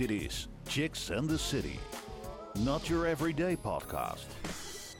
Dit 0.00 0.10
is 0.10 0.48
Chicks 0.66 1.10
and 1.10 1.28
the 1.28 1.38
City. 1.38 1.78
Not 2.58 2.86
your 2.86 3.06
everyday 3.06 3.56
podcast. 3.56 4.26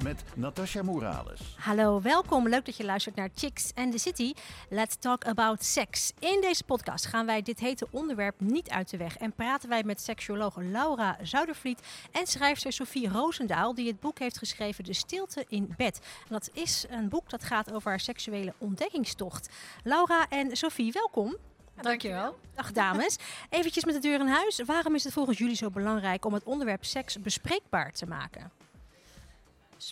Met 0.02 0.24
Natasha 0.34 0.82
Morales. 0.82 1.40
Hallo, 1.58 2.00
welkom. 2.00 2.48
Leuk 2.48 2.64
dat 2.64 2.76
je 2.76 2.84
luistert 2.84 3.14
naar 3.14 3.28
Chicks 3.34 3.72
and 3.74 3.92
the 3.92 3.98
City. 3.98 4.32
Let's 4.68 4.96
talk 4.96 5.24
about 5.24 5.64
sex. 5.64 6.12
In 6.18 6.40
deze 6.40 6.64
podcast 6.64 7.06
gaan 7.06 7.26
wij 7.26 7.42
dit 7.42 7.60
hete 7.60 7.86
onderwerp 7.90 8.40
niet 8.40 8.70
uit 8.70 8.90
de 8.90 8.96
weg 8.96 9.16
en 9.16 9.32
praten 9.32 9.68
wij 9.68 9.82
met 9.82 10.00
seksuoloog 10.00 10.56
Laura 10.56 11.18
Zuidervliet 11.22 11.80
en 12.12 12.26
schrijfster 12.26 12.72
Sophie 12.72 13.08
Roosendaal, 13.08 13.74
die 13.74 13.86
het 13.86 14.00
boek 14.00 14.18
heeft 14.18 14.38
geschreven 14.38 14.84
De 14.84 14.94
Stilte 14.94 15.44
in 15.48 15.74
Bed. 15.76 16.00
Dat 16.28 16.50
is 16.52 16.86
een 16.88 17.08
boek 17.08 17.30
dat 17.30 17.44
gaat 17.44 17.72
over 17.72 17.90
haar 17.90 18.00
seksuele 18.00 18.54
ontdekkingstocht. 18.58 19.48
Laura 19.84 20.28
en 20.28 20.56
Sophie, 20.56 20.92
welkom. 20.92 21.36
Dankjewel. 21.82 22.38
Dag 22.54 22.72
dames. 22.72 23.16
Eventjes 23.50 23.84
met 23.84 23.94
de 23.94 24.00
deur 24.00 24.20
in 24.20 24.26
huis. 24.26 24.60
Waarom 24.66 24.94
is 24.94 25.04
het 25.04 25.12
volgens 25.12 25.38
jullie 25.38 25.56
zo 25.56 25.70
belangrijk 25.70 26.24
om 26.24 26.32
het 26.34 26.44
onderwerp 26.44 26.84
seks 26.84 27.18
bespreekbaar 27.20 27.92
te 27.92 28.06
maken? 28.06 28.50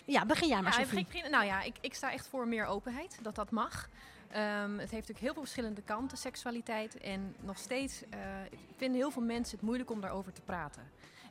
Ja, 0.05 0.25
begin 0.25 0.47
jij 0.47 0.61
maar, 0.61 0.73
Ja, 0.79 0.83
Sophie. 0.83 0.99
ik 0.99 1.07
begin- 1.07 1.31
nou 1.31 1.45
ja, 1.45 1.61
ik, 1.61 1.75
ik 1.81 1.93
sta 1.93 2.11
echt 2.11 2.27
voor 2.27 2.47
meer 2.47 2.65
openheid, 2.65 3.17
dat 3.21 3.35
dat 3.35 3.51
mag. 3.51 3.89
Ehm, 4.31 4.71
het 4.71 4.79
heeft 4.79 4.91
natuurlijk 4.91 5.19
heel 5.19 5.33
veel 5.33 5.41
verschillende 5.41 5.81
kanten, 5.81 6.17
seksualiteit. 6.17 6.97
En 6.97 7.35
nog 7.39 7.57
steeds 7.57 8.01
eh, 8.09 8.19
vinden 8.77 8.97
heel 8.97 9.11
veel 9.11 9.21
mensen 9.21 9.55
het 9.57 9.65
moeilijk 9.65 9.91
om 9.91 10.01
daarover 10.01 10.33
te 10.33 10.41
praten. 10.41 10.81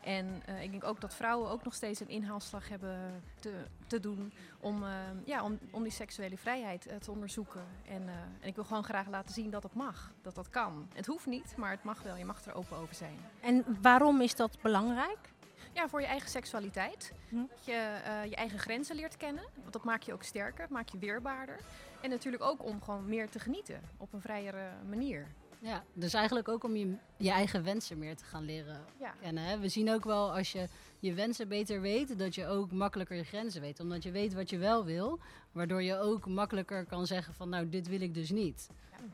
En 0.09 0.43
eh, 0.45 0.63
ik 0.63 0.71
denk 0.71 0.85
ook 0.85 1.01
dat 1.01 1.15
vrouwen 1.15 1.51
ook 1.51 1.65
nog 1.65 1.75
steeds 1.75 2.01
een 2.01 2.09
inhaalslag 2.09 2.69
hebben 2.69 3.23
te, 3.41 3.53
te 3.87 4.01
doen 4.01 4.33
om, 4.61 4.83
eh, 4.83 4.91
ja, 5.25 5.45
om, 5.45 5.59
om 5.71 5.83
die 5.83 5.93
seksuele 5.93 6.37
vrijheid 6.37 6.87
eh, 6.87 6.97
te 6.97 7.11
onderzoeken. 7.11 7.65
En, 7.89 8.09
en 8.41 8.49
ik 8.49 8.55
wil 8.55 8.65
gewoon 8.65 8.85
graag 8.85 9.09
laten 9.09 9.35
zien 9.35 9.51
dat 9.51 9.63
het 9.63 9.75
mag, 9.75 10.13
dat 10.23 10.35
dat 10.35 10.51
kan. 10.51 10.89
Het 10.95 11.07
hoeft 11.07 11.27
niet, 11.27 11.57
maar 11.57 11.71
het 11.71 11.85
mag 11.85 12.03
wel. 12.03 12.17
Je 12.17 12.25
mag 12.25 12.45
er 12.45 12.55
open 12.55 12.77
over 12.77 12.95
zijn. 12.95 13.19
En 13.41 13.65
waarom 13.83 14.21
is 14.21 14.35
dat 14.35 14.59
belangrijk? 14.63 15.19
Ja, 15.73 15.89
voor 15.89 16.01
je 16.01 16.07
eigen 16.07 16.31
seksualiteit. 16.31 17.13
Hm. 17.29 17.37
Dat 17.37 17.65
je 17.65 18.01
je 18.29 18.37
eigen 18.37 18.59
grenzen 18.59 18.97
leert 18.97 19.17
kennen. 19.17 19.45
Want 19.61 19.73
dat 19.73 19.85
maakt 19.85 20.05
je 20.05 20.13
ook 20.13 20.23
sterker, 20.23 20.67
maakt 20.71 20.93
je 20.93 20.99
weerbaarder. 20.99 21.61
En 22.01 22.11
natuurlijk 22.11 22.43
ook 22.43 22.65
om 22.65 22.83
gewoon 22.83 23.09
meer 23.09 23.29
te 23.29 23.39
genieten 23.39 23.81
op 23.97 24.13
een 24.13 24.21
vrijere 24.21 24.71
manier. 24.89 25.27
Ja, 25.61 25.85
dus 25.93 26.15
eigenlijk 26.15 26.49
ook 26.49 26.65
om 26.65 26.77
je, 26.77 26.95
je 27.17 27.31
eigen 27.31 27.65
wensen 27.65 27.99
meer 27.99 28.17
te 28.17 28.25
gaan 28.25 28.45
leren 28.45 28.81
Ja. 29.01 29.15
kennen. 29.21 29.43
Hè? 29.45 29.59
We 29.59 29.69
zien 29.69 29.91
ook 29.91 30.05
wel 30.05 30.33
als 30.37 30.53
je 30.53 30.67
je 30.99 31.15
wensen 31.15 31.49
beter 31.49 31.81
weet, 31.81 32.19
dat 32.19 32.35
je 32.35 32.47
ook 32.47 32.73
makkelijker 32.73 33.17
je 33.17 33.25
grenzen 33.25 33.61
weet. 33.61 33.81
Omdat 33.81 34.03
je 34.03 34.11
weet 34.11 34.35
wat 34.35 34.51
je 34.51 34.59
wel 34.59 34.85
wil, 34.85 35.19
waardoor 35.53 35.83
je 35.83 35.99
ook 35.99 36.27
makkelijker 36.27 36.85
kan 36.85 37.07
zeggen 37.07 37.35
van 37.35 37.49
nou, 37.49 37.69
dit 37.69 37.89
wil 37.89 38.01
ik 38.01 38.15
dus 38.15 38.31
niet. 38.31 38.69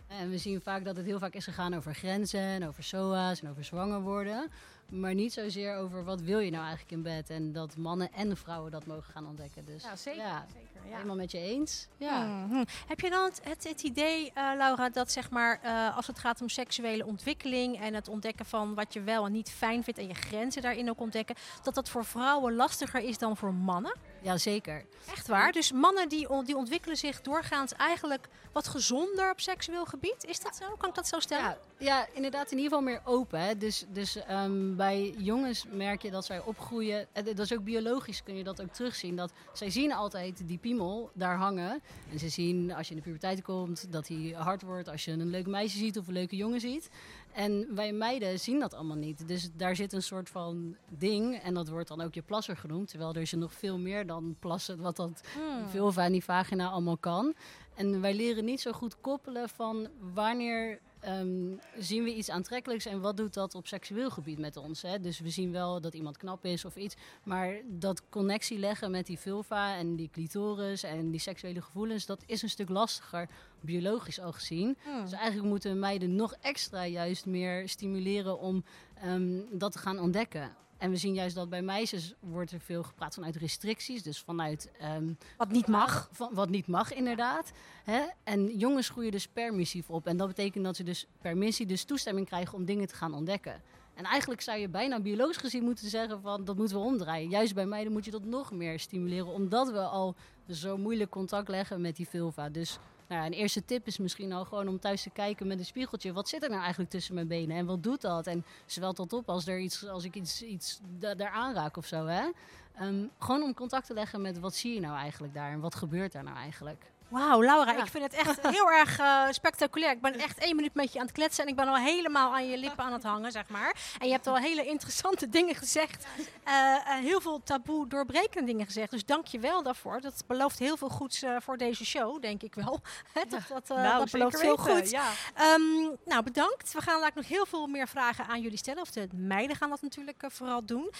En 0.06 0.30
we 0.30 0.38
zien 0.38 0.60
vaak 0.60 0.84
dat 0.84 0.96
het 0.96 1.06
heel 1.06 1.18
vaak 1.18 1.34
is 1.34 1.44
gegaan 1.44 1.74
over 1.74 1.94
grenzen 1.94 2.40
en 2.40 2.66
over 2.66 2.82
SOA's 2.84 3.42
en 3.42 3.50
over 3.50 3.64
zwanger 3.64 4.00
worden. 4.00 4.50
Maar 4.90 5.14
niet 5.14 5.32
zozeer 5.32 5.76
over 5.76 6.04
wat 6.04 6.20
wil 6.20 6.38
je 6.38 6.50
nou 6.50 6.62
eigenlijk 6.62 6.92
in 6.92 7.02
bed. 7.02 7.30
En 7.30 7.52
dat 7.52 7.76
mannen 7.76 8.12
en 8.12 8.36
vrouwen 8.36 8.70
dat 8.70 8.86
mogen 8.86 9.12
gaan 9.12 9.26
ontdekken. 9.26 9.64
Dus 9.64 9.82
Ja, 9.82 9.96
zeker. 9.96 10.22
ja, 10.22 10.46
zeker 10.52 10.73
ja. 10.88 10.94
helemaal 10.94 11.16
met 11.16 11.30
je 11.30 11.38
eens. 11.38 11.88
Ja. 11.96 12.24
Mhm. 12.24 12.64
Heb 12.86 13.00
je 13.00 13.10
dan 13.10 13.24
het, 13.24 13.40
het, 13.44 13.68
het 13.68 13.82
idee, 13.82 14.32
eh, 14.34 14.50
Laura, 14.56 14.88
dat 14.88 15.10
zeg 15.10 15.30
maar, 15.30 15.60
eh, 15.62 15.96
als 15.96 16.06
het 16.06 16.18
gaat 16.18 16.40
om 16.40 16.48
seksuele 16.48 17.06
ontwikkeling 17.06 17.80
en 17.80 17.94
het 17.94 18.08
ontdekken 18.08 18.46
van 18.46 18.74
wat 18.74 18.92
je 18.92 19.02
wel 19.02 19.26
en 19.26 19.32
niet 19.32 19.50
fijn 19.50 19.84
vindt 19.84 20.00
en 20.00 20.06
je 20.06 20.14
grenzen 20.14 20.62
daarin 20.62 20.90
ook 20.90 21.00
ontdekken, 21.00 21.36
dat 21.62 21.74
dat 21.74 21.88
voor 21.88 22.04
vrouwen 22.04 22.54
lastiger 22.54 23.00
is 23.00 23.18
dan 23.18 23.36
voor 23.36 23.54
mannen? 23.54 23.96
Ja, 24.24 24.38
zeker. 24.38 24.84
Echt 25.10 25.26
waar? 25.28 25.52
Dus 25.52 25.72
mannen 25.72 26.08
die, 26.08 26.28
on- 26.28 26.44
die 26.44 26.56
ontwikkelen 26.56 26.96
zich 26.96 27.20
doorgaans 27.20 27.72
eigenlijk 27.72 28.28
wat 28.52 28.68
gezonder 28.68 29.30
op 29.30 29.40
seksueel 29.40 29.84
gebied? 29.84 30.24
Is 30.24 30.40
dat 30.40 30.56
zo? 30.56 30.74
Kan 30.78 30.88
ik 30.88 30.94
dat 30.94 31.08
zo 31.08 31.20
stellen? 31.20 31.44
Ja, 31.44 31.58
ja, 31.78 32.06
inderdaad, 32.12 32.50
in 32.50 32.56
ieder 32.58 32.72
geval 32.72 32.84
meer 32.92 33.00
open. 33.04 33.40
Hè. 33.40 33.56
Dus, 33.56 33.84
dus 33.88 34.16
ehm, 34.16 34.76
bij 34.76 35.14
jongens 35.18 35.64
merk 35.70 36.02
je 36.02 36.10
dat 36.10 36.24
zij 36.24 36.40
opgroeien. 36.40 37.06
En 37.12 37.24
dat 37.24 37.38
is 37.38 37.52
ook 37.52 37.64
biologisch, 37.64 38.22
kun 38.22 38.36
je 38.36 38.44
dat 38.44 38.62
ook 38.62 38.72
terugzien. 38.72 39.16
Dat 39.16 39.32
zij 39.52 39.70
zien 39.70 39.92
altijd 39.92 40.48
die 40.48 40.58
piemel 40.58 41.10
daar 41.14 41.36
hangen. 41.36 41.82
En 42.12 42.18
ze 42.18 42.28
zien 42.28 42.72
als 42.74 42.86
je 42.88 42.94
in 42.94 42.98
de 43.00 43.04
puberteit 43.06 43.42
komt 43.42 43.92
dat 43.92 44.08
hij 44.08 44.34
hard 44.36 44.62
wordt. 44.62 44.88
Als 44.88 45.04
je 45.04 45.10
een 45.12 45.30
leuk 45.30 45.46
meisje 45.46 45.78
ziet 45.78 45.98
of 45.98 46.06
een 46.06 46.12
leuke 46.12 46.36
jongen 46.36 46.60
ziet. 46.60 46.88
En 47.34 47.74
wij 47.74 47.92
meiden 47.92 48.40
zien 48.40 48.60
dat 48.60 48.74
allemaal 48.74 48.96
niet. 48.96 49.28
Dus 49.28 49.50
daar 49.56 49.76
zit 49.76 49.92
een 49.92 50.02
soort 50.02 50.28
van 50.30 50.76
ding. 50.88 51.36
En 51.42 51.54
dat 51.54 51.68
wordt 51.68 51.88
dan 51.88 52.00
ook 52.00 52.14
je 52.14 52.22
plasser 52.22 52.56
genoemd. 52.56 52.88
Terwijl 52.88 53.14
er 53.14 53.20
is 53.20 53.32
er 53.32 53.38
nog 53.38 53.52
veel 53.52 53.78
meer 53.78 54.06
dan 54.06 54.36
plassen. 54.38 54.80
Wat 54.80 54.96
dat 54.96 55.20
Hmm. 55.34 55.68
vulva 55.68 56.04
en 56.04 56.12
die 56.12 56.24
vagina 56.24 56.68
allemaal 56.68 56.96
kan. 56.96 57.34
En 57.74 58.00
wij 58.00 58.14
leren 58.14 58.44
niet 58.44 58.60
zo 58.60 58.72
goed 58.72 59.00
koppelen 59.00 59.48
van 59.48 59.88
wanneer 60.14 60.80
ehm, 61.04 61.56
zien 61.78 62.04
we 62.04 62.14
iets 62.14 62.30
aantrekkelijks 62.30 62.86
en 62.86 63.00
wat 63.00 63.16
doet 63.16 63.34
dat 63.34 63.54
op 63.54 63.66
seksueel 63.66 64.10
gebied 64.10 64.38
met 64.38 64.56
ons. 64.56 64.82
Hè? 64.82 65.00
Dus 65.00 65.20
we 65.20 65.30
zien 65.30 65.52
wel 65.52 65.80
dat 65.80 65.94
iemand 65.94 66.16
knap 66.16 66.44
is 66.44 66.64
of 66.64 66.76
iets, 66.76 66.96
maar 67.22 67.54
dat 67.66 68.08
connectie 68.08 68.58
leggen 68.58 68.90
met 68.90 69.06
die 69.06 69.18
vulva 69.18 69.76
en 69.76 69.96
die 69.96 70.10
clitoris 70.12 70.82
en 70.82 71.10
die 71.10 71.20
seksuele 71.20 71.62
gevoelens, 71.62 72.06
dat 72.06 72.22
is 72.26 72.42
een 72.42 72.48
stuk 72.48 72.68
lastiger, 72.68 73.28
biologisch 73.60 74.20
al 74.20 74.32
gezien. 74.32 74.76
Hmm. 74.82 75.02
Dus 75.02 75.12
eigenlijk 75.12 75.48
moeten 75.48 75.78
meiden 75.78 76.14
nog 76.14 76.34
extra 76.40 76.86
juist 76.86 77.26
meer 77.26 77.68
stimuleren 77.68 78.38
om 78.38 78.64
ehm, 78.94 79.40
dat 79.50 79.72
te 79.72 79.78
gaan 79.78 79.98
ontdekken. 79.98 80.56
En 80.84 80.90
we 80.90 80.96
zien 80.96 81.14
juist 81.14 81.34
dat 81.34 81.48
bij 81.48 81.62
meisjes 81.62 82.14
wordt 82.20 82.50
er 82.50 82.60
veel 82.60 82.82
gepraat 82.82 83.14
vanuit 83.14 83.36
restricties. 83.36 84.02
Dus 84.02 84.20
vanuit 84.20 84.70
ehm, 84.78 85.12
Wat 85.36 85.50
niet 85.50 85.66
mag. 85.66 86.08
van, 86.12 86.30
wat 86.32 86.48
niet 86.48 86.66
mag, 86.66 86.92
inderdaad. 86.92 87.52
Hè? 87.84 88.02
En 88.24 88.56
jongens 88.56 88.88
groeien 88.88 89.10
dus 89.10 89.28
permissief 89.28 89.90
op. 89.90 90.06
En 90.06 90.16
dat 90.16 90.28
betekent 90.28 90.64
dat 90.64 90.76
ze 90.76 90.82
dus 90.82 91.06
permissie, 91.20 91.66
dus 91.66 91.84
toestemming 91.84 92.26
krijgen 92.26 92.54
om 92.54 92.64
dingen 92.64 92.86
te 92.86 92.94
gaan 92.94 93.14
ontdekken. 93.14 93.62
En 93.94 94.04
eigenlijk 94.04 94.40
zou 94.40 94.58
je 94.58 94.68
bijna 94.68 95.00
biologisch 95.00 95.36
gezien 95.36 95.64
moeten 95.64 95.88
zeggen 95.88 96.20
van 96.20 96.44
dat 96.44 96.56
moeten 96.56 96.76
we 96.76 96.82
omdraaien. 96.82 97.28
Juist 97.28 97.54
bij 97.54 97.66
meiden 97.66 97.92
moet 97.92 98.04
je 98.04 98.10
dat 98.10 98.24
nog 98.24 98.52
meer 98.52 98.78
stimuleren, 98.80 99.32
omdat 99.32 99.70
we 99.70 99.80
al 99.80 100.14
zo 100.50 100.76
moeilijk 100.76 101.10
contact 101.10 101.48
leggen 101.48 101.80
met 101.80 101.96
die 101.96 102.08
vulva. 102.08 102.48
Dus 102.48 102.78
nou 103.08 103.26
een 103.26 103.32
eerste 103.32 103.64
tip 103.64 103.86
is 103.86 103.98
misschien 103.98 104.32
al 104.32 104.44
gewoon 104.44 104.68
om 104.68 104.78
thuis 104.80 105.02
te 105.02 105.10
kijken 105.10 105.46
met 105.46 105.58
een 105.58 105.64
spiegeltje. 105.64 106.12
Wat 106.12 106.28
zit 106.28 106.42
er 106.42 106.48
nou 106.48 106.60
eigenlijk 106.60 106.90
tussen 106.90 107.14
mijn 107.14 107.26
benen 107.26 107.56
en 107.56 107.66
wat 107.66 107.82
doet 107.82 108.00
dat? 108.00 108.26
En 108.26 108.44
zwelt 108.66 108.96
dat 108.96 109.12
op 109.12 109.28
als, 109.28 109.46
er 109.46 109.58
iets, 109.58 109.88
als 109.88 110.04
ik 110.04 110.14
iets, 110.14 110.42
iets 110.42 110.80
da- 110.98 111.14
daar 111.14 111.30
aanraak 111.30 111.76
of 111.76 111.86
zo. 111.86 112.06
Hè? 112.06 112.28
Ehm, 112.74 113.04
gewoon 113.18 113.42
om 113.42 113.54
contact 113.54 113.86
te 113.86 113.94
leggen 113.94 114.20
met 114.20 114.38
wat 114.38 114.54
zie 114.54 114.74
je 114.74 114.80
nou 114.80 114.96
eigenlijk 114.96 115.34
daar 115.34 115.50
en 115.52 115.60
wat 115.60 115.74
gebeurt 115.74 116.12
daar 116.12 116.24
nou 116.24 116.36
eigenlijk. 116.36 116.84
Wauw, 117.14 117.42
Laura, 117.42 117.72
Ja. 117.72 117.78
ik 117.78 117.90
vind 117.90 118.04
het 118.04 118.12
echt 118.12 118.48
heel 118.56 118.70
erg 118.70 118.98
eh, 118.98 119.26
spectaculair. 119.30 119.90
Ik 119.92 120.00
ben 120.00 120.18
echt 120.18 120.38
één 120.38 120.56
minuut 120.56 120.74
met 120.74 120.92
je 120.92 120.98
aan 120.98 121.06
het 121.06 121.14
kletsen 121.14 121.44
en 121.44 121.50
ik 121.50 121.56
ben 121.56 121.68
al 121.68 121.76
helemaal 121.76 122.34
aan 122.34 122.48
je 122.48 122.58
lippen 122.58 122.84
aan 122.84 122.92
het 122.92 123.02
hangen, 123.02 123.32
zeg 123.32 123.48
maar. 123.48 123.76
En 123.98 124.06
je 124.06 124.12
hebt 124.12 124.26
al 124.26 124.36
hele 124.36 124.64
interessante 124.64 125.28
dingen 125.38 125.54
gezegd. 125.54 126.06
Eh, 126.44 126.74
eh, 126.74 126.80
heel 126.86 127.20
veel 127.20 127.42
taboe 127.42 127.88
doorbrekende 127.88 128.46
dingen 128.46 128.66
gezegd. 128.66 128.90
Dus 128.90 129.04
dank 129.04 129.26
je 129.26 129.38
wel 129.38 129.62
daarvoor. 129.62 130.00
Dat 130.00 130.24
belooft 130.26 130.58
heel 130.58 130.76
veel 130.76 130.88
goeds 130.88 131.24
voor 131.38 131.56
deze 131.56 131.84
show, 131.84 132.22
denk 132.22 132.42
ik 132.42 132.54
wel. 132.54 132.80
Dat 133.12 133.30
dat, 133.48 133.68
Nou, 133.68 133.98
dat 133.98 134.10
belooft 134.10 134.40
heel 134.40 134.56
goed. 134.56 134.90
Ja. 134.90 135.10
Ehm, 135.34 135.60
nou, 136.04 136.22
bedankt. 136.22 136.72
We 136.72 136.80
gaan 136.80 137.00
later 137.00 137.16
nog 137.16 137.28
heel 137.28 137.46
veel 137.46 137.66
meer 137.66 137.88
vragen 137.88 138.26
aan 138.26 138.40
jullie 138.40 138.58
stellen. 138.58 138.82
Of 138.82 138.90
de 138.90 139.08
meiden 139.12 139.56
gaan 139.56 139.70
dat 139.70 139.82
natuurlijk 139.82 140.24
vooral 140.28 140.64
doen. 140.64 140.90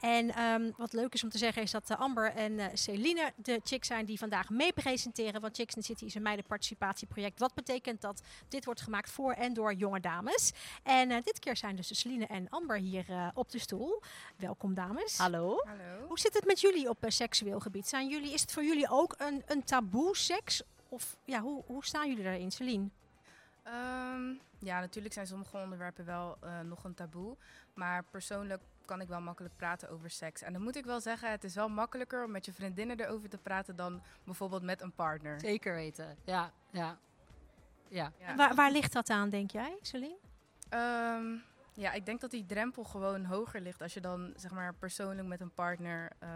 En 0.00 0.34
ehm, 0.34 0.70
wat 0.76 0.92
leuk 0.92 1.14
is 1.14 1.22
om 1.22 1.30
te 1.30 1.38
zeggen 1.38 1.62
is 1.62 1.70
dat 1.70 1.96
Amber 1.98 2.32
en 2.34 2.70
Celine 2.74 3.32
de 3.36 3.60
chicks 3.64 3.86
zijn 3.86 4.04
die 4.04 4.18
vandaag 4.18 4.50
mee 4.50 4.72
presenteren. 4.72 5.40
Want 5.40 5.56
Chicks 5.64 5.76
in 5.76 5.82
the 5.82 5.88
City 5.88 6.04
is 6.04 6.14
een 6.14 6.22
meidenparticipatieproject. 6.22 7.38
Wat 7.38 7.54
betekent 7.54 8.00
dat 8.00 8.22
dit 8.48 8.64
wordt 8.64 8.80
gemaakt 8.80 9.10
voor 9.10 9.32
en 9.32 9.54
door 9.54 9.74
jonge 9.74 10.00
dames. 10.00 10.52
En 10.82 11.10
eh, 11.10 11.22
dit 11.22 11.38
keer 11.38 11.56
zijn 11.56 11.76
dus 11.76 12.00
Celine 12.00 12.26
en 12.26 12.48
Amber 12.48 12.76
hier 12.76 13.04
eh, 13.08 13.28
op 13.34 13.50
de 13.50 13.58
stoel. 13.58 14.02
Welkom 14.36 14.74
dames. 14.74 15.18
Hallo. 15.18 15.56
Hallo. 15.64 16.06
Hoe 16.06 16.18
zit 16.18 16.34
het 16.34 16.46
met 16.46 16.60
jullie 16.60 16.88
op 16.88 17.04
eh, 17.04 17.10
seksueel 17.10 17.60
gebied? 17.60 17.88
Zijn 17.88 18.08
jullie, 18.08 18.32
is 18.32 18.40
het 18.40 18.52
voor 18.52 18.64
jullie 18.64 18.90
ook 18.90 19.14
een, 19.18 19.42
een 19.46 19.64
taboe 19.64 20.16
seks? 20.16 20.62
Of 20.88 21.16
ja, 21.24 21.40
hoe, 21.40 21.62
hoe 21.66 21.84
staan 21.84 22.08
jullie 22.08 22.24
daarin, 22.24 22.50
Celine? 22.50 22.88
Ehm, 23.62 24.34
ja, 24.58 24.80
natuurlijk 24.80 25.14
zijn 25.14 25.26
sommige 25.26 25.56
onderwerpen 25.56 26.04
wel 26.04 26.36
eh, 26.40 26.60
nog 26.60 26.84
een 26.84 26.94
taboe. 26.94 27.36
Maar 27.74 28.04
persoonlijk 28.10 28.62
kan 28.84 29.00
ik 29.00 29.08
wel 29.08 29.20
makkelijk 29.20 29.56
praten 29.56 29.88
over 29.90 30.10
seks. 30.10 30.42
En 30.42 30.52
dan 30.52 30.62
moet 30.62 30.76
ik 30.76 30.84
wel 30.84 31.00
zeggen, 31.00 31.30
het 31.30 31.44
is 31.44 31.54
wel 31.54 31.68
makkelijker 31.68 32.24
om 32.24 32.30
met 32.30 32.44
je 32.44 32.52
vriendinnen 32.52 33.00
erover 33.00 33.28
te 33.28 33.38
praten 33.38 33.76
dan 33.76 34.02
bijvoorbeeld 34.24 34.62
met 34.62 34.80
een 34.80 34.92
partner. 34.92 35.40
Zeker 35.40 35.74
weten, 35.74 36.16
ja, 36.24 36.52
ja. 36.70 36.98
Ja, 37.88 38.12
Ja. 38.18 38.34
Waar, 38.36 38.54
waar 38.54 38.70
ligt 38.70 38.92
dat 38.92 39.10
aan, 39.10 39.30
denk 39.30 39.50
jij, 39.50 39.76
Celine? 39.82 40.16
Ehm, 40.68 41.34
ja, 41.74 41.92
ik 41.92 42.06
denk 42.06 42.20
dat 42.20 42.30
die 42.30 42.46
drempel 42.46 42.84
gewoon 42.84 43.24
hoger 43.24 43.60
ligt 43.60 43.82
als 43.82 43.94
je 43.94 44.00
dan 44.00 44.32
zeg 44.36 44.50
maar 44.50 44.74
persoonlijk 44.74 45.28
met 45.28 45.40
een 45.40 45.50
partner 45.54 46.12
eh, 46.18 46.28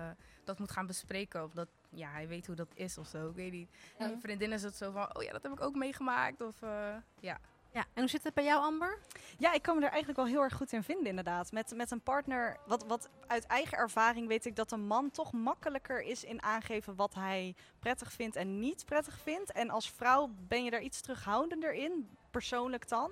dat 0.44 0.58
moet 0.58 0.70
gaan 0.70 0.86
bespreken. 0.86 1.44
Of 1.44 1.52
dat 1.52 1.68
ja, 1.90 2.10
hij 2.10 2.28
weet 2.28 2.46
hoe 2.46 2.54
dat 2.56 2.68
is 2.74 2.98
of 2.98 3.06
zo. 3.06 3.28
Ik 3.28 3.34
weet 3.34 3.52
niet. 3.52 3.68
En 3.70 4.04
Ja. 4.04 4.06
mijn 4.06 4.20
vriendin 4.20 4.52
is 4.52 4.62
het 4.62 4.76
zo 4.76 4.90
van, 4.92 5.16
oh 5.16 5.22
ja, 5.22 5.32
dat 5.32 5.42
heb 5.42 5.52
ik 5.52 5.60
ook 5.60 5.74
meegemaakt. 5.74 6.40
Of 6.40 6.62
eh, 6.62 6.94
ja. 7.20 7.38
Ja, 7.78 7.84
en 7.94 8.00
hoe 8.00 8.10
zit 8.10 8.24
het 8.24 8.34
bij 8.34 8.44
jou, 8.44 8.62
Amber? 8.62 8.98
Ja, 9.36 9.52
ik 9.52 9.62
kan 9.62 9.74
me 9.76 9.84
er 9.84 9.88
eigenlijk 9.90 10.18
wel 10.18 10.28
heel 10.28 10.42
erg 10.42 10.54
goed 10.54 10.72
in 10.72 10.82
vinden, 10.82 11.06
inderdaad. 11.06 11.52
Met, 11.52 11.72
met 11.74 11.90
een 11.90 12.00
partner, 12.00 12.56
wat, 12.66 12.84
wat 12.86 13.08
uit 13.26 13.46
eigen 13.46 13.78
ervaring 13.78 14.28
weet 14.28 14.46
ik 14.46 14.56
dat 14.56 14.72
een 14.72 14.86
man 14.86 15.10
toch 15.10 15.32
makkelijker 15.32 16.02
is 16.02 16.24
in 16.24 16.42
aangeven 16.42 16.94
wat 16.94 17.14
hij 17.14 17.54
prettig 17.78 18.12
vindt 18.12 18.36
en 18.36 18.60
niet 18.60 18.84
prettig 18.84 19.18
vindt. 19.22 19.52
En 19.52 19.70
als 19.70 19.90
vrouw 19.90 20.30
ben 20.48 20.64
je 20.64 20.70
daar 20.70 20.82
iets 20.82 21.00
terughoudender 21.00 21.72
in, 21.72 22.08
persoonlijk 22.30 22.88
dan. 22.88 23.10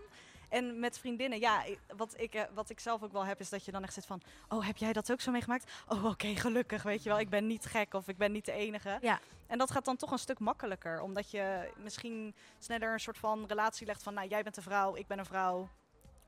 En 0.49 0.81
met 0.81 0.99
vriendinnen, 0.99 1.39
ja, 1.39 1.65
wat 1.97 2.21
ik, 2.21 2.35
eh, 2.35 2.43
wat 2.55 2.71
ik 2.71 2.81
zelf 2.81 3.03
ook 3.03 3.13
wel 3.13 3.25
heb, 3.25 3.41
is 3.41 3.49
dat 3.49 3.65
je 3.65 3.73
dan 3.73 3.83
echt 3.83 3.93
zit 3.93 4.07
van... 4.07 4.21
Oh, 4.49 4.67
heb 4.67 4.77
jij 4.77 4.93
dat 4.93 5.13
ook 5.13 5.21
zo 5.21 5.31
meegemaakt? 5.31 5.71
Oh, 5.89 6.05
oké, 6.05 6.37
gelukkig, 6.37 6.83
weet 6.83 7.03
je 7.03 7.09
wel. 7.09 7.19
Ik 7.19 7.29
ben 7.29 7.47
niet 7.47 7.67
gek 7.67 7.95
of 7.95 8.09
ik 8.09 8.17
ben 8.17 8.33
niet 8.33 8.45
de 8.45 8.53
enige. 8.53 8.99
Ja. 9.01 9.21
En 9.47 9.59
dat 9.59 9.71
gaat 9.71 9.85
dan 9.85 9.97
toch 9.97 10.11
een 10.11 10.19
stuk 10.19 10.39
makkelijker. 10.39 11.01
Omdat 11.01 11.31
je 11.31 11.73
misschien 11.77 12.35
sneller 12.59 12.93
een 12.93 13.01
soort 13.01 13.19
van 13.19 13.45
relatie 13.47 13.87
legt 13.87 14.03
van... 14.03 14.15
Nou, 14.15 14.29
jij 14.29 14.43
bent 14.43 14.57
een 14.57 14.63
vrouw, 14.63 14.97
ik 14.97 15.07
ben 15.07 15.19
een 15.19 15.25
vrouw. 15.25 15.69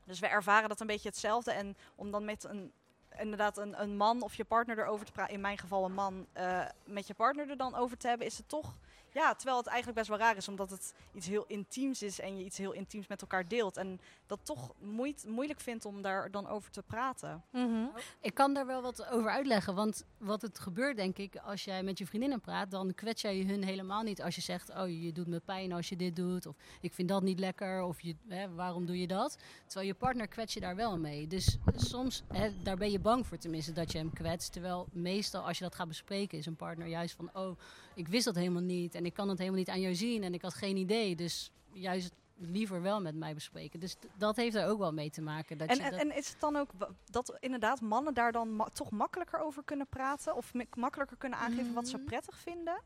Dus 0.05 0.19
we 0.19 0.27
ervaren 0.27 0.69
dat 0.69 0.79
een 0.79 0.87
beetje 0.87 1.09
hetzelfde. 1.09 1.51
En 1.51 1.77
om 1.95 2.11
dan 2.11 2.25
met 2.25 2.43
een, 2.43 2.71
inderdaad 3.17 3.57
een, 3.57 3.81
een 3.81 3.97
man 3.97 4.21
of 4.21 4.35
je 4.35 4.45
partner 4.45 4.79
erover 4.79 5.05
te 5.05 5.11
praten... 5.11 5.33
In 5.33 5.41
mijn 5.41 5.57
geval 5.57 5.85
een 5.85 5.93
man, 5.93 6.27
eh, 6.33 6.65
met 6.83 7.07
je 7.07 7.13
partner 7.13 7.49
er 7.49 7.57
dan 7.57 7.75
over 7.75 7.97
te 7.97 8.07
hebben... 8.07 8.27
Is 8.27 8.37
het 8.37 8.49
toch... 8.49 8.77
Ja, 9.19 9.33
terwijl 9.33 9.57
het 9.57 9.67
eigenlijk 9.67 9.97
best 9.97 10.09
wel 10.09 10.17
raar 10.17 10.37
is, 10.37 10.47
omdat 10.47 10.69
het 10.69 10.93
iets 11.13 11.27
heel 11.27 11.45
intiems 11.47 12.01
is 12.01 12.19
en 12.19 12.37
je 12.37 12.43
iets 12.45 12.57
heel 12.57 12.71
intiems 12.71 13.07
met 13.07 13.21
elkaar 13.21 13.47
deelt. 13.47 13.77
En 13.77 13.99
dat 14.27 14.39
toch 14.43 14.73
moeit, 14.79 15.25
moeilijk 15.27 15.59
vindt 15.59 15.85
om 15.85 16.01
daar 16.01 16.31
dan 16.31 16.47
over 16.47 16.71
te 16.71 16.83
praten. 16.83 17.43
Mhm. 17.51 17.85
Ik 18.21 18.33
kan 18.33 18.53
daar 18.53 18.65
wel 18.65 18.81
wat 18.81 19.05
over 19.05 19.29
uitleggen. 19.29 19.75
Want 19.75 20.05
wat 20.17 20.41
het 20.41 20.59
gebeurt, 20.59 20.97
denk 20.97 21.17
ik, 21.17 21.35
als 21.35 21.63
jij 21.63 21.83
met 21.83 21.97
je 21.97 22.05
vriendinnen 22.05 22.41
praat, 22.41 22.71
dan 22.71 22.93
kwets 22.93 23.21
jij 23.21 23.37
hun 23.37 23.63
helemaal 23.63 24.03
niet 24.03 24.21
als 24.21 24.35
je 24.35 24.41
zegt: 24.41 24.69
Oh, 24.69 24.89
je 25.01 25.11
doet 25.11 25.27
me 25.27 25.39
pijn 25.39 25.71
als 25.71 25.89
je 25.89 25.95
dit 25.95 26.15
doet. 26.15 26.45
Of 26.45 26.55
ik 26.81 26.93
vind 26.93 27.09
dat 27.09 27.23
niet 27.23 27.39
lekker. 27.39 27.83
Of 27.83 28.01
je, 28.01 28.15
hè, 28.27 28.53
waarom 28.53 28.85
doe 28.85 28.99
je 28.99 29.07
dat? 29.07 29.37
Terwijl 29.65 29.87
je 29.87 29.93
partner 29.93 30.27
kwets 30.27 30.53
je 30.53 30.59
daar 30.59 30.75
wel 30.75 30.97
mee. 30.97 31.27
Dus 31.27 31.57
soms, 31.75 32.23
hè, 32.27 32.61
daar 32.63 32.77
ben 32.77 32.91
je 32.91 32.99
bang 32.99 33.27
voor 33.27 33.37
tenminste 33.37 33.71
dat 33.71 33.91
je 33.91 33.97
hem 33.97 34.13
kwetst. 34.13 34.51
Terwijl 34.51 34.87
meestal 34.91 35.47
als 35.47 35.57
je 35.57 35.63
dat 35.63 35.75
gaat 35.75 35.87
bespreken, 35.87 36.37
is 36.37 36.45
een 36.45 36.55
partner 36.55 36.87
juist 36.87 37.15
van: 37.15 37.29
Oh, 37.33 37.57
ik 37.99 38.07
wist 38.07 38.25
dat 38.25 38.35
helemaal 38.35 38.61
niet. 38.61 38.95
En 38.95 39.05
ik 39.05 39.13
kan 39.13 39.29
het 39.29 39.37
helemaal 39.37 39.59
niet 39.59 39.69
aan 39.69 39.81
jou 39.81 39.95
zien. 39.95 40.23
En 40.23 40.33
ik 40.33 40.41
had 40.41 40.53
geen 40.53 40.77
idee. 40.77 41.15
Dus 41.15 41.51
juist 41.71 42.11
liever 42.35 42.81
wel 42.81 43.01
met 43.01 43.15
mij 43.15 43.33
bespreken. 43.33 43.79
Dus 43.79 43.95
dat 44.17 44.35
heeft 44.35 44.55
er 44.55 44.67
ook 44.67 44.79
wel 44.79 44.93
mee 44.93 45.09
te 45.09 45.21
maken. 45.21 45.57
Dat 45.57 45.67
En, 45.69 45.75
je 45.75 45.81
en, 45.81 45.91
dat- 45.91 45.99
en 45.99 46.15
is 46.15 46.29
het 46.29 46.39
dan 46.39 46.55
ook 46.55 46.69
dat 47.11 47.37
inderdaad 47.39 47.81
mannen 47.81 48.13
daar 48.13 48.31
dan 48.31 48.55
ma- 48.55 48.69
toch 48.73 48.91
makkelijker 48.91 49.39
over 49.39 49.63
kunnen 49.63 49.87
praten? 49.87 50.35
Of 50.35 50.51
makkelijker 50.75 51.17
kunnen 51.17 51.39
aangeven 51.39 51.73
wat 51.73 51.87
ze 51.87 51.97
Mm. 51.97 52.05
prettig 52.05 52.37
vinden? 52.37 52.81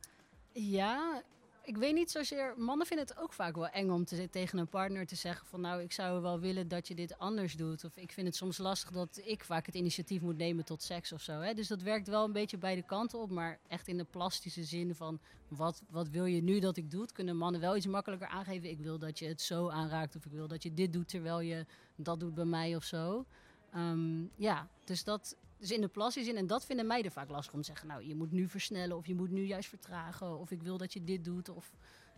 Ja, 0.51 1.21
ik 1.65 1.77
weet 1.77 1.93
niet 1.93 2.11
zozeer. 2.11 2.53
Mannen 2.57 2.87
vinden 2.87 3.07
het 3.07 3.17
ook 3.17 3.33
vaak 3.33 3.55
wel 3.55 3.67
eng 3.67 3.89
om 3.89 4.05
te, 4.05 4.29
tegen 4.29 4.57
een 4.57 4.67
partner 4.67 5.05
te 5.05 5.15
zeggen: 5.15 5.47
van 5.47 5.61
nou, 5.61 5.81
ik 5.81 5.91
zou 5.91 6.21
wel 6.21 6.39
willen 6.39 6.67
dat 6.67 6.87
je 6.87 6.95
dit 6.95 7.17
anders 7.17 7.55
doet. 7.55 7.83
Of 7.83 7.97
ik 7.97 8.11
vind 8.11 8.27
het 8.27 8.35
soms 8.35 8.57
lastig 8.57 8.91
dat 8.91 9.21
ik 9.23 9.43
vaak 9.43 9.65
het 9.65 9.75
initiatief 9.75 10.21
moet 10.21 10.37
nemen 10.37 10.65
tot 10.65 10.83
seks 10.83 11.11
of 11.11 11.21
zo. 11.21 11.39
Hè? 11.39 11.53
Dus 11.53 11.67
dat 11.67 11.81
werkt 11.81 12.07
wel 12.07 12.23
een 12.23 12.31
beetje 12.31 12.57
beide 12.57 12.81
kanten 12.81 13.19
op. 13.19 13.29
Maar 13.29 13.59
echt 13.67 13.87
in 13.87 13.97
de 13.97 14.03
plastische 14.03 14.63
zin 14.63 14.95
van 14.95 15.19
wat, 15.47 15.83
wat 15.89 16.09
wil 16.09 16.25
je 16.25 16.41
nu 16.41 16.59
dat 16.59 16.77
ik 16.77 16.91
doe, 16.91 17.07
kunnen 17.13 17.37
mannen 17.37 17.61
wel 17.61 17.75
iets 17.75 17.87
makkelijker 17.87 18.27
aangeven. 18.27 18.69
Ik 18.69 18.79
wil 18.79 18.99
dat 18.99 19.19
je 19.19 19.27
het 19.27 19.41
zo 19.41 19.69
aanraakt. 19.69 20.15
Of 20.15 20.25
ik 20.25 20.31
wil 20.31 20.47
dat 20.47 20.63
je 20.63 20.73
dit 20.73 20.93
doet 20.93 21.09
terwijl 21.09 21.39
je 21.39 21.65
dat 21.95 22.19
doet 22.19 22.33
bij 22.33 22.45
mij 22.45 22.75
of 22.75 22.83
zo. 22.83 23.25
Ehm, 23.71 24.23
ja, 24.35 24.67
dus 24.83 25.03
dat. 25.03 25.35
Dus 25.63 25.71
in 25.71 25.81
de 25.81 25.87
plastische 25.87 26.29
zin, 26.29 26.37
en 26.37 26.47
dat 26.47 26.65
vinden 26.65 26.87
meiden 26.87 27.11
vaak 27.11 27.29
lastig 27.29 27.53
om 27.53 27.59
te 27.59 27.65
zeggen. 27.65 27.87
Nou, 27.87 28.03
je 28.07 28.15
moet 28.15 28.31
nu 28.31 28.49
versnellen 28.49 28.97
of 28.97 29.05
je 29.05 29.15
moet 29.15 29.29
nu 29.29 29.43
juist 29.43 29.69
vertragen. 29.69 30.39
Of 30.39 30.51
ik 30.51 30.63
wil 30.63 30.77
dat 30.77 30.93
je 30.93 31.03
dit 31.03 31.23
doet. 31.23 31.49
Of 31.49 31.71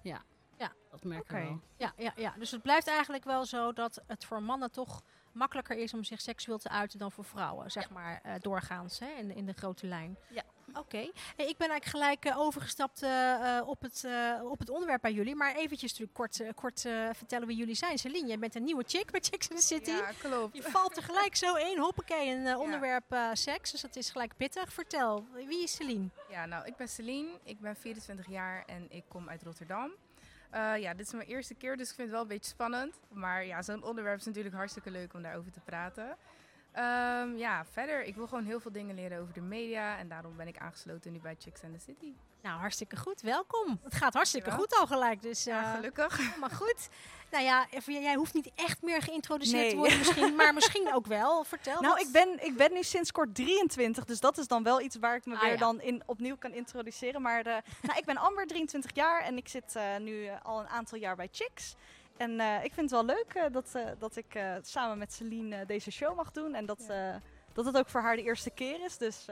ja, 0.04 0.24
Ja. 0.58 0.72
dat 0.90 1.04
merken 1.04 1.36
Oké. 1.36 1.44
we 1.44 1.50
wel. 1.50 1.62
Ja, 1.78 1.94
ja, 1.98 2.14
ja, 2.16 2.36
dus 2.40 2.52
het 2.52 2.62
blijft 2.62 2.88
eigenlijk 2.88 3.24
wel 3.24 3.46
zo 3.46 3.74
dat 3.74 4.04
het 4.08 4.26
voor 4.26 4.44
mannen 4.44 4.72
toch 4.72 5.04
makkelijker 5.32 5.78
is 5.78 5.94
om 5.94 6.04
zich 6.04 6.22
seksueel 6.22 6.58
te 6.58 6.70
uiten 6.70 7.00
dan 7.00 7.12
voor 7.12 7.24
vrouwen, 7.26 7.72
zeg 7.72 7.90
maar, 7.90 8.20
eh, 8.24 8.34
doorgaans 8.40 9.00
hè, 9.00 9.08
in, 9.18 9.32
in 9.36 9.46
de 9.46 9.54
grote 9.54 9.88
lijn. 9.88 10.18
Ja. 10.30 10.44
Oké, 10.80 10.98
Hey, 11.36 11.48
ik 11.48 11.58
ben 11.58 11.70
eigenlijk 11.70 11.86
gelijk 11.86 12.26
eh, 12.26 12.40
overgestapt 12.40 13.04
eh, 13.04 13.58
eh, 13.58 13.68
op, 13.68 13.82
het, 13.82 14.04
eh, 14.04 14.40
op 14.44 14.60
het 14.60 14.70
onderwerp 14.70 15.02
bij 15.02 15.12
jullie, 15.14 15.36
maar 15.36 15.56
eventjes 15.56 15.90
natuurlijk 15.90 16.18
kort, 16.18 16.40
eh, 16.40 16.50
kort 16.56 16.86
eh, 16.86 17.10
vertellen 17.14 17.48
wie 17.48 17.58
jullie 17.58 17.76
zijn. 17.76 17.98
Celine, 17.98 18.28
jij 18.28 18.40
bent 18.40 18.56
een 18.56 18.64
nieuwe 18.64 18.84
chick 18.88 19.12
bij 19.12 19.20
Chicks 19.24 19.48
in 19.48 19.56
the 19.56 19.62
City. 19.62 19.90
Ja, 19.90 20.12
klopt. 20.20 20.56
Je 20.56 20.62
valt 20.64 20.98
er 20.98 21.04
gelijk 21.04 21.36
zo 21.36 21.56
in, 21.56 21.78
hoppakee, 21.78 22.30
een 22.36 22.48
eh, 22.48 22.60
onderwerp 22.60 23.12
eh, 23.12 23.30
seks, 23.34 23.72
dus 23.72 23.82
dat 23.82 23.96
is 23.96 24.10
gelijk 24.10 24.36
pittig. 24.38 24.74
Vertel, 24.74 25.26
wie 25.34 25.64
is 25.64 25.76
Celine? 25.76 26.08
Ja, 26.30 26.46
nou, 26.46 26.66
ik 26.66 26.76
ben 26.76 26.88
Celine, 26.90 27.30
ik 27.44 27.60
ben 27.60 27.76
24 27.76 28.28
jaar 28.28 28.64
en 28.66 28.86
ik 28.92 29.04
kom 29.08 29.30
uit 29.30 29.44
Rotterdam. 29.44 29.92
Eh, 30.50 30.78
ja, 30.78 30.94
dit 30.94 31.06
is 31.06 31.14
mijn 31.14 31.28
eerste 31.28 31.54
keer, 31.54 31.78
dus 31.78 31.90
ik 31.90 31.96
vind 31.96 32.08
het 32.08 32.12
wel 32.12 32.22
een 32.22 32.28
beetje 32.28 32.52
spannend. 32.52 33.00
Maar 33.10 33.46
ja, 33.46 33.62
zo'n 33.62 33.84
onderwerp 33.84 34.20
is 34.20 34.26
natuurlijk 34.26 34.56
hartstikke 34.56 34.92
leuk 34.92 35.14
om 35.14 35.22
daarover 35.22 35.52
te 35.52 35.60
praten. 35.60 36.18
Ehm, 36.76 37.36
ja, 37.38 37.66
verder, 37.72 38.04
ik 38.04 38.16
wil 38.16 38.28
gewoon 38.28 38.46
heel 38.46 38.60
veel 38.60 38.72
dingen 38.72 38.96
leren 38.96 39.20
over 39.22 39.34
de 39.34 39.42
media 39.42 39.98
en 39.98 40.08
daarom 40.08 40.36
ben 40.38 40.48
ik 40.48 40.58
aangesloten 40.58 41.12
nu 41.12 41.20
bij 41.20 41.36
Chicks 41.40 41.64
and 41.64 41.74
the 41.74 41.80
City. 41.80 42.14
Nou, 42.42 42.60
hartstikke 42.60 42.96
goed, 42.98 43.22
welkom. 43.22 43.80
Het 43.84 43.96
gaat 43.96 44.14
hartstikke 44.14 44.52
goed 44.52 44.76
al 44.80 44.88
gelijk, 44.88 45.22
dus... 45.22 45.44
Ja, 45.44 45.64
eh, 45.64 45.74
gelukkig. 45.76 46.38
Maar 46.40 46.50
goed, 46.50 46.88
nou 47.32 47.44
ja, 47.44 47.66
jij 47.86 48.16
hoeft 48.16 48.34
niet 48.34 48.52
echt 48.56 48.82
meer 48.82 49.02
geïntroduceerd 49.02 49.62
Nee. 49.62 49.70
te 49.70 49.76
worden 49.78 49.98
misschien, 49.98 50.36
maar 50.36 50.54
misschien 50.54 50.94
ook 50.94 51.06
wel. 51.06 51.44
Vertel. 51.44 51.82
Nou, 51.82 51.94
wat- 51.94 52.04
ik 52.06 52.12
ben, 52.12 52.46
ik 52.46 52.58
ben 52.58 52.74
nu 52.74 52.84
sinds 52.84 53.12
kort 53.12 53.36
23, 53.36 54.06
dus 54.06 54.20
dat 54.20 54.38
is 54.38 54.48
dan 54.48 54.64
wel 54.64 54.82
iets 54.82 54.96
waar 54.96 55.16
ik 55.16 55.26
me 55.26 55.36
Ah, 55.36 55.42
weer 55.42 55.52
ja. 55.52 55.58
dan 55.58 55.82
in, 55.82 56.04
opnieuw 56.06 56.36
kan 56.38 56.54
introduceren. 56.54 57.22
Maar 57.22 57.44
de, 57.44 57.62
nou, 57.82 57.98
ik 58.00 58.06
ben 58.06 58.18
Amber, 58.18 58.48
23 58.48 58.92
jaar 58.96 59.22
en 59.22 59.38
ik 59.38 59.48
zit 59.48 59.76
eh, 59.76 59.98
nu 60.00 60.26
eh, 60.26 60.36
al 60.44 60.60
een 60.60 60.68
aantal 60.68 60.98
jaar 60.98 61.16
bij 61.16 61.28
Chicks. 61.32 61.76
En 62.18 62.40
eh, 62.40 62.64
ik 62.64 62.74
vind 62.74 62.92
het 62.92 63.06
wel 63.06 63.06
leuk 63.06 63.34
eh, 63.34 63.44
dat, 63.52 63.76
eh, 63.76 63.86
dat 64.00 64.16
ik 64.16 64.40
samen 64.62 64.98
met 64.98 65.14
Celine 65.14 65.66
deze 65.66 65.92
show 65.92 66.16
mag 66.16 66.32
doen. 66.32 66.56
En 66.56 66.66
dat, 66.66 66.94
dat 67.54 67.66
het 67.66 67.78
ook 67.78 67.90
voor 67.90 68.02
haar 68.02 68.16
de 68.16 68.24
eerste 68.24 68.50
keer 68.50 68.84
is. 68.84 68.98
Dus 68.98 69.28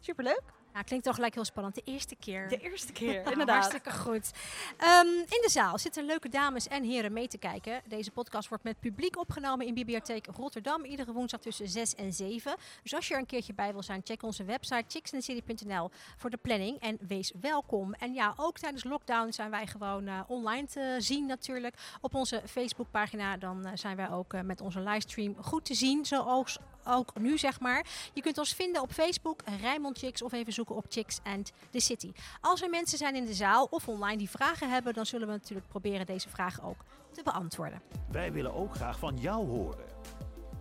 superleuk. 0.00 0.42
Nou, 0.78 0.90
klinkt 0.90 1.06
toch 1.06 1.16
gelijk 1.16 1.34
heel 1.34 1.44
spannend. 1.44 1.74
De 1.74 1.82
eerste 1.84 2.16
keer. 2.16 2.48
De 2.48 2.58
eerste 2.58 2.92
keer, 2.92 3.14
Nou, 3.22 3.30
inderdaad. 3.30 3.56
Hartstikke 3.56 3.92
goed. 3.92 4.30
Ehm, 4.76 5.06
in 5.06 5.40
de 5.42 5.48
zaal 5.50 5.78
zitten 5.78 6.04
leuke 6.04 6.28
dames 6.28 6.68
en 6.68 6.84
heren 6.84 7.12
mee 7.12 7.28
te 7.28 7.38
kijken. 7.38 7.82
Deze 7.86 8.10
podcast 8.10 8.48
wordt 8.48 8.64
met 8.64 8.80
publiek 8.80 9.18
opgenomen 9.18 9.66
in 9.66 9.74
Bibliotheek 9.74 10.26
Rotterdam. 10.26 10.84
Iedere 10.84 11.12
woensdag 11.12 11.40
tussen 11.40 11.68
6 11.68 11.94
en 11.94 12.12
7. 12.12 12.56
Dus 12.82 12.94
als 12.94 13.08
je 13.08 13.14
er 13.14 13.20
een 13.20 13.26
keertje 13.26 13.54
bij 13.54 13.72
wil 13.72 13.82
zijn, 13.82 14.00
check 14.04 14.22
onze 14.22 14.44
website 14.44 14.84
chicksandcity.nl 14.88 15.90
voor 16.16 16.30
de 16.30 16.36
planning. 16.36 16.80
En 16.80 16.98
wees 17.00 17.32
welkom. 17.40 17.94
En 17.94 18.14
ja, 18.14 18.34
ook 18.36 18.58
tijdens 18.58 18.84
lockdown 18.84 19.32
zijn 19.32 19.50
wij 19.50 19.66
gewoon 19.66 20.06
eh, 20.06 20.20
online 20.26 20.66
te 20.66 20.96
zien 20.98 21.26
natuurlijk. 21.26 21.74
Op 22.00 22.14
onze 22.14 22.42
Facebookpagina 22.46 23.36
dan 23.36 23.66
eh, 23.66 23.72
zijn 23.74 23.96
wij 23.96 24.10
ook 24.10 24.32
eh, 24.32 24.40
met 24.40 24.60
onze 24.60 24.80
livestream 24.80 25.36
goed 25.42 25.64
te 25.64 25.74
zien. 25.74 26.04
Zoals 26.04 26.58
ook 26.88 27.18
nu 27.18 27.38
zeg 27.38 27.60
maar. 27.60 27.86
Je 28.12 28.20
kunt 28.20 28.38
ons 28.38 28.54
vinden 28.54 28.82
op 28.82 28.92
Facebook, 28.92 29.42
Rijmond 29.60 29.98
Chicks 29.98 30.22
of 30.22 30.32
even 30.32 30.52
zoeken 30.52 30.76
op 30.76 30.84
Chicks 30.88 31.18
and 31.22 31.52
the 31.70 31.80
City. 31.80 32.12
Als 32.40 32.62
er 32.62 32.70
mensen 32.70 32.98
zijn 32.98 33.14
in 33.14 33.24
de 33.24 33.34
zaal 33.34 33.66
of 33.70 33.88
online 33.88 34.16
die 34.16 34.30
vragen 34.30 34.70
hebben, 34.70 34.94
dan 34.94 35.06
zullen 35.06 35.26
we 35.26 35.32
natuurlijk 35.32 35.68
proberen 35.68 36.06
deze 36.06 36.28
vragen 36.28 36.62
ook 36.62 36.84
te 37.12 37.22
beantwoorden. 37.22 37.82
Wij 38.10 38.32
willen 38.32 38.54
ook 38.54 38.74
graag 38.74 38.98
van 38.98 39.16
jou 39.16 39.46
horen. 39.46 39.84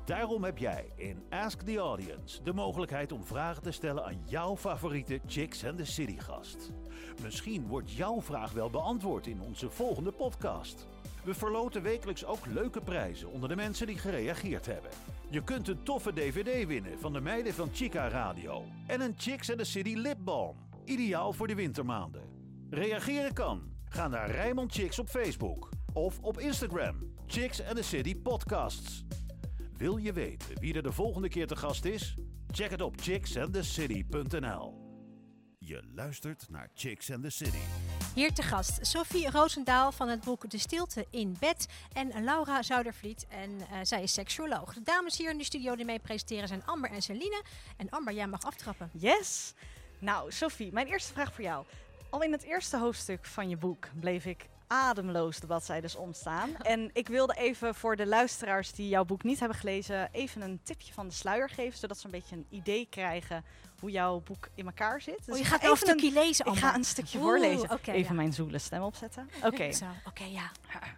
Daarom 0.05 0.43
heb 0.43 0.57
jij 0.57 0.91
in 0.95 1.23
Ask 1.29 1.61
the 1.61 1.77
Audience 1.77 2.43
de 2.43 2.53
mogelijkheid 2.53 3.11
om 3.11 3.25
vragen 3.25 3.63
te 3.63 3.71
stellen 3.71 4.05
aan 4.05 4.21
jouw 4.25 4.57
favoriete 4.57 5.19
Chicks 5.25 5.65
and 5.65 5.77
the 5.77 5.85
City 5.85 6.19
gast. 6.19 6.71
Misschien 7.21 7.67
wordt 7.67 7.91
jouw 7.91 8.21
vraag 8.21 8.51
wel 8.51 8.69
beantwoord 8.69 9.27
in 9.27 9.41
onze 9.41 9.69
volgende 9.69 10.11
podcast. 10.11 10.87
We 11.27 11.33
verloten 11.33 11.81
wekelijks 11.81 12.25
ook 12.25 12.45
leuke 12.45 12.81
prijzen 12.81 13.31
onder 13.31 13.49
de 13.49 13.55
mensen 13.55 13.87
die 13.87 13.97
gereageerd 13.97 14.65
hebben. 14.65 14.91
Je 15.29 15.43
kunt 15.43 15.67
een 15.67 15.83
toffe 15.83 16.13
DVD 16.13 16.67
winnen 16.67 16.99
van 16.99 17.13
de 17.13 17.21
meiden 17.21 17.53
van 17.53 17.69
Chica 17.73 18.07
Radio 18.07 18.63
en 18.85 19.01
een 19.01 19.13
Chicks 19.17 19.49
and 19.49 19.59
the 19.59 19.65
City 19.65 19.93
lipbalm. 19.93 20.57
Ideaal 20.85 21.33
voor 21.33 21.47
de 21.47 21.55
wintermaanden. 21.55 22.21
Reageren 22.69 23.33
kan. 23.33 23.71
Ga 23.85 24.07
naar 24.07 24.31
Rijmond 24.31 24.73
Chicks 24.73 24.99
op 24.99 25.09
Facebook 25.09 25.69
of 25.93 26.19
op 26.21 26.39
Instagram. 26.39 27.13
Chicks 27.25 27.63
and 27.63 27.75
the 27.75 27.83
City 27.83 28.21
Podcasts. 28.21 29.05
Wil 29.77 29.97
je 29.97 30.13
weten 30.13 30.59
wie 30.59 30.73
er 30.73 30.83
de 30.83 30.91
volgende 30.91 31.29
keer 31.29 31.47
te 31.47 31.55
gast 31.55 31.85
is? 31.85 32.17
Check 32.51 32.69
het 32.69 32.81
op 32.81 33.01
chicksandthecity.nl. 33.01 34.73
Je 35.59 35.83
luistert 35.95 36.49
naar 36.49 36.69
Chicks 36.73 37.11
and 37.11 37.23
the 37.23 37.29
City. 37.29 37.63
Hier 38.17 38.33
te 38.33 38.41
gast 38.41 38.79
Sophie 38.81 39.31
Roosendaal 39.31 39.91
van 39.91 40.09
het 40.09 40.23
boek 40.23 40.49
De 40.49 40.57
Stilte 40.57 41.05
in 41.09 41.35
Bed 41.39 41.67
en 41.93 42.23
Laura 42.23 42.61
Zuidervliet. 42.61 43.25
En 43.29 43.59
eh, 43.59 43.77
zij 43.83 44.03
is 44.03 44.13
seksuoloog. 44.13 44.73
De 44.73 44.81
dames 44.83 45.17
hier 45.17 45.29
in 45.29 45.37
de 45.37 45.43
studio 45.43 45.75
die 45.75 45.85
mee 45.85 45.99
presenteren 45.99 46.47
zijn 46.47 46.65
Amber 46.65 46.91
en 46.91 47.01
Celine. 47.01 47.43
En 47.77 47.89
Amber, 47.89 48.13
jij 48.13 48.27
mag 48.27 48.43
aftrappen. 48.43 48.89
Yes. 48.93 49.53
Nou, 49.99 50.31
Sophie, 50.31 50.71
mijn 50.71 50.87
eerste 50.87 51.13
vraag 51.13 51.33
voor 51.33 51.43
jou. 51.43 51.65
Al 52.09 52.23
in 52.23 52.31
het 52.31 52.43
eerste 52.43 52.77
hoofdstuk 52.77 53.25
van 53.25 53.49
je 53.49 53.57
boek 53.57 53.87
bleef 53.99 54.25
ik 54.25 54.45
ademloos 54.67 55.39
de 55.39 55.47
bladzijdes 55.47 55.95
omstaan. 55.95 56.55
En 56.61 56.89
ik 56.93 57.07
wilde 57.07 57.33
even 57.33 57.75
voor 57.75 57.95
de 57.95 58.07
luisteraars 58.07 58.71
die 58.73 58.89
jouw 58.89 59.05
boek 59.05 59.23
niet 59.23 59.39
hebben 59.39 59.57
gelezen, 59.57 60.09
even 60.11 60.41
een 60.41 60.59
tipje 60.63 60.93
van 60.93 61.07
de 61.07 61.13
sluier 61.13 61.49
geven, 61.49 61.79
zodat 61.79 61.97
ze 61.97 62.05
een 62.05 62.11
beetje 62.11 62.35
een 62.35 62.47
idee 62.49 62.87
krijgen 62.89 63.43
hoe 63.79 63.91
jouw 63.91 64.19
boek 64.19 64.49
in 64.55 64.65
elkaar 64.65 65.01
zit. 65.01 65.25
Dus 65.25 65.35
oh, 65.35 65.39
je 65.39 65.45
gaat 65.45 65.59
ga 65.59 65.65
wel 65.65 65.71
een 65.71 65.77
even 65.77 65.89
een, 65.89 65.99
stukje 65.99 66.19
lezen, 66.19 66.45
ik 66.45 66.57
ga 66.57 66.75
een 66.75 66.83
stukje 66.83 67.17
Oeh, 67.17 67.27
voorlezen. 67.27 67.79
even 67.81 67.99
ja. 67.99 68.13
mijn 68.13 68.33
zoele 68.33 68.57
stem 68.57 68.81
opzetten. 68.81 69.29
Oké. 69.43 69.69
Oké, 70.05 70.23
ja. 70.23 70.51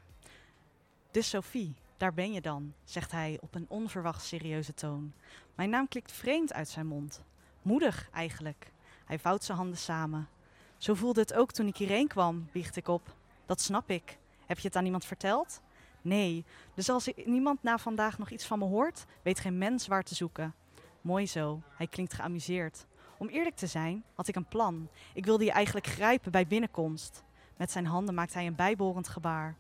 Dus 1.11 1.29
Sophie, 1.29 1.75
daar 1.97 2.13
ben 2.13 2.31
je 2.31 2.41
dan, 2.41 2.73
zegt 2.83 3.11
hij 3.11 3.37
op 3.41 3.55
een 3.55 3.65
onverwacht 3.67 4.23
serieuze 4.23 4.73
toon. 4.73 5.13
Mijn 5.55 5.69
naam 5.69 5.87
klikt 5.87 6.11
vreemd 6.11 6.53
uit 6.53 6.69
zijn 6.69 6.87
mond. 6.87 7.23
Moedig 7.61 8.09
eigenlijk. 8.13 8.71
Hij 9.05 9.19
vouwt 9.19 9.43
zijn 9.43 9.57
handen 9.57 9.77
samen. 9.77 10.29
Zo 10.77 10.93
voelde 10.93 11.21
het 11.21 11.33
ook 11.33 11.51
toen 11.51 11.67
ik 11.67 11.77
hierheen 11.77 12.07
kwam, 12.07 12.49
biecht 12.51 12.75
ik 12.75 12.87
op. 12.87 13.15
Dat 13.45 13.61
snap 13.61 13.89
ik. 13.89 14.17
Heb 14.45 14.59
je 14.59 14.67
het 14.67 14.75
aan 14.75 14.85
iemand 14.85 15.05
verteld? 15.05 15.61
Nee, 16.01 16.45
dus 16.73 16.89
als 16.89 17.11
niemand 17.25 17.63
na 17.63 17.77
vandaag 17.77 18.17
nog 18.17 18.29
iets 18.29 18.45
van 18.45 18.59
me 18.59 18.65
hoort, 18.65 19.05
weet 19.21 19.39
geen 19.39 19.57
mens 19.57 19.87
waar 19.87 20.03
te 20.03 20.15
zoeken. 20.15 20.53
Mooi 21.01 21.27
zo, 21.27 21.61
hij 21.75 21.87
klinkt 21.87 22.13
geamuseerd. 22.13 22.85
Om 23.17 23.27
eerlijk 23.27 23.55
te 23.55 23.67
zijn, 23.67 24.03
had 24.13 24.27
ik 24.27 24.35
een 24.35 24.47
plan. 24.47 24.89
Ik 25.13 25.25
wilde 25.25 25.43
je 25.43 25.51
eigenlijk 25.51 25.87
grijpen 25.87 26.31
bij 26.31 26.47
binnenkomst. 26.47 27.23
Met 27.57 27.71
zijn 27.71 27.85
handen 27.85 28.15
maakt 28.15 28.33
hij 28.33 28.47
een 28.47 28.55
bijbehorend 28.55 29.07
gebaar. 29.07 29.57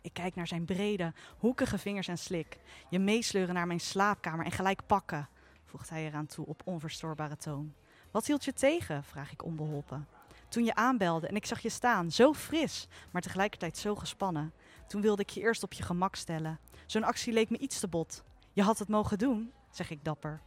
Ik 0.00 0.12
kijk 0.12 0.34
naar 0.34 0.46
zijn 0.46 0.64
brede, 0.64 1.12
hoekige 1.38 1.78
vingers 1.78 2.08
en 2.08 2.18
slik. 2.18 2.58
Je 2.88 2.98
meesleuren 2.98 3.54
naar 3.54 3.66
mijn 3.66 3.80
slaapkamer 3.80 4.44
en 4.44 4.50
gelijk 4.50 4.86
pakken, 4.86 5.28
voegt 5.64 5.90
hij 5.90 6.06
eraan 6.06 6.26
toe 6.26 6.46
op 6.46 6.62
onverstoorbare 6.64 7.36
toon. 7.36 7.74
Wat 8.10 8.26
hield 8.26 8.44
je 8.44 8.52
tegen? 8.52 9.04
vraag 9.04 9.32
ik 9.32 9.44
onbeholpen. 9.44 10.08
Toen 10.48 10.64
je 10.64 10.74
aanbelde 10.74 11.26
en 11.26 11.36
ik 11.36 11.46
zag 11.46 11.60
je 11.60 11.68
staan, 11.68 12.10
zo 12.10 12.34
fris, 12.34 12.88
maar 13.10 13.22
tegelijkertijd 13.22 13.78
zo 13.78 13.94
gespannen. 13.94 14.52
Toen 14.86 15.00
wilde 15.00 15.22
ik 15.22 15.30
je 15.30 15.40
eerst 15.40 15.62
op 15.62 15.72
je 15.72 15.82
gemak 15.82 16.14
stellen. 16.14 16.58
Zo'n 16.86 17.04
actie 17.04 17.32
leek 17.32 17.50
me 17.50 17.58
iets 17.58 17.80
te 17.80 17.88
bot. 17.88 18.24
Je 18.52 18.62
had 18.62 18.78
het 18.78 18.88
mogen 18.88 19.18
doen, 19.18 19.52
zeg 19.70 19.90
ik 19.90 20.04
dapper. 20.04 20.40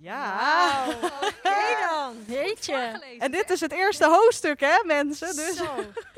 Ja. 0.00 0.84
Oké 1.28 1.54
dan. 1.88 2.16
Jeetje. 2.26 2.74
En 3.18 3.30
dit 3.30 3.50
is 3.50 3.60
het 3.60 3.72
eerste 3.72 4.06
hoofdstuk, 4.08 4.60
hè, 4.60 4.84
mensen? 4.84 5.36
Dus 5.36 5.56
Zo. 5.56 5.64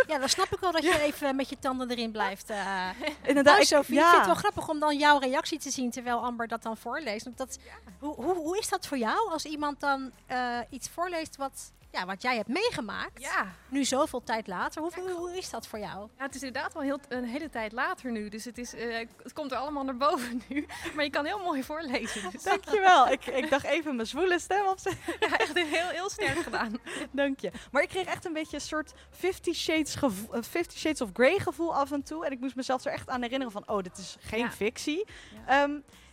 Ja, 0.06 0.18
dan 0.18 0.28
snap 0.28 0.47
ik 0.52 0.58
wel 0.61 0.73
dat 0.73 0.82
je 0.82 1.00
even 1.08 1.37
met 1.37 1.49
je 1.49 1.58
tanden 1.58 1.90
erin 1.90 2.11
blijft. 2.12 2.50
eh 2.50 2.88
inderdaad. 3.28 3.44
nou, 3.44 3.61
ik- 3.62 3.68
ja. 3.68 3.78
ik 3.80 3.85
vind 3.85 4.16
het 4.16 4.26
wel 4.26 4.35
grappig 4.35 4.68
om 4.68 4.78
dan 4.78 4.97
jouw 4.99 5.18
reactie 5.18 5.58
te 5.58 5.70
zien 5.70 5.90
terwijl 5.90 6.25
Amber 6.25 6.49
dat 6.49 6.62
dan 6.62 6.76
voorleest. 6.76 7.25
Want 7.25 7.38
dat, 7.38 7.58
hoe, 7.99 8.14
hoe, 8.14 8.35
hoe 8.35 8.58
is 8.58 8.68
dat 8.68 8.87
voor 8.87 8.99
jou 8.99 9.30
als 9.30 9.44
iemand 9.44 9.80
dan 9.80 10.11
eh, 10.26 10.58
iets 10.70 10.88
voorleest 10.88 11.37
wat, 11.37 11.73
ja, 11.90 12.07
wat 12.07 12.23
jij 12.23 12.37
hebt 12.37 12.49
meegemaakt? 12.49 13.21
Ja. 13.23 13.47
Nu 13.68 13.85
zoveel 13.85 14.23
tijd 14.23 14.47
later. 14.47 14.83
Hoe, 14.83 14.90
hoe, 14.97 15.11
hoe 15.11 15.37
is 15.37 15.50
dat 15.50 15.66
voor 15.66 15.78
jou? 15.78 16.09
Ja, 16.18 16.23
het 16.25 16.35
is 16.35 16.42
inderdaad 16.42 16.73
wel 16.73 16.83
heel, 16.83 16.99
een 17.09 17.25
hele 17.25 17.49
tijd 17.50 17.73
later 17.73 18.11
nu. 18.11 18.28
Dus 18.28 18.45
het, 18.45 18.59
is, 18.59 18.75
eh, 18.75 19.07
het 19.23 19.33
komt 19.33 19.52
er 19.52 19.59
allemaal 19.59 19.85
naar 19.85 19.97
boven 19.97 20.42
nu. 20.49 20.66
Maar 20.95 21.04
je 21.04 21.11
kan 21.11 21.25
heel 21.25 21.38
mooi 21.38 21.62
voorlezen. 21.64 22.30
Dus 22.30 22.42
Dankjewel. 22.42 23.09
ik, 23.09 23.26
ik 23.42 23.50
dacht 23.50 23.64
even 23.64 23.95
mijn 23.97 24.09
zwoele 24.09 24.38
stem 24.38 24.66
op 24.66 24.78
ja, 25.21 25.38
echt 25.38 25.54
heel, 25.54 25.88
heel 25.88 26.11
sterk 26.11 26.38
gedaan. 26.38 26.78
Dank 27.12 27.40
je. 27.40 27.50
Maar 27.73 27.83
ik 27.83 27.88
kreeg 27.88 28.07
echt 28.07 28.25
een 28.25 28.33
beetje 28.33 28.57
een 28.57 28.62
soort 28.62 28.92
Fifty 29.11 29.52
Shades, 29.52 29.95
gevo- 29.95 30.33
eh, 30.33 30.42
Fifty 30.42 30.76
Shades 30.78 31.00
of 31.00 31.11
Grey 31.12 31.38
gevoel 31.38 31.75
af 31.75 31.92
en 31.92 32.02
toe. 32.02 32.26
En 32.26 32.33
ik 32.33 32.40
moest 32.40 32.57
mezelf 32.57 32.85
er 32.85 32.92
echt 32.92 33.09
aan 33.09 33.23
herinneren 33.23 33.52
van, 33.52 33.68
oh, 33.68 33.83
dit 33.83 33.99
is 33.99 34.16
geen 34.21 34.52
fictie. 34.52 35.07
Ja. 35.47 35.64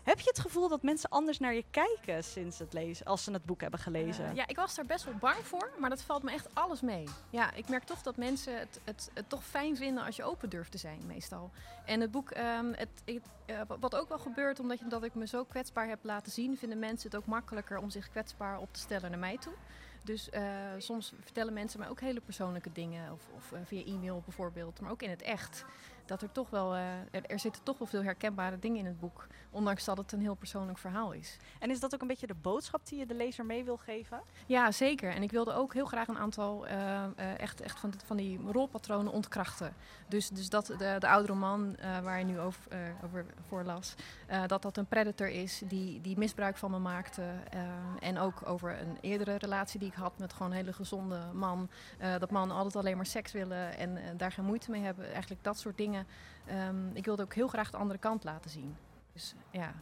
Heb 0.05 0.19
je 0.19 0.29
het 0.29 0.39
gevoel 0.39 0.67
dat 0.69 0.83
mensen 0.83 1.09
anders 1.09 1.39
naar 1.39 1.53
je 1.53 1.63
kijken 1.71 2.24
sinds 2.24 2.59
het 2.59 2.74
lezen, 2.74 3.05
als 3.05 3.24
ze 3.24 3.31
het 3.31 3.45
boek 3.45 3.62
hebben 3.62 3.79
gelezen? 3.79 4.25
Eh, 4.25 4.35
ja, 4.35 4.47
ik 4.47 4.55
was 4.55 4.75
daar 4.75 4.85
best 4.85 5.05
wel 5.05 5.13
bang 5.13 5.35
voor, 5.45 5.69
maar 5.79 5.89
dat 5.89 6.01
valt 6.01 6.24
me 6.24 6.31
echt 6.31 6.55
alles 6.55 6.81
mee. 6.81 7.07
Ja, 7.29 7.53
ik 7.53 7.69
merk 7.69 7.83
toch 7.83 8.01
dat 8.01 8.17
mensen 8.17 8.59
het, 8.59 8.79
het, 8.83 9.09
toch 9.27 9.43
fijn 9.45 9.75
vinden 9.77 10.03
als 10.03 10.15
je 10.15 10.24
open 10.24 10.50
durft 10.50 10.71
te 10.71 10.77
zijn, 10.77 11.01
meestal. 11.05 11.51
En 11.85 12.01
het 12.01 12.12
boek, 12.12 12.31
ehm, 12.31 12.74
het, 12.74 12.89
eh, 13.05 13.62
wa- 13.67 13.77
wat 13.79 13.95
ook 13.95 14.09
wel 14.09 14.19
gebeurt, 14.19 14.59
omdat 14.59 14.79
je, 14.79 14.85
ik 15.01 15.15
me 15.15 15.27
zo 15.27 15.43
kwetsbaar 15.43 15.88
heb 15.88 16.00
laten 16.01 16.31
zien, 16.31 16.57
vinden 16.57 16.79
mensen 16.79 17.09
het 17.09 17.19
ook 17.19 17.25
makkelijker 17.25 17.77
om 17.77 17.89
zich 17.89 18.09
kwetsbaar 18.09 18.59
op 18.59 18.74
te 18.74 18.79
stellen 18.79 19.09
naar 19.09 19.19
mij 19.19 19.38
toe. 19.38 19.53
Dus 20.03 20.29
eh, 20.29 20.43
soms 20.77 21.13
vertellen 21.19 21.53
mensen 21.53 21.79
mij 21.79 21.89
ook 21.89 22.00
hele 22.00 22.21
persoonlijke 22.21 22.71
dingen, 22.71 23.12
of, 23.12 23.21
of 23.35 23.53
via 23.63 23.83
e-mail 23.85 24.21
bijvoorbeeld, 24.25 24.79
maar 24.79 24.91
ook 24.91 25.01
in 25.01 25.09
het 25.09 25.21
echt. 25.21 25.65
Dat 26.05 26.21
er 26.21 26.31
toch 26.31 26.50
wel, 26.50 26.75
eh, 26.75 26.81
er, 27.12 27.25
er 27.25 27.39
zitten 27.39 27.63
toch 27.63 27.77
wel 27.77 27.88
veel 27.88 28.03
herkenbare 28.03 28.59
dingen 28.59 28.79
in 28.79 28.85
het 28.85 29.00
boek, 29.00 29.27
ondanks 29.50 29.85
dat 29.85 29.97
het 29.97 30.12
een 30.12 30.21
heel 30.21 30.35
persoonlijk 30.35 30.77
verhaal 30.77 31.12
is. 31.12 31.38
En 31.59 31.69
is 31.69 31.79
dat 31.79 31.93
ook 31.93 32.01
een 32.01 32.07
beetje 32.07 32.27
de 32.27 32.35
boodschap 32.41 32.88
die 32.88 33.00
je 33.00 33.05
de 33.05 33.13
lezer 33.13 33.45
mee 33.45 33.63
wil 33.63 33.77
geven? 33.77 34.21
Ja, 34.45 34.71
zeker. 34.71 35.12
En 35.12 35.24
ik 35.24 35.31
wilde 35.31 35.53
ook 35.53 35.74
heel 35.74 35.85
graag 35.85 36.07
een 36.07 36.17
aantal 36.17 36.67
eh, 36.67 37.03
eh, 37.03 37.39
echt, 37.39 37.62
echt 37.62 37.79
van, 37.79 37.93
van 38.05 38.17
die 38.17 38.39
rolpatronen 38.51 39.12
ontkrachten. 39.12 39.74
Dus, 40.07 40.29
dus 40.29 40.50
dat 40.50 40.65
de, 40.65 40.95
de 41.00 41.07
oudere 41.07 41.33
man 41.33 41.75
waar 42.03 42.19
je 42.19 42.25
nu 42.25 42.39
over, 42.39 42.62
over 43.03 43.25
voorlas, 43.47 43.95
dat 44.47 44.62
dat 44.62 44.77
een 44.77 44.85
predator 44.85 45.27
is 45.27 45.62
die, 45.65 46.01
die 46.01 46.17
misbruik 46.17 46.57
van 46.57 46.71
me 46.71 46.79
maakte. 46.79 47.24
en 48.00 48.19
ook 48.19 48.50
over 48.50 48.81
een 48.81 48.97
eerdere 49.01 49.35
relatie 49.35 49.79
die 49.79 49.89
ik 49.89 49.93
had 49.93 50.17
met 50.17 50.33
gewoon 50.33 50.51
een 50.51 50.57
hele 50.57 50.74
gezonde 50.74 51.19
man. 51.33 51.69
Dat 52.19 52.31
mannen 52.31 52.57
altijd 52.57 52.75
alleen 52.75 52.95
maar 52.95 53.05
seks 53.05 53.31
willen 53.31 53.77
en 53.77 54.17
daar 54.17 54.31
geen 54.31 54.45
moeite 54.45 54.71
mee 54.71 54.81
hebben. 54.81 55.12
Eigenlijk 55.12 55.43
dat 55.43 55.59
soort 55.59 55.77
dingen. 55.77 55.95
Ehm, 56.46 56.96
ik 56.96 57.06
wilde 57.06 57.24
ook 57.24 57.34
heel 57.34 57.48
graag 57.48 57.72
de 57.72 57.78
andere 57.78 58.00
kant 58.00 58.24
laten 58.24 58.50
zien. 58.52 58.75
Dus 59.14 59.34
ja. 59.52 59.74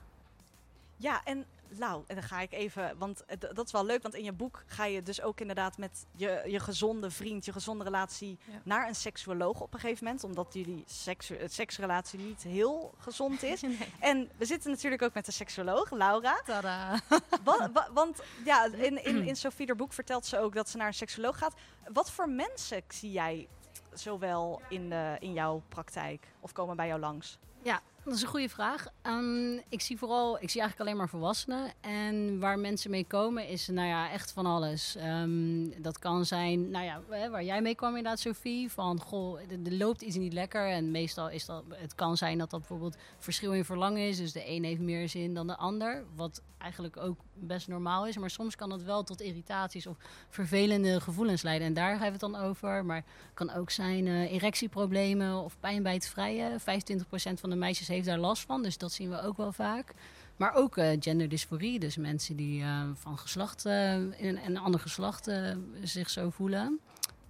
Ja, 0.97 1.23
en 1.23 1.45
Lau, 1.77 2.03
en 2.07 2.15
dan 2.15 2.23
ga 2.23 2.39
ik 2.39 2.51
even, 2.51 2.97
want 2.97 3.23
dat 3.53 3.65
is 3.65 3.71
wel 3.71 3.85
leuk, 3.85 4.01
want 4.01 4.13
in 4.15 4.23
je 4.23 4.31
boek 4.31 4.63
ga 4.65 4.85
je 4.85 5.03
dus 5.03 5.21
ook 5.21 5.39
inderdaad 5.39 5.77
met 5.77 6.05
je, 6.15 6.43
je 6.47 6.59
gezonde 6.59 7.11
vriend, 7.11 7.45
je 7.45 7.51
gezonde 7.51 7.83
relatie 7.83 8.37
Ja. 8.45 8.59
naar 8.63 8.87
een 8.87 8.95
seksuoloog 8.95 9.61
op 9.61 9.73
een 9.73 9.79
gegeven 9.79 10.03
moment, 10.05 10.23
omdat 10.23 10.53
jullie 10.53 10.83
seks, 10.87 11.31
seksrelatie 11.45 12.19
niet 12.19 12.43
heel 12.43 12.93
gezond 12.97 13.43
is. 13.43 13.61
Nee. 13.73 13.77
En 13.99 14.29
we 14.37 14.45
zitten 14.45 14.71
natuurlijk 14.71 15.01
ook 15.01 15.13
met 15.13 15.25
de 15.25 15.31
seksuoloog, 15.31 15.91
Laura. 15.91 16.41
Tada. 16.45 16.99
Wa- 17.43 17.71
wa- 17.71 17.89
want 17.93 18.21
ja, 18.45 18.65
in, 18.65 19.03
in, 19.05 19.23
in 19.27 19.35
Sophie 19.45 19.67
haar 19.67 19.75
boek 19.75 19.93
vertelt 19.93 20.25
ze 20.25 20.37
ook 20.39 20.53
dat 20.53 20.69
ze 20.69 20.77
naar 20.77 20.87
een 20.87 20.93
seksuoloog 20.93 21.37
gaat. 21.37 21.53
Wat 21.93 22.11
voor 22.11 22.29
mensen 22.29 22.81
zie 22.87 23.11
jij 23.11 23.47
zowel 23.93 24.61
in, 24.69 24.89
de, 24.89 25.15
in 25.19 25.33
jouw 25.33 25.61
praktijk 25.69 26.27
of 26.39 26.51
komen 26.51 26.75
bij 26.75 26.87
jou 26.87 26.99
langs? 26.99 27.37
Dat 28.03 28.13
is 28.13 28.21
een 28.21 28.27
goede 28.27 28.49
vraag. 28.49 28.87
Ehm, 29.01 29.53
ik 29.69 29.81
zie 29.81 29.97
vooral, 29.97 30.41
ik 30.41 30.49
zie 30.49 30.61
eigenlijk 30.61 30.79
alleen 30.79 30.97
maar 30.97 31.09
volwassenen. 31.09 31.71
En 31.81 32.39
waar 32.39 32.59
mensen 32.59 32.91
mee 32.91 33.05
komen 33.05 33.47
is, 33.47 33.67
nou 33.67 33.87
ja, 33.87 34.11
echt 34.11 34.31
van 34.31 34.45
alles. 34.45 34.95
Ehm, 34.95 35.81
dat 35.81 35.99
kan 35.99 36.25
zijn, 36.25 36.69
nou 36.69 36.85
ja, 36.85 37.01
waar 37.29 37.43
jij 37.43 37.61
mee 37.61 37.75
kwam 37.75 37.95
inderdaad, 37.95 38.19
Sophie. 38.19 38.71
Van, 38.71 39.01
goh, 39.01 39.39
er 39.39 39.73
loopt 39.73 40.01
iets 40.01 40.15
niet 40.15 40.33
lekker. 40.33 40.67
En 40.69 40.91
meestal 40.91 41.29
is 41.29 41.45
dat, 41.45 41.63
het 41.69 41.95
kan 41.95 42.17
zijn 42.17 42.37
dat 42.37 42.49
dat 42.49 42.59
bijvoorbeeld 42.59 42.97
verschil 43.17 43.53
in 43.53 43.65
verlangen 43.65 44.07
is. 44.07 44.17
Dus 44.17 44.31
de 44.31 44.49
een 44.49 44.63
heeft 44.63 44.81
meer 44.81 45.09
zin 45.09 45.33
dan 45.33 45.47
de 45.47 45.57
ander. 45.57 46.05
Wat 46.15 46.41
eigenlijk 46.63 46.97
ook 46.97 47.19
best 47.33 47.67
normaal 47.67 48.07
is. 48.07 48.17
Maar 48.17 48.29
soms 48.29 48.55
kan 48.55 48.71
het 48.71 48.83
wel 48.83 49.03
tot 49.03 49.21
irritaties 49.21 49.87
of 49.87 49.97
vervelende 50.29 51.01
gevoelens 51.01 51.41
leiden. 51.41 51.67
En 51.67 51.73
daar 51.73 51.89
hebben 51.89 52.19
we 52.19 52.25
het 52.25 52.33
dan 52.33 52.35
over. 52.35 52.85
Maar 52.85 53.03
kan 53.33 53.51
ook 53.51 53.69
zijn 53.69 54.07
eh, 54.07 54.33
erectieproblemen 54.33 55.35
of 55.35 55.59
pijn 55.59 55.83
bij 55.83 55.93
het 55.93 56.07
vrijen. 56.07 56.59
25% 56.59 56.63
van 57.39 57.49
de 57.49 57.55
meisjes 57.55 57.89
heeft 57.93 58.05
daar 58.05 58.17
last 58.17 58.45
van, 58.45 58.63
dus 58.63 58.77
dat 58.77 58.91
zien 58.91 59.09
we 59.09 59.21
ook 59.21 59.37
wel 59.37 59.51
vaak. 59.51 59.93
Maar 60.35 60.53
ook 60.53 60.77
eh, 60.77 60.97
genderdysforie, 60.99 61.79
dus 61.79 61.97
mensen 61.97 62.35
die 62.35 62.61
eh, 62.61 62.81
van 62.93 63.17
geslacht 63.17 63.65
eh, 63.65 63.93
in 63.93 64.13
een, 64.19 64.45
een 64.45 64.57
ander 64.57 64.79
geslacht 64.79 65.31
zich 65.83 66.09
zo 66.09 66.29
voelen. 66.29 66.79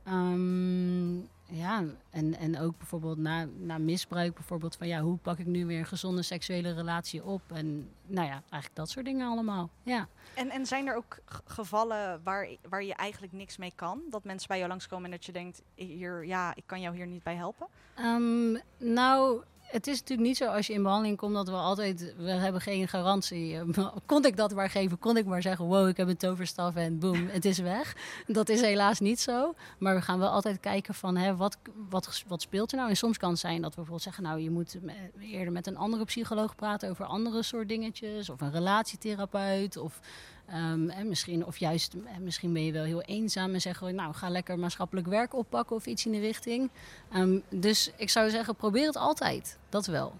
Ehm, 0.03 1.15
ja, 1.55 1.83
en, 2.09 2.35
en 2.35 2.59
ook 2.59 2.77
bijvoorbeeld 2.77 3.17
na, 3.17 3.47
na 3.57 3.77
misbruik, 3.77 4.33
bijvoorbeeld 4.33 4.75
van 4.75 4.87
ja, 4.87 5.01
hoe 5.01 5.17
pak 5.17 5.37
ik 5.37 5.45
nu 5.45 5.65
weer 5.65 5.79
een 5.79 5.85
gezonde 5.85 6.21
seksuele 6.21 6.73
relatie 6.73 7.23
op? 7.23 7.41
En 7.53 7.89
nou 8.05 8.27
ja, 8.27 8.41
eigenlijk 8.49 8.75
dat 8.75 8.89
soort 8.89 9.05
dingen 9.05 9.27
allemaal. 9.27 9.69
Ja. 9.83 10.07
En, 10.35 10.49
en 10.49 10.65
zijn 10.65 10.87
er 10.87 10.95
ook 10.95 11.17
gevallen 11.45 12.21
waar, 12.23 12.47
waar 12.69 12.83
je 12.83 12.93
eigenlijk 12.93 13.33
niks 13.33 13.57
mee 13.57 13.71
kan? 13.75 14.01
Dat 14.09 14.23
mensen 14.23 14.47
bij 14.47 14.57
jou 14.57 14.69
langskomen 14.69 15.05
en 15.05 15.11
dat 15.11 15.25
je 15.25 15.31
denkt, 15.31 15.61
hier, 15.75 16.25
ja, 16.25 16.55
ik 16.55 16.63
kan 16.65 16.81
jou 16.81 16.95
hier 16.95 17.07
niet 17.07 17.23
bij 17.23 17.35
helpen? 17.35 17.67
Ehm, 17.95 18.57
nou, 18.77 19.41
het 19.73 19.87
is 19.87 19.99
natuurlijk 19.99 20.27
niet 20.27 20.37
zo 20.37 20.45
als 20.45 20.67
je 20.67 20.73
in 20.73 20.83
behandeling 20.83 21.17
komt 21.17 21.33
dat 21.33 21.47
we 21.47 21.55
altijd, 21.55 22.13
we 22.17 22.29
hebben 22.29 22.61
geen 22.61 22.87
garantie. 22.87 23.59
Kon 24.05 24.25
ik 24.25 24.37
dat 24.37 24.53
maar 24.53 24.69
geven, 24.69 24.99
kon 24.99 25.17
ik 25.17 25.25
maar 25.25 25.41
zeggen, 25.41 25.65
wow, 25.65 25.87
ik 25.87 25.97
heb 25.97 26.07
een 26.07 26.17
toverstaf 26.17 26.75
en 26.75 26.99
boem, 26.99 27.27
het 27.37 27.45
is 27.45 27.57
weg. 27.57 27.95
Dat 28.27 28.49
is 28.49 28.61
helaas 28.61 28.99
niet 28.99 29.19
zo. 29.19 29.53
Maar 29.77 29.95
we 29.95 30.01
gaan 30.01 30.19
wel 30.19 30.29
altijd 30.29 30.59
kijken 30.59 30.93
van, 30.93 31.17
hè, 31.17 31.35
wat, 31.35 31.57
wat, 31.89 32.23
wat 32.27 32.41
speelt 32.41 32.71
er 32.71 32.77
nou? 32.77 32.89
En 32.89 32.97
soms 32.97 33.17
kan 33.17 33.29
het 33.29 33.39
zijn 33.39 33.61
dat 33.61 33.69
we 33.69 33.75
bijvoorbeeld 33.75 34.03
zeggen, 34.03 34.23
nou, 34.23 34.39
je 34.39 34.49
moet 34.49 34.77
eerder 35.19 35.53
met 35.53 35.67
een 35.67 35.77
andere 35.77 36.05
psycholoog 36.05 36.55
praten 36.55 36.89
over 36.89 37.05
andere 37.05 37.43
soort 37.43 37.67
dingetjes. 37.67 38.29
Of 38.29 38.41
een 38.41 38.51
relatietherapeut, 38.51 39.77
of... 39.77 39.99
Ehm, 40.47 40.89
en 40.89 41.07
misschien, 41.07 41.45
of 41.45 41.57
juist, 41.57 41.93
eh, 41.93 42.17
misschien 42.19 42.53
ben 42.53 42.65
je 42.65 42.71
wel 42.71 42.83
heel 42.83 43.01
eenzaam 43.01 43.53
en 43.53 43.61
zeggen 43.61 43.87
we, 43.87 43.93
nou, 43.93 44.13
ga 44.13 44.29
lekker 44.29 44.59
maatschappelijk 44.59 45.07
werk 45.07 45.35
oppakken 45.35 45.75
of 45.75 45.85
iets 45.85 46.05
in 46.05 46.11
die 46.11 46.21
richting. 46.21 46.69
Ehm, 47.11 47.39
dus 47.49 47.91
ik 47.95 48.09
zou 48.09 48.29
zeggen, 48.29 48.55
probeer 48.55 48.85
het 48.85 48.95
altijd. 48.97 49.57
Dat 49.69 49.85
wel. 49.85 50.13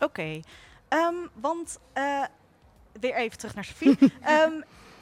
Oké, 0.00 0.40
Ehm, 0.88 1.14
want 1.34 1.78
eh, 1.92 2.24
weer 3.00 3.14
even 3.14 3.38
terug 3.38 3.54
naar 3.54 3.64
Sophie. 3.64 3.98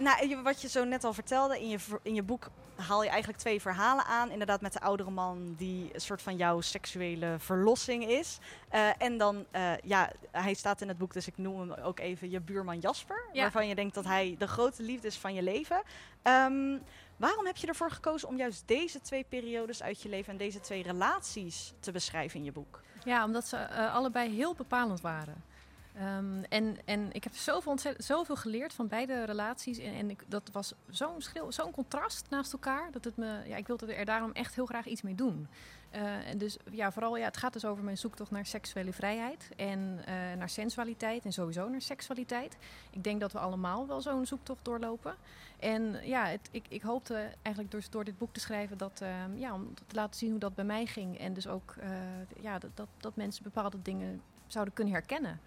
Nou, 0.01 0.43
wat 0.43 0.61
je 0.61 0.69
zo 0.69 0.85
net 0.85 1.05
al 1.05 1.13
vertelde, 1.13 1.61
in 1.61 1.69
je, 1.69 1.79
in 2.03 2.15
je 2.15 2.23
boek 2.23 2.51
haal 2.75 3.03
je 3.03 3.09
eigenlijk 3.09 3.39
twee 3.41 3.61
verhalen 3.61 4.05
aan. 4.05 4.31
Inderdaad 4.31 4.61
met 4.61 4.73
de 4.73 4.81
oudere 4.81 5.11
man 5.11 5.55
die 5.57 5.91
een 5.93 6.01
soort 6.01 6.23
van 6.23 6.37
jouw 6.37 6.61
seksuele 6.61 7.35
verlossing 7.39 8.09
is. 8.09 8.39
Eh, 8.69 8.89
en 8.99 9.19
dan, 9.19 9.47
eh, 9.51 9.77
ja, 9.79 10.13
hij 10.31 10.55
staat 10.55 10.81
in 10.81 10.89
het 10.89 10.99
boek, 10.99 11.13
dus 11.13 11.27
ik 11.27 11.39
noem 11.39 11.61
hem 11.61 11.73
ook 11.73 11.99
even 11.99 12.31
je 12.31 12.41
buurman 12.41 12.79
Jasper. 12.79 13.25
Ja. 13.33 13.43
Waarvan 13.43 13.69
je 13.69 13.75
denkt 13.75 13.95
dat 13.95 14.05
hij 14.05 14.37
de 14.39 14.49
grote 14.49 14.83
liefde 14.83 15.07
is 15.07 15.17
van 15.19 15.35
je 15.35 15.43
leven. 15.43 15.83
Ehm, 16.23 16.79
waarom 17.17 17.47
heb 17.47 17.57
je 17.57 17.67
ervoor 17.67 17.91
gekozen 17.91 18.29
om 18.29 18.37
juist 18.37 18.63
deze 18.67 19.01
twee 19.01 19.25
periodes 19.29 19.83
uit 19.83 20.03
je 20.03 20.09
leven 20.09 20.33
en 20.33 20.39
deze 20.39 20.61
twee 20.61 20.83
relaties 20.83 21.73
te 21.81 21.93
beschrijven 21.93 22.39
in 22.39 22.45
je 22.45 22.53
boek? 22.53 22.81
Ja, 23.05 23.25
omdat 23.25 23.47
ze 23.47 23.57
eh, 23.57 23.95
allebei 23.95 24.35
heel 24.35 24.55
bepalend 24.55 25.01
waren. 25.01 25.45
Ehm, 25.97 26.43
en, 26.49 26.77
en 26.85 27.13
ik 27.13 27.25
heb 27.25 27.35
zoveel, 27.35 27.79
zoveel 27.99 28.37
geleerd 28.37 28.73
van 28.73 28.89
beide 28.89 29.25
relaties. 29.25 29.79
En, 29.79 29.95
en 29.95 30.17
dat 30.27 30.51
was 30.53 30.75
zo'n 30.89 31.23
zo'n 31.49 31.71
contrast 31.71 32.27
naast 32.31 32.53
elkaar. 32.53 32.93
Dat 32.93 33.05
het 33.05 33.17
me, 33.17 33.43
ja, 33.47 33.57
ik 33.57 33.67
wilde 33.67 33.95
er 33.95 34.05
daarom 34.05 34.33
echt 34.33 34.55
heel 34.55 34.67
graag 34.67 34.87
iets 34.87 35.03
mee 35.03 35.15
doen. 35.15 35.49
Uh, 35.95 36.29
en 36.29 36.39
dus 36.39 36.57
ja, 36.71 36.93
vooral, 36.93 37.17
ja, 37.17 37.25
het 37.25 37.37
gaat 37.37 37.53
dus 37.53 37.65
over 37.65 37.85
mijn 37.85 37.99
zoektocht 37.99 38.31
naar 38.31 38.47
seksuele 38.47 38.93
vrijheid 38.93 39.49
en 39.57 39.99
uh, 39.99 40.05
naar 40.39 40.49
sensualiteit 40.49 41.25
en 41.25 41.33
sowieso 41.33 41.69
naar 41.69 41.81
seksualiteit. 41.81 42.57
Ik 42.91 43.05
denk 43.05 43.21
dat 43.21 43.33
we 43.33 43.39
allemaal 43.39 43.87
wel 43.87 44.01
zo'n 44.01 44.27
zoektocht 44.27 44.65
doorlopen. 44.65 45.15
En 45.59 45.97
ja, 46.03 46.27
het, 46.27 46.49
ik, 46.51 46.65
ik 46.69 46.83
hoopte 46.83 47.31
eigenlijk 47.43 47.75
door, 47.75 47.83
door 47.91 48.05
dit 48.05 48.19
boek 48.19 48.33
te 48.33 48.41
schrijven 48.41 48.79
dat, 48.79 49.01
uh, 49.03 49.09
ja, 49.35 49.55
om 49.55 49.75
te 49.75 49.95
laten 49.95 50.19
zien 50.19 50.31
hoe 50.31 50.39
dat 50.39 50.55
bij 50.55 50.65
mij 50.65 50.87
ging. 50.87 51.19
En 51.19 51.35
dus 51.35 51.47
ook 51.47 51.75
ja, 52.41 52.59
dat, 52.59 52.71
dat, 52.75 52.89
dat 52.97 53.17
mensen 53.17 53.43
bepaalde 53.43 53.83
dingen 53.83 54.23
zouden 54.47 54.75
kunnen 54.75 54.95
herkennen. 54.95 55.41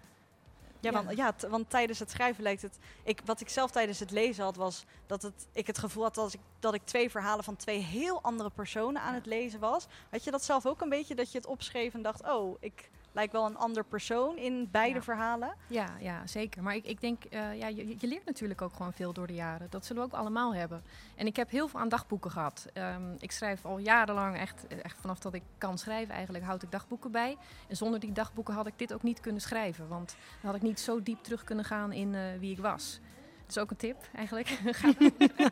Ja, 0.84 1.04
want, 1.04 1.16
ja, 1.16 1.34
want 1.48 1.70
tijdens 1.70 1.98
het 1.98 2.10
schrijven 2.10 2.42
lijkt 2.42 2.62
het. 2.62 2.78
Ik, 3.02 3.20
wat 3.24 3.40
ik 3.40 3.48
zelf 3.48 3.70
tijdens 3.70 3.98
het 3.98 4.10
lezen 4.10 4.44
had, 4.44 4.56
was 4.56 4.84
dat 5.06 5.22
het, 5.22 5.46
ik 5.52 5.66
het 5.66 5.78
gevoel 5.78 6.02
had 6.02 6.14
dat 6.14 6.32
ik, 6.32 6.40
dat 6.60 6.74
ik 6.74 6.84
twee 6.84 7.10
verhalen 7.10 7.44
van 7.44 7.56
twee 7.56 7.78
heel 7.78 8.22
andere 8.22 8.50
personen 8.50 9.02
aan 9.02 9.14
het 9.14 9.26
lezen 9.26 9.60
was. 9.60 9.86
Had 10.10 10.24
je 10.24 10.30
dat 10.30 10.44
zelf 10.44 10.66
ook 10.66 10.80
een 10.80 10.88
beetje 10.88 11.14
dat 11.14 11.32
je 11.32 11.38
het 11.38 11.46
opschreef 11.46 11.94
en 11.94 12.02
dacht: 12.02 12.22
oh, 12.22 12.56
ik 12.60 12.90
lijkt 13.14 13.32
wel 13.32 13.46
een 13.46 13.56
ander 13.56 13.84
persoon 13.84 14.36
in 14.36 14.68
beide 14.70 15.02
verhalen. 15.02 15.54
Ja, 15.66 15.86
ja, 16.00 16.26
zeker. 16.26 16.62
Maar 16.62 16.74
ik, 16.74 16.84
ik 16.84 17.00
denk, 17.00 17.24
uh, 17.30 17.58
ja, 17.58 17.68
je, 17.68 17.96
je, 17.98 18.06
leert 18.06 18.24
natuurlijk 18.24 18.62
ook 18.62 18.72
gewoon 18.72 18.92
veel 18.92 19.12
door 19.12 19.26
de 19.26 19.34
jaren. 19.34 19.66
Dat 19.70 19.86
zullen 19.86 20.02
we 20.02 20.08
ook 20.08 20.20
allemaal 20.20 20.54
hebben. 20.54 20.82
En 21.14 21.26
ik 21.26 21.36
heb 21.36 21.50
heel 21.50 21.68
veel 21.68 21.80
aan 21.80 21.88
dagboeken 21.88 22.30
gehad. 22.30 22.66
Um, 22.74 23.16
ik 23.18 23.32
schrijf 23.32 23.64
al 23.64 23.78
jarenlang, 23.78 24.36
echt, 24.36 24.66
echt 24.66 24.96
vanaf 25.00 25.18
dat 25.18 25.34
ik 25.34 25.42
kan 25.58 25.78
schrijven 25.78 26.14
eigenlijk, 26.14 26.44
houd 26.44 26.62
ik 26.62 26.70
dagboeken 26.70 27.10
bij. 27.10 27.36
En 27.68 27.76
zonder 27.76 28.00
die 28.00 28.12
dagboeken 28.12 28.54
had 28.54 28.66
ik 28.66 28.78
dit 28.78 28.92
ook 28.92 29.02
niet 29.02 29.20
kunnen 29.20 29.40
schrijven. 29.40 29.88
Want 29.88 30.16
dan 30.40 30.50
had 30.50 30.54
ik 30.54 30.62
niet 30.62 30.80
zo 30.80 31.02
diep 31.02 31.22
terug 31.22 31.44
kunnen 31.44 31.64
gaan 31.64 31.92
in 31.92 32.12
uh, 32.12 32.20
wie 32.38 32.52
ik 32.52 32.60
was. 32.60 33.00
Dat 33.46 33.56
is 33.56 33.62
ook 33.62 33.70
een 33.70 33.76
tip 33.76 34.08
eigenlijk. 34.14 34.58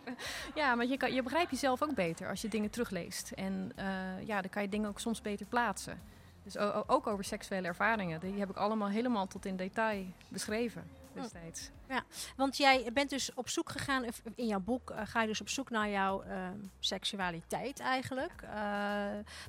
ja, 0.55 0.75
maar 0.75 0.87
je, 0.87 0.97
kan, 0.97 1.13
je 1.13 1.23
begrijpt 1.23 1.51
jezelf 1.51 1.83
ook 1.83 1.95
beter 1.95 2.29
als 2.29 2.41
je 2.41 2.49
dingen 2.49 2.71
terugleest. 2.71 3.31
En 3.31 3.73
uh, 3.79 4.27
ja, 4.27 4.41
dan 4.41 4.51
kan 4.51 4.63
je 4.63 4.69
dingen 4.69 4.89
ook 4.89 5.01
soms 5.01 5.21
beter 5.21 5.47
plaatsen. 5.47 6.01
Dus 6.43 6.57
ook 6.87 7.07
over 7.07 7.25
seksuele 7.25 7.67
ervaringen. 7.67 8.21
Die 8.21 8.39
heb 8.39 8.51
ik 8.51 8.57
allemaal 8.57 8.89
helemaal 8.89 9.27
tot 9.27 9.45
in 9.47 9.57
detail 9.57 10.07
beschreven 10.29 10.91
destijds. 11.15 11.71
Ja, 11.89 12.05
want 12.37 12.57
jij 12.57 12.91
bent 12.93 13.11
dus 13.11 13.35
op 13.35 13.49
zoek 13.49 13.71
gegaan, 13.71 14.05
in 14.35 14.47
jouw 14.47 14.61
boek 14.61 14.91
uh, 14.91 15.01
ga 15.05 15.21
je 15.21 15.27
dus 15.27 15.41
op 15.41 15.49
zoek 15.49 15.71
naar 15.71 15.89
jouw 15.89 16.25
uh, 16.25 16.49
seksualiteit 16.79 17.81
eigenlijk. 17.81 18.43
Uh, 18.43 19.07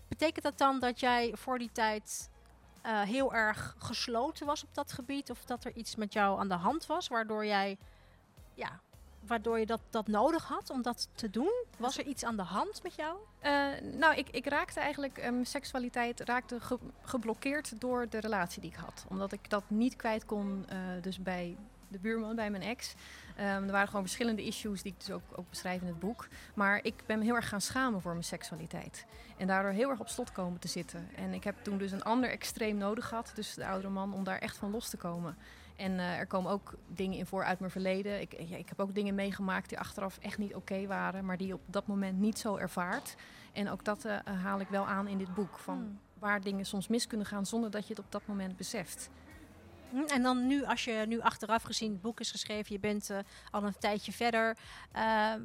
betekent 0.08 0.44
dat 0.44 0.58
dan 0.58 0.80
dat 0.80 1.00
jij 1.00 1.32
voor 1.36 1.58
die 1.58 1.72
tijd 1.72 2.30
heel 2.86 3.34
erg 3.34 3.76
gesloten 3.78 4.46
was 4.46 4.64
op 4.64 4.74
dat 4.74 4.92
gebied? 4.92 5.30
Of 5.30 5.46
dat 5.46 5.64
er 5.64 5.76
iets 5.76 5.96
met 5.96 6.14
jou 6.14 6.40
aan 6.40 6.48
de 6.48 6.54
hand 6.54 6.86
was 6.86 7.08
waardoor 7.08 7.46
jij 7.46 7.78
ja, 8.54 8.80
waardoor 9.28 9.60
je 9.60 9.66
dat, 9.66 9.80
dat 9.90 10.08
nodig 10.08 10.44
had 10.44 10.70
om 10.70 10.82
dat 10.82 11.08
te 11.16 11.30
doen? 11.30 11.66
Was 11.78 11.98
er 11.98 12.06
iets 12.06 12.24
aan 12.24 12.36
de 12.36 12.42
hand 12.42 12.84
met 12.84 12.96
jou? 12.96 13.18
Uh, 13.44 13.68
nou, 13.98 14.16
ik, 14.16 14.30
ik 14.30 14.46
raakte 14.46 14.80
eigenlijk, 14.80 15.26
um, 15.26 15.46
seksualiteit 15.46 16.20
raakte 16.20 16.60
ge 16.60 16.78
geblokkeerd 17.02 17.82
door 17.82 18.10
de 18.10 18.20
relatie 18.20 18.62
die 18.62 18.72
ik 18.72 18.78
had. 18.78 19.06
Omdat 19.10 19.32
ik 19.32 19.50
dat 19.50 19.64
niet 19.68 19.96
kwijt 19.96 20.26
kon, 20.26 20.66
uh, 20.72 20.78
dus 21.02 21.20
bij 21.20 21.58
de 21.88 22.00
buurman, 22.00 22.36
bij 22.36 22.50
mijn 22.50 22.64
ex. 22.64 22.94
Um, 23.38 23.44
er 23.44 23.72
waren 23.72 23.88
gewoon 23.88 24.02
verschillende 24.02 24.46
issues 24.46 24.82
die 24.82 24.92
ik 24.92 25.00
dus 25.00 25.12
ook, 25.12 25.22
ook 25.36 25.50
beschrijf 25.50 25.82
in 25.82 25.88
het 25.88 26.00
boek. 26.00 26.28
Maar 26.54 26.80
ik 26.84 27.04
ben 27.06 27.20
me 27.20 27.26
heel 27.26 27.36
erg 27.36 27.50
gaan 27.50 27.62
schamen 27.62 28.02
voor 28.02 28.12
mijn 28.12 28.24
seksualiteit. 28.24 29.06
En 29.38 29.48
daardoor 29.48 29.72
heel 29.72 29.90
erg 29.90 30.00
op 30.00 30.10
slot 30.10 30.32
komen 30.32 30.60
te 30.60 30.68
zitten. 30.68 31.10
En 31.16 31.34
ik 31.34 31.44
heb 31.44 31.56
toen 31.62 31.78
dus 31.78 31.92
een 31.92 32.04
ander 32.04 32.30
extreem 32.30 32.78
nodig 32.78 33.08
gehad, 33.08 33.32
dus 33.36 33.54
de 33.54 33.66
oudere 33.66 33.94
man, 33.94 34.14
om 34.14 34.24
daar 34.24 34.40
echt 34.40 34.58
van 34.58 34.72
los 34.72 34.90
te 34.90 34.98
komen. 34.98 35.38
En 35.76 35.92
uh, 35.92 36.18
er 36.18 36.28
komen 36.28 36.52
ook 36.52 36.74
dingen 36.88 37.18
in 37.18 37.26
voor 37.26 37.44
uit 37.44 37.60
mijn 37.60 37.72
verleden. 37.72 38.22
Ik, 38.22 38.36
ja, 38.40 38.58
ik 38.58 38.70
heb 38.70 38.80
ook 38.80 38.96
dingen 38.96 39.16
meegemaakt 39.16 39.70
die 39.70 39.80
achteraf 39.80 40.18
echt 40.18 40.38
niet 40.38 40.56
oké 40.56 40.58
okay 40.58 40.88
waren, 40.88 41.26
maar 41.26 41.38
die 41.38 41.48
je 41.48 41.54
op 41.54 41.62
dat 41.66 41.88
moment 41.88 42.20
niet 42.20 42.40
zo 42.40 42.56
ervaart. 42.56 43.16
En 43.52 43.70
ook 43.70 43.86
dat 43.86 44.06
uh, 44.06 44.18
haal 44.44 44.60
ik 44.60 44.68
wel 44.68 44.86
aan 44.86 45.08
in 45.08 45.18
dit 45.18 45.34
boek. 45.34 45.58
Van 45.58 45.78
hmm. 45.78 46.00
waar 46.20 46.42
dingen 46.42 46.66
soms 46.66 46.88
mis 46.88 47.08
kunnen 47.08 47.28
gaan 47.28 47.46
zonder 47.46 47.72
dat 47.72 47.88
je 47.88 47.94
het 47.94 48.04
op 48.04 48.12
dat 48.12 48.26
moment 48.26 48.58
beseft. 48.58 49.10
Hmm, 49.90 50.06
en 50.06 50.22
dan 50.22 50.48
nu, 50.48 50.66
als 50.66 50.84
je 50.84 51.06
nu 51.08 51.22
achteraf 51.22 51.64
gezien 51.64 51.92
het 51.92 52.02
boek 52.02 52.20
is 52.20 52.32
geschreven, 52.32 52.74
je 52.74 52.80
bent 52.80 53.10
uh, 53.10 53.18
al 53.52 53.64
een 53.64 53.78
tijdje 53.78 54.12
verder. 54.12 54.58
Ehm, 54.92 55.42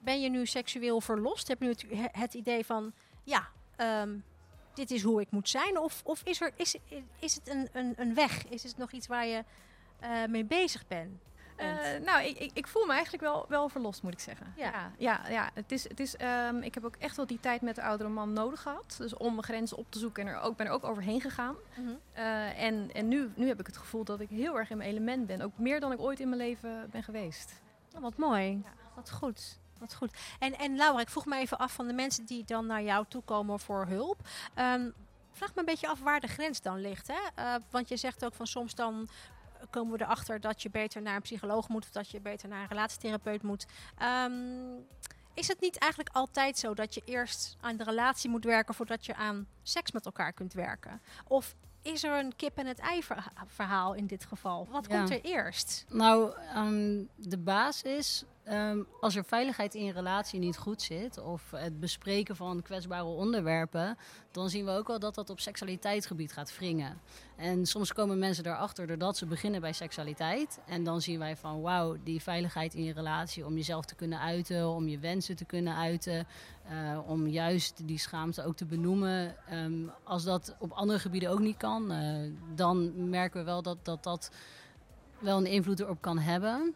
ben 0.00 0.20
je 0.20 0.30
nu 0.30 0.46
seksueel 0.46 1.00
verlost? 1.00 1.48
Heb 1.48 1.62
je 1.62 1.64
nu 1.64 1.70
het, 1.70 2.10
het 2.12 2.34
idee 2.34 2.64
van, 2.64 2.92
ja, 3.24 3.48
um, 3.76 4.24
dit 4.74 4.90
is 4.90 5.02
hoe 5.02 5.20
ik 5.20 5.30
moet 5.30 5.48
zijn? 5.48 5.78
Of, 5.78 6.02
of 6.04 6.22
is, 6.24 6.40
er, 6.40 6.52
is, 6.56 6.76
is 7.18 7.34
het 7.34 7.48
een, 7.48 7.68
een, 7.72 7.92
een 7.96 8.14
weg? 8.14 8.46
Is 8.48 8.62
het 8.62 8.76
nog 8.76 8.92
iets 8.92 9.06
waar 9.06 9.26
je 9.26 9.44
uh, 10.02 10.24
mee 10.28 10.44
bezig 10.44 10.86
bent? 10.86 11.22
Uh, 11.60 12.04
nou, 12.04 12.24
ik, 12.24 12.38
ik, 12.38 12.50
ik, 12.54 12.66
voel 12.66 12.86
me 12.86 12.92
eigenlijk 12.92 13.22
wel, 13.22 13.44
wel 13.48 13.68
verlost, 13.68 14.02
moet 14.02 14.12
ik 14.12 14.20
zeggen. 14.20 14.52
Ja, 14.56 14.72
ja, 14.72 14.90
ja, 14.98 15.28
ja. 15.28 15.50
Het 15.54 15.72
is, 15.72 15.88
het 15.88 16.00
is, 16.00 16.14
um, 16.48 16.62
ik 16.62 16.74
heb 16.74 16.84
ook 16.84 16.96
echt 16.96 17.16
wel 17.16 17.26
die 17.26 17.40
tijd 17.40 17.60
met 17.60 17.74
de 17.74 17.82
oudere 17.82 18.08
man 18.08 18.32
nodig 18.32 18.62
gehad. 18.62 18.94
Dus 18.98 19.14
om 19.14 19.30
mijn 19.30 19.42
grenzen 19.42 19.76
op 19.76 19.86
te 19.88 19.98
zoeken 19.98 20.26
en 20.26 20.34
er 20.34 20.40
ook, 20.40 20.56
ben 20.56 20.66
er 20.66 20.72
ook 20.72 20.84
overheen 20.84 21.20
gegaan. 21.20 21.56
Mm 21.76 21.86
-hmm. 21.86 21.98
uh, 22.16 22.62
en 22.62 22.90
en 22.92 23.08
nu, 23.08 23.30
nu 23.34 23.46
heb 23.46 23.60
ik 23.60 23.66
het 23.66 23.76
gevoel 23.76 24.04
dat 24.04 24.20
ik 24.20 24.28
heel 24.28 24.58
erg 24.58 24.70
in 24.70 24.76
mijn 24.76 24.90
element 24.90 25.26
ben. 25.26 25.40
Ook 25.40 25.58
meer 25.58 25.80
dan 25.80 25.92
ik 25.92 26.00
ooit 26.00 26.20
in 26.20 26.28
mijn 26.28 26.40
leven 26.40 26.88
ben 26.90 27.02
geweest. 27.02 27.60
Oh, 27.94 28.00
wat 28.00 28.16
mooi. 28.16 28.50
Ja. 28.64 28.72
Wat 28.94 29.10
goed. 29.10 29.58
Wat 29.78 29.94
goed. 29.94 30.16
En, 30.38 30.58
en 30.58 30.76
Laura, 30.76 31.00
ik 31.00 31.08
vroeg 31.08 31.26
me 31.26 31.36
even 31.36 31.58
af 31.58 31.72
van 31.72 31.86
de 31.86 31.92
mensen 31.92 32.24
die 32.24 32.44
dan 32.44 32.66
naar 32.66 32.82
jou 32.82 33.04
toe 33.08 33.22
komen 33.22 33.60
voor 33.60 33.86
hulp. 33.86 34.18
Um, 34.58 34.92
vraag 35.32 35.54
me 35.54 35.60
een 35.60 35.64
beetje 35.64 35.88
af 35.88 36.00
waar 36.00 36.20
de 36.20 36.26
grens 36.26 36.60
dan 36.60 36.80
ligt. 36.80 37.06
Hè? 37.06 37.44
Uh, 37.44 37.54
want 37.70 37.88
je 37.88 37.96
zegt 37.96 38.24
ook 38.24 38.34
van 38.34 38.46
soms 38.46 38.74
dan 38.74 39.08
komen 39.70 39.98
we 39.98 40.04
erachter 40.04 40.40
dat 40.40 40.62
je 40.62 40.70
beter 40.70 41.02
naar 41.02 41.16
een 41.16 41.22
psycholoog 41.22 41.68
moet 41.68 41.84
of 41.84 41.90
dat 41.90 42.10
je 42.10 42.20
beter 42.20 42.48
naar 42.48 42.62
een 42.62 42.68
relatietherapeut 42.68 43.42
moet. 43.42 43.66
Um, 44.02 44.86
is 45.34 45.48
het 45.48 45.60
niet 45.60 45.78
eigenlijk 45.78 46.14
altijd 46.16 46.58
zo 46.58 46.74
dat 46.74 46.94
je 46.94 47.02
eerst 47.04 47.56
aan 47.60 47.76
de 47.76 47.84
relatie 47.84 48.30
moet 48.30 48.44
werken 48.44 48.74
voordat 48.74 49.06
je 49.06 49.14
aan 49.14 49.46
seks 49.62 49.92
met 49.92 50.04
elkaar 50.04 50.32
kunt 50.32 50.52
werken? 50.52 51.00
Of 51.28 51.54
is 51.82 52.04
er 52.04 52.18
een 52.18 52.36
kip 52.36 52.58
en 52.58 52.66
het 52.66 52.78
ei 52.78 53.02
verhaal 53.46 53.94
in 53.94 54.06
dit 54.06 54.24
geval? 54.24 54.68
Wat 54.70 54.86
ja. 54.88 54.96
komt 54.96 55.10
er 55.10 55.20
eerst? 55.20 55.84
Nou, 55.88 56.32
um, 56.56 57.08
de 57.16 57.38
basis 57.38 58.24
Um, 58.52 58.86
als 59.00 59.16
er 59.16 59.24
veiligheid 59.24 59.74
in 59.74 59.84
je 59.84 59.92
relatie 59.92 60.38
niet 60.38 60.56
goed 60.56 60.82
zit, 60.82 61.18
of 61.18 61.50
het 61.50 61.80
bespreken 61.80 62.36
van 62.36 62.62
kwetsbare 62.62 63.04
onderwerpen, 63.04 63.98
dan 64.30 64.50
zien 64.50 64.64
we 64.64 64.70
ook 64.70 64.86
wel 64.86 64.98
dat 64.98 65.14
dat 65.14 65.30
op 65.30 65.40
seksualiteitsgebied 65.40 66.32
gaat 66.32 66.58
wringen. 66.58 67.00
En 67.36 67.66
soms 67.66 67.92
komen 67.92 68.18
mensen 68.18 68.46
erachter 68.46 68.86
doordat 68.86 69.16
ze 69.16 69.26
beginnen 69.26 69.60
bij 69.60 69.72
seksualiteit. 69.72 70.60
En 70.66 70.84
dan 70.84 71.00
zien 71.00 71.18
wij 71.18 71.36
van 71.36 71.60
wauw, 71.60 71.96
die 72.02 72.22
veiligheid 72.22 72.74
in 72.74 72.84
je 72.84 72.92
relatie 72.92 73.46
om 73.46 73.54
jezelf 73.54 73.84
te 73.84 73.94
kunnen 73.94 74.20
uiten, 74.20 74.68
om 74.68 74.88
je 74.88 74.98
wensen 74.98 75.36
te 75.36 75.44
kunnen 75.44 75.74
uiten, 75.74 76.26
uh, 76.70 76.98
om 77.06 77.26
juist 77.26 77.86
die 77.86 77.98
schaamte 77.98 78.44
ook 78.44 78.56
te 78.56 78.66
benoemen. 78.66 79.36
Um, 79.52 79.90
als 80.02 80.24
dat 80.24 80.56
op 80.58 80.70
andere 80.70 80.98
gebieden 80.98 81.30
ook 81.30 81.40
niet 81.40 81.56
kan, 81.56 81.92
uh, 81.92 82.32
dan 82.54 83.08
merken 83.10 83.40
we 83.40 83.46
wel 83.46 83.62
dat 83.62 83.84
dat, 83.84 84.02
dat 84.02 84.30
wel 85.18 85.38
een 85.38 85.46
invloed 85.46 85.80
erop 85.80 86.00
kan 86.00 86.18
hebben. 86.18 86.74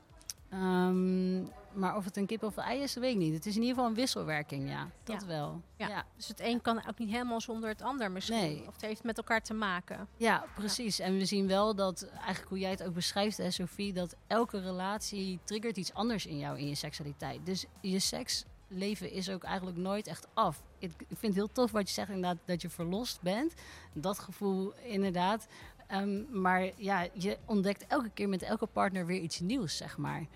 Um, 0.53 1.49
maar 1.73 1.97
of 1.97 2.05
het 2.05 2.17
een 2.17 2.27
kip 2.27 2.43
of 2.43 2.57
een 2.57 2.63
ei 2.63 2.83
is, 2.83 2.93
dat 2.93 3.03
weet 3.03 3.13
ik 3.13 3.19
niet. 3.19 3.35
Het 3.35 3.47
is 3.47 3.55
in 3.55 3.61
ieder 3.61 3.75
geval 3.75 3.91
een 3.91 3.97
wisselwerking, 3.97 4.69
ja. 4.69 4.89
Dat 5.05 5.21
ja. 5.21 5.27
wel. 5.27 5.63
Ja. 5.77 5.89
ja. 5.89 6.05
Dus 6.17 6.29
het 6.29 6.41
een 6.41 6.61
kan 6.61 6.87
ook 6.89 6.99
niet 6.99 7.11
helemaal 7.11 7.41
zonder 7.41 7.69
het 7.69 7.83
ander 7.83 8.11
misschien. 8.11 8.37
Nee. 8.37 8.65
Of 8.67 8.73
het 8.73 8.81
heeft 8.81 9.05
met 9.05 9.17
elkaar 9.17 9.43
te 9.43 9.55
maken. 9.55 10.09
Ja, 10.17 10.45
precies. 10.55 10.97
Ja. 10.97 11.05
En 11.05 11.17
we 11.17 11.25
zien 11.25 11.47
wel 11.47 11.75
dat, 11.75 12.09
eigenlijk 12.11 12.49
hoe 12.49 12.59
jij 12.59 12.71
het 12.71 12.83
ook 12.83 12.95
beschrijft, 12.95 13.37
hè, 13.37 13.51
Sophie, 13.51 13.93
dat 13.93 14.17
elke 14.27 14.61
relatie 14.61 15.39
triggert 15.45 15.77
iets 15.77 15.95
anders 15.95 16.27
in 16.27 16.39
jou, 16.39 16.59
in 16.59 16.69
je 16.69 16.75
seksualiteit. 16.75 17.47
Dus 17.47 17.67
je 17.81 17.99
seksleven 17.99 19.11
is 19.11 19.31
ook 19.31 19.45
eigenlijk 19.45 19.77
nooit 19.77 20.07
echt 20.07 20.27
af. 20.35 20.63
Ik, 20.79 20.93
ik 20.99 21.07
vind 21.19 21.23
het 21.23 21.35
heel 21.35 21.53
tof 21.53 21.71
wat 21.71 21.89
je 21.89 21.95
zegt 21.95 22.09
inderdaad, 22.09 22.39
dat 22.45 22.63
je 22.63 22.71
verlost 22.71 23.21
bent. 23.21 23.55
Dat 23.93 24.19
gevoel 24.19 24.73
inderdaad. 24.83 25.47
Um, 25.93 26.27
maar 26.41 26.71
ja, 26.77 27.07
je 27.13 27.37
ontdekt 27.45 27.87
elke 27.87 28.11
keer 28.11 28.29
met 28.29 28.43
elke 28.43 28.67
partner 28.67 29.07
weer 29.07 29.21
iets 29.21 29.41
nieuws, 29.41 29.77
zeg 29.77 29.99
maar. 29.99 30.27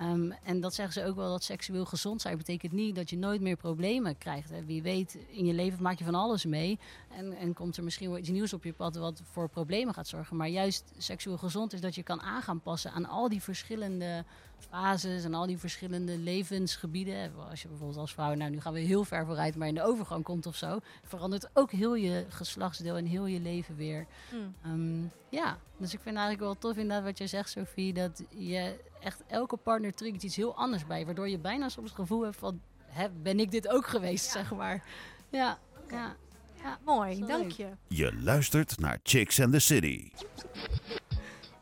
Um, 0.00 0.34
en 0.42 0.60
dat 0.60 0.74
zeggen 0.74 1.02
ze 1.02 1.08
ook 1.08 1.16
wel 1.16 1.30
dat 1.30 1.42
seksueel 1.42 1.84
gezond 1.84 2.20
zijn 2.20 2.36
betekent 2.36 2.72
niet 2.72 2.94
dat 2.94 3.10
je 3.10 3.16
nooit 3.16 3.40
meer 3.40 3.56
problemen 3.56 4.18
krijgt. 4.18 4.50
Hè. 4.50 4.64
Wie 4.64 4.82
weet, 4.82 5.18
in 5.28 5.46
je 5.46 5.52
leven 5.52 5.82
maak 5.82 5.98
je 5.98 6.04
van 6.04 6.14
alles 6.14 6.44
mee. 6.44 6.78
En, 7.16 7.32
en 7.32 7.54
komt 7.54 7.76
er 7.76 7.84
misschien 7.84 8.08
wel 8.08 8.18
iets 8.18 8.28
nieuws 8.28 8.52
op 8.52 8.64
je 8.64 8.72
pad 8.72 8.96
wat 8.96 9.22
voor 9.30 9.48
problemen 9.48 9.94
gaat 9.94 10.08
zorgen. 10.08 10.36
Maar 10.36 10.48
juist 10.48 10.92
seksueel 10.98 11.38
gezond 11.38 11.72
is 11.72 11.80
dat 11.80 11.94
je 11.94 12.02
kan 12.02 12.20
aangaan 12.20 12.60
passen 12.60 12.92
aan 12.92 13.06
al 13.06 13.28
die 13.28 13.42
verschillende 13.42 14.24
fases 14.68 15.24
en 15.24 15.34
al 15.34 15.46
die 15.46 15.58
verschillende 15.58 16.18
levensgebieden. 16.18 17.32
Als 17.50 17.62
je 17.62 17.68
bijvoorbeeld 17.68 17.98
als 17.98 18.12
vrouw, 18.12 18.34
nou 18.34 18.50
nu 18.50 18.60
gaan 18.60 18.72
we 18.72 18.80
heel 18.80 19.04
ver 19.04 19.26
vooruit, 19.26 19.56
maar 19.56 19.68
in 19.68 19.74
de 19.74 19.82
overgang 19.82 20.24
komt 20.24 20.46
of 20.46 20.56
zo, 20.56 20.78
verandert 21.02 21.48
ook 21.52 21.70
heel 21.70 21.94
je 21.94 22.26
geslachtsdeel 22.28 22.96
en 22.96 23.06
heel 23.06 23.26
je 23.26 23.40
leven 23.40 23.76
weer. 23.76 24.06
Mm. 24.32 24.54
Um, 24.72 25.10
ja, 25.28 25.58
dus 25.76 25.92
ik 25.92 26.00
vind 26.00 26.16
eigenlijk 26.16 26.44
wel 26.44 26.58
tof 26.58 26.76
inderdaad 26.76 27.04
wat 27.04 27.18
je 27.18 27.26
zegt, 27.26 27.50
Sophie, 27.50 27.92
dat 27.92 28.22
je 28.28 28.78
echt 29.00 29.22
elke 29.26 29.56
partner 29.56 29.94
triggert 29.94 30.22
iets 30.22 30.36
heel 30.36 30.56
anders 30.56 30.86
bij, 30.86 31.04
waardoor 31.04 31.28
je 31.28 31.38
bijna 31.38 31.68
soms 31.68 31.88
het 31.88 31.98
gevoel 31.98 32.22
hebt 32.22 32.36
van, 32.36 32.60
hè, 32.86 33.08
ben 33.10 33.40
ik 33.40 33.50
dit 33.50 33.68
ook 33.68 33.86
geweest, 33.86 34.24
ja. 34.24 34.32
zeg 34.32 34.54
maar. 34.54 34.84
Ja, 35.28 35.58
okay. 35.82 35.98
ja. 35.98 36.16
ja. 36.62 36.78
mooi, 36.84 37.26
dank 37.26 37.50
je. 37.50 37.68
Je 37.88 38.20
luistert 38.22 38.78
naar 38.78 38.98
Chicks 39.02 39.40
and 39.40 39.52
the 39.52 39.58
City. 39.58 40.10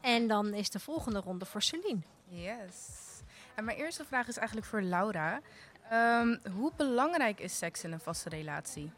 En 0.01 0.29
dan 0.29 0.55
is 0.55 0.71
de 0.71 0.79
volgende 0.79 1.21
ronde 1.21 1.45
voor 1.45 1.63
Celine. 1.63 2.01
Yes. 2.31 2.89
En 3.55 3.65
mijn 3.65 3.77
eerste 3.77 4.05
vraag 4.05 4.29
is 4.29 4.37
eigenlijk 4.37 4.67
voor 4.67 4.83
Laura. 4.83 5.41
Ehm, 5.91 6.37
hoe 6.55 6.73
belangrijk 6.77 7.41
is 7.41 7.59
seks 7.59 7.85
in 7.85 7.93
een 7.93 8.01
vaste 8.01 8.29
relatie? 8.29 8.93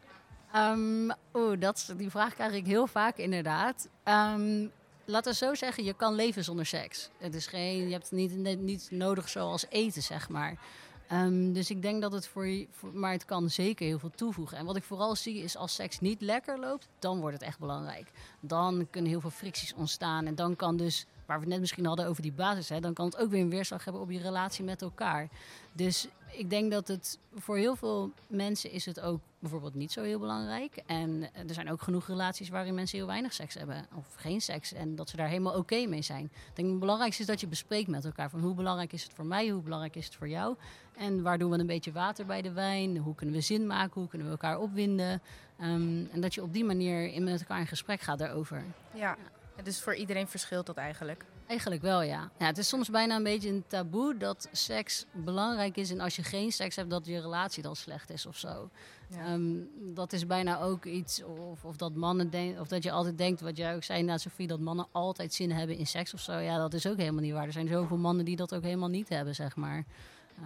Um, 0.55 1.11
dat, 1.59 1.93
die 1.97 2.09
vraag 2.09 2.33
krijg 2.33 2.53
ik 2.53 2.65
heel 2.65 2.87
vaak 2.87 3.17
inderdaad. 3.17 3.87
Um, 4.03 4.71
laten 5.05 5.31
we 5.31 5.37
zo 5.37 5.53
zeggen, 5.53 5.83
je 5.83 5.93
kan 5.93 6.15
leven 6.15 6.43
zonder 6.43 6.65
seks. 6.65 7.09
Het 7.17 7.35
is 7.35 7.47
geen, 7.47 7.85
je 7.85 7.91
hebt 7.91 8.09
het 8.09 8.19
niet, 8.19 8.59
niet 8.59 8.87
nodig 8.91 9.29
zoals 9.29 9.65
eten, 9.69 10.01
zeg 10.01 10.29
maar. 10.29 10.57
Dus 11.51 11.69
ik 11.69 11.81
denk 11.81 12.01
dat 12.01 12.11
het 12.11 12.27
voor 12.27 12.47
je, 12.47 12.67
maar 12.93 13.11
het 13.11 13.25
kan 13.25 13.49
zeker 13.49 13.85
heel 13.85 13.99
veel 13.99 14.11
toevoegen. 14.15 14.57
En 14.57 14.65
wat 14.65 14.75
ik 14.75 14.83
vooral 14.83 15.15
zie 15.15 15.43
is 15.43 15.57
als 15.57 15.75
seks 15.75 15.99
niet 15.99 16.21
lekker 16.21 16.59
loopt, 16.59 16.87
dan 16.99 17.19
wordt 17.19 17.33
het 17.33 17.47
echt 17.47 17.59
belangrijk. 17.59 18.11
Dan 18.39 18.87
kunnen 18.89 19.11
heel 19.11 19.21
veel 19.21 19.29
fricties 19.29 19.73
ontstaan 19.73 20.25
en 20.25 20.35
dan 20.35 20.55
kan 20.55 20.77
dus, 20.77 21.05
waar 21.25 21.37
we 21.37 21.43
het 21.43 21.51
net 21.51 21.59
misschien 21.59 21.85
hadden 21.85 22.07
over 22.07 22.21
die 22.21 22.31
basis, 22.31 22.69
hè, 22.69 22.79
dan 22.79 22.93
kan 22.93 23.05
het 23.05 23.17
ook 23.17 23.29
weer 23.29 23.41
een 23.41 23.49
weerslag 23.49 23.83
hebben 23.83 24.01
op 24.01 24.11
je 24.11 24.19
relatie 24.19 24.63
met 24.63 24.81
elkaar. 24.81 25.29
Dus 25.73 26.07
ik 26.31 26.49
denk 26.49 26.71
dat 26.71 26.87
het 26.87 27.19
voor 27.35 27.57
heel 27.57 27.75
veel 27.75 28.11
mensen 28.27 28.71
is 28.71 28.85
het 28.85 28.99
ook 28.99 29.19
bijvoorbeeld 29.39 29.73
niet 29.73 29.91
zo 29.91 30.03
heel 30.03 30.19
belangrijk. 30.19 30.83
En 30.85 31.29
er 31.47 31.53
zijn 31.53 31.71
ook 31.71 31.81
genoeg 31.81 32.07
relaties 32.07 32.49
waarin 32.49 32.73
mensen 32.73 32.97
heel 32.97 33.07
weinig 33.07 33.33
seks 33.33 33.53
hebben 33.53 33.87
of 33.95 34.05
geen 34.15 34.41
seks 34.41 34.73
en 34.73 34.95
dat 34.95 35.09
ze 35.09 35.15
daar 35.15 35.27
helemaal 35.27 35.57
oké 35.57 35.85
mee 35.85 36.01
zijn. 36.01 36.23
Ik 36.23 36.55
denk 36.55 36.69
het 36.69 36.79
belangrijkste 36.79 37.21
is 37.21 37.27
dat 37.27 37.39
je 37.39 37.47
bespreekt 37.47 37.87
met 37.87 38.05
elkaar 38.05 38.29
van 38.29 38.39
hoe 38.39 38.53
belangrijk 38.53 38.93
is 38.93 39.03
het 39.03 39.13
voor 39.13 39.25
mij, 39.25 39.49
hoe 39.49 39.61
belangrijk 39.61 39.95
is 39.95 40.05
het 40.05 40.15
voor 40.15 40.29
jou 40.29 40.55
en 40.97 41.21
waar 41.21 41.37
doen 41.37 41.51
we 41.51 41.59
een 41.59 41.65
beetje 41.65 41.91
water 41.91 42.25
bij 42.25 42.41
de 42.41 42.51
wijn, 42.51 42.97
hoe 42.97 43.15
kunnen 43.15 43.35
we 43.35 43.41
zin 43.41 43.67
maken, 43.67 44.01
hoe 44.01 44.09
kunnen 44.09 44.27
we 44.27 44.33
elkaar 44.33 44.59
opwinden 44.59 45.21
um, 45.61 46.09
en 46.11 46.21
dat 46.21 46.33
je 46.33 46.41
op 46.41 46.53
die 46.53 46.65
manier 46.65 47.13
in 47.13 47.23
met 47.23 47.39
elkaar 47.39 47.59
in 47.59 47.67
gesprek 47.67 48.01
gaat 48.01 48.19
daarover. 48.19 48.63
Ja. 48.93 48.99
ja. 48.99 49.15
Dus 49.63 49.81
voor 49.81 49.95
iedereen 49.95 50.27
verschilt 50.27 50.65
dat 50.65 50.77
eigenlijk. 50.77 51.25
Eigenlijk 51.47 51.81
wel, 51.81 52.01
ja. 52.01 52.31
ja. 52.39 52.45
Het 52.45 52.57
is 52.57 52.67
soms 52.67 52.89
bijna 52.89 53.15
een 53.15 53.23
beetje 53.23 53.49
een 53.49 53.63
taboe 53.67 54.17
dat 54.17 54.49
seks 54.51 55.05
belangrijk 55.11 55.77
is. 55.77 55.91
En 55.91 55.99
als 55.99 56.15
je 56.15 56.23
geen 56.23 56.51
seks 56.51 56.75
hebt, 56.75 56.89
dat 56.89 57.05
je 57.05 57.21
relatie 57.21 57.63
dan 57.63 57.75
slecht 57.75 58.09
is 58.09 58.25
of 58.25 58.37
zo. 58.37 58.69
Ja. 59.09 59.33
Um, 59.33 59.69
dat 59.93 60.13
is 60.13 60.25
bijna 60.25 60.61
ook 60.61 60.85
iets, 60.85 61.23
of, 61.23 61.65
of 61.65 61.75
dat 61.75 61.95
mannen 61.95 62.29
denken, 62.29 62.61
of 62.61 62.67
dat 62.67 62.83
je 62.83 62.91
altijd 62.91 63.17
denkt, 63.17 63.41
wat 63.41 63.57
jij 63.57 63.75
ook 63.75 63.83
zei, 63.83 64.03
na 64.03 64.17
Sofie, 64.17 64.47
dat 64.47 64.59
mannen 64.59 64.87
altijd 64.91 65.33
zin 65.33 65.51
hebben 65.51 65.77
in 65.77 65.87
seks 65.87 66.13
of 66.13 66.19
zo. 66.19 66.37
Ja, 66.37 66.57
dat 66.57 66.73
is 66.73 66.87
ook 66.87 66.97
helemaal 66.97 67.21
niet 67.21 67.33
waar. 67.33 67.45
Er 67.45 67.51
zijn 67.51 67.67
zoveel 67.67 67.97
mannen 67.97 68.25
die 68.25 68.35
dat 68.35 68.55
ook 68.55 68.63
helemaal 68.63 68.89
niet 68.89 69.09
hebben, 69.09 69.35
zeg 69.35 69.55
maar. 69.55 69.85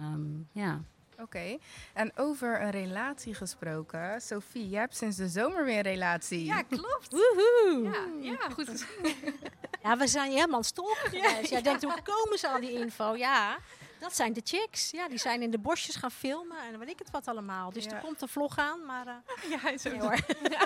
Um, 0.00 0.48
ja. 0.52 0.80
Oké, 1.20 1.26
okay. 1.26 1.60
en 1.92 2.12
over 2.16 2.62
een 2.62 2.70
relatie 2.70 3.34
gesproken. 3.34 4.20
Sophie, 4.20 4.68
jij 4.68 4.80
hebt 4.80 4.96
sinds 4.96 5.16
de 5.16 5.28
zomer 5.28 5.64
weer 5.64 5.76
een 5.76 5.82
relatie. 5.82 6.44
Ja, 6.44 6.62
klopt. 6.62 7.10
Woehoe. 7.10 7.90
Ja, 8.20 8.30
ja 8.30 8.48
goed. 8.48 8.86
ja, 9.82 9.96
we 9.96 10.06
zijn 10.06 10.30
helemaal 10.30 10.62
stalken 10.62 11.10
geweest. 11.10 11.50
Jij 11.50 11.62
denkt, 11.62 11.82
hoe 11.82 12.02
komen 12.02 12.38
ze 12.38 12.48
aan 12.48 12.60
die 12.60 12.72
info? 12.72 13.16
Ja, 13.16 13.58
dat 13.98 14.16
zijn 14.16 14.32
de 14.32 14.40
chicks. 14.44 14.90
Ja, 14.90 15.08
die 15.08 15.18
zijn 15.18 15.42
in 15.42 15.50
de 15.50 15.58
bosjes 15.58 15.96
gaan 15.96 16.10
filmen 16.10 16.58
en 16.58 16.78
weet 16.78 16.88
ik 16.88 16.98
het 16.98 17.10
wat 17.10 17.28
allemaal. 17.28 17.72
Dus 17.72 17.84
ja. 17.84 17.90
er 17.90 18.00
komt 18.00 18.22
een 18.22 18.28
vlog 18.28 18.58
aan, 18.58 18.84
maar... 18.84 19.06
Uh, 19.06 19.60
ja, 19.62 19.78
zo 19.78 19.90
nee, 19.90 20.00
hoor. 20.00 20.16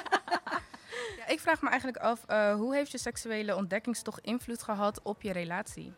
ja, 1.19 1.27
ik 1.27 1.41
vraag 1.41 1.63
me 1.63 1.69
eigenlijk 1.69 1.99
af, 1.99 2.25
uh, 2.31 2.55
hoe 2.55 2.75
heeft 2.75 2.91
je 2.91 2.99
seksuele 2.99 3.57
ontdekkingstocht 3.57 4.25
invloed 4.25 4.63
gehad 4.63 5.03
op 5.03 5.23
je 5.23 5.33
relatie? 5.33 5.93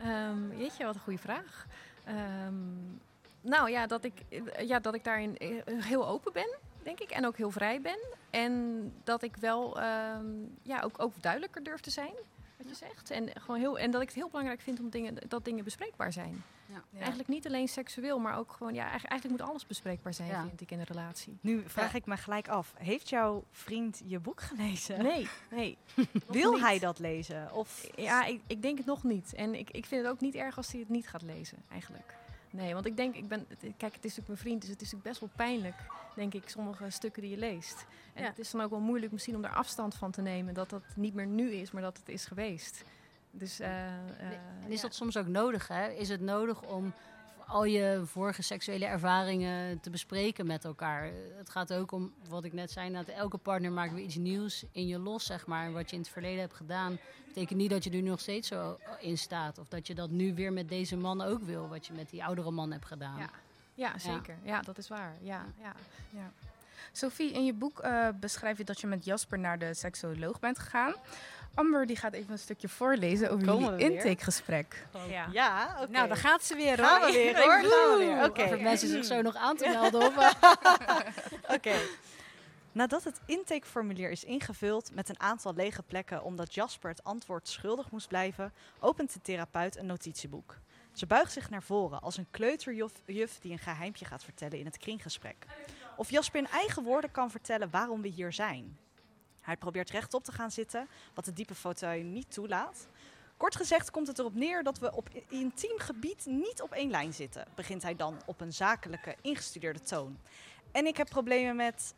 Um, 0.00 0.48
weet 0.48 0.76
je, 0.76 0.84
wat 0.84 0.94
een 0.94 1.00
goede 1.00 1.18
vraag. 1.18 1.66
Um, 2.08 3.00
nou 3.44 3.70
ja, 3.70 3.86
dat 3.86 4.04
ik, 4.04 4.12
ja, 4.58 4.78
dat 4.80 4.94
ik 4.94 5.04
daarin 5.04 5.36
heel 5.64 6.08
open 6.08 6.32
ben, 6.32 6.56
denk 6.82 7.00
ik. 7.00 7.10
En 7.10 7.26
ook 7.26 7.36
heel 7.36 7.50
vrij 7.50 7.80
ben. 7.80 7.98
En 8.30 8.92
dat 9.04 9.22
ik 9.22 9.36
wel 9.36 9.82
um, 9.82 10.58
ja, 10.62 10.80
ook, 10.80 11.02
ook 11.02 11.22
duidelijker 11.22 11.62
durf 11.62 11.80
te 11.80 11.90
zijn, 11.90 12.12
wat 12.56 12.68
je 12.68 12.74
zegt. 12.74 13.10
En, 13.10 13.30
gewoon 13.40 13.60
heel, 13.60 13.78
en 13.78 13.90
dat 13.90 14.00
ik 14.00 14.08
het 14.08 14.16
heel 14.16 14.28
belangrijk 14.28 14.60
vind 14.60 14.80
om 14.80 14.90
dingen, 14.90 15.14
dat 15.28 15.44
dingen 15.44 15.64
bespreekbaar 15.64 16.12
zijn. 16.12 16.42
Ja. 16.66 16.82
Ja. 16.90 16.98
Eigenlijk 16.98 17.28
niet 17.28 17.46
alleen 17.46 17.68
seksueel, 17.68 18.18
maar 18.18 18.38
ook 18.38 18.52
gewoon, 18.52 18.74
ja, 18.74 18.82
eigenlijk, 18.82 19.10
eigenlijk 19.10 19.40
moet 19.40 19.50
alles 19.50 19.66
bespreekbaar 19.66 20.14
zijn, 20.14 20.28
ja. 20.28 20.46
vind 20.46 20.60
ik, 20.60 20.70
in 20.70 20.78
een 20.78 20.84
relatie. 20.84 21.38
Nu 21.40 21.62
vraag 21.66 21.94
ik 21.94 22.06
me 22.06 22.16
gelijk 22.16 22.48
af, 22.48 22.74
heeft 22.76 23.08
jouw 23.08 23.44
vriend 23.50 24.02
je 24.04 24.18
boek 24.18 24.40
gelezen? 24.40 25.02
Nee, 25.02 25.28
nee. 25.50 25.78
Wil 26.28 26.60
hij 26.60 26.78
dat 26.78 26.98
lezen? 26.98 27.52
Of? 27.52 27.90
Ja, 27.96 28.24
ik, 28.24 28.40
ik 28.46 28.62
denk 28.62 28.76
het 28.76 28.86
nog 28.86 29.02
niet. 29.02 29.34
En 29.34 29.54
ik, 29.54 29.70
ik 29.70 29.86
vind 29.86 30.02
het 30.02 30.10
ook 30.10 30.20
niet 30.20 30.34
erg 30.34 30.56
als 30.56 30.70
hij 30.70 30.80
het 30.80 30.88
niet 30.88 31.08
gaat 31.08 31.22
lezen, 31.22 31.58
eigenlijk. 31.70 32.14
Nee, 32.54 32.74
want 32.74 32.86
ik 32.86 32.96
denk, 32.96 33.14
ik 33.14 33.28
ben, 33.28 33.46
kijk, 33.58 33.94
het 33.94 34.04
is 34.04 34.16
natuurlijk 34.16 34.26
mijn 34.26 34.38
vriend, 34.38 34.60
dus 34.60 34.70
het 34.70 34.80
is 34.80 34.92
natuurlijk 34.92 35.08
best 35.08 35.20
wel 35.20 35.46
pijnlijk, 35.46 35.74
denk 36.14 36.34
ik, 36.34 36.48
sommige 36.48 36.90
stukken 36.90 37.22
die 37.22 37.30
je 37.30 37.36
leest. 37.36 37.86
En 38.12 38.22
ja. 38.22 38.28
het 38.28 38.38
is 38.38 38.50
dan 38.50 38.60
ook 38.60 38.70
wel 38.70 38.80
moeilijk 38.80 39.12
misschien 39.12 39.34
om 39.34 39.42
daar 39.42 39.54
afstand 39.54 39.94
van 39.94 40.10
te 40.10 40.22
nemen, 40.22 40.54
dat 40.54 40.70
dat 40.70 40.82
niet 40.96 41.14
meer 41.14 41.26
nu 41.26 41.50
is, 41.52 41.70
maar 41.70 41.82
dat 41.82 41.98
het 41.98 42.08
is 42.08 42.26
geweest. 42.26 42.84
Dus, 43.30 43.60
uh, 43.60 43.66
uh, 43.68 43.74
en 44.64 44.70
is 44.70 44.76
ja. 44.76 44.82
dat 44.82 44.94
soms 44.94 45.16
ook 45.16 45.26
nodig, 45.26 45.68
hè? 45.68 45.88
Is 45.88 46.08
het 46.08 46.20
nodig 46.20 46.62
om 46.62 46.94
al 47.46 47.64
je 47.64 48.02
vorige 48.04 48.42
seksuele 48.42 48.84
ervaringen 48.84 49.80
te 49.80 49.90
bespreken 49.90 50.46
met 50.46 50.64
elkaar. 50.64 51.10
Het 51.36 51.50
gaat 51.50 51.72
ook 51.72 51.92
om, 51.92 52.12
wat 52.28 52.44
ik 52.44 52.52
net 52.52 52.70
zei, 52.70 52.92
dat 52.92 53.08
elke 53.08 53.38
partner 53.38 53.72
maakt 53.72 53.92
weer 53.92 54.04
iets 54.04 54.16
nieuws 54.16 54.64
in 54.72 54.86
je 54.86 54.98
los, 54.98 55.26
zeg 55.26 55.46
maar. 55.46 55.72
Wat 55.72 55.90
je 55.90 55.96
in 55.96 56.02
het 56.02 56.10
verleden 56.10 56.40
hebt 56.40 56.54
gedaan, 56.54 56.98
betekent 57.26 57.58
niet 57.58 57.70
dat 57.70 57.84
je 57.84 57.90
er 57.90 58.02
nu 58.02 58.08
nog 58.08 58.20
steeds 58.20 58.48
zo 58.48 58.78
in 59.00 59.18
staat. 59.18 59.58
Of 59.58 59.68
dat 59.68 59.86
je 59.86 59.94
dat 59.94 60.10
nu 60.10 60.34
weer 60.34 60.52
met 60.52 60.68
deze 60.68 60.96
man 60.96 61.22
ook 61.22 61.42
wil, 61.42 61.68
wat 61.68 61.86
je 61.86 61.92
met 61.92 62.10
die 62.10 62.24
oudere 62.24 62.50
man 62.50 62.72
hebt 62.72 62.86
gedaan. 62.86 63.18
Ja, 63.18 63.30
ja 63.74 63.98
zeker. 63.98 64.38
Ja. 64.42 64.50
ja. 64.50 64.60
dat 64.60 64.78
is 64.78 64.88
waar. 64.88 65.16
Ja, 65.20 65.44
ja. 65.60 65.72
ja. 66.10 66.32
Sophie, 66.92 67.32
in 67.32 67.44
je 67.44 67.54
boek 67.54 67.84
uh, 67.84 68.08
beschrijf 68.20 68.58
je 68.58 68.64
dat 68.64 68.80
je 68.80 68.86
met 68.86 69.04
Jasper 69.04 69.38
naar 69.38 69.58
de 69.58 69.74
seksuoloog 69.74 70.40
bent 70.40 70.58
gegaan. 70.58 70.94
Amber 71.54 71.86
die 71.86 71.96
gaat 71.96 72.12
even 72.12 72.32
een 72.32 72.38
stukje 72.38 72.68
voorlezen 72.68 73.30
over 73.30 73.46
jullie 73.46 73.76
intakegesprek. 73.76 74.86
Ja, 75.08 75.28
ja 75.32 75.68
okay. 75.72 75.86
Nou, 75.90 76.08
dan 76.08 76.16
gaat 76.16 76.44
ze 76.44 76.54
weer 76.54 76.76
hoor. 76.76 76.86
Gaan 76.86 77.00
we 77.00 77.12
weer 77.12 77.36
hoor. 77.36 77.52
Gaan 77.52 77.98
we 77.98 78.04
weer. 78.04 78.16
Oké. 78.16 78.40
Okay. 78.40 78.54
Of 78.54 78.60
mensen 78.60 78.88
zich 78.88 79.04
zo 79.04 79.22
nog 79.22 79.34
aan 79.34 79.56
te 79.56 79.68
melden. 79.80 80.06
Oké. 80.06 80.32
Okay. 81.48 81.80
Nadat 82.72 83.04
het 83.04 83.20
intakeformulier 83.26 84.10
is 84.10 84.24
ingevuld 84.24 84.94
met 84.94 85.08
een 85.08 85.20
aantal 85.20 85.54
lege 85.54 85.82
plekken 85.82 86.22
omdat 86.22 86.54
Jasper 86.54 86.90
het 86.90 87.04
antwoord 87.04 87.48
schuldig 87.48 87.90
moest 87.90 88.08
blijven, 88.08 88.52
opent 88.80 89.12
de 89.12 89.20
therapeut 89.20 89.76
een 89.76 89.86
notitieboek. 89.86 90.58
Ze 90.92 91.06
buigt 91.06 91.32
zich 91.32 91.50
naar 91.50 91.62
voren 91.62 92.00
als 92.00 92.16
een 92.16 92.26
kleuterjuf 92.30 93.38
die 93.40 93.52
een 93.52 93.58
geheimpje 93.58 94.04
gaat 94.04 94.24
vertellen 94.24 94.58
in 94.58 94.64
het 94.64 94.78
kringgesprek. 94.78 95.46
Of 95.96 96.10
Jasper 96.10 96.40
in 96.40 96.48
eigen 96.48 96.82
woorden 96.82 97.10
kan 97.10 97.30
vertellen 97.30 97.70
waarom 97.70 98.02
we 98.02 98.08
hier 98.08 98.32
zijn. 98.32 98.78
Hij 99.44 99.56
probeert 99.56 99.90
rechtop 99.90 100.24
te 100.24 100.32
gaan 100.32 100.50
zitten, 100.50 100.88
wat 101.14 101.24
de 101.24 101.32
diepe 101.32 101.54
fauteuil 101.54 102.04
niet 102.04 102.32
toelaat. 102.32 102.88
Kort 103.36 103.56
gezegd 103.56 103.90
komt 103.90 104.06
het 104.06 104.18
erop 104.18 104.34
neer 104.34 104.62
dat 104.62 104.78
we 104.78 104.94
op 104.94 105.08
intiem 105.28 105.78
gebied 105.78 106.26
niet 106.26 106.62
op 106.62 106.72
één 106.72 106.90
lijn 106.90 107.12
zitten, 107.12 107.46
begint 107.54 107.82
hij 107.82 107.96
dan 107.96 108.16
op 108.26 108.40
een 108.40 108.52
zakelijke, 108.52 109.16
ingestudeerde 109.20 109.80
toon. 109.80 110.18
En 110.72 110.86
ik 110.86 110.96
heb 110.96 111.08
problemen 111.08 111.56
met 111.56 111.94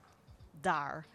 daar. 0.60 1.06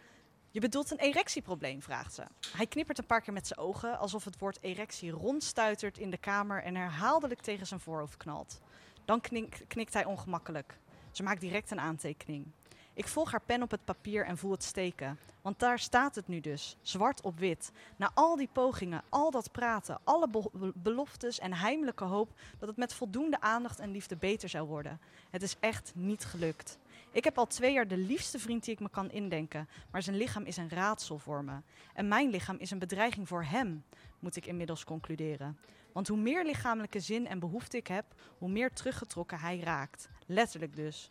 Je 0.50 0.60
bedoelt 0.60 0.90
een 0.90 0.98
erectieprobleem, 0.98 1.82
vraagt 1.82 2.14
ze. 2.14 2.22
Hij 2.56 2.66
knippert 2.66 2.98
een 2.98 3.06
paar 3.06 3.20
keer 3.20 3.32
met 3.32 3.46
zijn 3.46 3.58
ogen, 3.58 3.98
alsof 3.98 4.24
het 4.24 4.38
woord 4.38 4.58
erectie 4.60 5.10
rondstuitert 5.10 5.98
in 5.98 6.10
de 6.10 6.18
kamer 6.18 6.62
en 6.62 6.74
herhaaldelijk 6.74 7.40
tegen 7.40 7.66
zijn 7.66 7.80
voorhoofd 7.80 8.16
knalt. 8.16 8.60
Dan 9.04 9.20
knik, 9.20 9.64
knikt 9.68 9.94
hij 9.94 10.04
ongemakkelijk. 10.04 10.78
Ze 11.10 11.22
maakt 11.22 11.40
direct 11.40 11.70
een 11.70 11.80
aantekening. 11.80 12.46
Ik 12.94 13.08
volg 13.08 13.30
haar 13.30 13.42
pen 13.46 13.62
op 13.62 13.70
het 13.70 13.84
papier 13.84 14.26
en 14.26 14.38
voel 14.38 14.50
het 14.50 14.62
steken. 14.62 15.18
Want 15.42 15.58
daar 15.58 15.78
staat 15.78 16.14
het 16.14 16.28
nu 16.28 16.40
dus, 16.40 16.76
zwart 16.82 17.20
op 17.20 17.38
wit. 17.38 17.72
Na 17.96 18.10
al 18.14 18.36
die 18.36 18.48
pogingen, 18.52 19.02
al 19.08 19.30
dat 19.30 19.52
praten, 19.52 19.98
alle 20.04 20.28
be 20.28 20.72
beloftes 20.74 21.38
en 21.38 21.54
heimelijke 21.54 22.04
hoop 22.04 22.40
dat 22.58 22.68
het 22.68 22.76
met 22.76 22.94
voldoende 22.94 23.40
aandacht 23.40 23.78
en 23.78 23.90
liefde 23.90 24.16
beter 24.16 24.48
zou 24.48 24.68
worden. 24.68 25.00
Het 25.30 25.42
is 25.42 25.56
echt 25.60 25.92
niet 25.94 26.24
gelukt. 26.24 26.78
Ik 27.10 27.24
heb 27.24 27.38
al 27.38 27.46
twee 27.46 27.72
jaar 27.72 27.88
de 27.88 27.96
liefste 27.96 28.38
vriend 28.38 28.64
die 28.64 28.74
ik 28.74 28.80
me 28.80 28.88
kan 28.90 29.10
indenken, 29.10 29.68
maar 29.90 30.02
zijn 30.02 30.16
lichaam 30.16 30.44
is 30.44 30.56
een 30.56 30.70
raadsel 30.70 31.18
voor 31.18 31.44
me. 31.44 31.60
En 31.94 32.08
mijn 32.08 32.30
lichaam 32.30 32.56
is 32.56 32.70
een 32.70 32.78
bedreiging 32.78 33.28
voor 33.28 33.44
hem, 33.44 33.84
moet 34.18 34.36
ik 34.36 34.46
inmiddels 34.46 34.84
concluderen. 34.84 35.58
Want 35.92 36.08
hoe 36.08 36.18
meer 36.18 36.44
lichamelijke 36.44 37.00
zin 37.00 37.26
en 37.26 37.38
behoefte 37.38 37.76
ik 37.76 37.86
heb, 37.86 38.04
hoe 38.38 38.48
meer 38.48 38.72
teruggetrokken 38.72 39.38
hij 39.38 39.60
raakt. 39.60 40.08
Letterlijk 40.26 40.76
dus. 40.76 41.10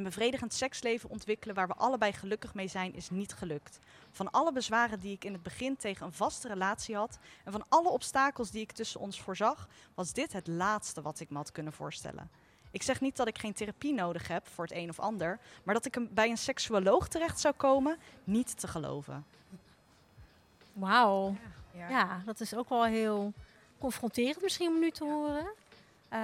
Een 0.00 0.06
bevredigend 0.06 0.54
seksleven 0.54 1.10
ontwikkelen 1.10 1.54
waar 1.54 1.66
we 1.66 1.74
allebei 1.74 2.12
gelukkig 2.12 2.54
mee 2.54 2.68
zijn, 2.68 2.94
is 2.94 3.10
niet 3.10 3.32
gelukt. 3.32 3.78
Van 4.10 4.30
alle 4.30 4.52
bezwaren 4.52 5.00
die 5.00 5.12
ik 5.12 5.24
in 5.24 5.32
het 5.32 5.42
begin 5.42 5.76
tegen 5.76 6.06
een 6.06 6.12
vaste 6.12 6.48
relatie 6.48 6.96
had 6.96 7.18
en 7.44 7.52
van 7.52 7.64
alle 7.68 7.88
obstakels 7.88 8.50
die 8.50 8.60
ik 8.60 8.72
tussen 8.72 9.00
ons 9.00 9.20
voorzag, 9.20 9.68
was 9.94 10.12
dit 10.12 10.32
het 10.32 10.46
laatste 10.46 11.02
wat 11.02 11.20
ik 11.20 11.30
me 11.30 11.36
had 11.36 11.52
kunnen 11.52 11.72
voorstellen. 11.72 12.30
Ik 12.70 12.82
zeg 12.82 13.00
niet 13.00 13.16
dat 13.16 13.26
ik 13.26 13.38
geen 13.38 13.52
therapie 13.52 13.94
nodig 13.94 14.28
heb 14.28 14.48
voor 14.48 14.64
het 14.64 14.74
een 14.74 14.88
of 14.88 14.98
ander, 14.98 15.38
maar 15.62 15.74
dat 15.74 15.86
ik 15.86 15.96
een, 15.96 16.08
bij 16.14 16.30
een 16.30 16.38
seksuoloog 16.38 17.08
terecht 17.08 17.40
zou 17.40 17.54
komen, 17.54 17.98
niet 18.24 18.60
te 18.60 18.68
geloven. 18.68 19.24
Wauw. 20.72 21.36
Ja, 21.72 21.78
ja. 21.78 21.88
ja, 21.88 22.22
dat 22.24 22.40
is 22.40 22.54
ook 22.54 22.68
wel 22.68 22.84
heel 22.84 23.32
confronterend 23.78 24.42
misschien 24.42 24.68
om 24.68 24.78
nu 24.78 24.90
te 24.90 25.04
horen. 25.04 25.46
Um, 26.12 26.18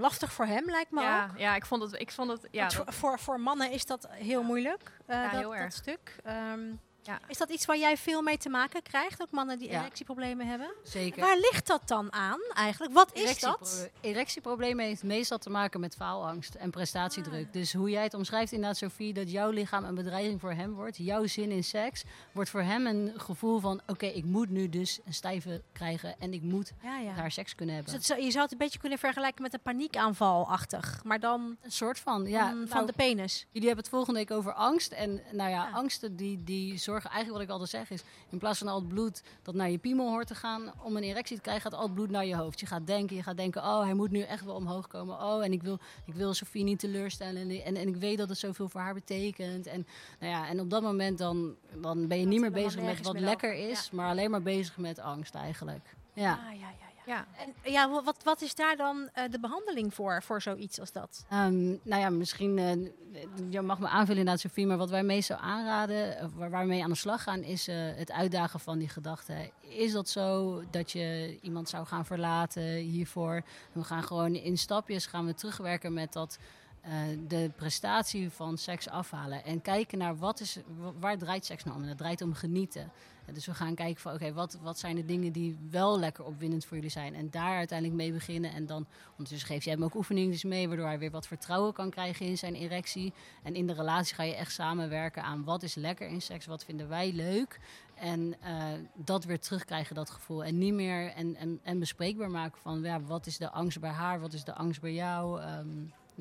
lastig 0.00 0.32
voor 0.32 0.46
hem, 0.46 0.64
lijkt 0.64 0.90
me 0.90 1.00
ja, 1.00 1.24
ook. 1.24 1.38
Ja, 1.38 1.54
ik 1.54 1.66
vond 1.66 1.82
het... 1.82 2.00
Ik 2.00 2.10
vond 2.10 2.30
het 2.30 2.48
ja, 2.50 2.70
voor, 2.70 2.92
voor, 2.92 3.18
voor 3.18 3.40
mannen 3.40 3.70
is 3.70 3.86
dat 3.86 4.08
heel 4.10 4.42
moeilijk, 4.42 4.92
uh, 5.06 5.16
ja, 5.16 5.22
dat, 5.22 5.40
heel 5.40 5.54
erg. 5.54 5.62
dat 5.62 5.72
stuk. 5.72 6.16
Um, 6.26 6.80
Is 7.28 7.38
dat 7.38 7.50
iets 7.50 7.64
waar 7.64 7.78
jij 7.78 7.96
veel 7.96 8.22
mee 8.22 8.36
te 8.38 8.48
maken 8.48 8.82
krijgt? 8.82 9.22
Ook 9.22 9.30
mannen 9.30 9.58
die 9.58 9.70
Ja. 9.70 9.80
erectieproblemen 9.80 10.46
hebben? 10.46 10.72
Zeker. 10.84 11.20
Waar 11.20 11.36
ligt 11.36 11.66
dat 11.66 11.82
dan 11.88 12.12
aan 12.12 12.40
eigenlijk? 12.54 12.92
Wat 12.92 13.10
is 13.14 13.38
dat? 13.40 13.90
Erectieproblemen 14.00 14.84
heeft 14.84 15.02
meestal 15.02 15.38
te 15.38 15.50
maken 15.50 15.80
met 15.80 15.94
faalangst 15.94 16.54
en 16.54 16.70
prestatiedruk. 16.70 17.46
Ah. 17.46 17.52
Dus 17.52 17.72
hoe 17.72 17.90
jij 17.90 18.02
het 18.02 18.14
omschrijft 18.14 18.52
inderdaad, 18.52 18.76
Sophie, 18.76 19.12
dat 19.12 19.30
jouw 19.30 19.50
lichaam 19.50 19.84
een 19.84 19.94
bedreiging 19.94 20.40
voor 20.40 20.52
hem 20.52 20.72
wordt. 20.74 20.96
Jouw 20.96 21.26
zin 21.26 21.50
in 21.50 21.64
seks 21.64 22.04
wordt 22.32 22.50
voor 22.50 22.62
hem 22.62 22.86
een 22.86 23.12
gevoel 23.16 23.58
van... 23.60 23.80
oké, 23.86 24.06
ik 24.06 24.24
moet 24.24 24.48
nu 24.50 24.68
dus 24.68 24.98
een 25.04 25.14
stijve 25.14 25.62
krijgen 25.72 26.14
en 26.18 26.32
ik 26.32 26.42
moet 26.42 26.72
Ja, 26.82 26.98
ja. 26.98 27.14
daar 27.14 27.30
seks 27.30 27.54
kunnen 27.54 27.74
Dus 27.76 27.84
hebben. 27.84 28.04
zou- 28.06 28.20
je 28.22 28.30
zou 28.30 28.42
het 28.42 28.52
een 28.52 28.58
beetje 28.58 28.78
kunnen 28.78 28.98
vergelijken 28.98 29.42
met 29.42 29.52
een 29.54 29.60
paniekaanval-achtig. 29.62 31.00
Maar 31.04 31.20
dan 31.20 31.56
Een 31.62 31.72
soort 31.72 31.98
van, 31.98 32.26
ja. 32.26 32.48
van, 32.48 32.58
van 32.68 32.76
nou, 32.76 32.86
de 32.86 32.92
penis. 32.92 33.46
Jullie 33.50 33.66
hebben 33.68 33.84
het 33.84 33.94
volgende 33.94 34.18
week 34.18 34.30
over 34.30 34.52
angst. 34.52 34.92
En 34.92 35.10
nou 35.32 35.50
ja, 35.50 35.66
Ja. 35.66 35.70
angsten 35.72 36.16
die, 36.16 36.44
die 36.44 36.78
zorgen 36.90 37.10
eigenlijk 37.10 37.38
wat 37.38 37.56
ik 37.56 37.60
altijd 37.60 37.88
zeg 37.88 37.98
is... 37.98 38.04
in 38.30 38.38
plaats 38.38 38.58
van 38.58 38.68
al 38.68 38.78
het 38.78 38.88
bloed 38.88 39.22
dat 39.42 39.54
naar 39.54 39.70
je 39.70 39.78
piemel 39.78 40.08
hoort 40.08 40.26
te 40.26 40.34
gaan... 40.34 40.72
om 40.82 40.96
een 40.96 41.02
erectie 41.02 41.36
te 41.36 41.42
krijgen, 41.42 41.70
gaat 41.70 41.80
al 41.80 41.86
het 41.86 41.94
bloed 41.94 42.10
naar 42.10 42.26
je 42.26 42.36
hoofd. 42.36 42.60
Je 42.60 42.66
gaat 42.66 42.86
denken, 42.86 43.16
je 43.16 43.22
gaat 43.22 43.36
denken... 43.36 43.62
oh, 43.62 43.82
hij 43.82 43.94
moet 43.94 44.10
nu 44.10 44.20
echt 44.20 44.44
wel 44.44 44.54
omhoog 44.54 44.86
komen. 44.86 45.22
Oh, 45.22 45.44
en 45.44 45.52
ik 45.52 45.62
wil, 45.62 45.78
ik 46.06 46.14
wil 46.14 46.34
Sofie 46.34 46.64
niet 46.64 46.78
teleurstellen. 46.78 47.50
En, 47.50 47.64
en, 47.64 47.76
en 47.76 47.88
ik 47.88 47.96
weet 47.96 48.18
dat 48.18 48.28
het 48.28 48.38
zoveel 48.38 48.68
voor 48.68 48.80
haar 48.80 48.94
betekent. 48.94 49.66
En, 49.66 49.86
nou 50.20 50.32
ja, 50.32 50.48
en 50.48 50.60
op 50.60 50.70
dat 50.70 50.82
moment 50.82 51.18
dan, 51.18 51.54
dan 51.80 52.08
ben 52.08 52.20
je 52.20 52.26
niet 52.26 52.40
meer 52.40 52.52
bezig 52.52 52.82
met 52.82 53.02
wat 53.02 53.20
lekker 53.20 53.54
is... 53.54 53.90
maar 53.90 54.08
alleen 54.08 54.30
maar 54.30 54.42
bezig 54.42 54.76
met 54.76 54.98
angst 54.98 55.34
eigenlijk. 55.34 55.94
Ja. 56.12 56.32
Ah, 56.32 56.58
ja, 56.60 56.68
ja. 57.14 57.26
En 57.36 57.72
ja, 57.72 57.90
wa- 57.90 58.02
wat, 58.02 58.22
wat 58.24 58.42
is 58.42 58.54
daar 58.54 58.76
dan 58.76 59.08
eh, 59.12 59.24
de 59.30 59.40
behandeling 59.40 59.94
voor, 59.94 60.22
voor 60.22 60.42
zoiets 60.42 60.80
als 60.80 60.92
dat? 60.92 61.24
Ehm, 61.28 61.66
nou 61.68 62.00
ja, 62.00 62.10
misschien, 62.10 62.58
eh, 62.58 63.22
je 63.50 63.60
mag 63.60 63.78
me 63.78 63.86
aanvullen 63.88 64.18
inderdaad, 64.18 64.40
Sofie, 64.40 64.66
maar 64.66 64.76
wat 64.76 64.90
wij 64.90 65.02
meestal 65.02 65.36
aanraden, 65.36 66.30
waar 66.36 66.50
we 66.50 66.66
mee 66.66 66.82
aan 66.82 66.90
de 66.90 66.96
slag 66.96 67.22
gaan, 67.22 67.42
is 67.42 67.68
eh, 67.68 67.76
het 67.78 68.12
uitdagen 68.12 68.60
van 68.60 68.78
die 68.78 68.88
gedachten. 68.88 69.50
Is 69.60 69.92
dat 69.92 70.08
zo 70.08 70.62
dat 70.70 70.90
je 70.92 71.38
iemand 71.42 71.68
zou 71.68 71.86
gaan 71.86 72.06
verlaten 72.06 72.62
hiervoor? 72.74 73.42
We 73.72 73.84
gaan 73.84 74.02
gewoon 74.02 74.34
in 74.34 74.58
stapjes 74.58 75.06
gaan 75.06 75.26
we 75.26 75.34
terugwerken 75.34 75.92
met 75.92 76.12
dat 76.12 76.38
eh, 76.80 76.92
de 77.28 77.50
prestatie 77.56 78.30
van 78.30 78.58
seks 78.58 78.88
afhalen. 78.88 79.44
En 79.44 79.60
kijken 79.62 79.98
naar 79.98 80.16
wat 80.16 80.40
is, 80.40 80.58
wa- 80.78 80.92
waar 81.00 81.18
draait 81.18 81.44
seks 81.44 81.64
nou 81.64 81.76
om? 81.76 81.86
Dat 81.86 81.98
draait 81.98 82.22
om 82.22 82.34
genieten. 82.34 82.82
Eh, 83.26 83.34
Dus 83.34 83.46
we 83.46 83.54
gaan 83.54 83.74
kijken 83.74 84.00
van 84.02 84.12
oké, 84.14 84.32
wat, 84.32 84.58
wat 84.62 84.78
zijn 84.78 84.96
de 84.96 85.04
dingen 85.04 85.32
die 85.32 85.58
wel 85.70 85.98
lekker 85.98 86.24
opwindend 86.24 86.64
voor 86.64 86.76
jullie 86.76 86.90
zijn? 86.90 87.14
En 87.14 87.30
daar 87.30 87.56
uiteindelijk 87.56 87.98
mee 87.98 88.12
beginnen. 88.12 88.52
En 88.52 88.66
dan 88.66 88.86
ondertussen 89.10 89.48
geef 89.48 89.64
je 89.64 89.70
hem 89.70 89.84
ook 89.84 89.94
oefeningen 89.94 90.48
mee, 90.48 90.68
waardoor 90.68 90.86
hij 90.86 90.98
weer 90.98 91.10
wat 91.10 91.26
vertrouwen 91.26 91.72
kan 91.72 91.90
krijgen 91.90 92.26
in 92.26 92.38
zijn 92.38 92.54
erectie. 92.54 93.12
En 93.42 93.54
in 93.54 93.66
de 93.66 93.72
relatie 93.72 94.14
ga 94.14 94.22
je 94.22 94.34
echt 94.34 94.52
samenwerken 94.52 95.22
aan 95.22 95.44
wat 95.44 95.62
is 95.62 95.74
lekker 95.74 96.08
in 96.08 96.22
seks, 96.22 96.46
wat 96.46 96.64
vinden 96.64 96.88
wij 96.88 97.12
leuk. 97.12 97.60
En 97.94 98.34
eh, 98.40 98.64
dat 98.94 99.24
weer 99.24 99.40
terugkrijgen, 99.40 99.94
dat 99.94 100.10
gevoel. 100.10 100.44
En 100.44 100.58
niet 100.58 100.74
meer 100.74 101.12
en, 101.12 101.36
en, 101.36 101.60
en 101.62 101.78
bespreekbaar 101.78 102.30
maken 102.30 102.60
van 102.60 102.82
ja, 102.82 103.00
wat 103.00 103.26
is 103.26 103.38
de 103.38 103.50
angst 103.50 103.80
bij 103.80 103.90
haar, 103.90 104.20
wat 104.20 104.32
is 104.32 104.44
de 104.44 104.54
angst 104.54 104.80
bij 104.80 104.92
jou. 104.94 105.40
Ehm, 105.40 105.68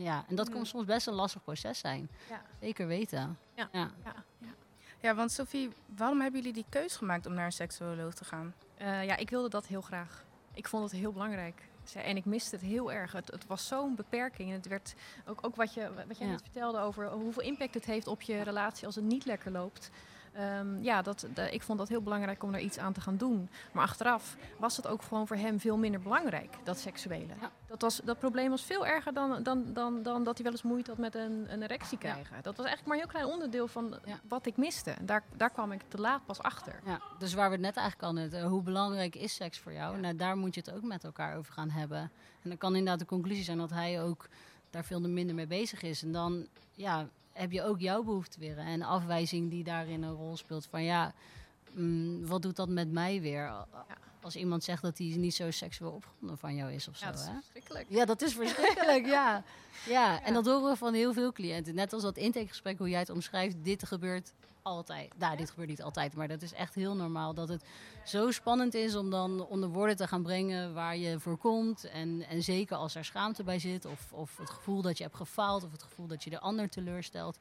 ja, 0.02 0.26
en 0.28 0.36
dat 0.36 0.50
kan 0.50 0.66
soms 0.66 0.86
best 0.86 1.08
een 1.08 1.14
lastig 1.14 1.44
proces 1.44 1.80
zijn. 1.80 2.10
Ja. 2.30 2.42
Zeker 2.62 2.88
weten. 2.88 3.38
Ja. 3.56 3.70
ja. 3.72 3.92
Ja, 5.02 5.16
want 5.16 5.32
Sophie, 5.32 5.70
waarom 5.96 6.22
hebben 6.22 6.40
jullie 6.40 6.54
die 6.56 6.66
keus 6.70 6.96
gemaakt 6.96 7.26
om 7.26 7.34
naar 7.34 7.46
een 7.46 7.52
seksuoloog 7.52 8.14
te 8.14 8.26
gaan? 8.26 8.54
Eh, 8.78 9.06
ja, 9.06 9.16
ik 9.18 9.30
wilde 9.30 9.50
dat 9.50 9.68
heel 9.68 9.82
graag. 9.82 10.26
Ik 10.54 10.68
vond 10.68 10.84
het 10.84 11.00
heel 11.00 11.12
belangrijk. 11.12 11.68
En 11.94 12.18
ik 12.18 12.26
miste 12.26 12.56
het 12.56 12.66
heel 12.66 12.92
erg. 12.92 13.12
Het, 13.12 13.32
het 13.32 13.48
was 13.48 13.68
zo'n 13.68 13.96
beperking. 13.96 14.50
En 14.50 14.56
het 14.56 14.68
werd 14.68 14.94
ook, 15.26 15.40
ook 15.46 15.56
wat, 15.56 15.74
je, 15.74 15.92
wat 16.08 16.18
jij 16.18 16.28
Ja. 16.28 16.34
net 16.34 16.42
vertelde 16.42 16.80
over 16.80 17.10
hoeveel 17.12 17.44
impact 17.44 17.74
het 17.74 17.86
heeft 17.86 18.08
op 18.08 18.22
je 18.22 18.42
relatie 18.42 18.86
als 18.86 18.96
het 18.96 19.04
niet 19.04 19.26
lekker 19.26 19.52
loopt. 19.52 19.90
Ehm, 20.34 20.82
ja, 20.84 21.02
dat, 21.02 21.28
de- 21.34 21.52
ik 21.52 21.62
vond 21.62 21.80
dat 21.80 21.88
heel 21.90 22.02
belangrijk 22.02 22.44
om 22.44 22.52
daar 22.52 22.62
iets 22.62 22.78
aan 22.78 22.94
te 22.94 23.02
gaan 23.02 23.18
doen. 23.18 23.50
Maar 23.72 23.84
achteraf 23.84 24.36
was 24.58 24.78
het 24.78 24.88
ook 24.88 25.02
gewoon 25.02 25.28
voor 25.28 25.36
hem 25.38 25.60
veel 25.60 25.78
minder 25.78 26.02
belangrijk, 26.02 26.56
dat 26.64 26.78
seksuele. 26.80 27.34
Ja. 27.42 27.52
Dat, 27.68 27.82
was, 27.82 28.02
dat 28.04 28.20
probleem 28.20 28.50
was 28.50 28.64
veel 28.64 28.86
erger 28.86 29.14
dan, 29.14 29.44
dan, 29.44 29.74
dan, 29.74 30.04
dan 30.04 30.24
dat 30.24 30.34
hij 30.36 30.44
wel 30.44 30.52
eens 30.52 30.62
moeite 30.64 30.90
had 30.90 31.00
met 31.00 31.16
een, 31.16 31.46
een 31.54 31.62
erectie 31.64 31.98
Ja. 32.02 32.12
krijgen. 32.12 32.36
Dat 32.44 32.58
was 32.58 32.66
eigenlijk 32.66 32.86
maar 32.86 32.96
een 32.98 33.02
heel 33.04 33.12
klein 33.22 33.34
onderdeel 33.34 33.68
van 33.68 33.96
Ja. 34.06 34.20
wat 34.28 34.46
ik 34.46 34.58
miste. 34.58 34.94
Daar, 35.02 35.24
daar 35.38 35.50
kwam 35.50 35.72
ik 35.72 35.82
te 35.88 35.98
laat 35.98 36.26
pas 36.26 36.40
achter. 36.40 36.80
Dus 37.20 37.34
waar 37.34 37.48
we 37.50 37.56
het 37.56 37.64
net 37.66 37.76
eigenlijk 37.78 38.08
al 38.08 38.14
net, 38.14 38.34
eh, 38.34 38.44
hoe 38.46 38.62
belangrijk 38.62 39.16
is 39.16 39.36
seks 39.36 39.60
voor 39.60 39.74
jou? 39.74 40.00
Nou, 40.00 40.16
daar 40.16 40.38
moet 40.38 40.56
je 40.56 40.62
het 40.66 40.72
ook 40.74 40.84
met 40.84 41.04
elkaar 41.04 41.38
over 41.38 41.54
gaan 41.54 41.70
hebben. 41.70 42.00
En 42.42 42.50
dan 42.50 42.58
kan 42.58 42.76
inderdaad 42.76 43.00
de 43.00 43.06
conclusie 43.06 43.44
zijn 43.44 43.58
dat 43.58 43.70
hij 43.70 44.04
ook 44.04 44.28
daar 44.70 44.84
veel 44.86 45.00
minder 45.02 45.36
mee 45.36 45.48
bezig 45.48 45.82
is. 45.82 46.04
En 46.04 46.12
dan 46.12 46.48
ja, 46.74 47.08
heb 47.40 47.52
je 47.52 47.64
ook 47.64 47.80
jouw 47.80 48.04
behoefte 48.04 48.40
weer. 48.40 48.58
En 48.58 48.82
afwijzing 48.82 49.50
die 49.50 49.64
daarin 49.64 50.04
een 50.04 50.14
rol 50.14 50.38
speelt 50.38 50.66
van 50.66 50.84
ja, 50.84 51.14
mm, 51.72 52.26
wat 52.26 52.42
doet 52.42 52.56
dat 52.56 52.70
met 52.70 52.92
mij 52.92 53.22
weer? 53.22 53.66
Als 54.22 54.36
iemand 54.36 54.64
zegt 54.64 54.82
dat 54.82 54.98
hij 54.98 55.08
niet 55.08 55.36
zo 55.36 55.52
seksueel 55.52 55.92
opgewonden 55.92 56.38
van 56.38 56.56
jou 56.56 56.72
is 56.72 56.88
of 56.88 56.98
zo. 56.98 57.06
Ja, 57.06 57.12
dat 57.12 57.20
is 57.20 57.28
hè? 57.28 57.34
verschrikkelijk. 57.34 57.86
Ja, 57.90 58.06
dat 58.06 58.22
is 58.22 58.34
verschrikkelijk, 58.34 59.06
ja. 59.18 59.44
ja. 59.86 60.24
En 60.24 60.34
dat 60.34 60.46
horen 60.46 60.70
we 60.70 60.78
van 60.78 60.94
heel 60.94 61.14
veel 61.14 61.32
cliënten. 61.32 61.76
Net 61.76 61.94
als 61.94 62.02
dat 62.02 62.18
intakegesprek, 62.18 62.78
hoe 62.78 62.90
jij 62.90 63.00
het 63.00 63.10
omschrijft, 63.10 63.56
dit 63.64 63.86
gebeurt 63.86 64.34
altijd. 64.62 65.18
Nou, 65.18 65.38
dit 65.38 65.50
gebeurt 65.50 65.70
niet 65.70 65.84
altijd, 65.84 66.16
maar 66.16 66.28
dat 66.28 66.42
is 66.42 66.54
echt 66.54 66.76
heel 66.76 66.96
normaal. 66.96 67.34
Dat 67.34 67.50
het 67.50 67.64
zo 68.06 68.32
spannend 68.32 68.74
is 68.74 68.96
om 68.96 69.10
dan 69.10 69.46
onder 69.46 69.70
woorden 69.70 69.96
te 69.96 70.08
gaan 70.08 70.24
brengen 70.24 70.74
waar 70.74 70.98
je 70.98 71.20
voor 71.20 71.38
komt. 71.38 71.84
En, 71.84 72.26
en 72.30 72.44
zeker 72.44 72.76
als 72.78 72.96
er 72.96 73.06
schaamte 73.06 73.44
bij 73.44 73.60
zit, 73.60 73.86
of, 73.86 74.14
of 74.14 74.38
het 74.38 74.50
gevoel 74.50 74.82
dat 74.82 74.98
je 74.98 75.04
hebt 75.04 75.16
gefaald, 75.16 75.64
of 75.64 75.72
het 75.72 75.84
gevoel 75.84 76.08
dat 76.08 76.24
je 76.24 76.30
de 76.30 76.40
ander 76.40 76.70
teleurstelt. 76.70 77.38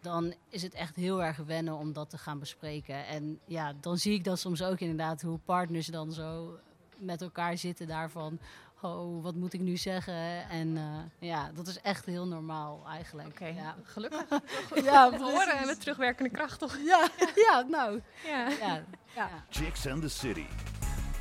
Dan 0.00 0.34
is 0.48 0.62
het 0.62 0.74
echt 0.74 0.96
heel 0.96 1.22
erg 1.22 1.36
wennen 1.36 1.74
om 1.74 1.92
dat 1.92 2.10
te 2.10 2.18
gaan 2.18 2.38
bespreken. 2.38 3.06
En 3.06 3.40
ja, 3.44 3.72
dan 3.80 3.98
zie 3.98 4.14
ik 4.14 4.24
dat 4.24 4.38
soms 4.38 4.62
ook 4.62 4.80
inderdaad 4.80 5.22
hoe 5.22 5.38
partners 5.38 5.86
dan 5.86 6.12
zo 6.12 6.58
met 6.98 7.22
elkaar 7.22 7.58
zitten 7.58 7.86
daarvan 7.86 8.38
oh, 8.80 9.22
wat 9.22 9.34
moet 9.34 9.52
ik 9.52 9.60
nu 9.60 9.76
zeggen? 9.76 10.48
En 10.48 10.76
eh, 10.76 11.28
ja, 11.28 11.50
dat 11.54 11.66
is 11.66 11.80
echt 11.80 12.04
heel 12.06 12.26
normaal 12.26 12.84
eigenlijk. 12.88 13.28
Oké, 13.28 13.46
Ja. 13.46 13.76
gelukkig. 13.82 14.24
Ja, 14.84 15.10
Te 15.10 15.22
horen 15.24 15.58
en 15.58 15.66
met 15.66 15.80
terugwerkende 15.80 16.30
kracht 16.30 16.58
toch? 16.58 16.76
ja, 16.84 17.08
ja, 17.50 17.60
nou. 17.68 18.00
Ja. 18.24 18.48
Ja, 18.48 18.82
ja. 19.14 19.28
Chicks 19.50 19.86
and 19.86 20.02
the 20.02 20.08
City. 20.08 20.46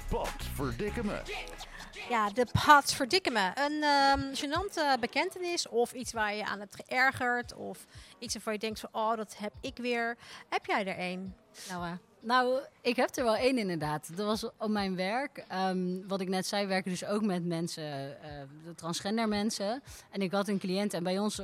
Pot 0.09 0.29
verdikken 0.53 1.05
me. 1.05 1.21
Ja, 2.09 2.29
de 2.29 2.47
pat 2.65 2.93
verdikken 2.93 3.33
me. 3.33 3.51
Een 3.55 3.83
ehm 3.83 4.33
gênante 4.33 4.99
bekentenis 4.99 5.67
of 5.67 5.93
iets 5.93 6.13
waar 6.13 6.33
je 6.35 6.45
aan 6.45 6.59
hebt 6.59 6.75
geërgerd 6.85 7.53
of 7.53 7.85
iets 8.19 8.33
waarvan 8.33 8.53
je 8.53 8.59
denkt 8.59 8.79
van, 8.79 8.89
oh, 8.91 9.15
dat 9.15 9.35
heb 9.37 9.53
ik 9.61 9.77
weer. 9.77 10.17
Heb 10.49 10.65
jij 10.65 10.85
er 10.87 10.99
een? 11.11 11.35
Nou, 11.69 11.85
eh, 11.85 11.91
nou, 12.25 12.59
ik 12.81 12.95
heb 12.95 13.15
er 13.15 13.23
wel 13.23 13.35
één 13.35 13.57
inderdaad. 13.57 14.17
Dat 14.17 14.25
was 14.25 14.51
op 14.57 14.69
mijn 14.69 14.95
werk. 14.95 15.45
Ehm, 15.47 16.07
wat 16.07 16.21
ik 16.21 16.27
net 16.27 16.45
zei, 16.47 16.65
werken 16.65 16.91
dus 16.91 17.05
ook 17.05 17.21
met 17.21 17.45
mensen, 17.45 18.21
eh, 18.21 18.29
de 18.63 18.75
transgender 18.75 19.27
mensen. 19.27 19.83
En 20.11 20.21
ik 20.21 20.31
had 20.31 20.47
een 20.47 20.59
cliënt 20.59 20.93
en 20.93 21.03
bij 21.03 21.19
ons, 21.19 21.41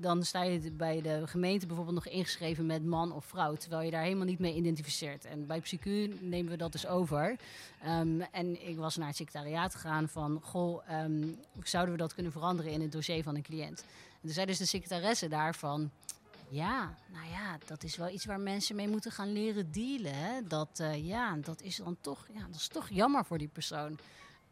dan 0.00 0.24
sta 0.24 0.42
je 0.42 0.70
bij 0.72 1.00
de 1.00 1.22
gemeente 1.26 1.66
bijvoorbeeld 1.66 2.04
nog 2.04 2.14
ingeschreven 2.14 2.66
met 2.66 2.84
man 2.84 3.12
of 3.12 3.24
vrouw. 3.24 3.54
Terwijl 3.54 3.82
je 3.82 3.90
daar 3.90 4.02
helemaal 4.02 4.26
niet 4.26 4.38
mee 4.38 4.54
identificeert. 4.54 5.24
En 5.24 5.46
bij 5.46 5.60
PsyQ 5.60 5.84
nemen 6.20 6.50
we 6.50 6.56
dat 6.56 6.72
dus 6.72 6.86
over. 6.86 7.36
Ehm, 7.82 8.20
en 8.32 8.68
ik 8.68 8.76
was 8.76 8.96
naar 8.96 9.06
het 9.06 9.16
secretariaat 9.16 9.74
gegaan 9.74 10.08
van, 10.08 10.40
goh, 10.42 10.82
ehm, 10.88 11.28
zouden 11.62 11.94
we 11.94 12.00
dat 12.00 12.14
kunnen 12.14 12.32
veranderen 12.32 12.72
in 12.72 12.80
het 12.80 12.92
dossier 12.92 13.22
van 13.22 13.34
een 13.34 13.42
cliënt? 13.42 13.84
En 14.12 14.20
toen 14.26 14.32
zei 14.32 14.46
dus 14.46 14.58
de 14.58 14.66
secretaresse 14.66 15.28
daarvan, 15.28 15.90
ja, 16.50 16.94
nou 17.12 17.28
ja, 17.28 17.58
dat 17.66 17.82
is 17.82 17.96
wel 17.96 18.08
iets 18.08 18.24
waar 18.24 18.40
mensen 18.40 18.76
mee 18.76 18.88
moeten 18.88 19.12
gaan 19.12 19.32
leren 19.32 19.72
dealen. 19.72 20.14
Hè? 20.14 20.42
Dat, 20.42 20.80
eh, 20.80 21.06
ja, 21.06 21.36
dat 21.36 21.62
is 21.62 21.76
dan 21.76 21.96
toch, 22.00 22.26
ja, 22.34 22.40
dat 22.46 22.54
is 22.54 22.68
toch 22.68 22.88
jammer 22.88 23.24
voor 23.24 23.38
die 23.38 23.48
persoon. 23.48 23.98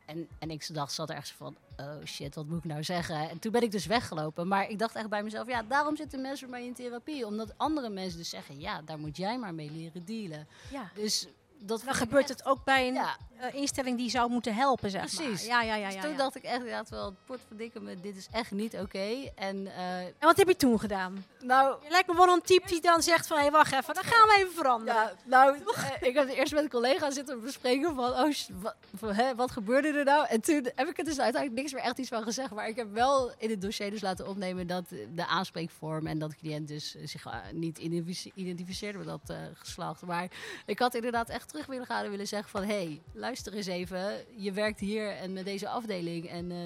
En, 0.05 0.29
en 0.39 0.51
ik 0.51 0.75
dacht, 0.75 0.93
zat 0.93 1.11
er 1.11 1.17
echt 1.17 1.29
zo 1.29 1.35
van, 1.37 1.57
oh 1.77 2.05
shit, 2.05 2.35
wat 2.35 2.47
moet 2.47 2.59
ik 2.59 2.65
nou 2.65 2.85
zeggen? 2.85 3.31
En 3.31 3.39
toen 3.39 3.53
ben 3.53 3.63
ik 3.63 3.71
dus 3.71 3.87
weggelopen. 3.87 4.49
Maar 4.49 4.69
ik 4.69 4.79
dacht 4.79 4.95
echt 4.95 5.09
bij 5.09 5.23
mezelf, 5.23 5.47
ja, 5.47 5.63
daarom 5.63 5.97
zitten 5.97 6.21
mensen 6.21 6.51
bij 6.51 6.59
mij 6.59 6.69
in 6.69 6.75
therapie. 6.75 7.27
Omdat 7.27 7.55
andere 7.57 7.89
mensen 7.89 8.19
dus 8.19 8.29
zeggen, 8.29 8.61
ja, 8.61 8.83
daar 8.83 8.99
moet 8.99 9.17
jij 9.17 9.39
maar 9.39 9.55
mee 9.55 9.71
leren 9.71 10.05
dealen. 10.05 10.49
Ja. 10.71 10.91
Dus 10.95 11.29
dat 11.61 11.83
Dan 11.85 11.95
gebeurt 11.95 12.31
echt- 12.31 12.39
het 12.39 12.47
ook 12.49 12.65
bij 12.65 12.89
een 12.89 12.95
Ja, 12.95 13.17
eh, 13.39 13.55
instelling 13.55 13.97
die 13.99 14.11
zou 14.11 14.31
moeten 14.31 14.55
helpen, 14.55 14.91
zeg 14.91 15.01
Precies. 15.01 15.47
maar. 15.47 15.47
Ja, 15.47 15.63
ja, 15.63 15.75
ja. 15.75 15.87
dus 15.87 15.95
ja, 15.95 16.01
toen 16.01 16.11
ja. 16.11 16.17
dacht 16.17 16.37
ik 16.37 16.43
echt, 16.43 16.57
inderdaad 16.59 16.89
wel, 16.89 17.15
potverdikke 17.27 17.81
me, 17.81 18.01
dit 18.01 18.17
is 18.17 18.29
echt 18.33 18.51
niet 18.51 18.75
oké. 18.77 19.31
En 19.35 19.67
eh, 19.67 19.99
En 20.01 20.13
wat 20.21 20.37
heb 20.37 20.49
je 20.49 20.57
toen 20.57 20.81
gedaan? 20.81 21.25
nou, 21.41 21.77
Je 21.85 21.91
lijkt 21.91 22.09
me 22.09 22.15
wel 22.15 22.29
een 22.29 22.43
type 22.43 22.69
die 22.69 22.81
dan 22.81 23.03
zegt 23.03 23.27
van, 23.27 23.37
hé, 23.37 23.43
hey, 23.43 23.53
wacht 23.53 23.73
even, 23.73 23.95
dan 23.95 24.05
gaan 24.05 24.29
we 24.29 24.35
even 24.39 24.53
veranderen. 24.55 24.95
Ja, 25.03 25.13
nou, 25.25 25.57
eh, 25.75 25.91
ik 26.09 26.15
heb 26.15 26.29
eerst 26.29 26.53
met 26.53 26.63
een 26.63 26.71
collega 26.71 27.11
zitten 27.11 27.41
bespreken 27.41 27.95
van, 27.95 28.11
oh, 28.11 28.33
wat, 28.53 28.75
van, 28.97 29.13
hè, 29.15 29.35
wat 29.35 29.51
gebeurde 29.51 29.89
er 29.89 30.05
nou? 30.05 30.27
En 30.29 30.41
toen 30.41 30.69
heb 30.75 30.89
ik 30.89 30.99
er 30.99 31.05
dus 31.05 31.21
uiteindelijk 31.21 31.61
niks 31.63 31.73
meer 31.73 31.83
echt 31.83 31.99
iets 31.99 32.09
van 32.09 32.23
gezegd. 32.23 32.51
Maar 32.51 32.69
ik 32.69 32.77
heb 32.77 32.93
wel 32.93 33.33
in 33.39 33.51
het 33.51 33.61
dossier 33.61 33.91
dus 33.91 34.01
laten 34.01 34.29
opnemen 34.29 34.67
dat 34.67 34.85
de 35.15 35.27
aanspreekvorm 35.27 36.07
en 36.07 36.19
dat 36.19 36.31
de 36.31 36.37
cliënt 36.37 36.69
dus 36.69 36.97
zich 37.05 37.27
niet 37.53 37.79
identifice- 37.79 38.31
identificeerde 38.35 38.99
met 38.99 39.07
dat 39.07 39.21
eh, 39.27 39.37
geslacht. 39.55 40.03
Maar 40.03 40.29
ik 40.67 40.79
had 40.79 40.95
inderdaad 40.95 41.29
echt 41.29 41.48
terug 41.49 41.67
willen 41.67 41.87
gaan 41.87 42.05
en 42.05 42.11
willen 42.11 42.27
zeggen 42.27 42.51
van, 42.51 42.63
hé, 42.63 42.75
hey, 42.85 43.03
luister 43.13 43.53
eens 43.55 43.67
even, 43.67 44.25
je 44.37 44.53
werkt 44.53 44.81
hier 44.81 45.17
en 45.17 45.33
met 45.33 45.45
deze 45.45 45.69
afdeling 45.69 46.29
en... 46.31 46.51
eh, 46.51 46.59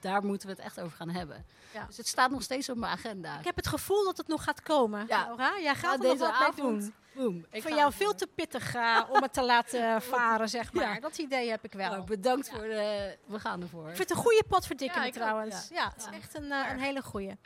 daar 0.00 0.24
moeten 0.24 0.48
we 0.48 0.54
het 0.54 0.64
echt 0.64 0.80
over 0.80 0.96
gaan 0.96 1.08
hebben. 1.08 1.44
Ja. 1.74 1.84
Dus 1.86 1.96
het 1.96 2.06
staat 2.06 2.30
nog 2.30 2.42
steeds 2.42 2.68
op 2.68 2.76
mijn 2.76 2.92
agenda. 2.92 3.38
Ik 3.38 3.44
heb 3.44 3.56
het 3.56 3.66
gevoel 3.66 4.04
dat 4.04 4.16
het 4.16 4.28
nog 4.28 4.44
gaat 4.44 4.62
komen. 4.62 5.04
Ja. 5.08 5.24
Laura, 5.24 5.58
jij 5.60 5.74
gaat 5.74 5.82
Ja, 5.82 5.92
er 5.92 5.98
nog 5.98 6.18
deze 6.18 6.24
wat 6.40 6.56
mee 6.56 6.66
doen. 6.66 6.94
Boom. 7.16 7.46
Ik 7.50 7.62
voor 7.62 7.70
ga 7.70 7.76
jou 7.76 7.92
veel 7.92 8.14
te 8.14 8.26
pittig 8.26 8.74
eh, 8.74 9.02
om 9.08 9.22
het 9.22 9.32
te 9.32 9.42
laten 9.42 10.02
varen, 10.12 10.48
zeg 10.48 10.72
maar. 10.72 10.94
Ja. 10.94 11.00
Dat 11.00 11.18
idee 11.18 11.50
heb 11.50 11.64
ik 11.64 11.72
wel. 11.72 11.90
Nou, 11.90 12.04
bedankt 12.04 12.50
voor 12.50 12.60
de... 12.60 13.16
We 13.26 13.40
gaan 13.40 13.62
ervoor. 13.62 13.88
Ik 13.88 13.96
vind 13.96 14.08
het 14.08 14.18
een 14.18 14.24
goede 14.24 14.44
pot 14.48 14.66
verdikken 14.66 15.00
Ja, 15.00 15.06
ik 15.06 15.14
ook, 15.14 15.20
trouwens. 15.22 15.68
Ja, 15.68 15.92
het 15.94 16.08
is 16.10 16.18
echt 16.18 16.34
een, 16.34 16.52
eh, 16.52 16.70
een 16.70 16.78
hele 16.78 17.02
goede. 17.02 17.36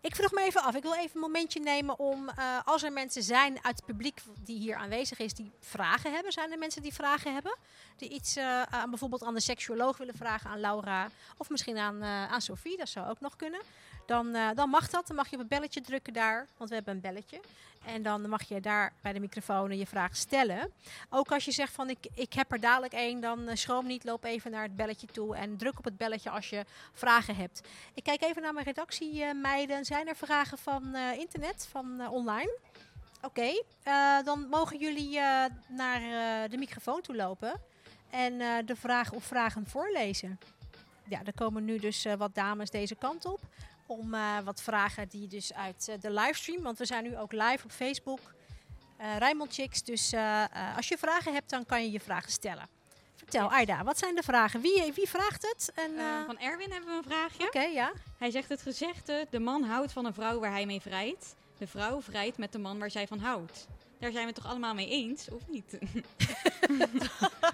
Ik 0.00 0.16
vroeg 0.16 0.32
me 0.32 0.40
even 0.42 0.62
af. 0.62 0.74
Ik 0.74 0.82
wil 0.82 0.94
even 0.94 1.10
een 1.14 1.20
momentje 1.20 1.60
nemen 1.60 1.98
om, 1.98 2.28
eh, 2.28 2.58
als 2.64 2.82
er 2.82 2.92
mensen 2.92 3.22
zijn 3.22 3.64
uit 3.64 3.76
het 3.76 3.84
publiek 3.84 4.20
die 4.40 4.58
hier 4.58 4.76
aanwezig 4.76 5.18
is, 5.18 5.34
die 5.34 5.52
vragen 5.60 6.12
hebben. 6.12 6.32
Zijn 6.32 6.52
er 6.52 6.58
mensen 6.58 6.82
die 6.82 6.94
vragen 6.94 7.32
hebben? 7.32 7.56
Die 7.96 8.08
iets 8.08 8.36
eh, 8.36 8.62
aan 8.62 8.90
bijvoorbeeld 8.90 9.22
aan 9.24 9.34
de 9.34 9.40
seksuoloog 9.40 9.96
willen 9.96 10.16
vragen, 10.16 10.50
aan 10.50 10.60
Laura. 10.60 11.08
Of 11.36 11.50
misschien 11.50 11.78
aan, 11.78 12.02
eh, 12.02 12.32
aan 12.32 12.40
Sophie, 12.40 12.76
dat 12.76 12.88
zou 12.88 13.08
ook 13.08 13.20
nog 13.20 13.36
kunnen. 13.36 13.60
Dan, 14.08 14.34
eh, 14.34 14.48
dan 14.54 14.68
mag 14.68 14.88
dat. 14.88 15.06
Dan 15.06 15.16
mag 15.16 15.26
je 15.28 15.32
op 15.34 15.40
het 15.40 15.48
belletje 15.48 15.80
drukken 15.80 16.12
daar, 16.12 16.46
want 16.56 16.70
we 16.70 16.76
hebben 16.76 16.94
een 16.94 17.00
belletje. 17.00 17.40
En 17.84 18.02
dan 18.02 18.28
mag 18.28 18.42
je 18.42 18.60
daar 18.60 18.92
bij 19.02 19.12
de 19.12 19.20
microfoon 19.20 19.78
je 19.78 19.86
vraag 19.86 20.16
stellen. 20.16 20.72
Ook 21.10 21.32
als 21.32 21.44
je 21.44 21.52
zegt 21.52 21.72
van 21.72 21.90
ik, 21.90 22.06
ik 22.14 22.32
heb 22.32 22.52
er 22.52 22.60
dadelijk 22.60 22.92
één, 22.92 23.20
dan 23.20 23.48
eh, 23.48 23.56
schroom 23.56 23.86
niet, 23.86 24.04
loop 24.04 24.24
even 24.24 24.50
naar 24.50 24.62
het 24.62 24.76
belletje 24.76 25.06
toe 25.06 25.36
en 25.36 25.56
druk 25.56 25.78
op 25.78 25.84
het 25.84 25.96
belletje 25.96 26.30
als 26.30 26.50
je 26.50 26.64
vragen 26.92 27.36
hebt. 27.36 27.60
Ik 27.94 28.02
kijk 28.02 28.22
even 28.22 28.42
naar 28.42 28.52
mijn 28.52 28.66
redactiemeiden. 28.66 29.84
Zijn 29.84 30.08
er 30.08 30.16
vragen 30.16 30.58
van 30.58 30.94
eh, 30.94 31.18
internet, 31.18 31.68
van 31.70 32.00
eh, 32.00 32.12
online? 32.12 32.58
Oké, 33.22 33.62
eh, 33.82 34.22
dan 34.24 34.46
mogen 34.50 34.78
jullie 34.78 35.18
eh, 35.18 35.44
naar 35.68 36.02
eh, 36.02 36.50
de 36.50 36.56
microfoon 36.56 37.00
toe 37.00 37.16
lopen 37.16 37.60
en 38.10 38.40
eh, 38.40 38.48
de 38.64 38.76
vraag 38.76 39.12
of 39.12 39.24
vragen 39.24 39.66
voorlezen. 39.66 40.38
Ja, 41.08 41.20
er 41.24 41.34
komen 41.34 41.64
nu 41.64 41.78
dus 41.78 42.04
eh, 42.04 42.14
wat 42.14 42.34
dames 42.34 42.70
deze 42.70 42.94
kant 42.94 43.24
op. 43.24 43.40
Om 43.88 44.14
eh, 44.14 44.38
wat 44.44 44.62
vragen 44.62 45.08
die 45.08 45.28
dus 45.28 45.54
uit 45.54 45.88
eh, 45.88 45.94
de 46.00 46.10
livestream, 46.10 46.62
want 46.62 46.78
we 46.78 46.84
zijn 46.86 47.04
nu 47.04 47.18
ook 47.18 47.32
live 47.32 47.64
op 47.64 47.70
Facebook. 47.70 48.20
eh 48.96 49.16
Rijnmond 49.18 49.54
Chicks, 49.54 49.82
dus 49.82 50.12
eh, 50.12 50.44
eh, 50.44 50.76
als 50.76 50.88
je 50.88 50.98
vragen 50.98 51.32
hebt, 51.32 51.50
dan 51.50 51.66
kan 51.66 51.82
je 51.82 51.90
je 51.90 52.00
vragen 52.00 52.30
stellen. 52.32 52.68
Vertel, 53.16 53.50
Aida, 53.50 53.84
wat 53.84 53.98
zijn 53.98 54.14
de 54.14 54.22
vragen? 54.22 54.60
Wie, 54.60 54.92
wie 54.94 55.08
vraagt 55.08 55.42
het? 55.42 55.72
En, 55.74 55.90
van 56.26 56.38
Erwin 56.38 56.70
hebben 56.72 56.90
we 56.90 56.96
een 56.96 57.10
vraagje. 57.10 57.44
Oké, 57.46 57.62
ja. 57.62 57.92
Hij 58.18 58.30
zegt 58.30 58.48
het 58.48 58.62
gezegde: 58.62 59.26
de 59.30 59.38
man 59.40 59.62
houdt 59.62 59.92
van 59.92 60.04
een 60.04 60.14
vrouw 60.14 60.38
waar 60.40 60.50
hij 60.50 60.66
mee 60.66 60.80
vrijt. 60.80 61.34
De 61.58 61.66
vrouw 61.66 62.02
vrijt 62.02 62.38
met 62.38 62.52
de 62.52 62.58
man 62.58 62.78
waar 62.78 62.90
zij 62.90 63.06
van 63.06 63.18
houdt. 63.18 63.66
Daar 63.98 64.10
zijn 64.12 64.22
we 64.26 64.32
het 64.32 64.34
toch 64.42 64.50
allemaal 64.50 64.74
mee 64.74 64.88
eens, 64.88 65.28
of 65.30 65.48
niet? 65.48 65.70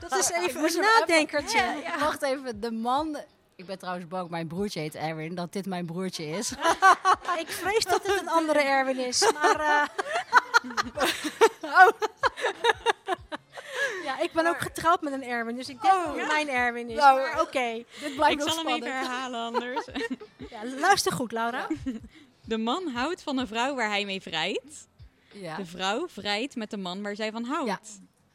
Dat 0.01 0.19
is 0.19 0.31
even 0.31 0.65
een 0.65 0.81
nadenkertje. 0.81 1.59
Ja, 1.59 1.99
Wacht 1.99 2.23
even, 2.23 2.61
de 2.61 2.71
man... 2.71 3.17
Ik 3.57 3.67
ben 3.67 3.79
trouwens 3.79 4.09
bang, 4.09 4.31
mijn 4.31 4.47
broertje 4.47 4.81
heet 4.81 4.95
Erwin, 4.95 5.35
dat 5.35 5.53
dit 5.53 5.67
mijn 5.67 5.87
broertje 5.87 6.27
is. 6.27 6.53
Ik 7.39 7.49
vrees 7.49 7.85
dat 7.85 8.07
het 8.07 8.21
een 8.21 8.29
andere 8.29 8.59
Erwin 8.63 8.99
is, 8.99 9.33
maar... 9.33 9.61
eh, 9.61 9.89
ja, 14.05 14.21
ik 14.21 14.33
ben 14.33 14.47
ook 14.47 14.59
getrouwd 14.61 15.01
met 15.01 15.13
een 15.13 15.25
Erwin, 15.25 15.57
dus 15.57 15.69
ik 15.69 15.83
denk 15.83 15.95
dat 16.05 16.17
het 16.17 16.27
mijn 16.27 16.49
Erwin 16.49 16.89
is. 16.91 16.97
Nou, 16.97 17.41
Oké, 17.41 17.85
dit 18.01 18.15
blijft 18.15 18.33
Ik 18.33 18.39
nog 18.39 18.55
zal 18.55 18.65
hem 18.65 18.75
even 18.75 18.97
herhalen 18.97 19.41
anders. 19.41 19.87
ja, 20.51 20.65
luister 20.81 21.13
goed, 21.13 21.33
Laura. 21.33 21.67
De 22.45 22.59
man 22.59 22.89
houdt 22.89 23.23
van 23.23 23.39
een 23.39 23.47
vrouw 23.47 23.75
waar 23.75 23.89
hij 23.89 24.05
mee 24.05 24.21
vrijt. 24.23 24.87
Ja. 25.33 25.57
De 25.57 25.67
vrouw 25.67 26.09
vrijt 26.09 26.57
met 26.57 26.71
de 26.71 26.77
man 26.77 27.03
waar 27.03 27.17
zij 27.17 27.31
van 27.33 27.45
houdt. 27.45 27.69
Ja. 27.69 27.79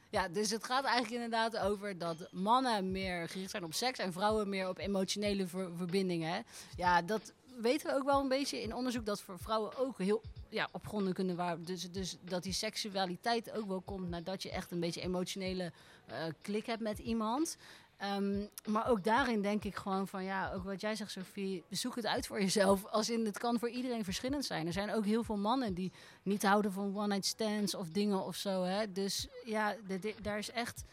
Ja, 0.10 0.28
dus 0.28 0.50
het 0.52 0.63
gaat 0.63 0.84
eigenlijk 0.84 1.24
inderdaad 1.24 1.58
over 1.58 1.98
dat 1.98 2.28
mannen 2.32 2.91
meer 2.91 3.30
gericht 3.30 3.52
zijn 3.52 3.63
op 3.63 3.74
seks 3.74 4.00
en 4.00 4.13
vrouwen 4.13 4.50
meer 4.50 4.69
op 4.69 4.78
emotionele 4.78 5.48
ver- 5.48 5.72
verbindingen. 5.76 6.45
Ja, 6.76 7.02
dat 7.02 7.34
weten 7.62 7.88
we 7.88 7.95
ook 7.95 8.04
wel 8.04 8.19
een 8.22 8.28
beetje 8.28 8.62
in 8.62 8.76
onderzoek 8.76 9.06
dat 9.06 9.22
voor 9.22 9.39
vrouwen 9.39 9.78
ook 9.78 9.98
heel 9.98 10.22
ja, 10.50 10.69
op 10.72 10.88
gronden 10.88 11.13
kunnen 11.13 11.36
waar. 11.36 11.62
Dus, 11.62 11.91
dus 11.91 12.17
dat 12.22 12.43
die 12.43 12.54
seksualiteit 12.54 13.52
ook 13.52 13.67
wel 13.67 13.82
komt 13.82 14.10
nadat 14.10 14.43
je 14.43 14.52
echt 14.52 14.72
een 14.72 14.80
beetje 14.80 15.02
emotionele 15.02 15.72
eh, 16.06 16.15
klik 16.41 16.65
hebt 16.65 16.82
met 16.82 17.00
iemand. 17.00 17.58
Ehm, 18.00 18.46
maar 18.66 18.90
ook 18.90 19.04
daarin 19.04 19.42
denk 19.42 19.64
ik 19.64 19.76
gewoon 19.76 20.08
van 20.08 20.24
ja, 20.24 20.52
ook 20.54 20.64
wat 20.64 20.82
jij 20.82 20.96
zegt, 20.96 21.12
Sophie, 21.12 21.64
zoek 21.70 21.96
het 21.96 22.06
uit 22.06 22.28
voor 22.28 22.40
jezelf. 22.40 22.86
Als 22.86 23.10
in 23.10 23.26
het 23.26 23.38
kan 23.38 23.60
voor 23.60 23.70
iedereen 23.70 24.04
verschillend 24.04 24.46
zijn. 24.46 24.68
Er 24.68 24.74
zijn 24.74 24.94
ook 24.94 25.06
heel 25.06 25.24
veel 25.24 25.38
mannen 25.38 25.74
die 25.74 25.92
niet 26.24 26.44
houden 26.44 26.72
van 26.72 26.98
one-night 26.98 27.26
stands 27.26 27.76
of 27.76 27.90
dingen 27.90 28.26
of 28.26 28.36
zo. 28.36 28.64
Hè? 28.64 28.92
Dus 28.92 29.28
ja, 29.46 29.76
daar 30.22 30.38
is 30.38 30.52
echt. 30.52 30.84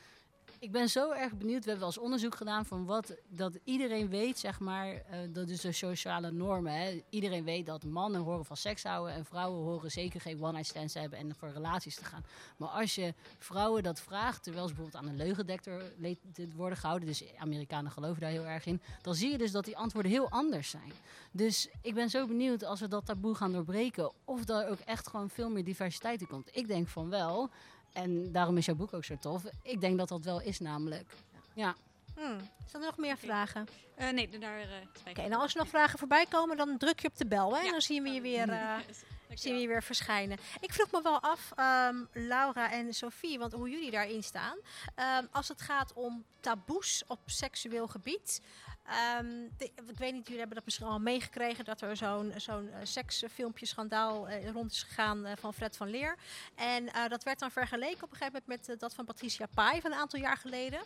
Ik 0.61 0.73
ben 0.73 0.89
zo 0.89 1.11
erg 1.13 1.33
benieuwd. 1.37 1.65
We 1.65 1.71
hebben 1.71 1.79
wel 1.79 1.89
eens 1.89 1.99
onderzoek 1.99 2.35
gedaan 2.35 2.67
van 2.67 2.85
wat 2.85 3.15
dat 3.29 3.59
iedereen 3.65 4.09
weet, 4.09 4.39
zeg 4.39 4.61
maar. 4.61 4.87
eh, 4.95 5.19
dat 5.31 5.49
is 5.49 5.61
de 5.61 5.73
sociale 5.73 6.31
normen. 6.31 6.73
Hè? 6.73 7.03
Iedereen 7.11 7.45
weet 7.45 7.67
dat 7.67 7.85
mannen 7.85 8.21
horen 8.21 8.45
van 8.45 8.57
seks 8.57 8.83
houden 8.83 9.15
en 9.15 9.25
vrouwen 9.25 9.63
horen 9.65 9.91
zeker 9.91 10.21
geen 10.21 10.43
one-night 10.43 10.67
stands 10.67 10.93
te 10.93 10.99
hebben 10.99 11.19
en 11.19 11.35
voor 11.35 11.49
relaties 11.51 11.95
te 11.97 12.05
gaan. 12.05 12.25
Maar 12.57 12.69
als 12.69 12.95
je 12.95 13.15
vrouwen 13.39 13.83
dat 13.83 14.01
vraagt, 14.01 14.43
terwijl 14.43 14.69
ze 14.69 14.75
bijvoorbeeld 14.75 15.05
aan 15.05 15.11
een 15.11 15.17
leugendetector 15.17 15.83
le- 15.99 16.17
dit 16.33 16.55
worden 16.55 16.79
gehouden, 16.79 17.09
dus 17.09 17.25
Amerikanen 17.39 17.91
geloven 17.91 18.21
daar 18.21 18.31
heel 18.31 18.47
erg 18.47 18.67
in, 18.67 18.81
dan 19.03 19.15
zie 19.15 19.31
je 19.31 19.39
dus 19.39 19.51
dat 19.53 19.65
die 19.65 19.77
antwoorden 19.77 20.11
heel 20.13 20.31
anders 20.31 20.71
zijn. 20.71 20.93
Dus 21.31 21.69
ik 21.83 21.95
ben 21.95 22.11
zo 22.11 22.27
benieuwd 22.27 22.65
als 22.65 22.81
we 22.81 22.89
dat 22.89 23.07
taboe 23.07 23.35
gaan 23.35 23.53
doorbreken, 23.53 24.13
of 24.25 24.49
er 24.49 24.69
ook 24.69 24.79
echt 24.85 25.09
gewoon 25.09 25.31
veel 25.31 25.51
meer 25.51 25.65
diversiteit 25.65 26.21
in 26.21 26.27
komt. 26.27 26.49
Ik 26.57 26.67
denk 26.69 26.89
van 26.89 27.11
wel. 27.11 27.51
En 27.97 28.33
daarom 28.33 28.57
is 28.57 28.67
jouw 28.67 28.75
boek 28.75 28.93
ook 28.93 29.05
zo 29.05 29.17
tof. 29.21 29.43
Ik 29.63 29.81
denk 29.81 29.99
dat 29.99 30.09
dat 30.09 30.25
wel 30.25 30.41
is, 30.41 30.61
namelijk. 30.61 31.13
Ja. 31.55 31.75
Hmm. 32.15 32.39
Zijn 32.67 32.83
er 32.83 32.89
nog 32.89 32.97
meer 32.97 33.17
vragen? 33.17 33.63
Oké, 33.63 34.05
Eh, 34.05 34.13
nee, 34.13 34.39
daar 34.39 34.61
uh, 34.61 35.15
nou 35.17 35.43
als 35.43 35.53
er 35.53 35.59
nog 35.59 35.69
vragen 35.69 35.99
voorbij 35.99 36.27
komen, 36.29 36.57
dan 36.57 36.79
druk 36.79 37.01
je 37.01 37.09
op 37.09 37.17
de 37.17 37.27
bel. 37.27 37.57
Hè? 37.57 37.65
En 37.65 37.71
dan 37.71 37.81
zien 37.81 38.03
we 38.03 38.09
je 38.09 38.21
weer... 38.21 38.49
zien 39.35 39.55
we 39.55 39.61
je 39.61 39.69
weer 39.69 39.83
verschijnen. 39.83 40.39
Ik 40.61 40.73
vroeg 40.73 40.91
me 40.91 41.03
wel 41.03 41.21
af, 41.21 41.53
ehm, 41.57 42.05
Laura 42.13 42.71
en 42.71 42.95
Sophie, 42.95 43.39
want 43.39 43.53
hoe 43.53 43.71
jullie 43.71 43.91
daarin 43.91 44.23
staan. 44.23 44.59
Ehm, 44.95 45.25
als 45.31 45.49
het 45.49 45.61
gaat 45.61 45.93
om 45.93 46.25
taboes 46.41 47.03
op 47.07 47.21
seksueel 47.27 47.87
gebied. 47.87 48.41
Ehm, 48.87 49.45
ik 49.59 49.99
weet 49.99 50.13
niet, 50.13 50.23
jullie 50.23 50.39
hebben 50.39 50.57
dat 50.57 50.65
misschien 50.65 50.87
al 50.87 50.99
meegekregen 50.99 51.65
dat 51.65 51.81
er 51.81 51.97
zo'n 51.97 52.33
zo'n 52.37 52.71
eh, 52.71 52.79
seksfilmpje 52.83 53.67
schandaal 53.67 54.29
eh, 54.29 54.51
rond 54.51 54.73
is 54.73 54.83
gegaan 54.83 55.25
eh, 55.25 55.33
van 55.37 55.55
Fred 55.55 55.77
van 55.77 55.89
Leer. 55.89 56.17
En 56.55 56.89
dat 57.09 57.23
werd 57.23 57.39
dan 57.39 57.51
vergeleken 57.51 58.03
op 58.03 58.11
een 58.11 58.17
gegeven 58.17 58.43
moment 58.47 58.69
met 58.69 58.81
dat 58.81 58.95
van 58.95 59.05
Patricia 59.05 59.47
Pai 59.55 59.81
van 59.81 59.93
een 59.93 59.99
aantal 59.99 60.21
jaar 60.21 60.37
geleden. 60.37 60.81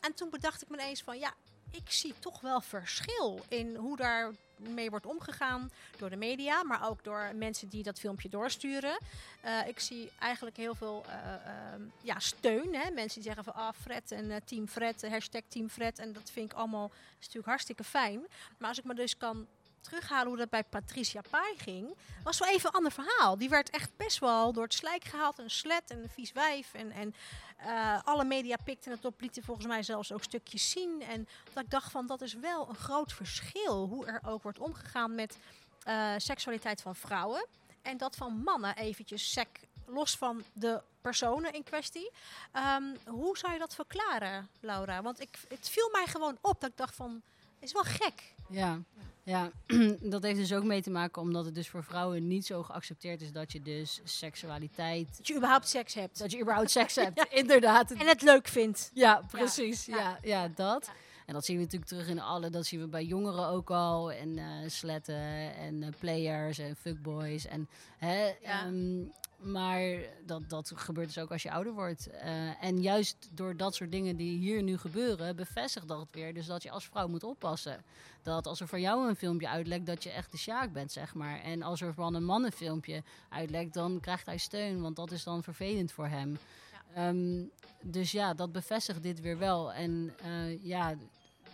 En 0.00 0.14
toen 0.14 0.30
bedacht 0.30 0.62
ik 0.62 0.68
me 0.68 0.76
ineens 0.76 1.02
van 1.02 1.18
ja, 1.18 1.34
ik 1.70 1.90
zie 1.90 2.14
toch 2.18 2.40
wel 2.40 2.60
verschil 2.60 3.40
in 3.48 3.76
hoe 3.76 3.96
daar 3.96 4.32
mee 4.56 4.90
wordt 4.90 5.06
omgegaan 5.06 5.70
door 5.98 6.10
de 6.10 6.16
media, 6.16 6.62
maar 6.62 6.88
ook 6.88 7.04
door 7.04 7.30
mensen 7.34 7.68
die 7.68 7.82
dat 7.82 7.98
filmpje 7.98 8.28
doorsturen. 8.28 8.98
Eh, 9.40 9.66
ik 9.66 9.80
zie 9.80 10.10
eigenlijk 10.18 10.56
heel 10.56 10.74
veel 10.74 11.04
eh, 11.08 11.34
ehm, 11.34 11.82
ja, 12.02 12.18
steun. 12.18 12.74
Hè? 12.74 12.90
Mensen 12.90 13.22
die 13.22 13.32
zeggen 13.32 13.44
van 13.44 13.54
ah, 13.54 13.72
Fred 13.80 14.12
en 14.12 14.30
eh, 14.30 14.36
Team 14.44 14.68
Fred, 14.68 15.08
hashtag 15.08 15.42
Team 15.48 15.68
Fred. 15.68 15.98
En 15.98 16.12
dat 16.12 16.30
vind 16.30 16.52
ik 16.52 16.58
allemaal 16.58 16.90
is 16.94 17.24
natuurlijk 17.24 17.46
hartstikke 17.46 17.84
fijn. 17.84 18.26
Maar 18.58 18.68
als 18.68 18.78
ik 18.78 18.84
me 18.84 18.94
dus 18.94 19.16
kan 19.16 19.46
terughalen 19.88 20.28
hoe 20.28 20.36
dat 20.36 20.50
bij 20.50 20.64
Patricia 20.64 21.20
Pai 21.30 21.54
ging, 21.56 21.96
was 22.22 22.38
wel 22.38 22.48
even 22.48 22.68
een 22.68 22.74
ander 22.74 22.92
verhaal. 22.92 23.38
Die 23.38 23.48
werd 23.48 23.70
echt 23.70 23.96
best 23.96 24.18
wel 24.18 24.52
door 24.52 24.62
het 24.62 24.74
slijk 24.74 25.04
gehaald. 25.04 25.38
Een 25.38 25.50
slet 25.50 25.90
en 25.90 26.02
een 26.02 26.08
vies 26.08 26.32
wijf. 26.32 26.74
En, 26.74 26.90
en 26.90 27.14
eh, 27.56 28.00
alle 28.04 28.24
media 28.24 28.56
pikten 28.64 28.92
het 28.92 29.04
op, 29.04 29.20
lieten 29.20 29.42
volgens 29.42 29.66
mij 29.66 29.82
zelfs 29.82 30.12
ook 30.12 30.22
stukjes 30.22 30.70
zien. 30.70 31.02
En 31.02 31.28
dat 31.52 31.64
ik 31.64 31.70
dacht 31.70 31.90
van, 31.90 32.06
dat 32.06 32.20
is 32.20 32.34
wel 32.34 32.68
een 32.68 32.74
groot 32.74 33.12
verschil. 33.12 33.86
Hoe 33.86 34.06
er 34.06 34.20
ook 34.24 34.42
wordt 34.42 34.58
omgegaan 34.58 35.14
met 35.14 35.38
eh, 35.82 36.12
seksualiteit 36.16 36.82
van 36.82 36.96
vrouwen. 36.96 37.46
En 37.82 37.96
dat 37.96 38.16
van 38.16 38.42
mannen 38.44 38.76
eventjes 38.76 39.32
sec, 39.32 39.48
los 39.86 40.16
van 40.16 40.44
de 40.52 40.82
personen 41.00 41.52
in 41.52 41.62
kwestie. 41.62 42.10
Ehm, 42.52 42.82
hoe 43.04 43.38
zou 43.38 43.52
je 43.52 43.58
dat 43.58 43.74
verklaren, 43.74 44.48
Laura? 44.60 45.02
Want 45.02 45.20
ik, 45.20 45.38
het 45.48 45.68
viel 45.68 45.88
mij 45.92 46.06
gewoon 46.06 46.38
op 46.40 46.60
dat 46.60 46.70
ik 46.70 46.76
dacht 46.76 46.94
van, 46.94 47.22
is 47.58 47.72
wel 47.72 47.82
gek. 47.82 48.34
Ja, 48.48 48.80
ja. 49.26 49.50
dat 50.00 50.22
heeft 50.22 50.38
dus 50.38 50.52
ook 50.52 50.64
mee 50.64 50.82
te 50.82 50.90
maken 50.90 51.22
omdat 51.22 51.44
het 51.44 51.54
dus 51.54 51.68
voor 51.68 51.84
vrouwen 51.84 52.26
niet 52.26 52.46
zo 52.46 52.62
geaccepteerd 52.62 53.20
is 53.20 53.32
dat 53.32 53.52
je 53.52 53.62
dus 53.62 54.00
seksualiteit... 54.04 55.16
Dat 55.16 55.26
je 55.26 55.34
überhaupt 55.34 55.68
seks 55.68 55.94
hebt. 55.94 56.18
Dat 56.18 56.32
je 56.32 56.40
überhaupt 56.40 56.70
seks 56.70 56.94
hebt, 56.94 57.26
inderdaad. 57.42 57.90
En 57.90 58.06
het 58.06 58.22
leuk 58.22 58.48
vindt. 58.48 58.90
Ja, 58.94 59.22
precies. 59.30 59.86
Ja, 59.86 59.96
Ja. 59.96 60.18
ja, 60.22 60.48
dat. 60.54 60.90
En 61.26 61.34
dat 61.34 61.44
zien 61.44 61.56
we 61.56 61.62
natuurlijk 61.62 61.90
terug 61.90 62.08
in 62.08 62.20
alle, 62.20 62.50
dat 62.50 62.66
zien 62.66 62.80
we 62.80 62.88
bij 62.88 63.04
jongeren 63.04 63.46
ook 63.46 63.70
al. 63.70 64.12
En 64.12 64.38
eh, 64.38 64.44
sletten 64.66 65.54
en 65.56 65.82
eh, 65.82 65.88
players 65.98 66.58
en 66.58 66.76
fuckboys. 66.76 67.46
En, 67.46 67.68
hè, 67.98 68.24
Ja. 68.42 68.64
ehm, 68.64 69.04
maar 69.36 69.80
dat, 70.26 70.48
dat 70.48 70.72
gebeurt 70.74 71.06
dus 71.06 71.18
ook 71.18 71.30
als 71.32 71.42
je 71.42 71.50
ouder 71.50 71.72
wordt. 71.72 72.06
Eh, 72.10 72.64
en 72.64 72.82
juist 72.82 73.28
door 73.32 73.56
dat 73.56 73.74
soort 73.74 73.90
dingen 73.90 74.16
die 74.16 74.38
hier 74.38 74.62
nu 74.62 74.78
gebeuren, 74.78 75.36
bevestigt 75.36 75.88
dat 75.88 76.06
weer. 76.10 76.34
Dus 76.34 76.46
dat 76.46 76.62
je 76.62 76.70
als 76.70 76.84
vrouw 76.88 77.08
moet 77.08 77.24
oppassen. 77.24 77.84
Dat 78.22 78.46
als 78.46 78.60
er 78.60 78.68
voor 78.68 78.80
jou 78.80 79.08
een 79.08 79.16
filmpje 79.16 79.48
uitlekt, 79.48 79.86
dat 79.86 80.02
je 80.02 80.10
echt 80.10 80.32
de 80.32 80.38
sjaak 80.38 80.72
bent, 80.72 80.92
zeg 80.92 81.14
maar. 81.14 81.40
En 81.40 81.62
als 81.62 81.80
er 81.80 81.94
van 81.94 82.14
een 82.14 82.24
man 82.24 82.44
een 82.44 82.52
filmpje 82.52 83.02
uitlekt, 83.28 83.74
dan 83.74 84.00
krijgt 84.00 84.26
hij 84.26 84.38
steun. 84.38 84.80
Want 84.80 84.96
dat 84.96 85.10
is 85.10 85.24
dan 85.24 85.42
vervelend 85.42 85.92
voor 85.92 86.06
hem. 86.06 86.38
Ehm, 86.94 87.42
dus 87.82 88.10
ja, 88.12 88.34
dat 88.34 88.52
bevestigt 88.52 89.02
dit 89.02 89.20
weer 89.20 89.38
wel. 89.38 89.72
En 89.72 90.14
ja, 90.60 90.94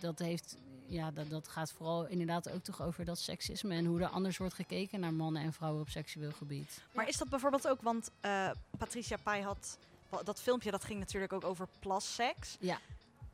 dat 0.03 0.19
heeft 0.19 0.57
ja, 0.87 1.11
dat, 1.11 1.29
dat 1.29 1.47
gaat 1.47 1.71
vooral 1.71 2.05
inderdaad 2.07 2.49
ook 2.49 2.63
toch 2.63 2.81
over 2.81 3.05
dat 3.05 3.19
seksisme 3.19 3.75
en 3.75 3.85
hoe 3.85 4.01
er 4.01 4.07
anders 4.07 4.37
wordt 4.37 4.53
gekeken 4.53 4.99
naar 4.99 5.13
mannen 5.13 5.41
en 5.41 5.53
vrouwen 5.53 5.81
op 5.81 5.89
seksueel 5.89 6.31
gebied. 6.31 6.83
Maar 6.93 7.07
is 7.07 7.17
dat 7.17 7.29
bijvoorbeeld 7.29 7.67
ook, 7.67 7.81
want 7.81 8.11
eh, 8.19 8.49
Patricia 8.77 9.17
Pai 9.23 9.43
had 9.43 9.77
dat 10.23 10.41
filmpje, 10.41 10.71
dat 10.71 10.83
ging 10.83 10.99
natuurlijk 10.99 11.33
ook 11.33 11.43
over 11.43 11.67
plasseks. 11.79 12.57
Ja. 12.59 12.79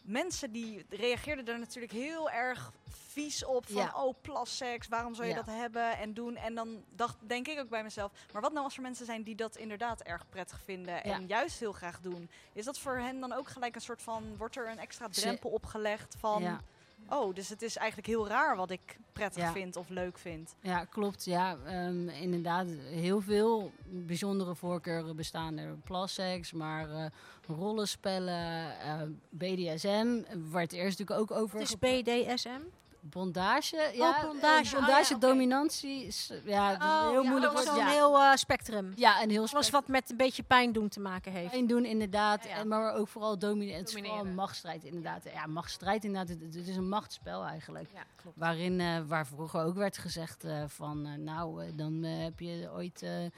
Mensen 0.09 0.51
die 0.51 0.85
reageerden 0.89 1.47
er 1.53 1.59
natuurlijk 1.59 1.93
heel 1.93 2.29
erg 2.29 2.71
vies 2.89 3.45
op 3.45 3.65
van, 3.65 3.81
Ja. 3.81 3.93
oh 4.05 4.15
plasseks, 4.21 4.87
waarom 4.87 5.13
zou 5.15 5.27
je 5.27 5.33
Ja. 5.33 5.41
dat 5.41 5.55
hebben 5.55 5.97
en 5.97 6.13
doen? 6.13 6.35
En 6.35 6.55
dan 6.55 6.83
dacht, 6.95 7.17
denk 7.27 7.47
ik 7.47 7.59
ook 7.59 7.69
bij 7.69 7.83
mezelf, 7.83 8.11
maar 8.33 8.41
wat 8.41 8.51
nou 8.51 8.63
als 8.63 8.75
er 8.75 8.81
mensen 8.81 9.05
zijn 9.05 9.23
die 9.23 9.35
dat 9.35 9.57
inderdaad 9.57 10.01
erg 10.01 10.29
prettig 10.29 10.61
vinden 10.63 11.03
en 11.03 11.21
Ja. 11.21 11.25
juist 11.27 11.59
heel 11.59 11.73
graag 11.73 11.99
doen? 12.01 12.29
Is 12.53 12.65
dat 12.65 12.79
voor 12.79 12.97
hen 12.97 13.19
dan 13.19 13.31
ook 13.33 13.47
gelijk 13.47 13.75
een 13.75 13.81
soort 13.81 14.01
van, 14.01 14.37
wordt 14.37 14.55
er 14.55 14.69
een 14.69 14.79
extra 14.79 15.07
drempel 15.09 15.49
opgelegd 15.49 16.15
van, 16.19 16.41
Ja. 16.41 16.61
Oh, 17.09 17.35
dus 17.35 17.49
het 17.49 17.61
is 17.61 17.77
eigenlijk 17.77 18.07
heel 18.07 18.27
raar 18.27 18.55
wat 18.55 18.71
ik 18.71 18.97
prettig 19.13 19.43
Ja. 19.43 19.51
vind 19.51 19.75
of 19.75 19.89
leuk 19.89 20.17
vind? 20.17 20.55
Ja, 20.61 20.85
klopt. 20.85 21.25
Ja, 21.25 21.57
ehm, 21.65 22.09
inderdaad. 22.09 22.67
Heel 22.89 23.21
veel 23.21 23.71
bijzondere 23.85 24.55
voorkeuren 24.55 25.15
bestaan 25.15 25.57
er. 25.57 25.75
Plassex, 25.83 26.51
maar 26.51 26.89
eh, 26.89 27.05
rollenspellen, 27.47 28.79
eh, 28.79 29.01
BDSM, 29.29 30.21
waar 30.49 30.61
het 30.61 30.73
eerst 30.73 30.99
natuurlijk 30.99 31.31
ook 31.31 31.39
over... 31.41 31.59
Het 31.59 31.67
is 31.69 31.77
BDSM. 31.79 32.61
Bondage, 33.01 33.75
ja. 33.93 34.21
bondage. 34.25 34.69
eh, 34.69 34.73
Oh, 34.73 34.79
bondage, 34.79 35.13
ja, 35.13 35.19
dominantie. 35.19 36.05
is- 36.05 36.31
ja, 36.45 36.71
dat 36.71 36.81
is 36.81 36.87
Oh, 36.87 37.09
heel 37.09 37.23
ja, 37.23 37.29
moeilijk. 37.29 37.53
dat 37.53 37.61
is 37.67 37.75
ja. 37.75 37.87
heel 37.87 38.17
eh, 38.19 38.35
spectrum. 38.35 38.93
ja, 38.95 39.21
en 39.21 39.29
heel 39.29 39.37
Alles 39.37 39.49
spek- 39.67 39.71
wat 39.71 39.87
met 39.87 40.09
een 40.09 40.17
beetje 40.17 40.43
pijn 40.43 40.71
doen 40.71 40.87
te 40.89 40.99
maken 40.99 41.31
heeft. 41.31 41.51
pijn 41.51 41.67
doen, 41.67 41.85
inderdaad. 41.85 42.43
Ja, 42.43 42.49
ja. 42.49 42.55
En, 42.55 42.67
maar 42.67 42.93
ook 42.93 43.07
vooral 43.07 43.39
domineren. 43.39 43.79
Het 43.79 43.87
is 43.89 43.93
vooral 43.95 44.25
een 44.25 44.35
machtsstrijd, 44.35 44.83
inderdaad. 44.83 45.23
Ja, 45.33 45.45
machtsstrijd, 45.47 46.03
inderdaad. 46.03 46.29
Het, 46.29 46.55
het 46.55 46.67
is 46.67 46.75
een 46.75 46.89
machtsspel 46.89 47.43
eigenlijk. 47.43 47.89
Ja, 47.93 48.03
klopt. 48.15 48.37
Waarin, 48.37 48.79
eh, 48.79 48.97
waar 49.07 49.27
vroeger 49.27 49.63
ook 49.63 49.75
werd 49.75 49.97
gezegd 49.97 50.43
eh, 50.43 50.63
van, 50.67 51.05
eh, 51.05 51.13
nou, 51.17 51.63
eh, 51.63 51.71
dan 51.75 52.03
eh, 52.03 52.23
heb 52.23 52.39
je 52.39 52.69
ooit, 52.73 53.01
eh, 53.01 53.25
eh, 53.25 53.31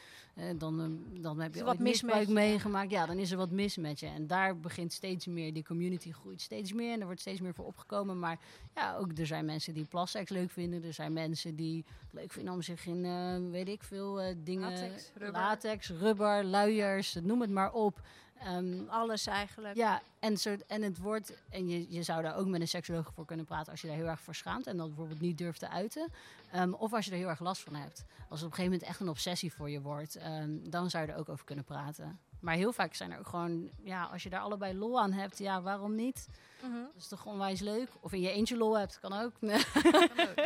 dan, 0.57 0.81
eh, 0.81 1.21
dan 1.21 1.39
heb 1.39 1.55
je 1.55 1.63
wat 1.63 1.79
misbruik 1.79 2.27
meegemaakt. 2.27 2.91
Ja, 2.91 3.05
dan 3.05 3.17
is 3.17 3.31
er 3.31 3.37
wat 3.37 3.51
mis 3.51 3.77
met 3.77 3.99
je. 3.99 4.07
En 4.07 4.27
daar 4.27 4.59
begint 4.59 4.93
steeds 4.93 5.25
meer, 5.25 5.53
die 5.53 5.63
community 5.63 6.11
groeit 6.11 6.41
steeds 6.41 6.73
meer 6.73 6.93
en 6.93 6.99
er 6.99 7.05
wordt 7.05 7.21
steeds 7.21 7.41
meer 7.41 7.53
voor 7.53 7.65
opgekomen. 7.65 8.19
Maar 8.19 8.39
ja, 8.75 8.95
ook 8.95 9.17
er 9.17 9.25
zijn 9.25 9.45
mensen 9.51 9.73
die 9.73 9.85
plassex 9.85 10.29
leuk 10.29 10.51
vinden. 10.51 10.83
Er 10.83 10.93
zijn 10.93 11.13
mensen 11.13 11.55
die 11.55 11.85
het 12.03 12.13
leuk 12.13 12.31
vinden 12.31 12.53
om 12.53 12.61
zich 12.61 12.85
in, 12.85 13.05
eh, 13.05 13.51
weet 13.51 13.67
ik 13.67 13.83
veel, 13.83 14.21
eh, 14.21 14.35
dingen, 14.43 14.69
Latex, 14.71 15.11
rubber. 15.13 15.41
latex, 15.41 15.89
rubber, 15.89 16.43
luiers, 16.43 17.13
noem 17.21 17.41
het 17.41 17.49
maar 17.49 17.73
op. 17.73 18.01
Ehm, 18.39 18.87
Alles 18.87 19.25
eigenlijk. 19.27 19.75
ja, 19.75 20.01
en, 20.19 20.37
soort, 20.37 20.65
en 20.65 20.81
het 20.81 20.97
wordt. 20.97 21.33
En 21.49 21.67
je, 21.69 21.85
je 21.89 22.03
zou 22.03 22.21
daar 22.21 22.35
ook 22.35 22.47
met 22.47 22.61
een 22.61 22.67
seksuoloog 22.67 23.11
voor 23.13 23.25
kunnen 23.25 23.45
praten 23.45 23.71
als 23.71 23.81
je 23.81 23.87
daar 23.87 23.95
heel 23.95 24.07
erg 24.07 24.19
voor 24.21 24.35
schaamt 24.35 24.67
en 24.67 24.77
dat 24.77 24.87
bijvoorbeeld 24.87 25.21
niet 25.21 25.37
durft 25.37 25.59
te 25.59 25.69
uiten. 25.69 26.07
Ehm, 26.51 26.73
of 26.73 26.93
als 26.93 27.05
je 27.05 27.11
er 27.11 27.17
heel 27.17 27.29
erg 27.29 27.39
last 27.39 27.61
van 27.61 27.75
hebt. 27.75 28.03
Als 28.29 28.39
het 28.39 28.49
op 28.49 28.57
een 28.57 28.57
gegeven 28.57 28.63
moment 28.63 28.83
echt 28.83 28.99
een 28.99 29.09
obsessie 29.09 29.53
voor 29.53 29.69
je 29.69 29.81
wordt, 29.81 30.15
ehm, 30.15 30.69
dan 30.69 30.89
zou 30.89 31.05
je 31.05 31.11
er 31.11 31.17
ook 31.17 31.29
over 31.29 31.45
kunnen 31.45 31.65
praten. 31.65 32.19
Maar 32.41 32.55
heel 32.55 32.73
vaak 32.73 32.93
zijn 32.93 33.11
er 33.11 33.19
ook 33.19 33.27
gewoon, 33.27 33.69
ja, 33.83 34.03
als 34.03 34.23
je 34.23 34.29
daar 34.29 34.39
allebei 34.41 34.77
lol 34.77 34.99
aan 35.01 35.11
hebt, 35.11 35.37
ja, 35.37 35.61
waarom 35.61 35.95
niet? 35.95 36.27
Mhm. 36.61 36.73
Dat 36.73 36.95
is 37.01 37.07
toch 37.07 37.25
onwijs 37.25 37.59
leuk? 37.59 37.89
Of 37.99 38.11
in 38.13 38.21
je 38.21 38.31
eentje 38.31 38.57
lol 38.57 38.77
hebt, 38.77 38.99
kan 38.99 39.13
ook. 39.13 39.33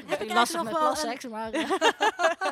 Heb 0.05 0.21
ik 0.21 0.33
lastig 0.33 0.63
met 0.63 0.73
wel 0.73 0.81
plasseks, 0.81 1.27
maar... 1.27 1.51
eh, 1.53 1.61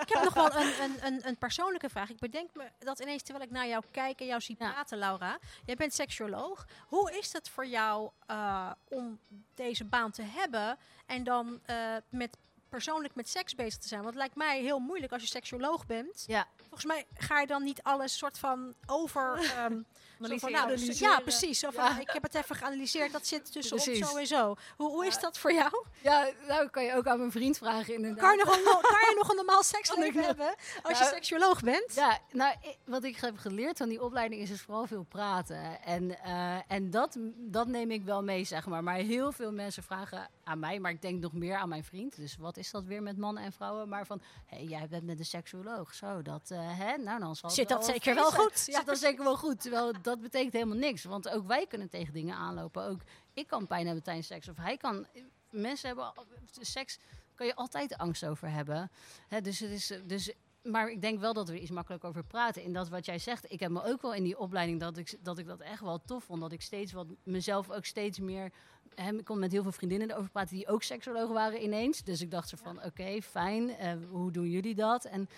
Ik 0.01 0.09
heb 0.09 0.23
nog 0.23 0.33
wel 0.33 0.55
een, 0.55 0.81
een, 0.83 1.05
een, 1.05 1.27
een 1.27 1.37
persoonlijke 1.37 1.89
vraag. 1.89 2.09
Ik 2.09 2.19
bedenk 2.19 2.49
me 2.53 2.71
dat 2.79 2.99
ineens 2.99 3.23
terwijl 3.23 3.45
ik 3.45 3.51
naar 3.51 3.67
jou 3.67 3.83
kijk 3.91 4.19
en 4.19 4.25
jou 4.25 4.41
zie 4.41 4.55
Ja. 4.59 4.71
praten, 4.71 4.97
Laura. 4.97 5.39
Jij 5.65 5.75
bent 5.75 5.93
seksuoloog. 5.93 6.65
Hoe 6.87 7.11
is 7.17 7.33
het 7.33 7.49
voor 7.49 7.65
jou 7.65 8.09
eh, 8.25 8.71
om 8.89 9.19
deze 9.53 9.85
baan 9.85 10.11
te 10.11 10.21
hebben 10.23 10.77
en 11.05 11.23
dan 11.23 11.59
eh, 11.65 11.75
met 12.09 12.37
persoonlijk 12.73 13.15
met 13.15 13.29
seks 13.29 13.55
bezig 13.55 13.79
te 13.79 13.87
zijn? 13.87 14.01
Want 14.01 14.13
het 14.13 14.23
lijkt 14.23 14.35
mij 14.35 14.61
heel 14.61 14.79
moeilijk 14.79 15.11
als 15.11 15.21
je 15.21 15.27
seksuoloog 15.27 15.85
bent. 15.85 16.23
Ja. 16.27 16.47
Volgens 16.59 16.85
mij 16.85 17.05
ga 17.17 17.39
je 17.39 17.47
dan 17.47 17.63
niet 17.63 17.83
alles 17.83 18.17
soort 18.17 18.37
van 18.39 18.73
over. 18.85 19.41
zo 19.43 20.37
van, 20.37 20.51
nou, 20.51 20.93
ja, 20.93 21.19
precies. 21.19 21.59
Zo 21.59 21.69
van, 21.71 21.83
Ja. 21.83 21.99
Ik 21.99 22.09
heb 22.11 22.23
het 22.23 22.35
even 22.35 22.55
geanalyseerd. 22.55 23.11
Dat 23.11 23.27
zit 23.27 23.51
tussen 23.51 23.75
Precies. 23.77 24.09
zo 24.09 24.17
en 24.17 24.27
zo. 24.27 24.55
Hoe, 24.75 24.89
hoe 24.89 25.05
is 25.05 25.13
Ja. 25.13 25.19
dat 25.21 25.37
voor 25.37 25.53
jou? 25.53 25.85
ja, 26.01 26.29
nou 26.47 26.69
kan 26.69 26.83
je 26.83 26.93
ook 26.95 27.07
aan 27.07 27.17
mijn 27.17 27.31
vriend 27.31 27.57
vragen 27.57 27.93
inderdaad. 27.93 28.19
Kan 28.19 28.37
je 28.37 28.43
nog 28.45 28.55
een, 28.55 28.63
kan 28.97 29.09
je 29.09 29.13
nog 29.17 29.29
een 29.29 29.35
normaal 29.35 29.63
seksleven 29.63 30.23
hebben 30.23 30.55
als 30.81 30.97
je 30.99 31.05
seksuoloog 31.05 31.61
bent? 31.61 31.93
Ja, 31.95 32.19
nou, 32.31 32.55
wat 32.85 33.03
ik 33.03 33.17
heb 33.17 33.37
geleerd 33.37 33.77
van 33.77 33.89
die 33.89 34.03
opleiding 34.03 34.41
is 34.41 34.49
dus 34.49 34.61
vooral 34.61 34.87
veel 34.87 35.03
praten. 35.03 35.81
En, 35.83 36.19
eh, 36.23 36.57
en 36.67 36.89
dat, 36.89 37.17
dat 37.35 37.67
neem 37.67 37.91
ik 37.91 38.03
wel 38.03 38.23
mee, 38.23 38.43
zeg 38.43 38.65
maar. 38.65 38.83
Maar 38.83 38.95
heel 38.95 39.31
veel 39.31 39.51
mensen 39.51 39.83
vragen 39.83 40.29
aan 40.43 40.59
mij, 40.59 40.79
maar 40.79 40.91
ik 40.91 41.01
denk 41.01 41.21
nog 41.21 41.33
meer 41.33 41.55
aan 41.55 41.69
mijn 41.69 41.83
vriend. 41.83 42.15
Dus 42.15 42.35
wat 42.35 42.57
is 42.57 42.71
dat 42.71 42.83
weer 42.83 43.01
met 43.03 43.17
mannen 43.17 43.43
en 43.43 43.51
vrouwen? 43.51 43.89
Maar 43.89 44.05
van, 44.05 44.21
hé, 44.45 44.57
hey, 44.57 44.65
jij 44.65 44.87
bent 44.87 45.03
met 45.03 45.19
een 45.19 45.25
seksuoloog. 45.25 45.93
Zo, 45.93 46.21
dat, 46.21 46.51
eh, 46.51 46.79
hè? 46.79 46.97
Nou, 46.97 47.19
dan 47.19 47.35
zal 47.35 47.49
Zit 47.49 47.69
dat 47.69 47.85
wel 47.85 47.95
zeker 47.95 48.15
wel 48.15 48.31
goed? 48.31 48.59
Zit 48.59 48.85
dat 48.85 48.97
zeker 48.97 49.23
wel 49.23 49.37
goed. 49.37 49.61
Terwijl 49.61 50.01
dat 50.01 50.21
betekent 50.21 50.53
helemaal 50.53 50.77
niks. 50.77 51.03
Want 51.03 51.29
ook 51.29 51.47
wij 51.47 51.67
kunnen 51.67 51.89
tegen 51.89 52.13
dingen 52.13 52.35
aanlopen. 52.35 52.83
Ook 52.83 53.01
ik 53.33 53.47
kan 53.47 53.67
pijn 53.67 53.85
hebben 53.85 54.03
tijdens 54.03 54.27
seks. 54.27 54.49
Of 54.49 54.57
hij 54.57 54.77
kan... 54.77 55.07
Mensen 55.49 55.87
hebben... 55.87 56.13
Seks 56.59 56.99
kan 57.35 57.47
je 57.47 57.55
altijd 57.55 57.97
angst 57.97 58.25
over 58.25 58.49
hebben. 58.49 58.91
Hè, 59.27 59.41
dus 59.41 59.59
het 59.59 59.71
is... 59.71 59.93
Dus 60.05 60.33
maar 60.63 60.89
ik 60.91 61.01
denk 61.01 61.19
wel 61.19 61.33
dat 61.33 61.47
we 61.47 61.53
er 61.53 61.59
iets 61.61 61.71
makkelijker 61.71 62.09
over 62.09 62.23
praten. 62.23 62.63
In 62.63 62.73
dat 62.73 62.89
wat 62.89 63.05
jij 63.05 63.19
zegt, 63.19 63.51
ik 63.51 63.59
heb 63.59 63.71
me 63.71 63.83
ook 63.83 64.01
wel 64.01 64.13
in 64.13 64.23
die 64.23 64.37
opleiding 64.39 64.79
dat 64.79 64.97
ik, 64.97 65.17
dat 65.21 65.37
ik 65.37 65.47
dat 65.47 65.59
echt 65.59 65.81
wel 65.81 66.01
tof 66.05 66.23
vond. 66.23 66.41
Dat 66.41 66.51
ik 66.51 66.61
steeds 66.61 66.91
wat 66.91 67.07
mezelf 67.23 67.69
ook 67.71 67.85
steeds 67.85 68.19
meer. 68.19 68.51
Hè, 68.95 69.11
ik 69.13 69.25
kon 69.25 69.39
met 69.39 69.51
heel 69.51 69.63
veel 69.63 69.71
vriendinnen 69.71 70.09
erover 70.11 70.29
praten 70.31 70.55
die 70.55 70.67
ook 70.67 70.83
seksologen 70.83 71.33
waren 71.33 71.63
ineens. 71.63 72.03
Dus 72.03 72.21
ik 72.21 72.31
dacht 72.31 72.49
zo 72.49 72.57
van 72.61 72.83
oké, 72.83 73.21
fijn. 73.21 73.69
eh, 73.77 73.93
hoe 74.09 74.31
doen 74.31 74.49
jullie 74.49 74.75
dat? 74.75 75.05
En 75.05 75.29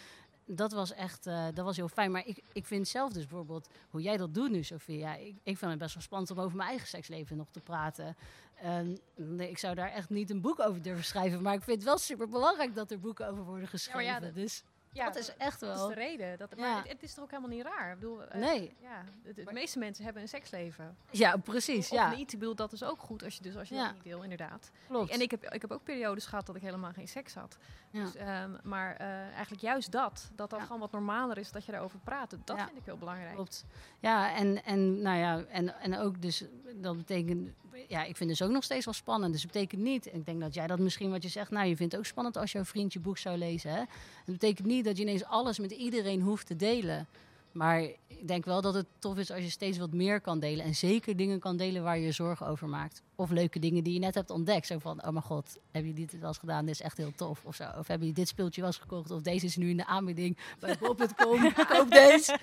dat 0.47 0.71
was 0.71 0.93
echt 0.93 1.27
eh, 1.27 1.45
dat 1.53 1.65
was 1.65 1.75
heel 1.75 1.87
fijn. 1.87 2.11
Maar 2.11 2.25
ik, 2.27 2.41
ik 2.53 2.65
vind 2.65 2.87
zelf 2.87 3.11
dus 3.13 3.25
bijvoorbeeld 3.27 3.67
hoe 3.89 4.01
jij 4.01 4.17
dat 4.17 4.33
doet 4.33 4.49
nu, 4.51 4.63
Sophia. 4.63 5.15
Ik, 5.15 5.35
ik 5.43 5.57
vind 5.57 5.71
het 5.71 5.79
best 5.79 5.93
wel 5.93 6.03
spannend 6.03 6.31
om 6.31 6.39
over 6.39 6.57
mijn 6.57 6.69
eigen 6.69 6.87
seksleven 6.87 7.37
nog 7.37 7.49
te 7.51 7.59
praten. 7.59 8.15
Ehm, 8.61 8.95
nee, 9.15 9.49
ik 9.49 9.57
zou 9.57 9.75
daar 9.75 9.91
echt 9.91 10.09
niet 10.09 10.29
een 10.29 10.41
boek 10.41 10.59
over 10.59 10.81
durven 10.81 11.03
schrijven. 11.03 11.41
Maar 11.41 11.53
ik 11.53 11.61
vind 11.63 11.77
het 11.77 11.85
wel 11.85 11.97
super 11.97 12.29
belangrijk 12.29 12.75
dat 12.75 12.91
er 12.91 12.99
boeken 12.99 13.27
over 13.29 13.43
worden 13.43 13.67
geschreven. 13.67 14.03
ja, 14.03 14.19
dat- 14.19 14.33
dus 14.35 14.63
Ja, 14.95 15.05
dat 15.05 15.15
is 15.15 15.35
echt 15.37 15.59
Dat 15.59 15.69
is 15.69 15.77
wel. 15.79 15.87
de 15.87 15.93
reden. 15.93 16.37
Dat, 16.37 16.53
Ja. 16.55 16.61
Maar 16.61 16.77
het, 16.81 16.91
het 16.91 17.03
is 17.03 17.13
toch 17.13 17.23
ook 17.23 17.29
helemaal 17.31 17.51
niet 17.51 17.63
raar? 17.65 17.91
Ik 17.93 17.99
bedoel, 17.99 18.23
eh, 18.23 18.39
Nee. 18.39 18.75
Ja, 18.81 19.03
de, 19.23 19.33
de 19.43 19.53
meeste 19.53 19.79
mensen 19.79 20.03
hebben 20.03 20.21
een 20.21 20.27
seksleven. 20.27 20.97
Ja, 21.11 21.37
precies. 21.37 21.89
Of 21.89 21.97
Ja, 21.97 22.09
niet. 22.15 22.33
Ik 22.33 22.39
bedoel, 22.39 22.55
dat 22.55 22.71
is 22.73 22.83
ook 22.83 22.99
goed 22.99 23.23
als 23.23 23.35
je, 23.35 23.41
dus, 23.41 23.55
als 23.57 23.69
je 23.69 23.75
Ja. 23.75 23.83
dat 23.85 23.93
niet 23.93 24.03
wil, 24.03 24.21
inderdaad. 24.23 24.71
klopt. 24.87 25.11
En 25.11 25.21
ik 25.21 25.31
heb, 25.31 25.43
ik 25.53 25.61
heb 25.61 25.71
ook 25.71 25.83
periodes 25.83 26.25
gehad 26.25 26.45
dat 26.45 26.55
ik 26.55 26.61
helemaal 26.61 26.91
geen 26.93 27.07
seks 27.07 27.33
had. 27.33 27.57
Ja. 27.91 28.03
Dus, 28.03 28.15
ehm, 28.15 28.51
maar 28.63 28.95
eh, 28.95 29.07
eigenlijk 29.07 29.61
juist 29.61 29.91
dat, 29.91 30.29
dat 30.35 30.49
dat 30.49 30.59
Ja. 30.59 30.65
gewoon 30.65 30.81
wat 30.81 30.91
normaler 30.91 31.37
is 31.37 31.51
dat 31.51 31.65
je 31.65 31.71
daarover 31.71 31.99
praat. 31.99 32.29
Dat 32.43 32.57
Ja. 32.57 32.65
vind 32.65 32.77
ik 32.77 32.85
heel 32.85 32.97
belangrijk. 32.97 33.33
Klopt. 33.35 33.65
Ja, 33.99 34.35
en, 34.35 34.63
en, 34.63 35.01
nou 35.01 35.17
ja, 35.17 35.43
en, 35.43 35.79
en 35.79 35.97
ook 35.97 36.21
dus, 36.21 36.43
dat 36.75 36.97
betekent, 36.97 37.49
ja, 37.87 38.03
ik 38.03 38.17
vind 38.17 38.29
dus 38.29 38.41
ook 38.41 38.51
nog 38.51 38.63
steeds 38.63 38.85
wel 38.85 38.93
spannend. 38.93 39.31
Dus 39.33 39.41
het 39.43 39.51
betekent 39.51 39.81
niet, 39.81 40.05
ik 40.13 40.25
denk 40.25 40.41
dat 40.41 40.53
jij 40.53 40.67
dat 40.67 40.79
misschien 40.79 41.11
wat 41.11 41.23
je 41.23 41.29
zegt, 41.29 41.51
nou, 41.51 41.67
je 41.67 41.75
vindt 41.75 41.91
het 41.91 42.01
ook 42.01 42.07
spannend 42.07 42.37
als 42.37 42.51
jouw 42.51 42.63
vriend 42.65 42.93
je 42.93 42.99
boek 42.99 43.17
zou 43.17 43.37
lezen. 43.37 43.71
Hè? 43.71 43.79
Het 43.79 43.87
betekent 44.25 44.67
niet 44.67 44.84
dat 44.85 44.97
je 44.97 45.03
ineens 45.03 45.25
alles 45.25 45.59
met 45.59 45.71
iedereen 45.71 46.21
hoeft 46.21 46.47
te 46.47 46.55
delen. 46.55 47.07
Maar 47.51 47.81
ik 48.07 48.27
denk 48.27 48.45
wel 48.45 48.61
dat 48.61 48.73
het 48.73 48.85
tof 48.99 49.17
is 49.17 49.31
als 49.31 49.43
je 49.43 49.49
steeds 49.49 49.77
wat 49.77 49.93
meer 49.93 50.21
kan 50.21 50.39
delen. 50.39 50.65
En 50.65 50.75
zeker 50.75 51.15
dingen 51.15 51.39
kan 51.39 51.57
delen 51.57 51.83
waar 51.83 51.97
je 51.97 52.05
je 52.05 52.11
zorgen 52.11 52.47
over 52.47 52.67
maakt. 52.67 53.01
Of 53.15 53.29
leuke 53.29 53.59
dingen 53.59 53.83
die 53.83 53.93
je 53.93 53.99
net 53.99 54.15
hebt 54.15 54.29
ontdekt. 54.29 54.67
Zo 54.67 54.79
van, 54.79 55.03
oh 55.05 55.09
mijn 55.09 55.23
god, 55.23 55.57
heb 55.71 55.85
je 55.85 55.93
dit 55.93 56.19
wel 56.19 56.27
eens 56.27 56.37
gedaan? 56.37 56.65
Dit 56.65 56.73
is 56.75 56.81
echt 56.81 56.97
heel 56.97 57.11
tof. 57.15 57.45
Of 57.45 57.55
zo. 57.55 57.69
Of 57.77 57.87
heb 57.87 58.01
je 58.01 58.11
dit 58.11 58.27
speeltje 58.27 58.61
wel 58.61 58.69
eens 58.69 58.79
gekocht? 58.79 59.11
Of 59.11 59.21
deze 59.21 59.45
is 59.45 59.55
nu 59.55 59.69
in 59.69 59.77
de 59.77 59.85
aanbieding 59.85 60.37
bij 60.59 60.77
bol.com. 60.79 61.53
Koop 61.53 61.91
deze. 61.91 62.37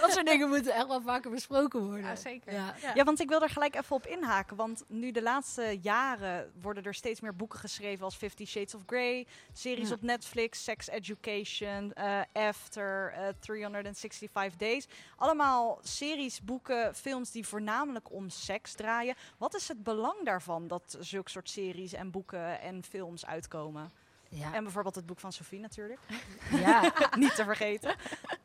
Dat 0.00 0.12
soort 0.12 0.26
dingen 0.26 0.48
moeten 0.48 0.74
echt 0.74 0.86
wel 0.86 1.00
vaker 1.00 1.30
besproken 1.30 1.84
worden. 1.84 2.04
Ja, 2.04 2.16
zeker. 2.16 2.52
Ja. 2.52 2.74
Ja, 2.94 3.04
want 3.04 3.20
ik 3.20 3.28
wil 3.28 3.42
er 3.42 3.50
gelijk 3.50 3.74
even 3.74 3.96
op 3.96 4.06
inhaken. 4.06 4.56
Want 4.56 4.84
nu 4.88 5.10
de 5.10 5.22
laatste 5.22 5.78
jaren 5.82 6.52
worden 6.60 6.82
er 6.84 6.94
steeds 6.94 7.20
meer 7.20 7.36
boeken 7.36 7.58
geschreven 7.58 8.04
als 8.04 8.16
Fifty 8.16 8.44
Shades 8.44 8.74
of 8.74 8.82
Grey, 8.86 9.26
series 9.52 9.88
Ja. 9.88 9.94
op 9.94 10.02
Netflix, 10.02 10.64
Sex 10.64 10.88
Education, 10.88 11.92
eh, 11.92 12.20
After, 12.32 13.12
eh, 13.12 13.28
365 13.38 14.56
Days. 14.58 14.86
Allemaal 15.16 15.78
series, 15.82 16.42
boeken, 16.42 16.94
films 16.94 17.30
die 17.30 17.46
voornamelijk 17.46 18.12
om 18.12 18.28
seks 18.28 18.72
draaien. 18.74 19.14
Wat 19.38 19.54
is 19.54 19.68
het 19.68 19.82
belang 19.82 20.17
daarvan 20.24 20.68
dat 20.68 20.96
zulke 21.00 21.30
soort 21.30 21.50
series 21.50 21.92
en 21.92 22.10
boeken 22.10 22.60
en 22.60 22.84
films 22.84 23.26
uitkomen? 23.26 23.90
Ja. 24.28 24.54
En 24.54 24.62
bijvoorbeeld 24.62 24.94
het 24.94 25.06
boek 25.06 25.20
van 25.20 25.32
Sophie 25.32 25.60
natuurlijk. 25.60 26.00
ja. 26.64 26.92
Niet 27.18 27.34
te 27.34 27.44
vergeten. 27.44 27.96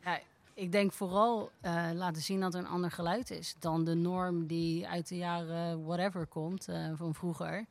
Ja, 0.04 0.20
ik 0.54 0.72
denk 0.72 0.92
vooral 0.92 1.52
eh, 1.62 1.90
laten 1.94 2.22
zien 2.22 2.40
dat 2.40 2.54
er 2.54 2.60
een 2.60 2.68
ander 2.68 2.92
geluid 2.92 3.32
is 3.32 3.56
dan 3.60 3.84
de 3.84 3.96
norm 3.96 4.48
die 4.48 4.88
uit 4.88 5.08
de 5.08 5.18
jaren 5.18 5.86
whatever 5.86 6.26
komt 6.26 6.68
eh, 6.68 6.92
van 6.96 7.14
vroeger. 7.14 7.66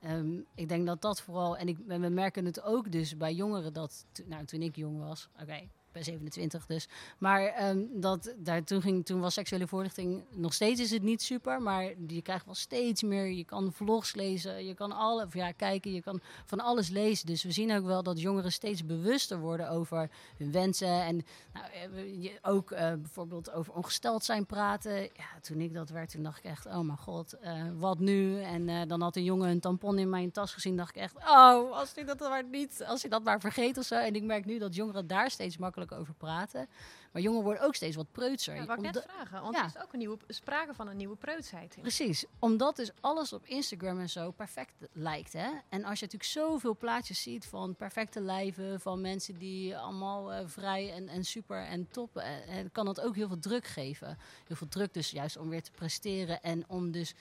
Ehm, 0.00 0.40
ik 0.54 0.68
denk 0.68 0.86
dat 0.86 1.02
dat 1.02 1.22
vooral, 1.22 1.56
en 1.56 1.68
ik, 1.68 1.78
we 1.86 1.96
merken 1.98 2.44
het 2.44 2.62
ook 2.62 2.92
dus 2.92 3.16
bij 3.16 3.32
jongeren 3.34 3.72
dat, 3.72 4.06
nou 4.24 4.44
toen 4.44 4.62
ik 4.62 4.76
jong 4.76 4.98
was, 4.98 5.28
oké, 5.40 5.68
ben 5.92 6.04
27 6.04 6.66
dus. 6.66 6.88
Maar 7.18 7.42
ehm, 7.46 7.78
dat, 7.90 8.34
daar, 8.36 8.64
toen, 8.64 8.82
ging, 8.82 9.06
toen 9.06 9.20
was 9.20 9.34
seksuele 9.34 9.66
voorlichting, 9.66 10.24
nog 10.30 10.52
steeds 10.54 10.80
is 10.80 10.90
het 10.90 11.02
niet 11.02 11.22
super, 11.22 11.62
maar 11.62 11.92
je 12.06 12.22
krijgt 12.22 12.44
wel 12.44 12.54
steeds 12.54 13.02
meer. 13.02 13.26
Je 13.30 13.44
kan 13.44 13.72
vlogs 13.72 14.14
lezen, 14.14 14.64
je 14.66 14.74
kan 14.74 14.92
alle, 14.92 15.26
ja, 15.32 15.52
kijken, 15.52 15.92
je 15.92 16.02
kan 16.02 16.20
van 16.44 16.60
alles 16.60 16.88
lezen. 16.88 17.26
Dus 17.26 17.42
we 17.42 17.52
zien 17.52 17.72
ook 17.72 17.84
wel 17.84 18.02
dat 18.02 18.20
jongeren 18.20 18.52
steeds 18.52 18.86
bewuster 18.86 19.38
worden 19.40 19.70
over 19.70 20.10
hun 20.36 20.52
wensen. 20.52 21.02
En 21.02 21.22
nou, 21.52 21.66
eh, 21.72 22.22
je- 22.22 22.38
ook 22.42 22.70
eh, 22.70 22.92
bijvoorbeeld 22.92 23.52
over 23.52 23.72
ongesteld 23.74 24.24
zijn 24.24 24.46
praten. 24.46 25.00
Ja, 25.02 25.40
toen 25.40 25.60
ik 25.60 25.74
dat 25.74 25.90
werd, 25.90 26.10
toen 26.10 26.22
dacht 26.22 26.38
ik 26.38 26.44
echt, 26.44 26.66
oh 26.66 26.78
mijn 26.78 26.98
god, 26.98 27.32
eh, 27.32 27.62
wat 27.78 27.98
nu? 27.98 28.40
En 28.42 28.88
dan 28.88 29.00
had 29.00 29.16
een 29.16 29.24
jongen 29.24 29.48
een 29.48 29.60
tampon 29.60 29.98
in 29.98 30.10
mijn 30.10 30.30
tas 30.30 30.52
gezien, 30.52 30.76
dacht 30.76 30.96
ik 30.96 31.02
echt, 31.02 31.16
oh, 31.16 31.72
als 31.72 31.94
hij 31.94 32.04
dat 32.04 32.18
maar 32.20 32.44
niet, 32.44 32.84
als 32.86 33.00
hij 33.00 33.10
dat 33.10 33.22
maar 33.24 33.40
vergeet 33.40 33.78
of 33.78 33.84
zo. 33.84 33.94
En 33.94 34.14
ik 34.14 34.22
merk 34.22 34.44
nu 34.44 34.58
dat 34.58 34.74
jongeren 34.74 35.06
daar 35.06 35.30
steeds 35.30 35.56
makkelijker 35.56 35.80
over 35.90 36.14
praten. 36.14 36.68
Maar 37.12 37.22
jongeren 37.22 37.44
worden 37.44 37.62
ook 37.62 37.74
steeds 37.74 37.96
wat 37.96 38.12
preutser. 38.12 38.54
Ja, 38.54 38.64
wou 38.66 38.78
ik 38.86 38.92
net 38.94 39.04
vragen, 39.08 39.42
want 39.42 39.54
Ja. 39.54 39.60
er 39.60 39.66
is 39.76 39.82
ook 39.82 39.92
een 39.92 39.98
nieuwe, 39.98 40.18
sprake 40.28 40.74
van 40.74 40.88
een 40.88 40.96
nieuwe 40.96 41.16
preutsheid. 41.16 41.74
in. 41.76 41.80
Precies, 41.82 42.24
omdat 42.38 42.76
dus 42.76 42.90
alles 43.00 43.32
op 43.32 43.46
Instagram 43.46 44.00
en 44.00 44.08
zo 44.10 44.30
perfect 44.30 44.72
lijkt. 44.92 45.32
Hè? 45.32 45.48
En 45.68 45.84
als 45.84 45.98
je 45.98 46.04
natuurlijk 46.04 46.30
zoveel 46.30 46.76
plaatjes 46.76 47.22
ziet 47.22 47.46
van 47.46 47.74
perfecte 47.76 48.20
lijven, 48.20 48.80
van 48.80 49.00
mensen 49.00 49.38
die 49.38 49.76
allemaal 49.76 50.32
eh, 50.32 50.42
vrij 50.46 50.92
en, 50.92 51.08
en 51.08 51.24
super 51.24 51.64
en 51.66 51.88
top, 51.90 52.16
eh, 52.16 52.56
en 52.58 52.72
kan 52.72 52.84
dat 52.84 53.00
ook 53.00 53.14
heel 53.14 53.28
veel 53.28 53.38
druk 53.38 53.66
geven. 53.66 54.18
Heel 54.46 54.56
veel 54.56 54.68
druk 54.68 54.94
dus 54.94 55.10
juist 55.10 55.36
om 55.36 55.48
weer 55.48 55.62
te 55.62 55.70
presteren 55.70 56.42
en 56.42 56.64
om 56.68 56.90
dus, 56.90 57.14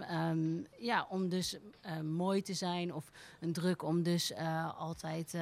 ehm, 0.00 0.62
ja, 0.78 1.06
om 1.08 1.28
dus 1.28 1.56
eh, 1.80 2.00
mooi 2.00 2.42
te 2.42 2.54
zijn 2.54 2.94
of 2.94 3.10
een 3.40 3.52
druk 3.52 3.82
om 3.82 4.02
dus 4.02 4.32
eh, 4.32 4.78
altijd, 4.80 5.34
eh, 5.34 5.40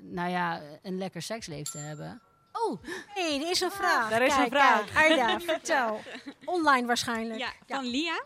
nou 0.00 0.30
ja, 0.30 0.62
een 0.82 0.98
lekker 0.98 1.22
seksleven 1.22 1.72
te 1.72 1.78
hebben. 1.78 2.22
Oh, 2.52 2.82
hey, 3.06 3.40
er 3.40 3.50
is 3.50 3.60
een 3.60 3.70
vraag. 3.70 4.12
er 4.12 4.22
is 4.22 4.36
een 4.36 4.48
vraag. 4.50 4.92
Kijk, 4.92 5.40
vertel. 5.50 6.00
Online 6.44 6.86
waarschijnlijk. 6.86 7.40
Ja, 7.40 7.52
van 7.66 7.84
Lia. 7.84 8.22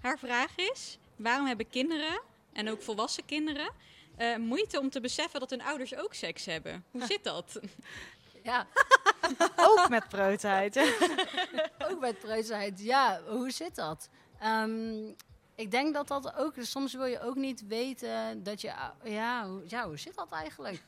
Haar 0.00 0.18
vraag 0.18 0.56
is: 0.56 0.98
waarom 1.16 1.46
hebben 1.46 1.68
kinderen 1.68 2.20
en 2.52 2.70
ook 2.70 2.82
volwassen 2.82 3.24
kinderen 3.24 3.70
eh, 4.16 4.36
moeite 4.36 4.80
om 4.80 4.90
te 4.90 5.00
beseffen 5.00 5.40
dat 5.40 5.50
hun 5.50 5.62
ouders 5.62 5.96
ook 5.96 6.14
seks 6.14 6.44
hebben? 6.44 6.84
Hoe 6.90 7.06
zit 7.06 7.24
dat? 7.24 7.60
ja. 8.42 8.66
Ook 9.68 9.88
met 9.88 10.08
preutheid. 10.08 10.78
Ook 11.88 12.00
met 12.00 12.18
preutsheid. 12.18 12.80
Ja, 12.80 13.20
hoe 13.28 13.50
zit 13.50 13.74
dat? 13.74 14.08
Ehm, 14.42 15.06
ik 15.54 15.70
denk 15.70 15.94
dat 15.94 16.08
dat 16.08 16.34
ook... 16.36 16.54
Soms 16.58 16.94
wil 16.94 17.04
je 17.06 17.20
ook 17.20 17.34
niet 17.36 17.66
weten 17.66 18.42
dat 18.42 18.60
je... 18.60 18.74
ou- 18.74 19.10
Ja, 19.10 19.48
hoe, 19.48 19.62
ja, 19.66 19.86
hoe 19.86 19.98
zit 19.98 20.14
dat 20.14 20.30
eigenlijk? 20.30 20.82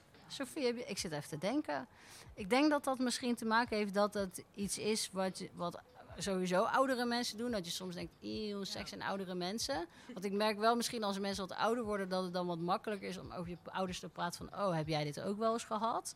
Je- 0.54 0.84
ik 0.86 0.98
zit 0.98 1.12
even 1.12 1.28
te 1.28 1.38
denken. 1.38 1.86
Ik 2.34 2.50
denk 2.50 2.70
dat 2.70 2.84
dat 2.84 2.98
misschien 2.98 3.34
te 3.34 3.44
maken 3.44 3.76
heeft 3.76 3.94
dat 3.94 4.14
het 4.14 4.44
iets 4.54 4.78
is 4.78 5.10
wat, 5.12 5.42
wat 5.54 5.78
sowieso 6.18 6.62
oudere 6.62 7.04
mensen 7.04 7.38
doen. 7.38 7.50
Dat 7.50 7.64
je 7.64 7.70
soms 7.70 7.94
denkt, 7.94 8.12
eeuw, 8.20 8.64
seks 8.64 8.92
en 8.92 9.02
oudere 9.02 9.34
mensen. 9.34 9.86
Want 10.12 10.24
ik 10.24 10.32
merk 10.32 10.58
wel 10.58 10.76
misschien 10.76 11.04
als 11.04 11.18
mensen 11.18 11.48
wat 11.48 11.56
ouder 11.56 11.84
worden... 11.84 12.08
dat 12.08 12.22
het 12.24 12.32
dan 12.32 12.46
wat 12.46 12.58
makkelijker 12.58 13.08
is 13.08 13.18
om 13.18 13.32
over 13.32 13.50
je 13.50 13.56
ouders 13.64 14.00
te 14.00 14.08
praten 14.08 14.48
van... 14.48 14.60
oh, 14.60 14.74
heb 14.74 14.88
jij 14.88 15.04
dit 15.04 15.20
ook 15.20 15.38
wel 15.38 15.52
eens 15.52 15.64
gehad? 15.64 16.14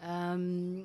Ehm, 0.00 0.76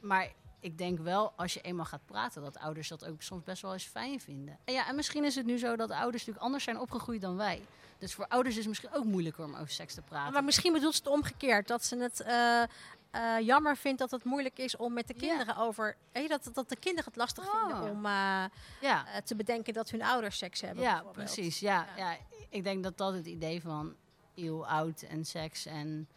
maar 0.00 0.32
ik 0.64 0.78
denk 0.78 0.98
wel, 0.98 1.32
als 1.36 1.54
je 1.54 1.60
eenmaal 1.60 1.84
gaat 1.84 2.06
praten, 2.06 2.42
dat 2.42 2.58
ouders 2.58 2.88
dat 2.88 3.04
ook 3.04 3.22
soms 3.22 3.42
best 3.42 3.62
wel 3.62 3.72
eens 3.72 3.84
fijn 3.84 4.20
vinden. 4.20 4.58
En 4.64 4.74
ja, 4.74 4.88
en 4.88 4.94
misschien 4.94 5.24
is 5.24 5.34
het 5.34 5.46
nu 5.46 5.58
zo 5.58 5.76
dat 5.76 5.90
ouders 5.90 6.12
natuurlijk 6.12 6.44
anders 6.44 6.64
zijn 6.64 6.78
opgegroeid 6.78 7.20
dan 7.20 7.36
wij. 7.36 7.62
Dus 7.98 8.14
voor 8.14 8.26
ouders 8.28 8.54
is 8.54 8.60
het 8.60 8.68
misschien 8.68 8.92
ook 8.92 9.04
moeilijker 9.04 9.44
om 9.44 9.54
over 9.54 9.70
seks 9.70 9.94
te 9.94 10.02
praten. 10.02 10.32
Maar 10.32 10.44
misschien 10.44 10.72
bedoelt 10.72 10.94
ze 10.94 11.00
het 11.04 11.12
omgekeerd. 11.12 11.68
Dat 11.68 11.84
ze 11.84 11.96
het 11.96 12.20
eh, 12.20 12.62
eh, 12.62 13.46
jammer 13.46 13.76
vindt 13.76 13.98
dat 13.98 14.10
het 14.10 14.24
moeilijk 14.24 14.58
is 14.58 14.76
om 14.76 14.92
met 14.92 15.06
de 15.06 15.14
kinderen 15.14 15.56
over... 15.56 15.96
Dat, 16.28 16.50
dat 16.52 16.68
de 16.68 16.76
kinderen 16.76 17.04
het 17.04 17.16
lastig 17.16 17.44
Oh. 17.46 17.66
vinden 17.66 17.90
om 17.90 18.06
eh, 18.06 18.44
ja, 18.80 19.04
te 19.24 19.34
bedenken 19.36 19.72
dat 19.72 19.90
hun 19.90 20.02
ouders 20.02 20.38
seks 20.38 20.60
hebben. 20.60 20.84
ja 20.84 21.02
precies. 21.12 21.58
Ja, 21.58 21.86
Ja. 21.96 22.10
ja. 22.12 22.18
ik 22.48 22.64
denk 22.64 22.82
dat 22.82 22.98
dat 22.98 23.12
het 23.12 23.26
idee 23.26 23.60
van 23.62 23.94
eeuw 24.34 24.66
oud 24.66 25.02
en 25.02 25.24
seks 25.24 25.66
en... 25.66 26.08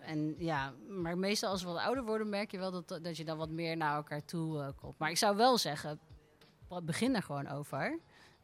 En 0.00 0.34
ja, 0.38 0.74
maar 0.88 1.18
meestal 1.18 1.50
als 1.50 1.62
we 1.62 1.68
wat 1.68 1.78
ouder 1.78 2.04
worden, 2.04 2.28
merk 2.28 2.50
je 2.50 2.58
wel 2.58 2.70
dat, 2.70 2.88
dat 3.02 3.16
je 3.16 3.24
dan 3.24 3.38
wat 3.38 3.50
meer 3.50 3.76
naar 3.76 3.96
elkaar 3.96 4.24
toe 4.24 4.60
eh, 4.60 4.68
komt. 4.80 4.98
Maar 4.98 5.10
ik 5.10 5.16
zou 5.16 5.36
wel 5.36 5.58
zeggen, 5.58 6.00
begin 6.84 7.14
er 7.14 7.22
gewoon 7.22 7.48
over. 7.48 7.98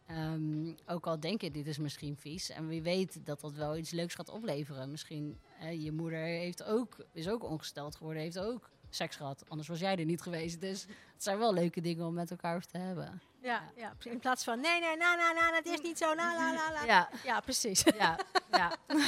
Ehm, 0.07 0.73
ook 0.87 1.07
al 1.07 1.21
denk 1.21 1.41
je, 1.41 1.51
dit 1.51 1.67
is 1.67 1.79
misschien 1.79 2.17
vies. 2.17 2.51
En 2.51 2.69
wie 2.69 2.83
weet 2.83 3.27
dat 3.27 3.41
dat 3.41 3.53
wel 3.53 3.77
iets 3.77 3.91
leuks 3.91 4.15
gaat 4.15 4.29
opleveren. 4.29 4.91
Misschien, 4.91 5.39
eh, 5.61 5.85
je 5.85 5.93
moeder 5.93 6.19
heeft 6.19 6.65
ook, 6.65 7.07
is 7.13 7.29
ook 7.29 7.45
ongesteld 7.45 7.97
geworden, 7.97 8.23
heeft 8.23 8.39
ook 8.39 8.71
seks 8.89 9.17
gehad. 9.17 9.45
Anders 9.49 9.69
was 9.69 9.81
jij 9.81 9.97
er 9.97 10.05
niet 10.05 10.23
geweest. 10.23 10.61
Dus 10.61 10.83
het 11.13 11.23
zijn 11.23 11.39
wel 11.39 11.55
leuke 11.55 11.81
dingen 11.81 12.07
om 12.07 12.15
met 12.15 12.31
elkaar 12.31 12.57
over 12.57 12.69
te 12.69 12.79
hebben. 12.79 13.23
Ja, 13.47 13.63
ja, 13.77 13.93
in 14.03 14.19
plaats 14.19 14.45
van 14.45 14.61
nee, 14.61 14.81
nee, 14.81 14.97
na, 14.97 15.15
na, 15.15 15.33
na, 15.33 15.53
het 15.55 15.67
is 15.67 15.81
niet 15.81 15.99
zo, 15.99 16.15
na, 16.15 16.33
na, 16.33 16.53
na, 16.53 16.71
na. 16.71 16.85
Ja, 16.85 17.09
Ja, 17.25 17.41
precies. 17.41 17.83
ja, 17.99 18.17
ja. 18.51 18.71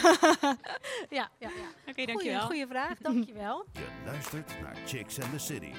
Ja, 1.18 1.30
ja, 1.38 1.48
ja. 1.48 1.48
Oké, 1.86 1.92
Goeie, 1.92 2.06
dankjewel. 2.06 2.40
goeie 2.46 2.66
vraag, 2.66 2.98
dankjewel. 2.98 3.64
Je 3.72 3.86
luistert 4.04 4.60
naar 4.60 4.76
Chicks 4.86 5.20
and 5.20 5.32
the 5.32 5.38
City. 5.38 5.72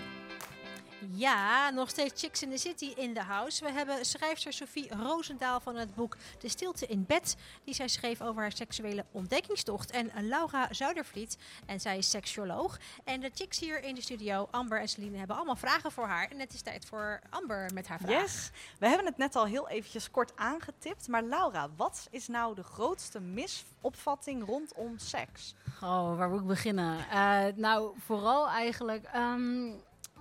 Ja, 1.07 1.69
nog 1.69 1.89
steeds 1.89 2.21
Chicks 2.21 2.41
in 2.43 2.49
the 2.49 2.57
City 2.57 2.93
in 2.95 3.13
the 3.13 3.21
house. 3.21 3.63
We 3.63 3.71
hebben 3.71 4.05
schrijfster 4.05 4.53
Sophie 4.53 4.95
Roosendaal 4.95 5.59
van 5.59 5.75
het 5.75 5.95
boek 5.95 6.17
De 6.39 6.49
Stilte 6.49 6.85
in 6.85 7.05
Bed. 7.05 7.35
Die 7.63 7.73
zij 7.73 7.87
schreef 7.87 8.21
over 8.21 8.41
haar 8.41 8.51
seksuele 8.51 9.05
ontdekkingstocht. 9.11 9.91
En 9.91 10.11
Laura 10.27 10.73
Zuidervliet. 10.73 11.37
En 11.65 11.79
zij 11.79 11.97
is 11.97 12.09
seksuoloog. 12.09 12.77
En 13.03 13.19
de 13.19 13.31
chicks 13.33 13.59
hier 13.59 13.83
in 13.83 13.95
de 13.95 14.01
studio, 14.01 14.47
Amber 14.51 14.79
en 14.79 14.87
Celine, 14.87 15.17
hebben 15.17 15.35
allemaal 15.35 15.55
vragen 15.55 15.91
voor 15.91 16.07
haar. 16.07 16.27
En 16.31 16.39
het 16.39 16.53
is 16.53 16.61
tijd 16.61 16.85
voor 16.85 17.19
Amber 17.29 17.71
met 17.73 17.87
haar 17.87 17.99
vraag. 17.99 18.21
Yes. 18.21 18.51
We 18.79 18.87
hebben 18.87 19.05
het 19.05 19.17
net 19.17 19.35
al 19.35 19.45
heel 19.45 19.69
eventjes 19.69 20.11
kort 20.11 20.31
aangetipt. 20.35 21.07
Maar 21.07 21.23
Laura, 21.23 21.69
wat 21.75 22.07
is 22.11 22.27
nou 22.27 22.55
de 22.55 22.63
grootste 22.63 23.19
misopvatting 23.19 24.45
rondom 24.45 24.97
seks? 24.97 25.53
Oh, 25.81 26.17
waar 26.17 26.29
moet 26.29 26.39
ik 26.41 26.47
beginnen? 26.47 27.09
Eh, 27.09 27.45
nou, 27.55 27.95
vooral 28.05 28.49
eigenlijk. 28.49 29.05
ehm, 29.05 29.71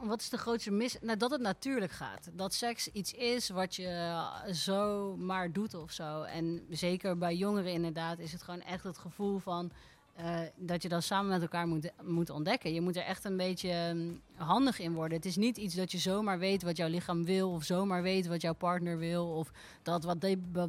wat 0.02 0.20
is 0.20 0.28
de 0.28 0.38
grootste 0.38 0.70
mis? 0.70 0.96
Nou, 1.00 1.18
dat 1.18 1.30
het 1.30 1.40
natuurlijk 1.40 1.92
gaat. 1.92 2.28
Dat 2.32 2.54
seks 2.54 2.88
iets 2.88 3.12
is 3.12 3.48
wat 3.48 3.74
je 3.74 4.16
zo 4.52 5.16
maar 5.16 5.52
doet 5.52 5.74
of 5.74 5.92
zo. 5.92 6.22
En 6.22 6.66
zeker 6.70 7.18
bij 7.18 7.34
jongeren 7.34 7.72
inderdaad 7.72 8.18
is 8.18 8.32
het 8.32 8.42
gewoon 8.42 8.62
echt 8.62 8.84
het 8.84 8.98
gevoel 8.98 9.38
van... 9.38 9.70
eh, 10.14 10.40
dat 10.56 10.82
je 10.82 10.88
dat 10.88 11.02
samen 11.02 11.30
met 11.30 11.42
elkaar 11.42 11.66
moet, 11.66 11.90
moet 12.02 12.30
ontdekken. 12.30 12.74
Je 12.74 12.80
moet 12.80 12.96
er 12.96 13.02
echt 13.02 13.24
een 13.24 13.36
beetje 13.36 13.70
ehm, 13.70 14.10
handig 14.34 14.78
in 14.78 14.94
worden. 14.94 15.16
Het 15.16 15.26
is 15.26 15.36
niet 15.36 15.56
iets 15.56 15.74
dat 15.74 15.92
je 15.92 15.98
zomaar 15.98 16.38
weet 16.38 16.62
wat 16.62 16.76
jouw 16.76 16.88
lichaam 16.88 17.24
wil... 17.24 17.50
of 17.50 17.64
zomaar 17.64 18.02
weet 18.02 18.26
wat 18.26 18.40
jouw 18.40 18.54
partner 18.54 18.98
wil... 18.98 19.26
of 19.26 19.50
dat 19.82 20.04
wat 20.04 20.18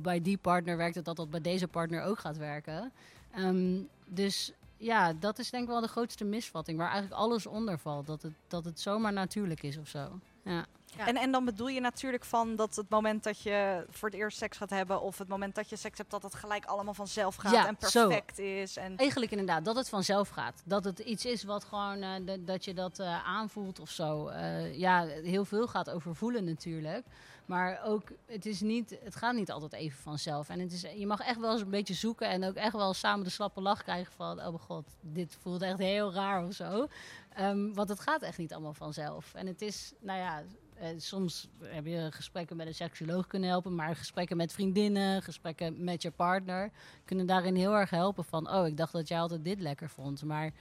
bij 0.01 0.21
die 0.21 0.37
partner 0.37 0.77
werkt... 0.77 0.95
dat 0.95 1.05
dat, 1.05 1.15
dat 1.15 1.29
bij 1.29 1.41
deze 1.41 1.67
partner 1.67 2.03
ook 2.03 2.19
gaat 2.19 2.37
werken. 2.37 2.91
Ehm, 3.31 3.81
dus 4.07 4.53
ja, 4.79 5.13
dat 5.13 5.39
is 5.39 5.49
denk 5.49 5.63
ik 5.63 5.69
wel 5.69 5.81
de 5.81 5.87
grootste 5.87 6.23
misvatting. 6.25 6.77
Waar 6.77 6.91
eigenlijk 6.91 7.21
alles 7.21 7.45
onder 7.45 7.79
valt. 7.79 8.07
Dat 8.07 8.21
het, 8.21 8.33
dat 8.47 8.65
het 8.65 8.79
zomaar 8.79 9.13
natuurlijk 9.13 9.63
is 9.63 9.77
of 9.77 9.87
zo. 9.87 10.19
Ja. 10.43 10.65
Ja. 10.97 11.07
En, 11.07 11.15
en 11.17 11.31
dan 11.31 11.45
bedoel 11.45 11.67
je 11.67 11.79
natuurlijk 11.81 12.25
van 12.25 12.55
dat 12.55 12.75
het 12.75 12.89
moment 12.89 13.23
dat 13.23 13.41
je 13.41 13.85
voor 13.89 14.09
het 14.09 14.17
eerst 14.17 14.37
seks 14.37 14.57
gaat 14.57 14.69
hebben... 14.69 15.01
of 15.01 15.17
het 15.17 15.27
moment 15.27 15.55
dat 15.55 15.69
je 15.69 15.75
seks 15.75 15.97
hebt, 15.97 16.11
dat 16.11 16.23
het 16.23 16.35
gelijk 16.35 16.65
allemaal 16.65 16.93
vanzelf 16.93 17.35
gaat 17.35 17.51
Ja, 17.51 17.67
en 17.67 17.75
zo. 17.79 18.07
perfect 18.07 18.39
is. 18.39 18.77
En 18.77 18.97
Eigenlijk 18.97 19.31
inderdaad, 19.31 19.65
dat 19.65 19.75
het 19.75 19.89
vanzelf 19.89 20.29
gaat. 20.29 20.61
Dat 20.65 20.83
het 20.83 20.99
iets 20.99 21.25
is 21.25 21.43
wat 21.43 21.63
gewoon, 21.63 22.01
eh, 22.01 22.09
dat- 22.25 22.47
dat 22.47 22.65
je 22.65 22.73
dat 22.73 22.99
eh, 22.99 23.25
aanvoelt 23.27 23.79
of 23.79 23.89
zo. 23.89 24.27
Eh, 24.27 24.77
ja, 24.77 25.05
heel 25.05 25.45
veel 25.45 25.67
gaat 25.67 25.89
over 25.89 26.15
voelen 26.15 26.43
natuurlijk. 26.43 27.05
Maar 27.49 27.83
ook, 27.83 28.11
het, 28.25 28.45
is 28.45 28.61
niet, 28.61 28.97
het 29.03 29.15
gaat 29.15 29.35
niet 29.35 29.51
altijd 29.51 29.73
even 29.73 30.01
vanzelf. 30.01 30.49
En 30.49 30.59
het 30.59 30.71
is, 30.71 30.81
je 30.81 31.07
mag 31.07 31.19
echt 31.19 31.39
wel 31.39 31.51
eens 31.51 31.61
een 31.61 31.69
beetje 31.69 31.93
zoeken 31.93 32.29
en 32.29 32.43
ook 32.43 32.55
echt 32.55 32.73
wel 32.73 32.93
samen 32.93 33.23
de 33.23 33.29
slappe 33.29 33.61
lach 33.61 33.83
krijgen 33.83 34.13
van... 34.13 34.39
oh 34.39 34.45
mijn 34.45 34.59
god, 34.59 34.85
dit 35.01 35.37
voelt 35.41 35.61
echt 35.61 35.77
heel 35.77 36.13
raar 36.13 36.45
of 36.45 36.53
zo. 36.53 36.87
Ehm, 37.33 37.73
want 37.73 37.89
het 37.89 37.99
gaat 37.99 38.21
echt 38.21 38.37
niet 38.37 38.53
allemaal 38.53 38.73
vanzelf. 38.73 39.33
En 39.33 39.47
het 39.47 39.61
is, 39.61 39.93
nou 39.99 40.19
ja, 40.19 40.43
eh, 40.75 40.89
soms 40.97 41.47
heb 41.63 41.85
je 41.85 42.07
gesprekken 42.11 42.55
met 42.55 42.67
een 42.67 42.75
seksuoloog 42.75 43.27
kunnen 43.27 43.49
helpen... 43.49 43.75
maar 43.75 43.95
gesprekken 43.95 44.37
met 44.37 44.53
vriendinnen, 44.53 45.21
gesprekken 45.21 45.83
met 45.83 46.01
je 46.01 46.11
partner... 46.11 46.71
kunnen 47.05 47.25
daarin 47.25 47.55
heel 47.55 47.73
erg 47.73 47.89
helpen 47.89 48.23
van... 48.23 48.51
oh, 48.51 48.67
ik 48.67 48.77
dacht 48.77 48.93
dat 48.93 49.07
jij 49.07 49.19
altijd 49.19 49.43
dit 49.43 49.59
lekker 49.59 49.89
vond, 49.89 50.23
maar 50.23 50.51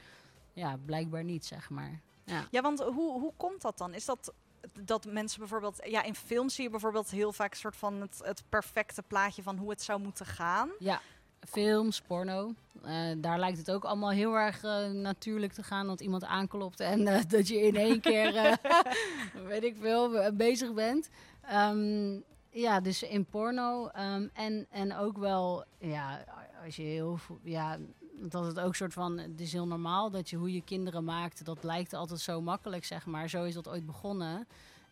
ja, 0.53 0.77
blijkbaar 0.85 1.25
niet, 1.25 1.47
zeg 1.47 1.71
maar. 1.71 2.01
Ja. 2.25 2.47
Ja, 2.51 2.63
want 2.63 2.81
hoe, 2.81 3.21
hoe 3.21 3.33
komt 3.37 3.63
dat 3.63 3.79
dan? 3.79 3.95
Is 3.95 4.05
dat 4.05 4.33
dat 4.81 5.05
mensen 5.05 5.39
bijvoorbeeld... 5.39 5.81
Ja, 5.85 6.03
in 6.03 6.15
films 6.15 6.55
zie 6.55 6.65
je 6.65 6.71
bijvoorbeeld 6.71 7.11
heel 7.11 7.33
vaak 7.33 7.51
een 7.51 7.57
soort 7.57 7.77
van 7.77 8.01
het, 8.01 8.21
het 8.25 8.43
perfecte 8.49 9.03
plaatje 9.03 9.43
van 9.43 9.57
hoe 9.57 9.71
het 9.71 9.83
zou 9.83 10.01
moeten 10.01 10.27
gaan. 10.27 10.71
Ja, 10.79 11.01
films, 11.47 12.01
porno. 12.01 12.53
Eh, 12.83 13.11
daar 13.19 13.39
lijkt 13.39 13.59
het 13.59 13.71
ook 13.71 13.85
allemaal 13.85 14.11
heel 14.11 14.35
erg 14.35 14.65
eh, 14.65 14.91
natuurlijk 14.91 15.53
te 15.53 15.63
gaan 15.63 15.87
dat 15.87 16.01
iemand 16.01 16.25
aanklopt 16.25 16.81
en 16.81 17.07
eh, 17.07 17.21
dat 17.29 17.49
je 17.49 17.61
in 17.61 17.77
één 17.77 18.01
keer, 18.01 18.59
weet 19.49 19.65
ik 19.65 19.77
veel, 19.81 20.33
bezig 20.33 20.73
bent. 20.73 21.09
Ehm, 21.43 22.21
ja, 22.51 22.81
dus 22.81 23.03
in 23.03 23.25
porno 23.25 23.89
ehm, 23.89 24.27
en, 24.33 24.67
en 24.71 24.97
ook 24.97 25.19
wel, 25.19 25.65
ja, 25.79 26.25
als 26.65 26.77
je 26.77 26.83
heel, 26.83 27.19
ja, 27.43 27.79
dat 28.21 28.47
het 28.47 28.61
ook 28.61 28.75
soort 28.75 28.93
van, 28.93 29.19
het 29.19 29.41
is 29.41 29.53
heel 29.53 29.67
normaal 29.67 30.11
dat 30.11 30.31
je 30.31 30.37
hoe 30.37 30.53
je 30.53 30.63
kinderen 30.63 31.05
maakt, 31.05 31.45
dat 31.45 31.65
lijkt 31.65 31.93
altijd 31.93 32.21
zo 32.21 32.41
makkelijk, 32.41 32.85
zeg 32.85 33.07
maar. 33.07 33.29
Zo 33.29 33.45
is 33.45 33.55
dat 33.55 33.69
ooit 33.69 33.87
begonnen. 33.87 34.47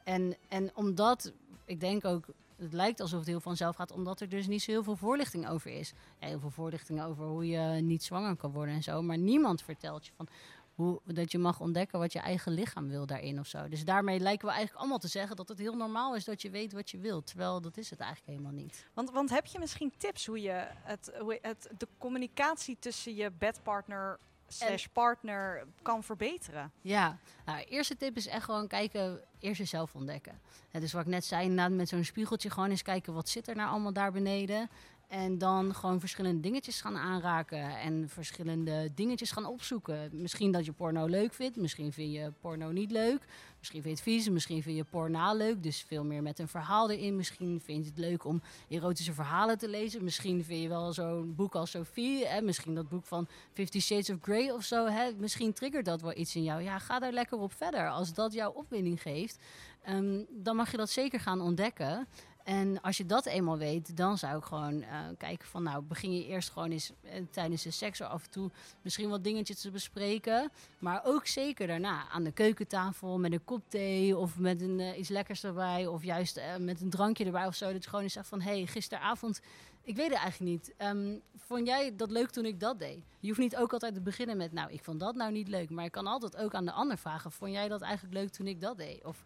En, 0.04 0.36
en 0.48 0.70
omdat, 0.74 1.32
ik 1.64 1.80
denk 1.80 2.04
ook, 2.04 2.26
het 2.56 2.72
lijkt 2.72 3.00
alsof 3.00 3.18
het 3.18 3.28
heel 3.28 3.40
vanzelf 3.40 3.76
gaat, 3.76 3.92
omdat 3.92 4.20
er 4.20 4.28
dus 4.28 4.46
niet 4.46 4.62
zo 4.62 4.70
heel 4.70 4.82
veel 4.82 4.96
voorlichting 4.96 5.48
over 5.48 5.70
is. 5.70 5.92
Heel 6.18 6.40
veel 6.40 6.50
voorlichting 6.50 7.02
over 7.02 7.24
hoe 7.24 7.48
je 7.48 7.80
niet 7.80 8.04
zwanger 8.04 8.36
kan 8.36 8.52
worden 8.52 8.74
en 8.74 8.82
zo, 8.82 9.02
maar 9.02 9.18
niemand 9.18 9.62
vertelt 9.62 10.06
je 10.06 10.12
van 10.16 10.28
hoe, 10.76 11.00
dat 11.04 11.32
je 11.32 11.38
mag 11.38 11.60
ontdekken 11.60 11.98
wat 11.98 12.12
je 12.12 12.18
eigen 12.18 12.52
lichaam 12.52 12.88
wil 12.88 13.06
daarin 13.06 13.38
of 13.38 13.46
zo. 13.46 13.68
Dus 13.68 13.84
daarmee 13.84 14.20
lijken 14.20 14.46
we 14.46 14.52
eigenlijk 14.52 14.80
allemaal 14.80 14.98
te 14.98 15.08
zeggen 15.08 15.36
dat 15.36 15.48
het 15.48 15.58
heel 15.58 15.76
normaal 15.76 16.16
is 16.16 16.24
dat 16.24 16.42
je 16.42 16.50
weet 16.50 16.72
wat 16.72 16.90
je 16.90 16.98
wilt, 16.98 17.26
terwijl 17.26 17.60
dat 17.60 17.76
is 17.76 17.90
het 17.90 18.00
eigenlijk 18.00 18.30
helemaal 18.30 18.62
niet. 18.62 18.86
Want, 18.94 19.10
want 19.10 19.30
heb 19.30 19.46
je 19.46 19.58
misschien 19.58 19.92
tips 19.96 20.26
hoe 20.26 20.40
je, 20.40 20.66
het, 20.68 21.12
hoe 21.18 21.38
het, 21.42 21.70
de 21.78 21.88
communicatie 21.98 22.76
tussen 22.80 23.14
je 23.14 23.30
bedpartner 23.38 24.18
slash 24.48 24.86
partner 24.92 25.66
kan 25.82 26.02
verbeteren? 26.02 26.72
Ja, 26.80 27.18
nou, 27.44 27.64
eerste 27.64 27.96
tip 27.96 28.16
is 28.16 28.26
echt 28.26 28.44
gewoon 28.44 28.66
kijken, 28.66 29.20
eerst 29.38 29.58
jezelf 29.58 29.94
ontdekken. 29.94 30.40
Is 30.70 30.92
wat 30.92 31.02
ik 31.02 31.08
net 31.08 31.24
zei, 31.24 31.42
inderdaad 31.42 31.70
met 31.70 31.88
zo'n 31.88 32.04
spiegeltje 32.04 32.50
gewoon 32.50 32.70
eens 32.70 32.82
kijken 32.82 33.12
wat 33.12 33.28
zit 33.28 33.48
er 33.48 33.56
nou 33.56 33.70
allemaal 33.70 33.92
daar 33.92 34.12
beneden. 34.12 34.70
En 35.06 35.38
dan 35.38 35.74
gewoon 35.74 36.00
verschillende 36.00 36.40
dingetjes 36.40 36.80
gaan 36.80 36.96
aanraken 36.96 37.78
en 37.78 38.08
verschillende 38.08 38.90
dingetjes 38.94 39.30
gaan 39.30 39.44
opzoeken. 39.44 40.10
Misschien 40.12 40.52
dat 40.52 40.64
je 40.64 40.72
porno 40.72 41.06
leuk 41.06 41.34
vindt, 41.34 41.56
misschien 41.56 41.92
vind 41.92 42.12
je 42.12 42.32
porno 42.40 42.70
niet 42.70 42.90
leuk. 42.90 43.26
Misschien 43.58 43.82
vind 43.82 43.98
je 43.98 44.04
het 44.04 44.14
vies, 44.14 44.28
misschien 44.28 44.62
vind 44.62 44.76
je 44.76 44.84
porna 44.84 45.32
leuk, 45.32 45.62
dus 45.62 45.82
veel 45.82 46.04
meer 46.04 46.22
met 46.22 46.38
een 46.38 46.48
verhaal 46.48 46.90
erin. 46.90 47.16
Misschien 47.16 47.60
vind 47.64 47.84
je 47.84 47.90
het 47.90 47.98
leuk 47.98 48.24
om 48.24 48.42
erotische 48.68 49.12
verhalen 49.12 49.58
te 49.58 49.68
lezen. 49.68 50.04
Misschien 50.04 50.44
vind 50.44 50.62
je 50.62 50.68
wel 50.68 50.92
zo'n 50.92 51.34
boek 51.34 51.54
als 51.54 51.70
Sophie, 51.70 52.26
hè? 52.26 52.40
misschien 52.40 52.74
dat 52.74 52.88
boek 52.88 53.04
van 53.04 53.28
Fifty 53.52 53.80
Shades 53.80 54.10
of 54.10 54.18
Grey 54.22 54.50
of 54.50 54.64
zo. 54.64 54.86
Hè? 54.86 55.10
Misschien 55.16 55.52
triggert 55.52 55.84
dat 55.84 56.00
wel 56.00 56.16
iets 56.16 56.36
in 56.36 56.42
jou. 56.42 56.62
Ja, 56.62 56.78
ga 56.78 56.98
daar 56.98 57.12
lekker 57.12 57.38
op 57.38 57.52
verder. 57.52 57.88
Als 57.88 58.14
dat 58.14 58.32
jouw 58.32 58.50
opwinding 58.50 59.02
geeft, 59.02 59.38
ehm, 59.82 60.24
dan 60.30 60.56
mag 60.56 60.70
je 60.70 60.76
dat 60.76 60.90
zeker 60.90 61.20
gaan 61.20 61.40
ontdekken. 61.40 62.08
En 62.46 62.80
als 62.80 62.96
je 62.96 63.06
dat 63.06 63.26
eenmaal 63.26 63.58
weet, 63.58 63.96
dan 63.96 64.18
zou 64.18 64.38
ik 64.38 64.44
gewoon 64.44 64.82
eh, 64.82 64.98
kijken 65.18 65.48
van, 65.48 65.62
nou, 65.62 65.82
begin 65.82 66.16
je 66.16 66.26
eerst 66.26 66.50
gewoon 66.50 66.70
eens 66.70 66.92
eh, 67.02 67.22
tijdens 67.30 67.62
de 67.62 67.70
seks 67.70 68.02
af 68.02 68.24
en 68.24 68.30
toe 68.30 68.50
misschien 68.82 69.08
wat 69.08 69.24
dingetjes 69.24 69.60
te 69.60 69.70
bespreken. 69.70 70.50
Maar 70.78 71.00
ook 71.04 71.26
zeker 71.26 71.66
daarna 71.66 72.08
aan 72.08 72.24
de 72.24 72.32
keukentafel 72.32 73.18
met 73.18 73.32
een 73.32 73.44
kop 73.44 73.62
thee 73.68 74.16
of 74.16 74.38
met 74.38 74.60
een, 74.60 74.80
eh, 74.80 74.98
iets 74.98 75.08
lekkers 75.08 75.44
erbij. 75.44 75.86
Of 75.86 76.04
juist 76.04 76.40
met 76.58 76.80
een 76.80 76.90
drankje 76.90 77.24
erbij 77.24 77.46
of 77.46 77.54
zo. 77.54 77.72
Dat 77.72 77.82
je 77.82 77.88
gewoon 77.88 78.04
eens 78.04 78.12
zegt 78.12 78.28
van, 78.28 78.40
hé, 78.40 78.56
hey, 78.56 78.66
gisteravond, 78.66 79.40
ik 79.82 79.96
weet 79.96 80.10
het 80.10 80.18
eigenlijk 80.18 80.50
niet. 80.50 80.74
Ehm, 80.76 81.14
vond 81.36 81.66
jij 81.66 81.96
dat 81.96 82.10
leuk 82.10 82.30
toen 82.30 82.44
ik 82.44 82.60
dat 82.60 82.78
deed? 82.78 82.98
Je 83.20 83.28
hoeft 83.28 83.40
niet 83.40 83.56
ook 83.56 83.72
altijd 83.72 83.94
te 83.94 84.00
beginnen 84.00 84.36
met, 84.36 84.52
nou, 84.52 84.72
ik 84.72 84.84
vond 84.84 85.00
dat 85.00 85.14
nou 85.14 85.32
niet 85.32 85.48
leuk. 85.48 85.70
Maar 85.70 85.84
je 85.84 85.90
kan 85.90 86.06
altijd 86.06 86.36
ook 86.36 86.54
aan 86.54 86.64
de 86.64 86.72
ander 86.72 86.98
vragen, 86.98 87.32
vond 87.32 87.52
jij 87.52 87.68
dat 87.68 87.80
eigenlijk 87.80 88.14
leuk 88.14 88.30
toen 88.30 88.46
ik 88.46 88.60
dat 88.60 88.76
deed? 88.76 89.04
Of 89.04 89.24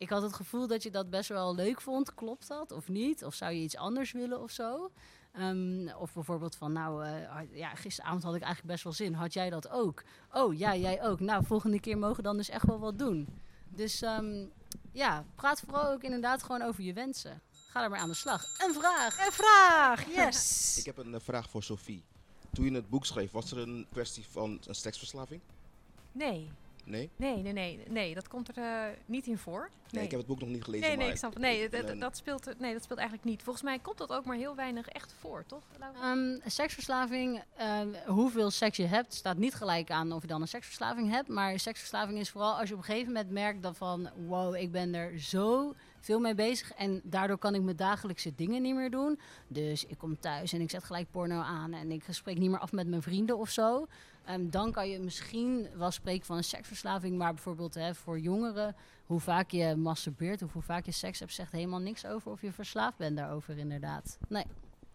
ik 0.00 0.08
had 0.08 0.22
het 0.22 0.32
gevoel 0.32 0.66
dat 0.66 0.82
je 0.82 0.90
dat 0.90 1.10
best 1.10 1.28
wel 1.28 1.54
leuk 1.54 1.80
vond. 1.80 2.14
Klopt 2.14 2.48
dat 2.48 2.72
of 2.72 2.88
niet? 2.88 3.24
Of 3.24 3.34
zou 3.34 3.52
je 3.52 3.62
iets 3.62 3.76
anders 3.76 4.12
willen 4.12 4.42
of 4.42 4.50
zo? 4.50 4.90
Ehm, 5.32 5.88
of 5.98 6.12
bijvoorbeeld 6.12 6.56
van, 6.56 6.72
nou, 6.72 7.04
eh, 7.04 7.58
ja, 7.58 7.74
gisteravond 7.74 8.22
had 8.22 8.34
ik 8.34 8.42
eigenlijk 8.42 8.72
best 8.72 8.84
wel 8.84 8.92
zin. 8.92 9.14
Had 9.14 9.32
jij 9.32 9.50
dat 9.50 9.68
ook? 9.68 10.02
Oh, 10.32 10.58
ja, 10.58 10.76
jij 10.76 11.02
ook. 11.02 11.20
Nou, 11.20 11.44
volgende 11.44 11.80
keer 11.80 11.98
mogen 11.98 12.16
we 12.16 12.22
dan 12.22 12.36
dus 12.36 12.48
echt 12.48 12.66
wel 12.66 12.78
wat 12.78 12.98
doen. 12.98 13.28
Dus 13.68 14.02
ehm, 14.02 14.46
ja, 14.92 15.24
praat 15.34 15.60
vooral 15.60 15.90
ook 15.90 16.02
inderdaad 16.02 16.42
gewoon 16.42 16.62
over 16.62 16.82
je 16.82 16.92
wensen. 16.92 17.40
Ga 17.50 17.82
er 17.82 17.90
maar 17.90 17.98
aan 17.98 18.08
de 18.08 18.14
slag. 18.14 18.44
Een 18.58 18.74
vraag! 18.74 19.26
Een 19.26 19.32
vraag, 19.32 20.06
yes. 20.16 20.78
Ik 20.78 20.84
heb 20.84 20.96
een 20.96 21.14
eh, 21.14 21.20
vraag 21.20 21.50
voor 21.50 21.62
Sophie. 21.62 22.04
Toen 22.52 22.64
je 22.64 22.72
het 22.72 22.88
boek 22.88 23.06
schreef, 23.06 23.30
was 23.30 23.50
er 23.50 23.58
een 23.58 23.86
kwestie 23.92 24.26
van 24.30 24.60
een 24.66 24.74
seksverslaving? 24.74 25.40
Nee, 26.12 26.50
Nee? 26.84 27.10
nee, 27.16 27.42
nee, 27.42 27.52
nee, 27.52 27.80
nee, 27.88 28.14
dat 28.14 28.28
komt 28.28 28.56
er 28.56 28.62
eh, 28.64 28.96
niet 29.06 29.26
in 29.26 29.38
voor. 29.38 29.70
Nee, 29.90 30.04
ik 30.04 30.10
heb 30.10 30.18
het 30.18 30.28
boek 30.28 30.40
nog 30.40 30.48
niet 30.48 30.64
gelezen. 30.64 30.86
Nee, 30.86 30.96
nee, 30.96 31.04
maar 31.04 31.14
ik 31.14 31.18
snap 31.18 31.32
het. 31.32 31.42
Nee, 31.42 31.68
dat, 31.98 32.16
speelt, 32.16 32.58
nee, 32.58 32.72
dat 32.72 32.82
speelt 32.82 32.98
eigenlijk 32.98 33.28
niet. 33.28 33.42
Volgens 33.42 33.64
mij 33.64 33.78
komt 33.78 33.98
dat 33.98 34.10
ook 34.10 34.24
maar 34.24 34.36
heel 34.36 34.54
weinig 34.54 34.88
echt 34.88 35.14
voor, 35.18 35.44
toch? 35.46 35.62
Ehm, 36.02 36.38
seksverslaving, 36.46 37.42
eh, 37.56 37.80
hoeveel 38.06 38.50
seks 38.50 38.76
je 38.76 38.86
hebt, 38.86 39.14
staat 39.14 39.36
niet 39.36 39.54
gelijk 39.54 39.90
aan 39.90 40.12
of 40.12 40.22
je 40.22 40.28
dan 40.28 40.40
een 40.40 40.48
seksverslaving 40.48 41.10
hebt. 41.10 41.28
Maar 41.28 41.58
seksverslaving 41.58 42.18
is 42.18 42.30
vooral 42.30 42.58
als 42.58 42.68
je 42.68 42.74
op 42.74 42.80
een 42.80 42.86
gegeven 42.86 43.12
moment 43.12 43.30
merkt 43.30 43.62
dat 43.62 43.76
van, 43.76 44.10
wow, 44.26 44.54
ik 44.54 44.72
ben 44.72 44.94
er 44.94 45.18
zo 45.18 45.74
veel 46.00 46.20
mee 46.20 46.34
bezig 46.34 46.72
en 46.72 47.00
daardoor 47.04 47.38
kan 47.38 47.54
ik 47.54 47.62
mijn 47.62 47.76
dagelijkse 47.76 48.34
dingen 48.34 48.62
niet 48.62 48.74
meer 48.74 48.90
doen. 48.90 49.20
Dus 49.48 49.86
ik 49.86 49.98
kom 49.98 50.20
thuis 50.20 50.52
en 50.52 50.60
ik 50.60 50.70
zet 50.70 50.84
gelijk 50.84 51.10
porno 51.10 51.40
aan 51.40 51.72
en 51.72 51.90
ik 51.90 52.04
spreek 52.08 52.38
niet 52.38 52.50
meer 52.50 52.58
af 52.58 52.72
met 52.72 52.88
mijn 52.88 53.02
vrienden 53.02 53.38
of 53.38 53.50
zo. 53.50 53.86
Ehm, 54.24 54.50
dan 54.50 54.72
kan 54.72 54.88
je 54.88 54.98
misschien 54.98 55.68
wel 55.76 55.90
spreken 55.90 56.26
van 56.26 56.36
een 56.36 56.44
seksverslaving, 56.44 57.18
maar 57.18 57.34
bijvoorbeeld 57.34 57.74
hè, 57.74 57.94
voor 57.94 58.18
jongeren, 58.18 58.76
hoe 59.06 59.20
vaak 59.20 59.50
je 59.50 59.76
masturbeert 59.76 60.42
of 60.42 60.52
hoe 60.52 60.62
vaak 60.62 60.84
je 60.84 60.92
seks 60.92 61.18
hebt, 61.18 61.32
zegt 61.32 61.52
helemaal 61.52 61.80
niks 61.80 62.06
over 62.06 62.30
of 62.30 62.40
je 62.40 62.52
verslaafd 62.52 62.96
bent 62.96 63.16
daarover 63.16 63.58
inderdaad. 63.58 64.18
Nee. 64.28 64.46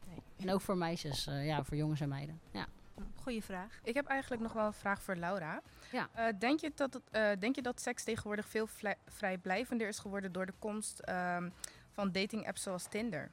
Nee. 0.07 0.21
En 0.37 0.53
ook 0.53 0.61
voor 0.61 0.77
meisjes, 0.77 1.27
eh, 1.27 1.45
ja, 1.45 1.63
voor 1.63 1.77
jongens 1.77 2.01
en 2.01 2.09
meiden. 2.09 2.39
Ja. 2.51 2.67
Goeie 3.15 3.43
vraag. 3.43 3.79
Ik 3.83 3.93
heb 3.93 4.05
eigenlijk 4.05 4.41
nog 4.41 4.53
wel 4.53 4.65
een 4.65 4.73
vraag 4.73 5.01
voor 5.01 5.15
Laura. 5.15 5.61
Ja. 5.91 6.09
Eh, 6.13 6.25
denk, 6.39 6.59
je 6.59 6.71
dat 6.75 7.01
eh, 7.11 7.29
denk 7.39 7.55
je 7.55 7.61
dat 7.61 7.81
seks 7.81 8.03
tegenwoordig 8.03 8.47
veel 8.47 8.67
vrijblijvender 9.05 9.87
is 9.87 9.99
geworden 9.99 10.31
door 10.31 10.45
de 10.45 10.53
komst 10.59 10.99
ehm, 10.99 11.49
van 11.91 12.11
dating 12.11 12.47
apps 12.47 12.61
zoals 12.61 12.87
Tinder? 12.87 13.31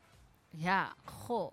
ja, 0.50 0.94
goh. 1.04 1.52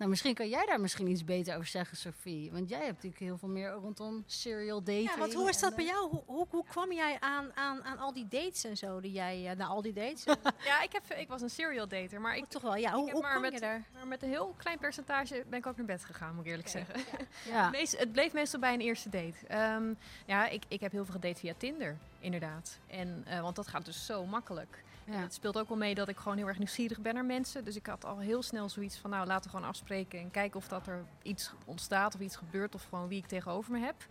Nou, 0.00 0.12
misschien 0.12 0.34
kan 0.34 0.48
jij 0.48 0.66
daar 0.66 0.80
misschien 0.80 1.06
iets 1.08 1.24
beter 1.24 1.54
over 1.54 1.66
zeggen, 1.66 1.96
Sophie. 1.96 2.52
Want 2.52 2.68
jij 2.68 2.78
hebt 2.78 2.92
natuurlijk 2.92 3.22
heel 3.22 3.38
veel 3.38 3.48
meer 3.48 3.70
rondom 3.70 4.22
serial 4.26 4.78
dating. 4.82 5.10
Ja, 5.10 5.18
want 5.18 5.34
hoe 5.34 5.48
is 5.48 5.58
dat 5.58 5.74
bij 5.74 5.84
eh, 5.84 5.90
jou? 5.90 6.08
Hoe, 6.10 6.22
hoe, 6.26 6.46
hoe 6.50 6.64
kwam 6.68 6.92
jij 6.92 7.16
aan, 7.20 7.50
aan, 7.54 7.84
aan 7.84 7.98
al 7.98 8.12
die 8.12 8.28
dates 8.28 8.64
en 8.64 8.76
zo? 8.76 9.00
Die 9.00 9.12
jij, 9.12 9.50
eh, 9.50 9.56
nou, 9.56 9.70
al 9.70 9.82
die 9.82 9.92
dates? 9.92 10.24
Ja, 10.64 10.82
ik, 10.82 10.92
heb, 10.92 11.18
ik 11.18 11.28
was 11.28 11.42
een 11.42 11.50
serial 11.50 11.88
dater, 11.88 12.20
maar 12.20 12.36
ik, 12.36 12.42
ik 12.42 12.48
toch 12.48 12.62
wel, 12.62 12.76
ja. 12.76 12.92
Hoe, 12.92 13.04
heb 13.04 13.12
hoe 13.12 13.22
maar 13.22 13.30
kwam 13.30 13.42
met- 13.42 13.52
je 13.52 13.60
daar? 13.60 13.84
maar 13.94 14.06
met 14.06 14.22
een 14.22 14.28
heel 14.28 14.54
klein 14.56 14.78
percentage 14.78 15.44
ben 15.48 15.58
ik 15.58 15.66
ook 15.66 15.76
naar 15.76 15.86
bed 15.86 16.04
gegaan, 16.04 16.34
moet 16.34 16.44
ik 16.44 16.50
eerlijk 16.50 16.68
zeggen. 16.68 16.94
Ja. 17.44 17.70
Meest- 17.70 17.98
het 17.98 18.12
bleef 18.12 18.32
meestal 18.32 18.60
bij 18.60 18.72
een 18.74 18.80
eerste 18.80 19.08
date. 19.08 19.46
Ehm, 19.46 19.94
ja, 20.26 20.48
ik, 20.48 20.62
ik 20.68 20.80
heb 20.80 20.92
heel 20.92 21.04
veel 21.04 21.14
gedate 21.14 21.40
via 21.40 21.54
Tinder, 21.56 21.96
inderdaad. 22.20 22.78
En, 22.86 23.22
eh, 23.26 23.40
want 23.40 23.56
dat 23.56 23.68
gaat 23.68 23.84
dus 23.84 24.06
zo 24.06 24.26
makkelijk. 24.26 24.82
Ja. 25.10 25.20
het 25.20 25.34
speelt 25.34 25.58
ook 25.58 25.68
wel 25.68 25.76
mee 25.76 25.94
dat 25.94 26.08
ik 26.08 26.16
gewoon 26.16 26.36
heel 26.36 26.46
erg 26.46 26.58
nieuwsgierig 26.58 27.00
ben 27.00 27.14
naar 27.14 27.24
mensen. 27.24 27.64
Dus 27.64 27.76
ik 27.76 27.86
had 27.86 28.04
al 28.04 28.18
heel 28.18 28.42
snel 28.42 28.68
zoiets 28.68 28.98
van, 28.98 29.10
nou, 29.10 29.26
laten 29.26 29.50
we 29.50 29.56
gewoon 29.56 29.68
afspreken 29.68 30.20
en 30.20 30.30
kijken 30.30 30.56
of 30.56 30.68
dat 30.68 30.86
er 30.86 31.04
iets 31.22 31.52
ontstaat 31.64 32.14
of 32.14 32.20
iets 32.20 32.36
gebeurt 32.36 32.74
of 32.74 32.84
gewoon 32.88 33.08
wie 33.08 33.18
ik 33.18 33.26
tegenover 33.26 33.72
me 33.72 33.78
heb. 33.78 34.06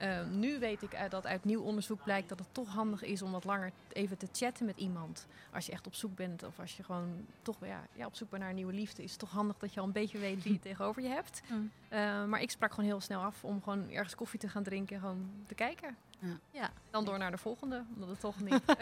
Ehm, 0.00 0.38
nu 0.38 0.58
weet 0.58 0.82
ik 0.82 0.94
uit, 0.94 1.10
dat 1.10 1.26
uit 1.26 1.44
nieuw 1.44 1.62
onderzoek 1.62 2.02
blijkt 2.02 2.28
dat 2.28 2.38
het 2.38 2.48
toch 2.52 2.68
handig 2.68 3.02
is 3.02 3.22
om 3.22 3.30
wat 3.30 3.44
langer 3.44 3.72
even 3.92 4.16
te 4.16 4.28
chatten 4.32 4.66
met 4.66 4.76
iemand. 4.76 5.26
Als 5.52 5.66
je 5.66 5.72
echt 5.72 5.86
op 5.86 5.94
zoek 5.94 6.16
bent 6.16 6.42
of 6.42 6.58
als 6.58 6.76
je 6.76 6.82
gewoon 6.82 7.26
toch 7.42 7.56
ja, 7.64 7.86
ja, 7.92 8.06
op 8.06 8.14
zoek 8.14 8.30
bent 8.30 8.40
naar 8.40 8.50
een 8.50 8.56
nieuwe 8.56 8.72
liefde, 8.72 9.02
is 9.02 9.10
het 9.10 9.20
toch 9.20 9.30
handig 9.30 9.58
dat 9.58 9.74
je 9.74 9.80
al 9.80 9.86
een 9.86 9.92
beetje 9.92 10.18
weet 10.18 10.42
wie 10.42 10.52
je 10.52 10.58
tegenover 10.68 11.02
je 11.02 11.08
hebt. 11.08 11.40
Mm. 11.50 11.70
Eh, 11.88 12.24
maar 12.24 12.42
ik 12.42 12.50
sprak 12.50 12.70
gewoon 12.70 12.90
heel 12.90 13.00
snel 13.00 13.22
af 13.22 13.44
om 13.44 13.62
gewoon 13.62 13.90
ergens 13.90 14.14
koffie 14.14 14.40
te 14.40 14.48
gaan 14.48 14.62
drinken 14.62 14.94
en 14.94 15.00
gewoon 15.00 15.30
te 15.46 15.54
kijken. 15.54 15.96
Ja. 16.20 16.38
Ja. 16.50 16.70
Dan 16.90 17.04
door 17.04 17.18
naar 17.18 17.30
de 17.30 17.38
volgende, 17.38 17.84
omdat 17.94 18.08
het 18.08 18.20
toch 18.20 18.40
niet... 18.40 18.62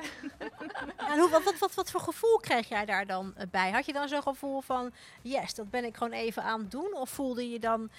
Ja, 0.99 1.15
en 1.15 1.19
hoe, 1.19 1.31
wat, 1.31 1.43
wat, 1.45 1.59
wat, 1.59 1.75
wat 1.75 1.91
voor 1.91 2.01
gevoel 2.01 2.37
kreeg 2.37 2.69
jij 2.69 2.85
daar 2.85 3.07
dan 3.07 3.37
eh, 3.37 3.47
bij? 3.51 3.71
Had 3.71 3.87
je 3.87 3.93
dan 3.93 4.09
zo'n 4.09 4.23
gevoel 4.23 4.61
van, 4.61 4.93
yes, 5.23 5.55
dat 5.55 5.71
ben 5.71 5.85
ik 5.85 5.97
gewoon 5.97 6.13
even 6.13 6.43
aan 6.43 6.61
het 6.61 6.71
doen? 6.71 6.95
Of 6.95 7.11
voelde 7.11 7.51
je 7.51 7.59
dan, 7.59 7.91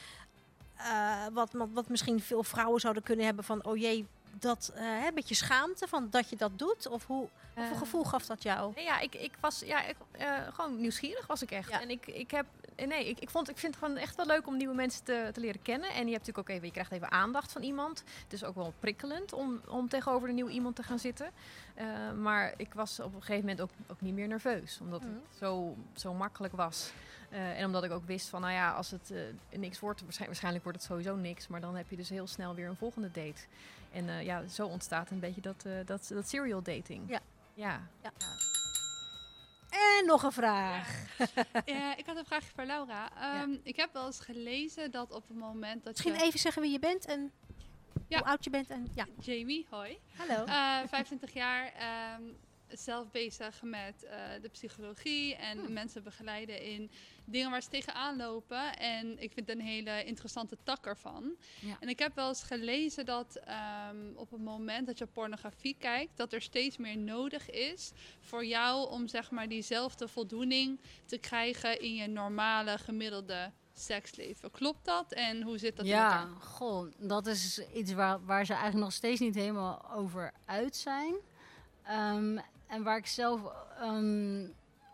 eh, 0.75 1.25
wat, 1.33 1.51
wat, 1.53 1.67
wat 1.73 1.89
misschien 1.89 2.19
veel 2.19 2.43
vrouwen 2.43 2.79
zouden 2.79 3.03
kunnen 3.03 3.25
hebben 3.25 3.43
van, 3.43 3.65
oh 3.65 3.77
jee, 3.77 4.07
dat, 4.33 4.71
hè, 4.73 5.07
een 5.07 5.13
beetje 5.15 5.35
schaamte 5.35 5.87
van 5.87 6.07
dat 6.09 6.29
je 6.29 6.35
dat 6.35 6.59
doet? 6.59 6.87
Of 6.87 7.05
hoe, 7.05 7.27
wat 7.55 7.63
voor 7.65 7.73
Eh, 7.73 7.79
gevoel 7.79 8.03
gaf 8.03 8.25
dat 8.25 8.43
jou? 8.43 8.71
Nee, 8.75 8.83
ja, 8.85 8.99
ik, 8.99 9.15
ik 9.15 9.31
was 9.39 9.59
ja, 9.59 9.83
ik, 9.83 9.95
eh, 10.11 10.33
gewoon 10.53 10.81
nieuwsgierig 10.81 11.27
was 11.27 11.41
ik 11.41 11.51
echt. 11.51 11.69
Ja. 11.69 11.81
En 11.81 11.89
ik, 11.89 12.07
ik 12.07 12.31
heb, 12.31 12.45
eh, 12.75 12.87
nee, 12.87 13.09
ik, 13.09 13.19
ik, 13.19 13.29
vond, 13.29 13.49
ik 13.49 13.57
vind 13.57 13.75
het 13.75 13.83
gewoon 13.83 13.99
echt 13.99 14.15
wel 14.15 14.25
leuk 14.25 14.47
om 14.47 14.57
nieuwe 14.57 14.75
mensen 14.75 15.03
te, 15.03 15.29
te 15.33 15.39
leren 15.39 15.61
kennen. 15.61 15.89
En 15.89 16.05
je 16.07 16.13
hebt 16.13 16.27
natuurlijk 16.27 16.37
ook 16.49 16.49
even, 16.49 16.65
je 16.65 16.71
krijgt 16.71 16.91
even 16.91 17.11
aandacht 17.11 17.51
van 17.51 17.61
iemand. 17.63 18.03
Het 18.23 18.33
is 18.33 18.43
ook 18.43 18.55
wel 18.55 18.73
prikkelend 18.79 19.33
om, 19.33 19.61
om 19.67 19.89
tegenover 19.89 20.29
een 20.29 20.35
nieuw 20.35 20.47
iemand 20.49 20.75
te 20.75 20.83
gaan 20.83 20.99
zitten. 20.99 21.29
Maar 22.21 22.53
ik 22.57 22.73
was 22.73 22.99
op 22.99 23.13
een 23.13 23.21
gegeven 23.21 23.41
moment 23.41 23.61
ook, 23.61 23.69
ook 23.87 24.01
niet 24.01 24.13
meer 24.13 24.27
nerveus, 24.27 24.77
omdat 24.81 25.01
Mhm. 25.01 25.11
het 25.11 25.37
zo, 25.39 25.75
zo 25.95 26.13
makkelijk 26.13 26.53
was. 26.55 26.91
En 27.29 27.65
omdat 27.65 27.83
ik 27.83 27.91
ook 27.91 28.05
wist 28.05 28.27
van, 28.29 28.41
nou 28.41 28.53
ja, 28.53 28.71
als 28.71 28.91
het 28.91 29.13
niks 29.49 29.79
wordt, 29.79 30.01
waarschijn- 30.01 30.27
waarschijnlijk 30.27 30.63
wordt 30.63 30.79
het 30.79 30.87
sowieso 30.87 31.15
niks. 31.15 31.47
Maar 31.47 31.61
dan 31.61 31.75
heb 31.75 31.89
je 31.89 31.95
dus 31.95 32.09
heel 32.09 32.27
snel 32.27 32.55
weer 32.55 32.67
een 32.67 32.75
volgende 32.75 33.11
date. 33.11 33.41
En 33.91 34.09
eh, 34.09 34.23
ja, 34.25 34.47
zo 34.47 34.65
ontstaat 34.67 35.11
een 35.11 35.19
beetje 35.19 35.41
dat, 35.41 35.65
eh, 35.65 35.73
dat, 35.85 36.07
dat 36.13 36.27
serial 36.29 36.61
dating. 36.61 37.09
Ja. 37.09 37.19
Ja. 37.53 37.81
En 39.69 40.05
nog 40.05 40.23
een 40.23 40.31
vraag. 40.31 41.05
Ja, 41.65 41.95
ik 41.97 42.05
had 42.05 42.15
een 42.17 42.25
vraagje 42.25 42.51
voor 42.55 42.65
Laura. 42.65 43.09
Ehm, 43.21 43.55
Ik 43.63 43.75
heb 43.75 43.93
wel 43.93 44.05
eens 44.05 44.19
gelezen 44.19 44.91
dat 44.91 45.11
op 45.11 45.27
het 45.27 45.37
moment 45.37 45.83
dat 45.83 45.93
Misschien 45.93 46.13
je... 46.13 46.21
even 46.21 46.39
zeggen 46.39 46.61
wie 46.61 46.71
je 46.71 46.79
bent 46.79 47.05
en 47.05 47.31
Ja. 48.07 48.17
hoe 48.17 48.27
oud 48.27 48.43
je 48.43 48.49
bent. 48.49 48.69
En, 48.69 48.87
ja, 48.95 49.05
Jamie, 49.19 49.65
hoi. 49.69 49.99
hallo. 50.17 50.43
Eh 50.45 50.77
25 50.87 51.33
jaar, 51.33 51.71
ehm, 51.73 52.23
zelf 52.71 53.11
bezig 53.11 53.61
met 53.61 54.03
eh, 54.03 54.19
de 54.41 54.49
psychologie 54.49 55.35
en 55.35 55.57
Hmm. 55.59 55.73
mensen 55.73 56.03
begeleiden 56.03 56.61
in 56.63 56.91
dingen 57.25 57.51
waar 57.51 57.61
ze 57.63 57.69
tegenaan 57.69 58.17
lopen. 58.17 58.77
En 58.77 59.11
ik 59.21 59.31
vind 59.33 59.47
het 59.47 59.57
een 59.57 59.65
hele 59.65 60.03
interessante 60.03 60.57
tak 60.63 60.85
ervan. 60.85 61.35
Ja. 61.59 61.77
En 61.79 61.89
ik 61.89 61.99
heb 61.99 62.15
wel 62.15 62.27
eens 62.27 62.43
gelezen 62.43 63.05
dat 63.05 63.35
ehm, 63.35 63.97
op 64.15 64.31
het 64.31 64.41
moment 64.41 64.87
dat 64.87 64.97
je 64.97 65.05
pornografie 65.05 65.75
kijkt, 65.79 66.17
dat 66.17 66.33
er 66.33 66.41
steeds 66.41 66.77
meer 66.77 66.97
nodig 66.97 67.49
is 67.49 67.91
voor 68.19 68.45
jou 68.45 68.89
om 68.89 69.07
zeg 69.07 69.31
maar 69.31 69.47
diezelfde 69.47 70.07
voldoening 70.07 70.79
te 71.05 71.17
krijgen 71.17 71.79
in 71.81 71.95
je 71.95 72.07
normale 72.07 72.77
gemiddelde 72.77 73.51
seksleven. 73.73 74.51
Klopt 74.51 74.85
dat? 74.85 75.11
En 75.11 75.41
hoe 75.41 75.57
zit 75.57 75.75
dat 75.75 75.85
in 75.85 75.91
ja, 75.91 76.03
elkaar? 76.19 76.41
goh, 76.41 76.91
dat 76.97 77.27
is 77.27 77.61
iets 77.73 77.93
waar, 77.93 78.25
waar 78.25 78.45
ze 78.45 78.53
eigenlijk 78.53 78.83
nog 78.83 78.93
steeds 78.93 79.19
niet 79.19 79.35
helemaal 79.35 79.91
over 79.91 80.31
uit 80.45 80.75
zijn. 80.75 81.15
Ehm, 81.83 82.37
en 82.69 82.83
waar 82.83 82.97
ik 82.97 83.07
zelf 83.07 83.41
ehm, 83.79 84.47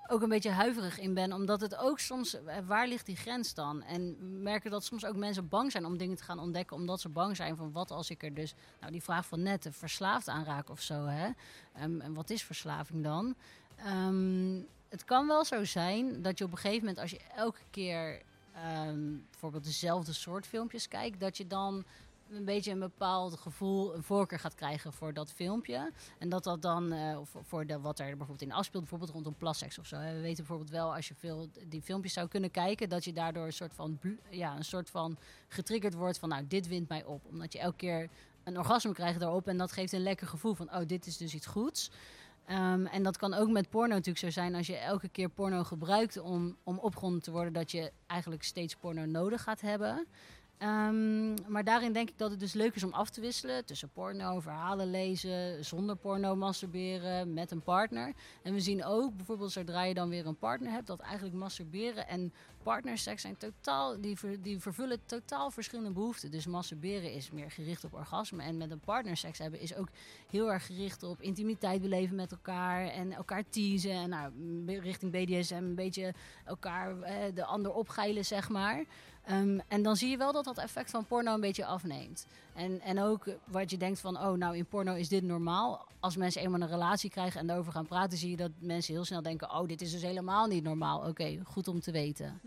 ook 0.07 0.21
een 0.21 0.29
beetje 0.29 0.49
huiverig 0.49 0.99
in 0.99 1.13
ben, 1.13 1.33
omdat 1.33 1.61
het 1.61 1.75
ook 1.75 1.99
soms, 1.99 2.33
eh, 2.33 2.57
waar 2.65 2.87
ligt 2.87 3.05
die 3.05 3.15
grens 3.15 3.53
dan? 3.53 3.83
En 3.83 4.15
merken 4.41 4.71
dat 4.71 4.83
soms 4.83 5.05
ook 5.05 5.15
mensen 5.15 5.49
bang 5.49 5.71
zijn 5.71 5.85
om 5.85 5.97
dingen 5.97 6.15
te 6.15 6.23
gaan 6.23 6.39
ontdekken, 6.39 6.77
omdat 6.77 7.01
ze 7.01 7.09
bang 7.09 7.35
zijn 7.35 7.55
van 7.55 7.71
wat 7.71 7.91
als 7.91 8.09
ik 8.09 8.23
er 8.23 8.33
dus, 8.33 8.53
nou 8.79 8.91
die 8.91 9.03
vraag 9.03 9.25
van 9.25 9.41
net, 9.41 9.65
eh, 9.65 9.71
verslaafd 9.71 10.27
aan 10.27 10.43
raak 10.43 10.69
of 10.69 10.81
zo, 10.81 11.05
hè? 11.05 11.29
Ehm, 11.73 12.01
en 12.01 12.13
wat 12.13 12.29
is 12.29 12.43
verslaving 12.43 13.03
dan? 13.03 13.35
Ehm, 13.75 14.61
het 14.89 15.03
kan 15.05 15.27
wel 15.27 15.45
zo 15.45 15.63
zijn 15.63 16.21
dat 16.21 16.37
je 16.37 16.43
op 16.43 16.51
een 16.51 16.57
gegeven 16.57 16.79
moment, 16.79 16.99
als 16.99 17.11
je 17.11 17.21
elke 17.35 17.61
keer 17.69 18.21
bijvoorbeeld 19.29 19.63
dezelfde 19.63 20.13
soort 20.13 20.47
filmpjes 20.47 20.87
kijkt, 20.87 21.19
dat 21.19 21.37
je 21.37 21.47
dan 21.47 21.85
een 22.29 22.45
beetje 22.45 22.71
een 22.71 22.79
bepaald 22.79 23.37
gevoel, 23.37 23.95
een 23.95 24.03
voorkeur 24.03 24.39
gaat 24.39 24.55
krijgen 24.55 24.93
voor 24.93 25.13
dat 25.13 25.31
filmpje. 25.31 25.91
En 26.19 26.29
dat 26.29 26.43
dat 26.43 26.61
dan, 26.61 26.93
of 27.17 27.35
voor 27.41 27.65
wat 27.81 27.99
er 27.99 28.05
bijvoorbeeld 28.05 28.41
in 28.41 28.51
afspeelt, 28.51 28.83
bijvoorbeeld 28.83 29.11
rondom 29.11 29.35
plasseks 29.35 29.79
of 29.79 29.85
zo. 29.85 29.99
We 29.99 30.21
weten 30.21 30.35
bijvoorbeeld 30.35 30.69
wel, 30.69 30.95
als 30.95 31.07
je 31.07 31.15
veel 31.15 31.49
die 31.67 31.81
filmpjes 31.81 32.13
zou 32.13 32.27
kunnen 32.27 32.51
kijken, 32.51 32.89
dat 32.89 33.03
je 33.03 33.13
daardoor 33.13 33.45
een 33.45 33.53
soort 33.53 33.73
van, 33.73 33.99
ja, 34.29 34.55
een 34.57 34.65
soort 34.65 34.89
van 34.89 35.17
getriggerd 35.47 35.93
wordt 35.93 36.19
van, 36.19 36.29
nou, 36.29 36.47
dit 36.47 36.67
wint 36.67 36.89
mij 36.89 37.03
op. 37.03 37.25
Omdat 37.25 37.53
je 37.53 37.59
elke 37.59 37.77
keer 37.77 38.09
een 38.43 38.57
orgasme 38.57 38.93
krijgt 38.93 39.19
daarop 39.19 39.47
en 39.47 39.57
dat 39.57 39.71
geeft 39.71 39.91
een 39.91 40.03
lekker 40.03 40.27
gevoel 40.27 40.53
van, 40.53 40.73
oh, 40.73 40.81
dit 40.87 41.05
is 41.05 41.17
dus 41.17 41.33
iets 41.33 41.45
goeds. 41.45 41.91
Ehm, 42.45 42.85
en 42.85 43.03
dat 43.03 43.17
kan 43.17 43.33
ook 43.33 43.49
met 43.49 43.69
porno 43.69 43.93
natuurlijk 43.93 44.17
zo 44.17 44.29
zijn 44.29 44.55
als 44.55 44.67
je 44.67 44.77
elke 44.77 45.09
keer 45.09 45.29
porno 45.29 45.63
gebruikt 45.63 46.19
om, 46.19 46.57
om 46.63 46.79
opgewonden 46.79 47.21
te 47.21 47.31
worden, 47.31 47.53
dat 47.53 47.71
je 47.71 47.91
eigenlijk 48.07 48.43
steeds 48.43 48.75
porno 48.75 49.05
nodig 49.05 49.43
gaat 49.43 49.61
hebben. 49.61 50.07
Ehm, 50.57 51.33
maar 51.51 51.63
daarin 51.63 51.93
denk 51.93 52.09
ik 52.09 52.17
dat 52.17 52.31
het 52.31 52.39
dus 52.39 52.53
leuk 52.53 52.75
is 52.75 52.83
om 52.83 52.93
af 52.93 53.09
te 53.09 53.21
wisselen 53.21 53.65
tussen 53.65 53.89
porno, 53.89 54.39
verhalen 54.39 54.91
lezen, 54.91 55.65
zonder 55.65 55.95
porno 55.95 56.35
masturberen, 56.35 57.33
met 57.33 57.51
een 57.51 57.61
partner. 57.61 58.13
En 58.43 58.53
we 58.53 58.59
zien 58.59 58.85
ook 58.85 59.15
bijvoorbeeld 59.15 59.51
zodra 59.51 59.83
je 59.83 59.93
dan 59.93 60.09
weer 60.09 60.25
een 60.25 60.37
partner 60.37 60.71
hebt, 60.71 60.87
dat 60.87 60.99
eigenlijk 60.99 61.35
masturberen 61.35 62.07
en 62.07 62.33
partnerseks 62.63 63.21
zijn 63.21 63.37
totaal, 63.37 64.01
die, 64.01 64.17
die 64.41 64.59
vervullen 64.59 64.99
totaal 65.05 65.51
verschillende 65.51 65.91
behoeften. 65.91 66.31
Dus 66.31 66.45
masturberen 66.45 67.13
is 67.13 67.31
meer 67.31 67.51
gericht 67.51 67.83
op 67.83 67.93
orgasme 67.93 68.43
en 68.43 68.57
met 68.57 68.71
een 68.71 68.79
partner 68.79 69.17
seks 69.17 69.37
hebben 69.37 69.59
is 69.59 69.75
ook 69.75 69.87
heel 70.29 70.51
erg 70.51 70.65
gericht 70.65 71.03
op 71.03 71.21
intimiteit 71.21 71.81
beleven 71.81 72.15
met 72.15 72.31
elkaar 72.31 72.87
en 72.87 73.11
elkaar 73.11 73.43
teasen 73.49 73.91
en 73.91 74.09
nou, 74.09 74.31
richting 74.79 75.11
BDSM 75.11 75.55
een 75.55 75.75
beetje 75.75 76.13
elkaar 76.45 77.01
eh, 77.01 77.15
de 77.33 77.45
ander 77.45 77.73
opgeilen 77.73 78.25
zeg 78.25 78.49
maar. 78.49 78.85
Ehm, 79.25 79.59
en 79.67 79.83
dan 79.83 79.95
zie 79.95 80.09
je 80.09 80.17
wel 80.17 80.31
dat 80.31 80.45
dat 80.45 80.57
effect 80.57 80.89
van 80.89 81.05
porno 81.05 81.33
een 81.33 81.41
beetje 81.41 81.65
afneemt. 81.65 82.27
En, 82.53 82.81
en 82.81 83.01
ook 83.01 83.25
wat 83.43 83.71
je 83.71 83.77
denkt 83.77 83.99
van, 83.99 84.17
oh 84.17 84.31
nou 84.31 84.57
in 84.57 84.65
porno 84.65 84.93
is 84.93 85.09
dit 85.09 85.23
normaal. 85.23 85.87
Als 85.99 86.15
mensen 86.15 86.41
eenmaal 86.41 86.61
een 86.61 86.67
relatie 86.67 87.09
krijgen 87.09 87.39
en 87.39 87.47
daarover 87.47 87.71
gaan 87.71 87.85
praten, 87.85 88.17
zie 88.17 88.29
je 88.29 88.37
dat 88.37 88.51
mensen 88.59 88.93
heel 88.93 89.05
snel 89.05 89.21
denken, 89.21 89.51
oh 89.51 89.67
dit 89.67 89.81
is 89.81 89.91
dus 89.91 90.01
helemaal 90.01 90.47
niet 90.47 90.63
normaal. 90.63 91.07
Oké, 91.07 91.39
goed 91.43 91.67
om 91.67 91.79
te 91.79 91.91
weten. 91.91 92.41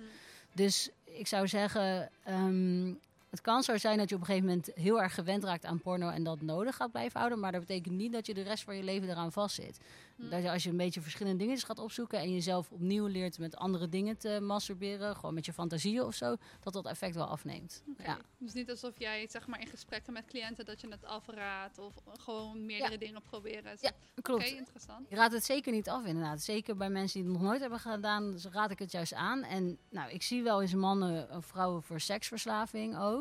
Dus 0.53 0.91
ik 1.05 1.27
zou 1.27 1.49
zeggen, 1.49 2.11
ehm, 2.25 2.95
het 3.31 3.41
kan 3.41 3.63
zo 3.63 3.77
zijn 3.77 3.99
dat 3.99 4.09
je 4.09 4.15
op 4.15 4.21
een 4.21 4.27
gegeven 4.27 4.49
moment 4.49 4.71
heel 4.75 5.03
erg 5.03 5.15
gewend 5.15 5.45
raakt 5.45 5.65
aan 5.65 5.81
porno 5.81 6.09
en 6.09 6.23
dat 6.23 6.41
nodig 6.41 6.77
gaat 6.77 6.91
blijven 6.91 7.19
houden. 7.19 7.41
Maar 7.41 7.53
dat 7.53 7.61
betekent 7.61 7.95
niet 7.95 8.13
dat 8.13 8.27
je 8.27 8.35
de 8.35 8.43
rest 8.43 8.65
van 8.65 8.77
je 8.77 8.83
leven 8.83 9.09
eraan 9.09 9.33
vastzit. 9.33 9.81
Dat 10.17 10.43
je 10.43 10.51
als 10.51 10.63
je 10.63 10.71
een 10.71 10.77
beetje 10.77 11.01
verschillende 11.01 11.39
dingen 11.39 11.59
gaat 11.59 11.79
opzoeken 11.79 12.19
en 12.19 12.33
jezelf 12.33 12.71
opnieuw 12.71 13.07
leert 13.07 13.39
met 13.39 13.57
andere 13.57 13.89
dingen 13.89 14.17
te 14.17 14.41
masturberen, 14.41 15.17
gewoon 15.17 15.35
met 15.35 15.47
je 15.47 15.53
fantasieën 15.53 16.03
of 16.03 16.15
zo, 16.15 16.37
dat 16.61 16.73
dat 16.73 16.87
effect 16.87 17.15
wel 17.15 17.27
afneemt. 17.27 17.83
Ja. 17.99 18.19
Dus 18.39 18.53
niet 18.53 18.71
alsof 18.71 18.99
jij 18.99 19.27
zeg 19.31 19.47
maar 19.47 19.61
in 19.61 19.67
gesprekken 19.67 20.13
met 20.13 20.25
cliënten 20.25 20.65
dat 20.65 20.81
je 20.81 20.89
het 20.89 21.05
afraadt 21.05 21.79
of 21.79 21.95
gewoon 22.21 22.67
meerdere 22.67 22.99
dingen 22.99 23.23
proberen. 23.23 23.77
Ja, 23.81 23.91
klopt. 24.23 24.43
Oké, 24.43 24.57
interessant. 24.57 25.11
Ik 25.11 25.17
raad 25.17 25.33
het 25.33 25.45
zeker 25.45 25.73
niet 25.73 25.89
af, 25.89 26.05
inderdaad. 26.05 26.43
Zeker 26.43 26.77
bij 26.77 26.91
mensen 26.91 27.21
die 27.21 27.31
het 27.31 27.39
nog 27.39 27.49
nooit 27.49 27.61
hebben 27.61 27.79
gedaan, 27.79 28.31
dus 28.31 28.45
raad 28.45 28.71
ik 28.71 28.79
het 28.79 28.93
juist 28.93 29.15
aan. 29.15 29.43
En 29.43 29.79
nou, 29.91 30.11
ik 30.11 30.23
zie 30.23 30.43
wel 30.43 30.61
eens 30.61 30.75
mannen 30.75 31.31
of 31.31 31.47
vrouwen 31.47 31.83
voor 31.83 32.01
seksverslaving 32.01 32.99
ook. 32.99 33.18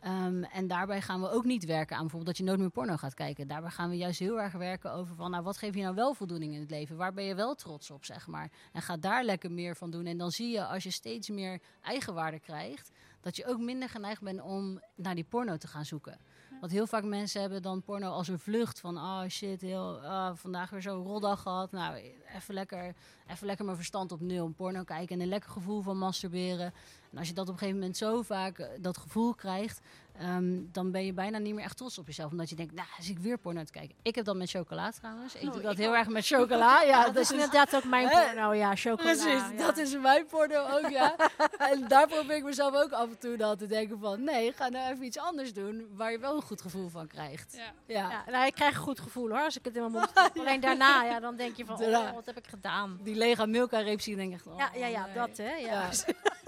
Ehm, 0.00 0.42
en 0.42 0.66
daarbij 0.66 1.00
gaan 1.00 1.20
we 1.20 1.30
ook 1.30 1.44
niet 1.44 1.64
werken 1.64 1.96
aan 1.96 2.02
bijvoorbeeld 2.02 2.36
dat 2.36 2.36
je 2.36 2.44
nooit 2.44 2.58
meer 2.58 2.70
porno 2.70 2.96
gaat 2.96 3.14
kijken. 3.14 3.48
Daarbij 3.48 3.70
gaan 3.70 3.90
we 3.90 3.96
juist 3.96 4.18
heel 4.18 4.40
erg 4.40 4.52
werken 4.52 4.92
over 4.92 5.14
van, 5.14 5.30
nou, 5.30 5.42
wat 5.42 5.56
geeft 5.56 5.74
je 5.74 5.82
nou 5.82 5.94
wel 5.94 6.14
voldoening 6.14 6.54
in 6.54 6.60
het 6.60 6.70
leven? 6.70 6.96
Waar 6.96 7.12
ben 7.12 7.24
je 7.24 7.34
wel 7.34 7.54
trots 7.54 7.90
op, 7.90 8.04
zeg 8.04 8.26
maar? 8.26 8.50
En 8.72 8.82
ga 8.82 8.96
daar 8.96 9.24
lekker 9.24 9.52
meer 9.52 9.76
van 9.76 9.90
doen. 9.90 10.06
En 10.06 10.18
dan 10.18 10.30
zie 10.30 10.48
je, 10.48 10.64
als 10.64 10.82
je 10.82 10.90
steeds 10.90 11.28
meer 11.28 11.60
eigenwaarde 11.82 12.40
krijgt, 12.40 12.90
dat 13.20 13.36
je 13.36 13.46
ook 13.46 13.60
minder 13.60 13.88
geneigd 13.88 14.22
bent 14.22 14.40
om 14.40 14.80
naar 14.94 15.14
die 15.14 15.24
porno 15.24 15.56
te 15.56 15.66
gaan 15.66 15.84
zoeken. 15.84 16.18
Want 16.60 16.72
heel 16.72 16.86
vaak 16.86 17.04
mensen 17.04 17.40
hebben 17.40 17.62
dan 17.62 17.82
porno 17.82 18.10
als 18.10 18.28
een 18.28 18.38
vlucht 18.38 18.80
van, 18.80 18.96
oh 18.96 19.22
shit, 19.28 19.60
heel, 19.60 20.00
ah, 20.00 20.36
vandaag 20.36 20.70
weer 20.70 20.82
zo'n 20.82 21.04
roldag 21.04 21.42
gehad. 21.42 21.72
Nou, 21.72 21.96
even 22.34 22.54
lekker, 22.54 22.94
even 23.26 23.46
lekker 23.46 23.64
mijn 23.64 23.76
verstand 23.76 24.12
op 24.12 24.20
nul, 24.20 24.48
porno 24.48 24.82
kijken 24.82 25.16
en 25.16 25.22
een 25.22 25.28
lekker 25.28 25.50
gevoel 25.50 25.82
van 25.82 25.98
masturberen. 25.98 26.72
En 27.10 27.18
als 27.18 27.28
je 27.28 27.34
dat 27.34 27.46
op 27.48 27.52
een 27.52 27.58
gegeven 27.58 27.80
moment 27.80 27.96
zo 27.96 28.22
vaak 28.22 28.58
eh, 28.58 28.68
dat 28.80 28.98
gevoel 28.98 29.34
krijgt, 29.34 29.80
ehm, 30.18 30.58
dan 30.72 30.90
ben 30.90 31.04
je 31.04 31.12
bijna 31.12 31.38
niet 31.38 31.54
meer 31.54 31.64
echt 31.64 31.76
trots 31.76 31.98
op 31.98 32.06
jezelf. 32.06 32.30
Omdat 32.30 32.48
je 32.48 32.54
denkt, 32.56 32.74
nou, 32.74 32.88
zie 32.98 33.16
ik 33.16 33.18
weer 33.22 33.38
porno 33.38 33.64
te 33.64 33.72
kijken. 33.72 33.96
Ik 34.02 34.14
heb 34.14 34.24
dat 34.24 34.36
met 34.36 34.50
chocola 34.50 34.90
trouwens. 34.90 35.34
Ik 35.34 35.42
Oh, 35.46 35.52
doe 35.52 35.62
dat 35.62 35.72
ik 35.72 35.78
heel 35.78 35.88
ook. 35.88 35.94
erg 35.94 36.08
met 36.08 36.26
chocola. 36.26 36.82
Ja, 36.86 37.04
dat 37.04 37.16
is 37.16 37.30
inderdaad 37.32 37.76
ook 37.76 37.84
mijn 37.84 38.08
porno, 38.08 38.52
ja, 38.54 38.76
chocola. 38.76 39.02
Precies, 39.12 39.24
ja. 39.26 39.56
dat 39.56 39.76
is 39.76 39.96
mijn 39.98 40.26
porno 40.26 40.66
ook, 40.66 40.88
ja. 40.90 41.16
en 41.70 41.88
daar 41.88 42.06
probeer 42.08 42.36
ik 42.36 42.44
mezelf 42.44 42.74
ook 42.74 42.92
af 42.92 43.08
en 43.08 43.18
toe 43.18 43.36
dan 43.36 43.56
te 43.56 43.66
denken 43.66 43.98
van... 43.98 44.24
nee, 44.24 44.52
ga 44.52 44.68
nou 44.68 44.92
even 44.92 45.04
iets 45.04 45.18
anders 45.18 45.52
doen 45.52 45.86
waar 45.94 46.10
je 46.12 46.18
wel 46.18 46.36
een 46.36 46.42
goed 46.42 46.60
gevoel 46.60 46.88
van 46.88 47.06
krijgt. 47.06 47.54
Ja. 47.56 47.62
Ja. 47.86 48.10
Ja, 48.10 48.24
nou, 48.30 48.46
ik 48.46 48.54
krijg 48.54 48.76
een 48.76 48.82
goed 48.82 49.00
gevoel 49.00 49.28
hoor, 49.28 49.40
als 49.44 49.56
ik 49.58 49.64
het 49.64 49.74
in 49.74 49.80
mijn 49.80 49.92
mond 49.92 50.08
stop. 50.14 50.30
Alleen 50.38 50.60
daarna, 50.60 51.04
ja, 51.04 51.20
dan 51.20 51.36
denk 51.36 51.56
je 51.56 51.64
van, 51.64 51.82
oh, 51.82 52.12
wat 52.14 52.26
heb 52.26 52.36
ik 52.38 52.46
gedaan? 52.46 52.98
Die 53.02 53.14
Lega 53.14 53.46
Milka 53.46 53.78
reep 53.78 54.00
zie 54.00 54.12
je 54.12 54.18
denk 54.18 54.30
ik 54.32 54.36
echt... 54.36 54.46
oh, 54.46 54.58
Ja, 54.58 54.70
ja, 54.74 54.86
ja, 54.86 55.04
nee. 55.06 55.14
dat 55.14 55.36
hè. 55.36 55.54
Ja. 55.54 55.88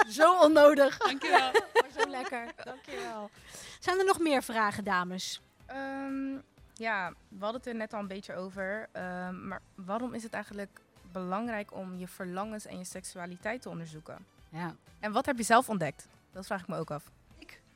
Zo 0.19 0.39
onnodig. 0.41 0.99
Dankjewel. 0.99 1.51
Maar 1.75 1.91
zo 2.05 2.09
lekker. 2.19 2.47
Dankjewel. 2.65 3.31
Zijn 3.81 3.99
er 3.99 4.05
nog 4.05 4.19
meer 4.19 4.43
vragen, 4.43 4.85
dames? 4.85 5.41
Ehm, 5.67 6.33
ja, 6.75 7.13
we 7.29 7.39
hadden 7.45 7.61
het 7.61 7.67
er 7.67 7.75
net 7.75 7.93
al 7.93 8.01
een 8.01 8.07
beetje 8.09 8.35
over. 8.35 8.89
ehm, 8.93 9.49
maar 9.49 9.61
waarom 9.75 10.15
is 10.15 10.23
het 10.23 10.33
eigenlijk 10.33 10.81
belangrijk 11.13 11.73
om 11.75 11.97
je 11.99 12.09
verlangens 12.09 12.67
en 12.67 12.79
je 12.79 12.85
seksualiteit 12.85 13.63
te 13.63 13.69
onderzoeken? 13.69 14.27
Ja. 14.49 14.75
En 15.01 15.13
wat 15.13 15.27
heb 15.27 15.37
je 15.37 15.43
zelf 15.43 15.69
ontdekt? 15.69 16.09
Dat 16.33 16.47
vraag 16.47 16.61
ik 16.61 16.69
me 16.69 16.77
ook 16.77 16.91
af. 16.91 17.11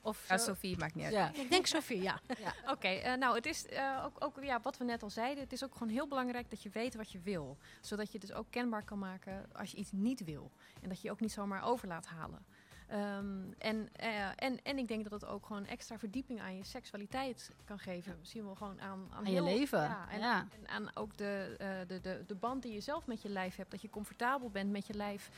Of 0.04 0.28
Ja, 0.28 0.38
zo- 0.38 0.44
Sophie, 0.44 0.76
maakt 0.78 0.94
niet 0.94 1.04
uit. 1.04 1.12
Ja. 1.14 1.32
Ik 1.34 1.50
denk 1.50 1.66
Sophie, 1.66 2.02
ja. 2.02 2.20
Oké, 2.74 2.88
eh, 2.88 3.14
nou 3.16 3.34
het 3.34 3.46
is 3.46 3.66
eh, 3.66 4.02
ook, 4.04 4.16
ook 4.24 4.42
ja, 4.42 4.60
wat 4.60 4.76
we 4.78 4.84
net 4.84 5.02
al 5.02 5.10
zeiden. 5.10 5.42
Het 5.42 5.52
is 5.52 5.64
ook 5.64 5.72
gewoon 5.72 5.88
heel 5.88 6.08
belangrijk 6.08 6.50
dat 6.50 6.62
je 6.62 6.68
weet 6.70 6.94
wat 6.94 7.12
je 7.12 7.20
wil. 7.20 7.56
Zodat 7.80 8.12
je 8.12 8.18
dus 8.18 8.32
ook 8.32 8.46
kenbaar 8.50 8.84
kan 8.84 8.98
maken 8.98 9.46
als 9.52 9.70
je 9.70 9.76
iets 9.76 9.92
niet 9.92 10.24
wil. 10.24 10.50
En 10.82 10.88
dat 10.88 11.00
je 11.00 11.06
je 11.06 11.12
ook 11.12 11.20
niet 11.20 11.32
zomaar 11.32 11.62
over 11.62 11.88
laat 11.88 12.06
halen. 12.06 12.44
Ehm, 12.88 13.52
en, 13.58 13.88
eh, 13.92 14.26
en, 14.36 14.62
en 14.62 14.78
ik 14.78 14.88
denk 14.88 15.02
dat 15.02 15.20
het 15.20 15.30
ook 15.30 15.46
gewoon 15.46 15.66
extra 15.66 15.98
verdieping 15.98 16.40
aan 16.40 16.56
je 16.56 16.64
seksualiteit 16.64 17.50
kan 17.64 17.78
geven. 17.78 18.16
Misschien 18.18 18.44
wel 18.44 18.54
gewoon 18.54 18.80
aan, 18.80 19.06
aan, 19.12 19.26
Aan 19.26 19.32
je 19.32 19.42
leven, 19.42 19.80
Ja, 19.80 20.08
en, 20.10 20.18
ja. 20.20 20.46
en 20.60 20.68
aan 20.68 20.90
ook 20.96 21.16
de, 21.16 21.54
eh, 21.58 21.68
de, 21.88 22.00
de, 22.00 22.24
de 22.26 22.34
band 22.34 22.62
die 22.62 22.72
je 22.72 22.80
zelf 22.80 23.06
met 23.06 23.22
je 23.22 23.28
lijf 23.28 23.56
hebt. 23.56 23.70
Dat 23.70 23.82
je 23.82 23.90
comfortabel 23.90 24.50
bent 24.50 24.70
met 24.70 24.86
je 24.86 24.94
lijf. 24.94 25.30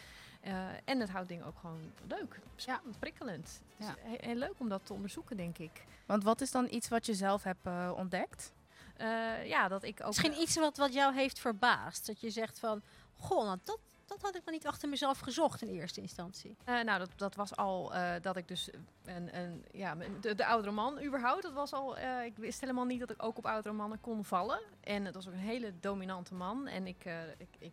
Eh, 0.45 0.67
en 0.85 1.01
het 1.01 1.11
houdt 1.11 1.29
dingen 1.29 1.47
ook 1.47 1.59
gewoon 1.61 1.93
leuk, 2.09 2.41
spannend, 2.57 2.99
prikkelend. 2.99 3.61
Het 3.77 3.87
Ja. 3.87 3.95
heel 4.21 4.35
leuk 4.35 4.55
om 4.59 4.69
dat 4.69 4.87
te 4.87 4.93
onderzoeken, 4.93 5.37
denk 5.37 5.59
ik. 5.59 5.85
Want 6.07 6.25
wat 6.25 6.41
is 6.41 6.51
dan 6.51 6.67
iets 6.71 6.89
wat 6.89 7.07
je 7.07 7.15
zelf 7.15 7.43
hebt 7.43 7.67
eh, 7.67 7.93
ontdekt? 7.97 8.53
Eh, 8.97 9.47
ja, 9.47 9.69
dat 9.69 9.83
ik 9.83 10.01
ook. 10.01 10.07
Misschien 10.07 10.41
iets 10.41 10.57
wat, 10.57 10.77
wat 10.77 10.93
jou 10.95 11.15
heeft 11.15 11.39
verbaasd. 11.39 12.07
Dat 12.07 12.21
je 12.21 12.31
zegt 12.31 12.59
van, 12.59 12.83
goh, 13.19 13.45
nou, 13.45 13.59
dat, 13.65 13.79
dat 14.07 14.23
had 14.23 14.35
ik 14.37 14.45
maar 14.45 14.55
niet 14.55 14.67
achter 14.67 14.89
mezelf 14.89 15.19
gezocht 15.19 15.63
in 15.63 15.69
eerste 15.69 16.01
instantie. 16.01 16.57
Eh, 16.65 16.81
nou, 16.81 16.99
dat, 16.99 17.11
dat 17.17 17.35
was 17.35 17.57
al 17.57 17.95
eh, 17.95 18.13
dat 18.23 18.37
ik 18.37 18.49
dus 18.49 18.69
een, 19.05 19.37
een, 19.39 19.65
ja, 19.73 19.97
de, 20.21 20.35
de 20.35 20.47
oudere 20.47 20.73
man 20.75 21.03
überhaupt. 21.03 21.43
Dat 21.43 21.53
was 21.53 21.73
al, 21.73 21.97
eh, 21.97 22.25
ik 22.25 22.37
wist 22.37 22.61
helemaal 22.61 22.85
niet 22.85 23.01
dat 23.01 23.11
ik 23.11 23.23
ook 23.23 23.39
op 23.39 23.47
oudere 23.47 23.75
mannen 23.75 24.01
kon 24.01 24.25
vallen. 24.25 24.61
En 24.81 25.05
het 25.05 25.15
was 25.15 25.27
ook 25.27 25.33
een 25.33 25.39
hele 25.39 25.73
dominante 25.81 26.35
man. 26.35 26.67
En 26.67 26.87
ik, 26.87 27.05
eh, 27.05 27.23
ik, 27.39 27.49
ik 27.59 27.73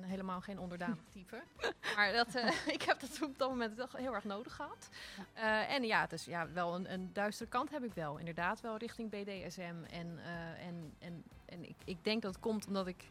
ben 0.00 0.08
helemaal 0.08 0.40
geen 0.40 0.58
onderdanig 0.58 1.04
type. 1.12 1.42
maar 1.96 2.12
dat, 2.12 2.34
eh, 2.34 2.66
ik 2.76 2.82
heb 2.82 3.00
dat 3.00 3.22
op 3.22 3.38
dat 3.38 3.48
moment 3.48 3.76
toch 3.76 3.96
heel 3.96 4.14
erg 4.14 4.24
nodig 4.24 4.54
gehad. 4.54 4.88
Eh, 5.32 5.72
en 5.72 5.84
ja, 5.84 6.06
dus 6.06 6.24
ja, 6.24 6.52
wel 6.52 6.74
een, 6.74 6.92
een 6.92 7.10
duistere 7.12 7.50
kant 7.50 7.70
heb 7.70 7.84
ik 7.84 7.94
wel. 7.94 8.18
Inderdaad, 8.18 8.60
wel 8.60 8.76
richting 8.76 9.10
BDSM. 9.10 9.74
En, 9.90 10.18
eh, 10.18 10.66
en, 10.66 10.94
en, 10.98 11.24
en 11.44 11.68
ik, 11.68 11.76
ik 11.84 12.04
denk 12.04 12.22
dat 12.22 12.32
het 12.32 12.42
komt 12.42 12.66
omdat 12.66 12.86
ik 12.86 13.08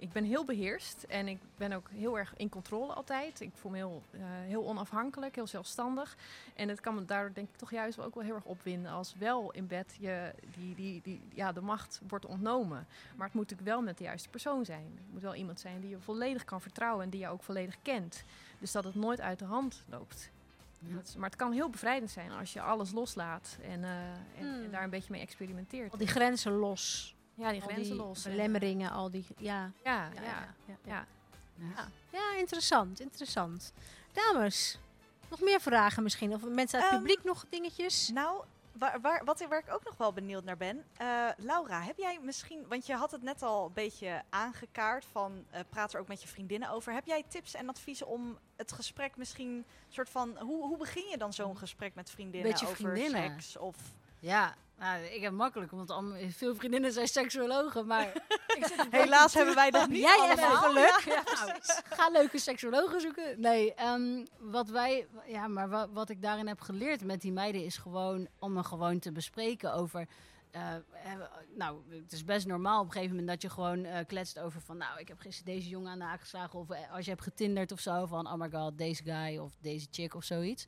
ik 0.00 0.12
ben 0.12 0.24
heel 0.24 0.44
beheerst 0.44 1.02
en 1.02 1.28
ik 1.28 1.38
ben 1.56 1.72
ook 1.72 1.88
heel 1.90 2.18
erg 2.18 2.32
in 2.36 2.48
controle 2.48 2.92
altijd. 2.92 3.40
Ik 3.40 3.50
voel 3.54 3.70
me 3.70 3.76
heel, 3.76 4.02
eh, 4.10 4.20
heel 4.22 4.66
onafhankelijk, 4.66 5.34
heel 5.34 5.46
zelfstandig. 5.46 6.16
En 6.54 6.68
het 6.68 6.80
kan 6.80 6.94
me 6.94 7.04
daardoor 7.04 7.34
denk 7.34 7.48
ik 7.48 7.56
toch 7.56 7.70
juist 7.70 7.96
wel 7.96 8.06
ook 8.06 8.14
wel 8.14 8.24
heel 8.24 8.34
erg 8.34 8.44
opwinden 8.44 8.92
als 8.92 9.14
wel 9.18 9.52
in 9.52 9.66
bed 9.66 9.96
je 10.00 10.32
die, 10.56 10.74
die, 10.74 11.00
die, 11.02 11.20
ja, 11.34 11.52
de 11.52 11.60
macht 11.60 12.00
wordt 12.08 12.26
ontnomen. 12.26 12.86
Maar 13.16 13.26
het 13.26 13.34
moet 13.34 13.50
natuurlijk 13.50 13.76
wel 13.76 13.82
met 13.82 13.98
de 13.98 14.04
juiste 14.04 14.28
persoon 14.28 14.64
zijn. 14.64 14.92
Het 14.94 15.12
moet 15.12 15.22
wel 15.22 15.34
iemand 15.34 15.60
zijn 15.60 15.80
die 15.80 15.90
je 15.90 15.98
volledig 15.98 16.44
kan 16.44 16.60
vertrouwen 16.60 17.04
en 17.04 17.10
die 17.10 17.20
je 17.20 17.28
ook 17.28 17.42
volledig 17.42 17.76
kent. 17.82 18.24
Dus 18.58 18.72
dat 18.72 18.84
het 18.84 18.94
nooit 18.94 19.20
uit 19.20 19.38
de 19.38 19.44
hand 19.44 19.84
loopt. 19.88 20.30
Dat 20.78 21.14
maar 21.18 21.28
het 21.28 21.38
kan 21.38 21.52
heel 21.52 21.70
bevrijdend 21.70 22.10
zijn 22.10 22.30
als 22.30 22.52
je 22.52 22.60
alles 22.60 22.92
loslaat 22.92 23.58
en, 23.62 23.84
eh, 23.84 23.90
en, 23.90 24.20
en 24.38 24.62
Hmm. 24.62 24.70
daar 24.70 24.82
een 24.82 24.90
beetje 24.90 25.12
mee 25.12 25.20
experimenteert. 25.20 25.92
Al 25.92 25.98
die 25.98 26.06
grenzen 26.06 26.52
los. 26.52 27.16
Ja, 27.38 27.50
die 27.52 27.60
grenzen 27.60 27.96
los. 27.96 28.22
belemmeringen, 28.22 28.90
al 28.90 29.10
die... 29.10 29.26
Ja, 29.36 29.64
eh, 29.64 29.84
Ja, 29.84 30.08
ja, 30.14 30.22
ja, 30.22 30.22
ja, 30.22 30.30
ja, 30.30 30.54
ja. 30.66 30.76
ja. 30.84 31.06
Ja. 31.76 31.88
Ja, 32.12 32.36
interessant, 32.38 33.00
interessant. 33.00 33.72
Dames, 34.12 34.78
nog 35.30 35.40
meer 35.40 35.60
vragen 35.60 36.02
misschien? 36.02 36.32
Of 36.34 36.42
mensen 36.44 36.78
uit 36.78 36.90
het 36.90 36.98
Ehm, 36.98 37.06
publiek 37.06 37.24
nog 37.24 37.44
dingetjes? 37.48 38.08
Nou, 38.08 38.44
waar, 38.72 39.00
waar, 39.00 39.24
wat, 39.24 39.46
waar 39.48 39.58
ik 39.58 39.72
ook 39.74 39.84
nog 39.84 39.96
wel 39.96 40.12
benieuwd 40.12 40.44
naar 40.44 40.56
ben. 40.56 40.84
eh, 40.96 41.28
Laura, 41.36 41.80
heb 41.82 41.96
jij 41.96 42.18
misschien, 42.22 42.64
want 42.68 42.86
je 42.86 42.94
had 42.94 43.10
het 43.10 43.22
net 43.22 43.42
al 43.42 43.66
een 43.66 43.72
beetje 43.72 44.22
aangekaart 44.28 45.04
van 45.12 45.44
eh, 45.50 45.60
praat 45.68 45.94
er 45.94 46.00
ook 46.00 46.08
met 46.08 46.22
je 46.22 46.28
vriendinnen 46.28 46.70
over. 46.70 46.92
Heb 46.92 47.06
jij 47.06 47.24
tips 47.28 47.54
en 47.54 47.68
adviezen 47.68 48.06
om 48.06 48.38
het 48.56 48.72
gesprek 48.72 49.16
misschien 49.16 49.64
soort 49.88 50.10
van, 50.10 50.38
hoe, 50.38 50.66
hoe 50.66 50.76
begin 50.76 51.08
je 51.10 51.16
dan 51.18 51.32
zo'n 51.32 51.56
gesprek 51.58 51.94
met 51.94 52.10
vriendinnen 52.10 52.50
Beetje 52.50 52.66
over 52.66 52.76
vriendinnen. 52.76 53.30
seks? 53.30 53.56
Of, 53.56 53.76
Ja, 54.18 54.54
nou, 54.78 55.02
ik 55.04 55.22
heb 55.22 55.32
makkelijk, 55.32 55.70
want 55.70 55.90
allemaal, 55.90 56.18
veel 56.28 56.54
vriendinnen 56.54 56.92
zijn 56.92 57.08
seksuologen, 57.08 57.86
maar 57.86 58.06
ik 58.58 58.66
zit 58.66 58.78
een 58.78 58.86
helaas 59.00 59.34
hebben 59.34 59.54
wij 59.54 59.70
dat 59.70 59.88
niet 59.88 60.00
Jij 60.00 60.16
allemaal. 60.18 60.34
even 60.34 60.56
geluk. 60.56 61.00
Ja, 61.04 61.22
nou, 61.46 61.58
ga 61.84 62.08
leuke 62.10 62.38
seksologen 62.38 63.00
zoeken. 63.00 63.40
Nee, 63.40 63.74
ehm, 63.74 64.24
wat 64.38 64.68
wij, 64.68 65.06
ja, 65.26 65.48
maar 65.48 65.68
wa- 65.68 65.88
wat 65.90 66.08
ik 66.10 66.22
daarin 66.22 66.46
heb 66.48 66.60
geleerd 66.60 67.04
met 67.04 67.20
die 67.20 67.32
meiden 67.32 67.64
is 67.64 67.76
gewoon 67.76 68.28
om 68.38 68.52
me 68.52 68.62
gewoon 68.64 68.98
te 68.98 69.12
bespreken 69.12 69.72
over. 69.74 70.06
eh, 70.50 70.74
eh, 70.74 70.80
nou, 71.56 71.78
het 71.90 72.12
is 72.12 72.24
best 72.24 72.46
normaal 72.46 72.80
op 72.80 72.86
een 72.86 72.92
gegeven 72.92 73.10
moment 73.16 73.28
dat 73.32 73.42
je 73.42 73.50
gewoon 73.50 73.84
eh, 73.84 74.06
kletst 74.06 74.38
over 74.38 74.60
van, 74.60 74.76
nou, 74.76 74.98
ik 75.00 75.08
heb 75.08 75.18
gisteren 75.20 75.54
deze 75.54 75.68
jongen 75.68 75.90
aan 75.90 75.98
de 75.98 76.04
haak 76.04 76.20
geslagen. 76.20 76.58
Of 76.58 76.68
als 76.92 77.04
je 77.04 77.10
hebt 77.10 77.22
getinderd 77.22 77.72
of 77.72 77.80
zo, 77.80 78.06
van, 78.06 78.26
oh 78.26 78.34
my 78.34 78.50
god, 78.50 78.78
deze 78.78 79.02
guy 79.02 79.36
of 79.38 79.52
deze 79.60 79.86
chick 79.90 80.14
of 80.14 80.24
zoiets. 80.24 80.66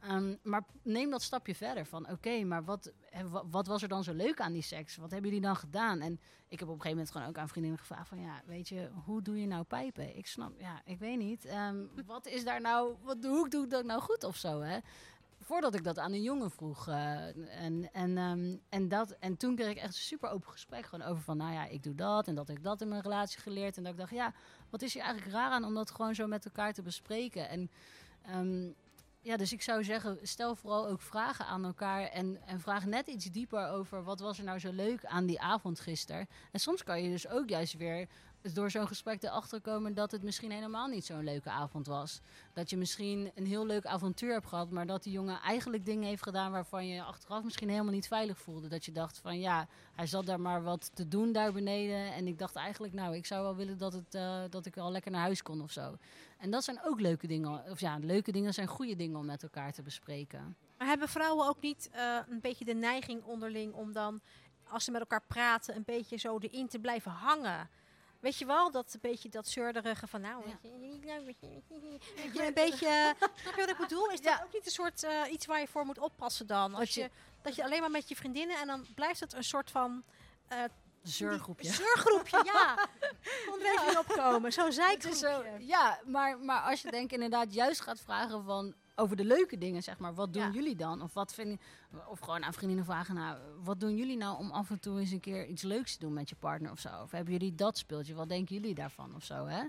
Ehm, 0.00 0.34
maar 0.42 0.64
neem 0.82 1.10
dat 1.10 1.22
stapje 1.22 1.54
verder 1.54 1.86
van, 1.86 2.10
oké, 2.10 2.44
maar 2.44 2.64
wat, 2.64 2.92
wa- 3.30 3.46
wat 3.50 3.66
was 3.66 3.82
er 3.82 3.88
dan 3.88 4.04
zo 4.04 4.12
leuk 4.12 4.40
aan 4.40 4.52
die 4.52 4.62
seks? 4.62 4.96
Wat 4.96 5.10
hebben 5.10 5.30
jullie 5.30 5.46
dan 5.46 5.56
gedaan? 5.56 6.00
En 6.00 6.20
ik 6.48 6.58
heb 6.60 6.68
op 6.68 6.74
een 6.74 6.80
gegeven 6.80 6.90
moment 6.90 7.10
gewoon 7.10 7.26
ook 7.28 7.38
aan 7.38 7.48
vriendinnen 7.48 7.80
gevraagd 7.80 8.08
van, 8.08 8.20
ja, 8.20 8.42
weet 8.46 8.68
je, 8.68 8.90
hoe 9.04 9.22
doe 9.22 9.40
je 9.40 9.46
nou 9.46 9.62
pijpen? 9.64 10.16
Ik 10.16 10.26
snap, 10.26 10.52
ja, 10.60 10.82
ik 10.84 10.98
weet 10.98 11.18
niet. 11.18 11.44
Ehm, 11.44 11.76
wat 12.06 12.26
is 12.26 12.44
daar 12.44 12.60
nou, 12.60 12.94
wat, 13.02 13.22
doe- 13.22 13.36
hoe 13.36 13.48
doe 13.48 13.64
ik 13.64 13.70
dat 13.70 13.84
nou 13.84 14.00
goed 14.00 14.24
of 14.24 14.36
zo, 14.36 14.60
hè? 14.60 14.78
Voordat 15.40 15.74
ik 15.74 15.84
dat 15.84 15.98
aan 15.98 16.12
een 16.12 16.22
jongen 16.22 16.50
vroeg. 16.50 16.88
eh, 16.88 17.26
en, 17.64 17.92
en, 17.92 18.18
ehm, 18.18 18.56
en, 18.68 18.88
dat, 18.88 19.10
en 19.10 19.36
toen 19.36 19.54
kreeg 19.56 19.70
ik 19.70 19.76
echt 19.76 19.86
een 19.86 19.92
super 19.92 20.30
open 20.30 20.50
gesprek 20.50 20.86
gewoon 20.86 21.06
over 21.08 21.22
van, 21.22 21.36
nou 21.36 21.52
ja, 21.52 21.64
ik 21.66 21.82
doe 21.82 21.94
dat 21.94 22.28
en 22.28 22.34
dat 22.34 22.48
ik 22.48 22.62
dat 22.62 22.80
in 22.80 22.88
mijn 22.88 23.02
relatie 23.02 23.40
geleerd. 23.40 23.76
En 23.76 23.82
dat 23.82 23.92
ik 23.92 23.98
dacht, 23.98 24.10
ja, 24.12 24.32
wat 24.70 24.82
is 24.82 24.94
hier 24.94 25.02
eigenlijk 25.02 25.32
raar 25.32 25.50
aan 25.50 25.64
om 25.64 25.74
dat 25.74 25.90
gewoon 25.90 26.14
zo 26.14 26.26
met 26.26 26.44
elkaar 26.44 26.72
te 26.72 26.82
bespreken? 26.82 27.48
En 27.48 27.70
ja, 29.28 29.36
dus 29.36 29.52
ik 29.52 29.62
zou 29.62 29.84
zeggen, 29.84 30.18
stel 30.22 30.54
vooral 30.54 30.88
ook 30.88 31.00
vragen 31.00 31.46
aan 31.46 31.64
elkaar 31.64 32.02
en, 32.02 32.38
en 32.46 32.60
vraag 32.60 32.84
net 32.84 33.06
iets 33.06 33.24
dieper 33.24 33.68
over 33.68 34.04
wat 34.04 34.20
was 34.20 34.38
er 34.38 34.44
nou 34.44 34.58
zo 34.58 34.72
leuk 34.72 35.04
aan 35.04 35.26
die 35.26 35.40
avond 35.40 35.80
gisteren. 35.80 36.28
En 36.52 36.60
soms 36.60 36.84
kan 36.84 37.02
je 37.02 37.08
dus 37.08 37.28
ook 37.28 37.48
juist 37.48 37.76
weer 37.76 38.08
door 38.42 38.70
zo'n 38.70 38.86
gesprek 38.86 39.22
erachter 39.22 39.60
komen 39.60 39.94
dat 39.94 40.10
het 40.10 40.22
misschien 40.22 40.50
helemaal 40.50 40.86
niet 40.86 41.04
zo'n 41.04 41.24
leuke 41.24 41.50
avond 41.50 41.86
was. 41.86 42.20
Dat 42.52 42.70
je 42.70 42.76
misschien 42.76 43.30
een 43.34 43.46
heel 43.46 43.66
leuk 43.66 43.86
avontuur 43.86 44.32
hebt 44.32 44.46
gehad, 44.46 44.70
maar 44.70 44.86
dat 44.86 45.02
die 45.02 45.12
jongen 45.12 45.40
eigenlijk 45.40 45.84
dingen 45.84 46.08
heeft 46.08 46.22
gedaan 46.22 46.52
waarvan 46.52 46.86
je 46.86 47.02
achteraf 47.02 47.44
misschien 47.44 47.68
helemaal 47.68 47.92
niet 47.92 48.06
veilig 48.06 48.38
voelde. 48.38 48.68
Dat 48.68 48.84
je 48.84 48.92
dacht 48.92 49.18
van 49.18 49.40
ja, 49.40 49.68
hij 49.94 50.06
zat 50.06 50.26
daar 50.26 50.40
maar 50.40 50.62
wat 50.62 50.90
te 50.94 51.08
doen 51.08 51.32
daar 51.32 51.52
beneden. 51.52 52.12
En 52.12 52.26
ik 52.26 52.38
dacht 52.38 52.56
eigenlijk, 52.56 52.92
nou, 52.92 53.14
ik 53.14 53.26
zou 53.26 53.42
wel 53.42 53.56
willen 53.56 53.78
dat, 53.78 53.92
het, 53.92 54.14
eh, 54.14 54.40
dat 54.50 54.66
ik 54.66 54.74
wel 54.74 54.90
lekker 54.90 55.10
naar 55.10 55.20
huis 55.20 55.42
kon 55.42 55.62
of 55.62 55.70
zo. 55.70 55.96
En 56.38 56.50
dat 56.50 56.64
zijn 56.64 56.80
ook 56.84 57.00
leuke 57.00 57.26
dingen. 57.26 57.70
Of 57.70 57.80
ja, 57.80 57.98
leuke 58.00 58.32
dingen 58.32 58.54
zijn 58.54 58.66
goede 58.66 58.96
dingen 58.96 59.18
om 59.18 59.26
met 59.26 59.42
elkaar 59.42 59.72
te 59.72 59.82
bespreken. 59.82 60.56
Maar 60.78 60.86
hebben 60.86 61.08
vrouwen 61.08 61.48
ook 61.48 61.60
niet 61.60 61.88
eh, 61.92 62.18
een 62.28 62.40
beetje 62.40 62.64
de 62.64 62.74
neiging 62.74 63.24
onderling 63.24 63.74
om 63.74 63.92
dan, 63.92 64.20
als 64.64 64.84
ze 64.84 64.90
met 64.90 65.00
elkaar 65.00 65.22
praten, 65.26 65.76
een 65.76 65.84
beetje 65.84 66.16
zo 66.16 66.38
erin 66.38 66.68
te 66.68 66.78
blijven 66.78 67.10
hangen? 67.10 67.68
Weet 68.20 68.38
je 68.38 68.46
wel, 68.46 68.70
dat 68.70 68.92
een 68.94 69.00
beetje 69.00 69.28
dat 69.28 69.48
zeurderige 69.48 70.06
van 70.06 70.20
nou, 70.20 70.42
weet 70.44 70.56
je, 70.62 70.68
nou, 71.06 71.24
weet 71.24 71.36
je, 71.40 71.48
weet 72.16 72.34
je, 72.34 72.46
een 72.46 72.54
beetje, 72.54 73.14
snap 73.42 73.54
je 73.54 73.60
wat 73.60 73.68
ik 73.70 73.76
bedoel? 73.76 74.10
Is 74.10 74.20
dat 74.20 74.40
ook 74.44 74.52
niet 74.52 74.66
een 74.66 74.72
soort 74.72 75.02
eh, 75.02 75.32
iets 75.32 75.46
waar 75.46 75.60
je 75.60 75.66
voor 75.68 75.84
moet 75.84 75.98
oppassen 75.98 76.46
dan? 76.46 76.74
Als 76.74 76.94
je- 76.94 77.10
dat 77.42 77.54
je 77.54 77.64
alleen 77.64 77.80
maar 77.80 77.90
met 77.90 78.08
je 78.08 78.16
vriendinnen 78.16 78.56
en 78.58 78.66
dan 78.66 78.86
blijft 78.94 79.20
het 79.20 79.32
een 79.32 79.44
soort 79.44 79.70
van 79.70 80.04
eh, 80.48 80.58
Zeurgroepje. 81.02 81.72
zeurgroepje, 81.72 82.40
ja. 82.44 82.88
Kon 83.46 83.60
er 83.60 83.82
even 83.88 83.98
opkomen, 83.98 84.52
zo'n 84.52 84.72
zijkgroepje. 84.72 85.18
zo, 85.18 85.44
ja, 85.58 86.00
maar, 86.06 86.38
maar 86.38 86.60
als 86.60 86.82
je 86.82 86.90
denk 86.90 87.12
inderdaad 87.12 87.54
juist 87.54 87.80
gaat 87.80 88.00
vragen 88.00 88.44
van 88.44 88.74
over 88.96 89.16
de 89.16 89.24
leuke 89.24 89.58
dingen, 89.58 89.82
zeg 89.82 89.98
maar, 89.98 90.14
wat 90.14 90.32
doen 90.32 90.42
Ja. 90.42 90.50
jullie 90.50 90.76
dan? 90.76 91.02
Of 91.02 91.14
wat 91.14 91.34
vinden, 91.34 91.60
of 92.08 92.18
gewoon 92.20 92.44
aan 92.44 92.52
vriendinnen 92.52 92.84
vragen, 92.84 93.14
nou, 93.14 93.36
wat 93.64 93.80
doen 93.80 93.96
jullie 93.96 94.16
nou 94.16 94.38
om 94.38 94.50
af 94.50 94.70
en 94.70 94.80
toe 94.80 94.98
eens 95.00 95.10
een 95.10 95.20
keer 95.20 95.46
iets 95.46 95.62
leuks 95.62 95.92
te 95.92 95.98
doen 95.98 96.12
met 96.12 96.28
je 96.28 96.34
partner 96.36 96.70
of 96.70 96.78
zo? 96.78 96.88
Of 97.02 97.10
hebben 97.10 97.32
jullie 97.32 97.54
dat 97.54 97.78
speeltje? 97.78 98.14
Wat 98.14 98.28
denken 98.28 98.54
jullie 98.54 98.74
daarvan 98.74 99.14
of 99.14 99.24
zo? 99.24 99.46
Hè? 99.46 99.62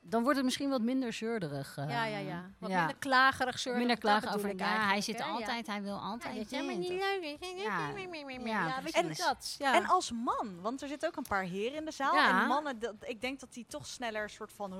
Dan 0.00 0.22
wordt 0.22 0.36
het 0.36 0.44
misschien 0.44 0.68
wat 0.70 0.80
minder 0.80 1.12
zeurderig. 1.12 1.76
eh, 1.76 1.90
Ja, 1.90 2.04
ja, 2.04 2.18
ja. 2.18 2.50
Wat 2.58 2.70
ja. 2.70 2.78
minder 2.78 2.96
klagerig, 2.96 3.58
zeurderig. 3.58 3.86
Minder 3.88 4.04
klagen 4.10 4.36
over, 4.36 4.48
ik 4.50 4.58
ja, 4.60 4.86
hij 4.88 5.00
zit 5.00 5.18
ja. 5.18 5.24
altijd, 5.26 5.66
hij 5.66 5.82
wil 5.82 5.96
altijd. 5.98 6.32
Ja, 6.32 6.38
dat 6.38 6.52
is 6.52 6.58
helemaal 6.58 6.80
dit. 6.80 6.88
niet 6.90 7.00
leuk. 7.00 7.36
Ja. 7.56 7.64
Ja, 7.64 8.66
Ja, 8.68 8.82
weet 8.82 8.94
je 8.94 9.00
precies. 9.04 9.24
dat? 9.24 9.54
Ja. 9.58 9.74
En 9.74 9.86
als 9.86 10.12
man, 10.12 10.60
want 10.60 10.82
er 10.82 10.88
zitten 10.88 11.08
ook 11.08 11.16
een 11.16 11.22
paar 11.28 11.42
heren 11.42 11.78
in 11.78 11.84
de 11.84 11.90
zaal. 11.90 12.14
Ja. 12.14 12.40
En 12.42 12.46
mannen, 12.48 12.78
dat, 12.78 12.94
ik 13.00 13.20
denk 13.20 13.40
dat 13.40 13.52
die 13.52 13.66
toch 13.68 13.86
sneller 13.86 14.22
een 14.22 14.30
soort 14.30 14.52
van, 14.52 14.72
uh, 14.72 14.78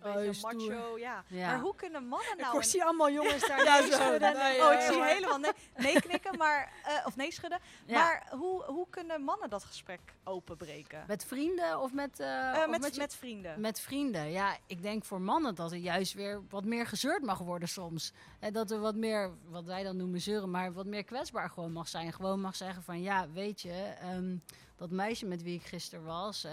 een 0.00 0.12
beetje 0.14 0.32
stoer. 0.32 0.54
macho. 0.54 0.98
Ja. 0.98 1.24
Ja. 1.26 1.46
Maar 1.46 1.60
hoe 1.60 1.74
kunnen 1.74 2.06
mannen 2.06 2.32
ik 2.32 2.40
nou... 2.40 2.56
een- 2.56 2.64
zie 2.64 2.84
allemaal 2.84 3.10
jongens 3.10 3.46
daar 3.46 3.64
Ja, 3.64 3.82
zo. 3.82 4.66
oh, 4.66 4.72
ik 4.72 4.80
zie 4.80 5.02
helemaal 5.02 5.38
nee, 5.38 5.52
nee 5.76 6.20
maar, 6.38 6.72
eh, 6.84 7.06
of 7.06 7.16
nee 7.16 7.32
schudden. 7.32 7.58
Ja. 7.86 7.94
Maar 7.94 8.26
hoe, 8.30 8.62
hoe 8.64 8.86
kunnen 8.90 9.22
mannen 9.22 9.50
dat 9.50 9.64
gesprek 9.64 10.00
openbreken? 10.24 11.04
Met 11.06 11.24
vrienden 11.24 11.80
of 11.80 11.92
met, 11.92 12.20
eh, 12.20 12.52
Eh, 12.52 12.58
of 12.62 12.68
met, 12.70 12.80
met, 12.80 12.94
je- 12.94 13.00
met 13.00 13.14
vrienden. 13.14 13.60
Met 13.60 13.80
vrienden, 13.80 14.30
ja. 14.30 14.56
Ik 14.66 14.82
denk 14.82 15.04
voor 15.04 15.20
mannen 15.20 15.54
dat 15.54 15.70
er 15.72 15.78
juist 15.78 16.12
weer 16.14 16.42
wat 16.48 16.64
meer 16.64 16.86
gezeurd 16.86 17.22
mag 17.22 17.38
worden 17.38 17.68
soms. 17.68 18.12
En 18.40 18.52
dat 18.52 18.70
er 18.70 18.80
wat 18.80 18.94
meer, 18.94 19.30
wat 19.48 19.64
wij 19.64 19.82
dan 19.82 19.96
noemen 19.96 20.20
zeuren, 20.20 20.50
maar 20.50 20.72
wat 20.72 20.86
meer 20.86 21.04
kwetsbaar 21.04 21.50
gewoon 21.50 21.72
mag 21.72 21.88
zijn. 21.88 22.12
Gewoon 22.12 22.40
mag 22.40 22.56
zeggen 22.56 22.82
van, 22.82 23.00
ja, 23.02 23.28
weet 23.28 23.60
je, 23.60 23.94
ehm, 24.00 24.36
dat 24.76 24.90
meisje 24.90 25.26
met 25.26 25.42
wie 25.42 25.54
ik 25.54 25.62
gisteren 25.66 26.04
was, 26.04 26.46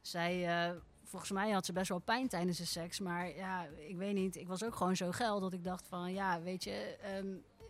zij... 0.00 0.48
Volgens 1.08 1.30
mij 1.30 1.50
had 1.50 1.66
ze 1.66 1.72
best 1.72 1.88
wel 1.88 1.98
pijn 1.98 2.28
tijdens 2.28 2.58
de 2.58 2.64
seks. 2.64 3.00
Maar 3.00 3.36
ja, 3.36 3.66
ik 3.88 3.96
weet 3.96 4.14
niet. 4.14 4.36
Ik 4.36 4.48
was 4.48 4.64
ook 4.64 4.74
gewoon 4.74 4.96
zo 4.96 5.10
geil 5.10 5.40
dat 5.40 5.52
ik 5.52 5.64
dacht 5.64 5.86
van... 5.88 6.12
Ja, 6.12 6.40
weet 6.40 6.64
je, 6.64 6.96
ehm, 7.02 7.26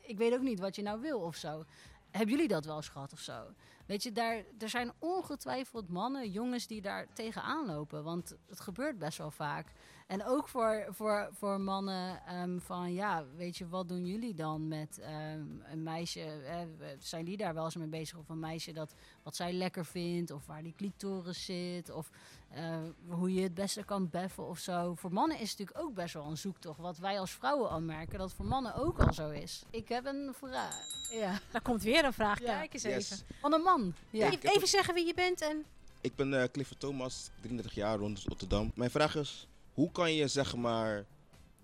ik 0.07 0.19
weet 0.19 0.35
ook 0.35 0.41
niet 0.41 0.61
wat 0.61 0.77
je 0.77 0.83
nou 0.83 1.01
wil 1.01 1.21
of 1.21 1.37
zo. 1.37 1.65
Hebben 2.11 2.35
jullie 2.35 2.49
dat 2.49 2.65
wel 2.65 2.77
eens 2.77 2.89
gehad 2.89 3.13
of 3.13 3.21
zo? 3.21 3.47
Weet 3.87 4.03
je, 4.03 4.13
daar, 4.13 4.45
er 4.59 4.69
zijn 4.69 4.93
ongetwijfeld 4.99 5.89
mannen, 5.89 6.31
jongens 6.31 6.67
die 6.67 6.81
daar 6.81 7.07
tegenaan 7.13 7.67
lopen. 7.67 8.05
Want 8.05 8.37
het 8.47 8.61
gebeurt 8.61 8.99
best 8.99 9.19
wel 9.19 9.31
vaak. 9.31 9.73
En 10.07 10.25
ook 10.25 10.49
voor, 10.49 10.87
voor, 10.91 11.29
voor 11.33 11.61
mannen 11.61 12.21
ehm, 12.27 12.59
van, 12.59 12.93
ja, 12.93 13.25
weet 13.37 13.57
je, 13.57 13.69
wat 13.69 13.89
doen 13.89 14.07
jullie 14.07 14.35
dan 14.35 14.69
met 14.69 14.99
ehm, 14.99 15.45
een 15.71 15.83
meisje? 15.83 16.21
eh, 16.21 16.59
zijn 16.99 17.25
die 17.25 17.37
daar 17.37 17.55
wel 17.55 17.65
eens 17.65 17.77
mee 17.77 17.87
bezig? 17.89 18.19
Of 18.19 18.29
een 18.29 18.39
meisje 18.39 18.73
dat 18.73 18.95
wat 19.23 19.37
zij 19.37 19.53
lekker 19.53 19.85
vindt? 19.85 20.31
Of 20.31 20.47
waar 20.47 20.63
die 20.63 20.75
clitoris 20.77 21.45
zit? 21.45 21.91
Of 21.91 22.11
eh, 22.51 22.79
hoe 23.09 23.35
je 23.35 23.43
het 23.43 23.55
beste 23.55 23.85
kan 23.85 24.11
beffen 24.11 24.47
of 24.49 24.59
zo. 24.59 24.95
Voor 24.95 25.13
mannen 25.13 25.39
is 25.41 25.51
het 25.51 25.59
natuurlijk 25.59 25.87
ook 25.89 25.95
best 25.95 26.15
wel 26.15 26.27
een 26.27 26.37
zoektocht. 26.37 26.79
Wat 26.79 26.99
wij 26.99 27.21
als 27.21 27.31
vrouwen 27.31 27.71
al 27.71 27.81
merken, 27.81 28.19
dat 28.19 28.33
voor 28.33 28.47
mannen 28.47 28.75
ook 28.75 28.99
al 28.99 29.13
zo 29.13 29.31
is. 29.31 29.63
Ik 29.71 29.89
heb 29.89 30.07
een 30.07 30.35
vraag. 30.39 30.77
Ja. 31.11 31.39
Daar 31.51 31.63
komt 31.63 31.83
weer 31.83 32.05
een 32.05 32.13
vraag. 32.13 32.41
Ja. 32.41 32.59
Kijk 32.59 32.73
eens 32.75 32.83
Yes. 32.83 33.11
even. 33.11 33.27
Van 33.41 33.53
een 33.53 33.63
man. 33.63 33.95
Ja. 34.11 34.27
Even, 34.31 34.51
even 34.51 34.69
zeggen 34.69 34.95
wie 34.95 35.07
je 35.07 35.15
bent 35.15 35.41
en... 35.41 35.65
Ik 36.01 36.17
ben 36.17 36.41
eh, 36.43 36.49
Clifford 36.53 36.81
Thomas, 36.81 37.31
33 37.41 37.75
jaar, 37.75 37.99
rond 37.99 38.23
Rotterdam. 38.23 38.73
Mijn 38.75 38.91
vraag 38.91 39.15
is, 39.17 39.47
hoe 39.77 39.93
kan 39.93 40.13
je 40.13 40.29
zeg 40.29 40.57
maar 40.57 41.05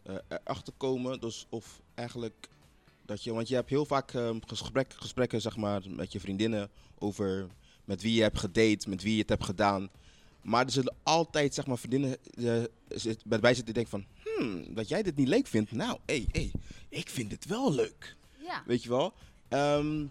eh, 0.02 0.14
erachter 0.28 0.72
komen, 0.76 1.20
dus 1.20 1.46
of 1.48 1.80
eigenlijk 1.94 2.48
dat 3.04 3.24
je, 3.24 3.32
want 3.32 3.48
je 3.48 3.54
hebt 3.54 3.70
heel 3.70 3.84
vaak 3.84 4.14
ehm, 4.14 4.38
gesprek, 4.46 4.94
gesprekken 4.96 5.40
zeg 5.40 5.56
maar 5.56 5.82
met 5.88 6.12
je 6.12 6.20
vriendinnen 6.20 6.70
over 6.98 7.46
met 7.84 8.02
wie 8.02 8.14
je 8.14 8.22
hebt 8.22 8.38
gedate, 8.38 8.88
met 8.88 9.02
wie 9.02 9.12
je 9.12 9.20
het 9.20 9.28
hebt 9.28 9.44
gedaan. 9.44 9.90
Maar 10.42 10.64
er 10.64 10.70
zullen 10.70 10.96
altijd 11.02 11.54
zeg 11.54 11.66
maar 11.66 11.78
vriendinnen 11.78 12.16
eh, 12.34 12.62
zit, 12.88 13.24
bij 13.24 13.54
zitten 13.54 13.74
die 13.74 13.74
denken 13.74 13.90
van, 13.90 14.04
hmm, 14.24 14.74
dat 14.74 14.88
jij 14.88 15.02
dit 15.02 15.16
niet 15.16 15.28
leuk 15.28 15.46
vindt, 15.46 15.72
nou, 15.72 15.98
hé, 16.04 16.14
hey, 16.14 16.26
hey, 16.32 16.52
ik 16.88 17.08
vind 17.08 17.32
het 17.32 17.46
wel 17.46 17.72
leuk. 17.72 18.16
Ja. 18.44 18.62
Weet 18.66 18.82
je 18.82 18.88
wel? 18.88 19.12
Ehm, 19.48 20.06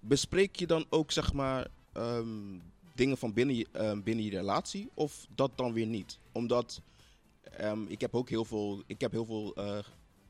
bespreek 0.00 0.56
je 0.56 0.66
dan 0.66 0.86
ook, 0.88 1.10
zeg 1.10 1.32
maar, 1.32 1.68
ehm, 1.92 2.58
dingen 2.94 3.18
van 3.18 3.32
binnen 3.32 3.56
je, 3.56 4.00
binnen 4.04 4.24
je 4.24 4.30
relatie 4.30 4.90
of 4.94 5.26
dat 5.34 5.50
dan 5.54 5.72
weer 5.72 5.86
niet? 5.86 6.18
Omdat 6.32 6.80
ehm, 7.42 7.86
ik 7.86 8.00
heb 8.00 8.14
ook 8.14 8.28
heel 8.28 8.44
veel, 8.44 8.82
ik 8.86 9.00
heb 9.00 9.12
heel 9.12 9.24
veel 9.26 9.54
eh, 9.54 9.78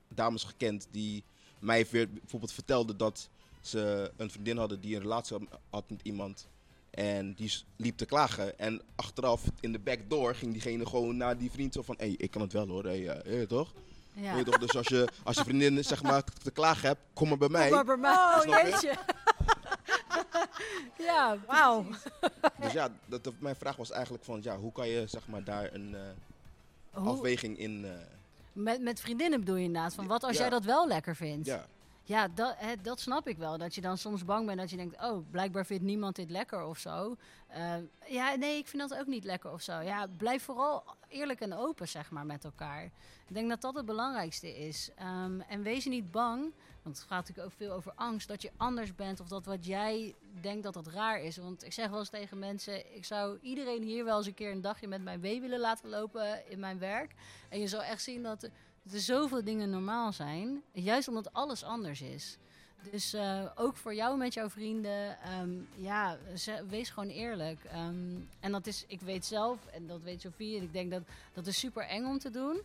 dames 0.08 0.44
gekend 0.44 0.88
die 0.90 1.24
mij 1.58 1.86
weer 1.90 2.10
bijvoorbeeld 2.10 2.52
vertelden 2.52 2.96
dat 2.96 3.28
ze 3.60 4.12
een 4.16 4.30
vriendin 4.30 4.56
hadden 4.56 4.80
die 4.80 4.94
een 4.96 5.02
relatie 5.02 5.36
had- 5.70 5.90
met 5.90 6.00
iemand. 6.02 6.48
En 6.90 7.34
die 7.34 7.52
liep 7.76 7.96
te 7.96 8.04
klagen. 8.06 8.58
En 8.58 8.82
achteraf 8.96 9.42
in 9.60 9.72
de 9.72 9.78
backdoor 9.78 10.34
ging 10.34 10.52
diegene 10.52 10.86
gewoon 10.86 11.16
naar 11.16 11.38
die 11.38 11.50
vriend 11.50 11.72
zo 11.74 11.82
van... 11.82 11.94
Hé, 11.98 12.06
hey, 12.06 12.14
ik 12.18 12.30
kan 12.30 12.42
het 12.42 12.52
wel 12.52 12.68
hoor, 12.68 12.84
hey, 12.84 13.08
eh, 13.08 13.40
eh, 13.42 13.48
toch? 13.48 13.72
Ja. 14.14 14.42
Toch? 14.42 14.58
Dus 14.58 14.76
als 14.76 14.86
je, 14.88 15.08
als 15.24 15.36
je 15.36 15.44
vriendin 15.44 15.84
zeg 15.84 16.02
maar, 16.02 16.24
te 16.24 16.50
klagen 16.50 16.88
hebt, 16.88 17.00
kom 17.12 17.28
maar 17.28 17.38
bij 17.38 17.48
mij. 17.48 17.66
Kom 17.66 17.74
maar 17.74 17.84
bij 17.84 17.96
mij. 17.96 18.14
Oh, 18.14 18.70
jeetje. 18.70 18.96
Ja, 20.98 21.36
Wauw. 21.46 21.84
Dus 22.60 22.72
ja, 22.72 22.88
dat, 23.06 23.24
dat- 23.24 23.34
mijn 23.38 23.56
vraag 23.56 23.76
was 23.76 23.90
eigenlijk 23.90 24.24
van... 24.24 24.40
Ja, 24.42 24.58
hoe 24.58 24.72
kan 24.72 24.88
je 24.88 25.06
zeg 25.06 25.26
maar, 25.28 25.44
daar 25.44 25.72
een 25.74 25.94
eh, 25.94 26.00
Hoe- 26.92 27.08
afweging 27.08 27.58
in... 27.58 27.84
eh, 27.84 27.90
met, 28.52 28.80
met 28.80 29.00
vriendinnen 29.00 29.38
bedoel 29.40 29.56
je 29.56 29.64
inderdaad. 29.64 29.94
Van 29.94 30.06
wat 30.06 30.22
als 30.24 30.32
Ja. 30.36 30.40
jij 30.40 30.50
dat 30.50 30.64
wel 30.64 30.86
lekker 30.88 31.16
vindt? 31.16 31.46
ja. 31.46 31.66
Ja, 32.04 32.28
dat, 32.28 32.54
hè, 32.56 32.72
dat 32.82 33.00
snap 33.00 33.28
ik 33.28 33.36
wel. 33.38 33.58
Dat 33.58 33.74
je 33.74 33.80
dan 33.80 33.98
soms 33.98 34.24
bang 34.24 34.46
bent 34.46 34.58
dat 34.58 34.70
je 34.70 34.76
denkt, 34.76 35.02
oh, 35.02 35.30
blijkbaar 35.30 35.66
vindt 35.66 35.82
niemand 35.84 36.16
dit 36.16 36.30
lekker 36.30 36.64
of 36.64 36.78
zo. 36.78 37.16
Eh, 37.46 37.74
ja, 38.06 38.34
nee, 38.34 38.56
ik 38.58 38.66
vind 38.68 38.88
dat 38.88 38.98
ook 38.98 39.06
niet 39.06 39.24
lekker 39.24 39.52
of 39.52 39.62
zo. 39.62 39.80
Ja, 39.80 40.06
blijf 40.16 40.42
vooral 40.42 40.84
eerlijk 41.08 41.40
en 41.40 41.52
open, 41.54 41.88
zeg 41.88 42.10
maar, 42.10 42.26
met 42.26 42.44
elkaar. 42.44 42.84
Ik 43.28 43.34
denk 43.34 43.48
dat 43.48 43.60
dat 43.60 43.74
het 43.74 43.84
belangrijkste 43.86 44.58
is. 44.66 44.90
Ehm, 44.96 45.40
en 45.40 45.62
wees 45.62 45.84
niet 45.84 46.10
bang, 46.10 46.52
want 46.82 46.96
het 46.96 47.06
gaat 47.06 47.18
natuurlijk 47.18 47.46
ook 47.46 47.56
veel 47.56 47.72
over 47.72 47.92
angst, 47.94 48.28
dat 48.28 48.42
je 48.42 48.50
anders 48.56 48.94
bent 48.94 49.20
of 49.20 49.28
dat 49.28 49.46
wat 49.46 49.66
jij 49.66 50.14
denkt 50.40 50.62
dat 50.62 50.74
het 50.74 50.86
raar 50.86 51.20
is. 51.20 51.36
Want 51.36 51.64
ik 51.64 51.72
zeg 51.72 51.88
wel 51.88 51.98
eens 51.98 52.08
tegen 52.08 52.38
mensen, 52.38 52.94
ik 52.94 53.04
zou 53.04 53.38
iedereen 53.42 53.82
hier 53.82 54.04
wel 54.04 54.16
eens 54.16 54.26
een 54.26 54.34
keer 54.34 54.50
een 54.50 54.60
dagje 54.60 54.88
met 54.88 55.02
mij 55.02 55.18
mee 55.18 55.40
willen 55.40 55.60
laten 55.60 55.88
lopen 55.88 56.50
in 56.50 56.58
mijn 56.58 56.78
werk. 56.78 57.14
En 57.48 57.60
je 57.60 57.68
zal 57.68 57.82
echt 57.82 58.02
zien 58.02 58.22
dat 58.22 58.42
er, 58.42 58.50
dat 58.82 59.00
zoveel 59.00 59.44
dingen 59.44 59.70
normaal 59.70 60.12
zijn, 60.12 60.62
juist 60.72 61.08
omdat 61.08 61.32
alles 61.32 61.64
anders 61.64 62.02
is. 62.02 62.38
Dus 62.90 63.12
eh, 63.12 63.44
ook 63.54 63.76
voor 63.76 63.94
jou 63.94 64.18
met 64.18 64.34
jouw 64.34 64.50
vrienden, 64.50 65.20
ehm, 65.20 65.50
ja, 65.74 66.18
wees 66.68 66.90
gewoon 66.90 67.08
eerlijk. 67.08 67.64
Ehm, 67.64 68.20
en 68.40 68.52
dat 68.52 68.66
is, 68.66 68.84
ik 68.86 69.00
weet 69.00 69.24
zelf, 69.24 69.66
en 69.66 69.86
dat 69.86 70.02
weet 70.02 70.20
Sofie, 70.20 70.56
en 70.56 70.62
ik 70.62 70.72
denk 70.72 70.90
dat 70.90 71.02
dat 71.32 71.46
is 71.46 71.58
super 71.58 71.82
eng 71.82 72.04
om 72.04 72.18
te 72.18 72.30
doen. 72.30 72.60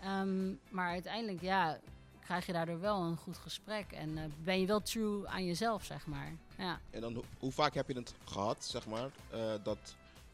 Ehm, 0.00 0.52
maar 0.70 0.88
uiteindelijk, 0.90 1.40
ja, 1.40 1.80
krijg 2.30 2.46
je 2.46 2.52
daardoor 2.52 2.80
wel 2.80 3.02
een 3.02 3.16
goed 3.16 3.36
gesprek. 3.36 3.92
En 3.92 4.18
eh, 4.18 4.24
ben 4.44 4.60
je 4.60 4.66
wel 4.66 4.80
true 4.82 5.26
aan 5.28 5.44
jezelf, 5.46 5.84
zeg 5.84 6.06
maar. 6.06 6.32
Ja. 6.58 6.80
En 6.90 7.00
dan, 7.00 7.14
ho- 7.14 7.24
hoe 7.38 7.52
vaak 7.52 7.74
heb 7.74 7.88
je 7.88 7.94
het 7.94 8.14
gehad, 8.24 8.64
zeg 8.64 8.86
maar, 8.86 9.10
eh, 9.30 9.52
dat 9.62 9.78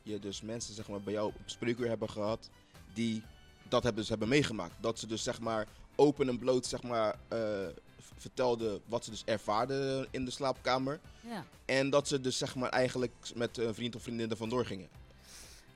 je 0.02 0.18
dus 0.18 0.40
mensen 0.42 0.74
zeg 0.74 0.88
maar, 0.88 1.00
bij 1.00 1.12
jou 1.12 1.26
op 1.28 1.40
spreekuur 1.44 1.88
hebben 1.88 2.10
gehad 2.10 2.50
die 2.92 3.22
dat 3.68 3.82
hebben, 3.82 4.00
dus 4.00 4.08
hebben 4.08 4.28
meegemaakt? 4.28 4.74
Dat 4.80 4.98
ze 4.98 5.06
dus 5.06 5.22
zeg 5.22 5.40
maar 5.40 5.66
open 5.94 6.28
en 6.28 6.38
bloot 6.38 6.66
zeg 6.66 6.82
maar, 6.82 7.16
eh, 7.28 7.38
vertelden 8.16 8.80
wat 8.86 9.04
ze 9.04 9.10
dus 9.10 9.24
ervaarden 9.24 10.06
in 10.10 10.24
de 10.24 10.30
slaapkamer. 10.30 11.00
ja. 11.20 11.44
En 11.64 11.90
dat 11.90 12.08
ze 12.08 12.20
dus 12.20 12.38
zeg 12.38 12.54
maar 12.54 12.70
eigenlijk 12.70 13.12
met 13.34 13.58
een 13.58 13.74
vriend 13.74 13.94
of 13.96 14.02
vriendin 14.02 14.30
er 14.30 14.36
vandoor 14.36 14.66
gingen. 14.66 14.88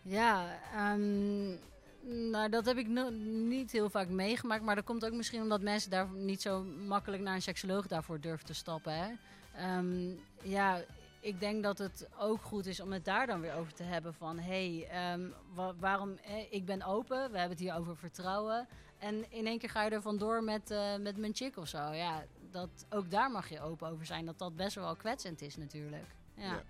Ja, 0.03 0.59
ehm, 0.75 1.55
nou 2.03 2.49
dat 2.49 2.67
heb 2.67 2.77
ik 2.77 2.87
niet 3.23 3.71
heel 3.73 3.91
vaak 3.91 4.09
meegemaakt. 4.09 4.63
Maar 4.63 4.75
dat 4.75 4.85
komt 4.85 5.05
ook 5.05 5.13
misschien 5.13 5.43
omdat 5.43 5.61
mensen 5.63 5.91
daar 5.91 6.09
niet 6.09 6.43
zo 6.43 6.63
makkelijk 6.63 7.23
naar 7.23 7.35
een 7.35 7.43
seksoloog 7.43 7.87
daarvoor 7.87 8.21
durven 8.21 8.47
te 8.47 8.55
stappen. 8.55 8.93
Hè? 8.95 9.13
Ehm, 9.55 10.11
ja, 10.43 10.81
ik 11.21 11.41
denk 11.41 11.63
dat 11.63 11.79
het 11.79 12.09
ook 12.19 12.43
goed 12.43 12.67
is 12.67 12.81
om 12.81 12.93
het 12.93 13.05
daar 13.05 13.27
dan 13.27 13.41
weer 13.41 13.55
over 13.55 13.73
te 13.75 13.83
hebben 13.83 14.15
van... 14.15 14.39
hé, 14.39 14.77
hey, 14.77 14.89
ehm, 14.89 15.21
wa- 15.55 15.75
waarom... 15.79 16.19
ik 16.51 16.65
ben 16.65 16.83
open, 16.83 17.17
we 17.17 17.39
hebben 17.39 17.57
het 17.57 17.67
hier 17.67 17.77
over 17.77 17.97
vertrouwen. 17.97 18.69
En 18.99 19.33
in 19.33 19.47
één 19.47 19.59
keer 19.59 19.71
ga 19.71 19.83
je 19.83 19.91
er 19.91 20.03
vandoor 20.03 20.45
met, 20.45 20.71
eh, 20.71 20.97
met 20.97 21.17
mijn 21.17 21.35
chick 21.35 21.57
of 21.57 21.69
zo. 21.69 21.93
Ja, 21.93 22.25
dat, 22.51 22.87
ook 22.91 23.11
daar 23.11 23.31
mag 23.31 23.49
je 23.49 23.61
open 23.61 23.89
over 23.89 24.07
zijn. 24.07 24.27
Dat 24.27 24.39
dat 24.39 24.57
best 24.57 24.75
wel 24.75 24.97
kwetsend 24.97 25.41
is 25.41 25.57
natuurlijk. 25.57 26.07
Ja. 26.35 26.63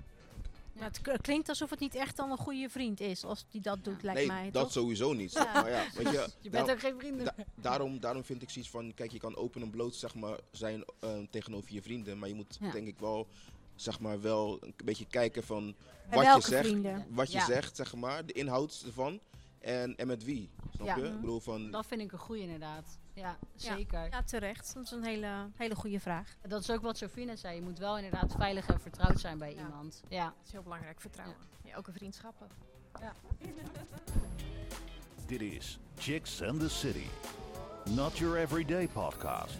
Maar 0.80 0.90
het 1.02 1.20
klinkt 1.20 1.48
alsof 1.48 1.70
het 1.70 1.80
niet 1.80 1.94
echt 1.94 2.16
dan 2.16 2.30
een 2.30 2.36
goede 2.36 2.68
vriend 2.68 3.00
is 3.00 3.24
als 3.24 3.44
die 3.50 3.60
dat 3.60 3.84
doet, 3.84 4.02
lijkt 4.02 4.18
nee, 4.18 4.26
mij. 4.28 4.50
dat 4.50 4.62
toch? 4.62 4.72
sowieso 4.72 5.12
niet. 5.12 5.32
Ja. 5.32 5.52
Maar 5.52 5.70
ja, 5.70 5.84
weet 5.94 6.10
je, 6.10 6.26
Je 6.40 6.50
bent 6.50 6.52
daarom- 6.52 6.70
ook 6.70 6.80
geen 6.80 6.98
vrienden 6.98 7.24
da- 7.24 7.34
daarom, 7.54 8.00
daarom 8.00 8.24
vind 8.24 8.42
ik 8.42 8.50
zoiets 8.50 8.70
van, 8.70 8.94
kijk, 8.94 9.12
je 9.12 9.18
kan 9.18 9.36
open 9.36 9.62
en 9.62 9.70
bloot 9.70 9.94
zeg 9.94 10.14
maar, 10.14 10.38
zijn 10.50 10.84
eh, 11.00 11.18
tegenover 11.30 11.72
je 11.72 11.82
vrienden. 11.82 12.18
Maar 12.18 12.28
je 12.28 12.34
moet 12.34 12.56
Ja. 12.60 12.70
denk 12.70 12.86
ik 12.88 12.98
wel, 12.98 13.26
zeg 13.74 14.00
maar, 14.00 14.20
wel 14.20 14.58
een 14.60 14.74
beetje 14.84 15.06
kijken 15.06 15.42
van 15.42 15.74
wat 16.10 16.24
welke 16.24 16.40
je 16.40 16.46
zegt. 16.54 16.66
vrienden? 16.68 17.06
wat 17.10 17.32
je 17.32 17.38
Ja. 17.38 17.44
zegt, 17.44 17.76
zeg 17.76 17.94
maar, 17.94 18.26
de 18.26 18.32
inhoud 18.32 18.82
ervan 18.86 19.20
en, 19.58 19.96
en 19.96 20.06
met 20.06 20.24
wie. 20.24 20.48
Snap 20.74 20.86
Ja. 20.86 20.96
je? 20.96 21.02
Mhm. 21.02 21.14
Ik 21.14 21.20
bedoel 21.20 21.40
van, 21.40 21.70
Dat 21.70 21.86
vind 21.86 22.00
ik 22.00 22.12
een 22.12 22.18
goede 22.18 22.42
inderdaad. 22.42 22.98
Ja, 23.20 23.36
Ja. 23.54 23.74
zeker. 23.76 24.08
Ja, 24.10 24.22
terecht. 24.22 24.74
Dat 24.74 24.84
is 24.84 24.90
een 24.90 25.04
hele, 25.04 25.48
hele 25.56 25.74
goede 25.74 26.00
vraag. 26.00 26.36
Dat 26.48 26.60
is 26.62 26.70
ook 26.70 26.82
wat 26.82 26.98
Sofie 26.98 27.24
net 27.24 27.38
zei. 27.38 27.54
Je 27.54 27.62
moet 27.62 27.78
wel 27.78 27.96
inderdaad 27.96 28.34
veilig 28.38 28.66
en 28.68 28.80
vertrouwd 28.80 29.20
zijn 29.20 29.38
bij 29.38 29.54
Ja. 29.54 29.60
iemand. 29.60 30.02
Ja. 30.08 30.24
Dat 30.24 30.34
is 30.46 30.52
heel 30.52 30.62
belangrijk, 30.62 31.00
vertrouwen. 31.00 31.36
Ja. 31.64 31.76
ook 31.76 31.86
in 31.88 31.92
vriendschappen. 31.92 32.46
Dit 35.26 35.40
is 35.40 35.78
Chicks 35.98 36.42
and 36.42 36.60
the 36.60 36.68
City. 36.68 37.06
Not 37.84 38.18
your 38.18 38.36
everyday 38.38 38.88
podcast. 38.88 39.56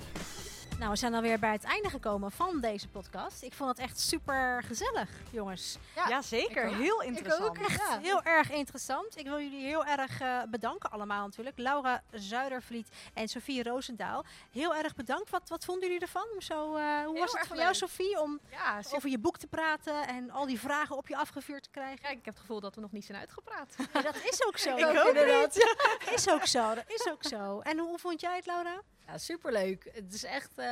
Nou, 0.81 0.93
we 0.93 0.99
zijn 0.99 1.15
alweer 1.15 1.39
bij 1.39 1.53
het 1.53 1.65
einde 1.65 1.89
gekomen 1.91 2.31
van 2.31 2.61
deze 2.61 2.89
podcast. 2.89 3.43
Ik 3.43 3.53
vond 3.53 3.71
het 3.71 3.79
echt 3.79 4.01
super 4.01 4.63
gezellig, 4.67 5.09
jongens. 5.31 5.77
Ja, 6.09 6.23
zeker. 6.23 6.65
ik 6.65 6.71
ook. 6.71 6.77
Heel 6.79 7.03
Ik 7.03 7.09
interessant. 7.09 7.49
ook 7.49 7.59
echt 7.59 7.81
Ja. 7.89 7.99
heel 7.99 8.23
erg 8.23 8.51
interessant. 8.51 9.17
Ik 9.19 9.27
wil 9.27 9.41
jullie 9.41 9.65
heel 9.65 9.85
erg 9.85 10.21
eh, 10.21 10.43
bedanken 10.49 10.91
allemaal 10.91 11.25
natuurlijk. 11.25 11.59
Laura 11.59 12.03
Zuidervliet 12.13 12.89
en 13.15 13.29
Sofie 13.29 13.63
Roosendaal. 13.63 14.25
Heel 14.53 14.75
erg 14.75 14.95
bedankt. 14.95 15.31
Wat, 15.31 15.49
wat 15.49 15.65
vonden 15.65 15.85
jullie 15.89 16.03
ervan? 16.03 16.27
Om 16.35 16.41
Zo, 16.41 16.77
eh, 16.77 17.05
hoe 17.05 17.19
was 17.19 17.33
het 17.33 17.47
voor 17.47 17.57
jou. 17.57 17.75
Sofie, 17.75 18.21
om 18.21 18.41
Ja, 18.51 18.81
over 18.95 19.09
je 19.09 19.19
boek 19.19 19.39
te 19.39 19.47
praten 19.47 20.07
en 20.07 20.31
al 20.31 20.47
die 20.47 20.61
vragen 20.61 20.97
op 20.97 21.09
je 21.09 21.17
afgevuurd 21.17 21.63
te 21.63 21.71
krijgen? 21.71 21.99
Ja, 22.03 22.09
ik 22.09 22.25
heb 22.25 22.35
het 22.35 22.39
gevoel 22.39 22.61
dat 22.61 22.75
we 22.75 22.81
nog 22.81 22.93
niet 22.93 23.05
zijn 23.05 23.19
uitgepraat. 23.19 23.75
Ja, 23.93 24.01
dat 24.03 24.17
is 24.25 24.47
ook 24.47 24.59
zo. 24.67 24.77
Ik 24.77 24.87
ook 24.87 25.07
inderdaad. 25.09 25.67
Is 26.15 26.29
ook 26.31 26.47
zo. 26.47 26.75
Dat 26.75 26.85
is 26.87 27.09
ook 27.11 27.25
zo. 27.25 27.61
En 27.61 27.79
hoe 27.79 27.99
vond 27.99 28.21
jij 28.21 28.37
het, 28.37 28.47
Laura? 28.47 28.81
Ja, 29.11 29.19
superleuk. 29.19 29.91
Het 29.93 30.13
is 30.13 30.25
echt, 30.25 30.59
eh, 30.59 30.65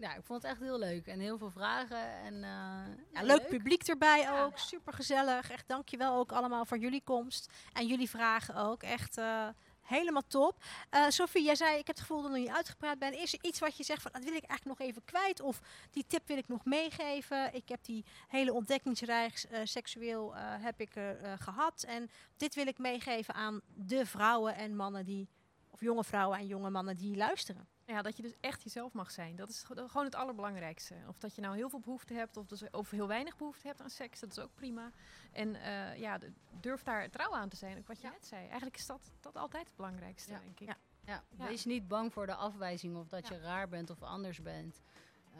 ja, 0.00 0.14
ik 0.14 0.24
vond 0.24 0.42
het 0.42 0.50
echt 0.50 0.60
heel 0.60 0.78
leuk. 0.78 1.06
En 1.06 1.20
heel 1.20 1.38
veel 1.38 1.50
vragen. 1.50 2.02
En, 2.24 2.34
eh, 2.34 2.40
Ja, 2.40 3.20
ja, 3.20 3.22
leuk 3.22 3.48
publiek 3.48 3.82
erbij 3.82 4.42
ook. 4.42 4.58
Super 4.58 4.92
gezellig. 4.92 5.50
Echt 5.50 5.68
dankjewel 5.68 6.14
ook 6.14 6.32
allemaal 6.32 6.64
voor 6.64 6.78
jullie 6.78 7.02
komst. 7.04 7.52
En 7.72 7.86
jullie 7.86 8.10
vragen 8.10 8.54
ook. 8.54 8.82
Echt 8.82 9.18
eh, 9.18 9.48
helemaal 9.80 10.26
top. 10.26 10.62
Sophie, 11.08 11.44
jij 11.44 11.54
zei, 11.54 11.70
ik 11.70 11.86
heb 11.86 11.96
het 11.96 12.00
gevoel 12.00 12.22
dat 12.22 12.30
ik 12.30 12.36
nog 12.36 12.46
niet 12.46 12.56
uitgepraat 12.56 12.98
ben. 12.98 13.18
Is 13.18 13.32
er 13.32 13.38
iets 13.42 13.58
wat 13.58 13.76
je 13.76 13.84
zegt 13.84 14.02
van, 14.02 14.10
dat 14.12 14.24
wil 14.24 14.34
ik 14.34 14.44
eigenlijk 14.44 14.78
nog 14.78 14.88
even 14.88 15.04
kwijt? 15.04 15.40
Of 15.40 15.60
die 15.90 16.04
tip 16.06 16.26
wil 16.26 16.36
ik 16.36 16.48
nog 16.48 16.64
meegeven? 16.64 17.54
Ik 17.54 17.68
heb 17.68 17.84
die 17.84 18.04
hele 18.28 18.52
ontdekkingsreis 18.52 19.46
seksueel 19.64 20.34
heb 20.36 20.80
ik, 20.80 20.96
eh, 20.96 21.32
eh, 21.32 21.40
gehad. 21.40 21.82
En 21.82 22.10
dit 22.36 22.54
wil 22.54 22.66
ik 22.66 22.78
meegeven 22.78 23.34
aan 23.34 23.60
de 23.74 24.06
vrouwen 24.06 24.54
en 24.54 24.76
mannen 24.76 25.04
die... 25.04 25.28
Of 25.70 25.80
jonge 25.80 26.04
vrouwen 26.04 26.38
en 26.38 26.46
jonge 26.46 26.70
mannen 26.70 26.96
die 26.96 27.16
luisteren. 27.16 27.68
Ja, 27.90 28.02
dat 28.02 28.16
je 28.16 28.22
dus 28.22 28.34
echt 28.40 28.62
jezelf 28.62 28.92
mag 28.92 29.10
zijn. 29.10 29.36
Dat 29.36 29.48
is 29.48 29.62
gewoon 29.66 30.04
het 30.04 30.14
allerbelangrijkste. 30.14 30.94
Of 31.08 31.18
dat 31.18 31.34
je 31.34 31.40
nou 31.40 31.56
heel 31.56 31.68
veel 31.70 31.80
behoefte 31.80 32.14
hebt 32.14 32.36
of, 32.36 32.46
dus, 32.46 32.70
of 32.70 32.90
heel 32.90 33.06
weinig 33.08 33.36
behoefte 33.36 33.66
hebt 33.66 33.80
aan 33.80 33.90
seks, 33.90 34.20
dat 34.20 34.30
is 34.30 34.38
ook 34.38 34.54
prima. 34.54 34.90
En 35.32 35.54
eh, 35.54 35.98
ja, 35.98 36.18
durf 36.60 36.82
daar 36.82 37.10
trouw 37.10 37.34
aan 37.34 37.48
te 37.48 37.56
zijn, 37.56 37.78
ook 37.78 37.86
wat 37.86 38.00
je 38.00 38.08
net 38.08 38.26
zei. 38.26 38.46
Eigenlijk 38.46 38.76
is 38.76 38.86
dat, 38.86 39.10
dat 39.20 39.36
altijd 39.36 39.66
het 39.66 39.76
belangrijkste, 39.76 40.32
Ja. 40.32 40.38
denk 40.38 40.60
ik. 40.60 40.66
Ja. 40.68 40.76
Ja, 41.04 41.22
Ja. 41.38 41.46
Wees 41.46 41.64
niet 41.64 41.88
bang 41.88 42.12
voor 42.12 42.26
de 42.26 42.34
afwijzing 42.34 42.96
of 42.96 43.08
dat 43.08 43.28
Ja. 43.28 43.34
je 43.34 43.40
raar 43.40 43.68
bent 43.68 43.90
of 43.90 44.02
anders 44.02 44.42
bent. 44.42 44.80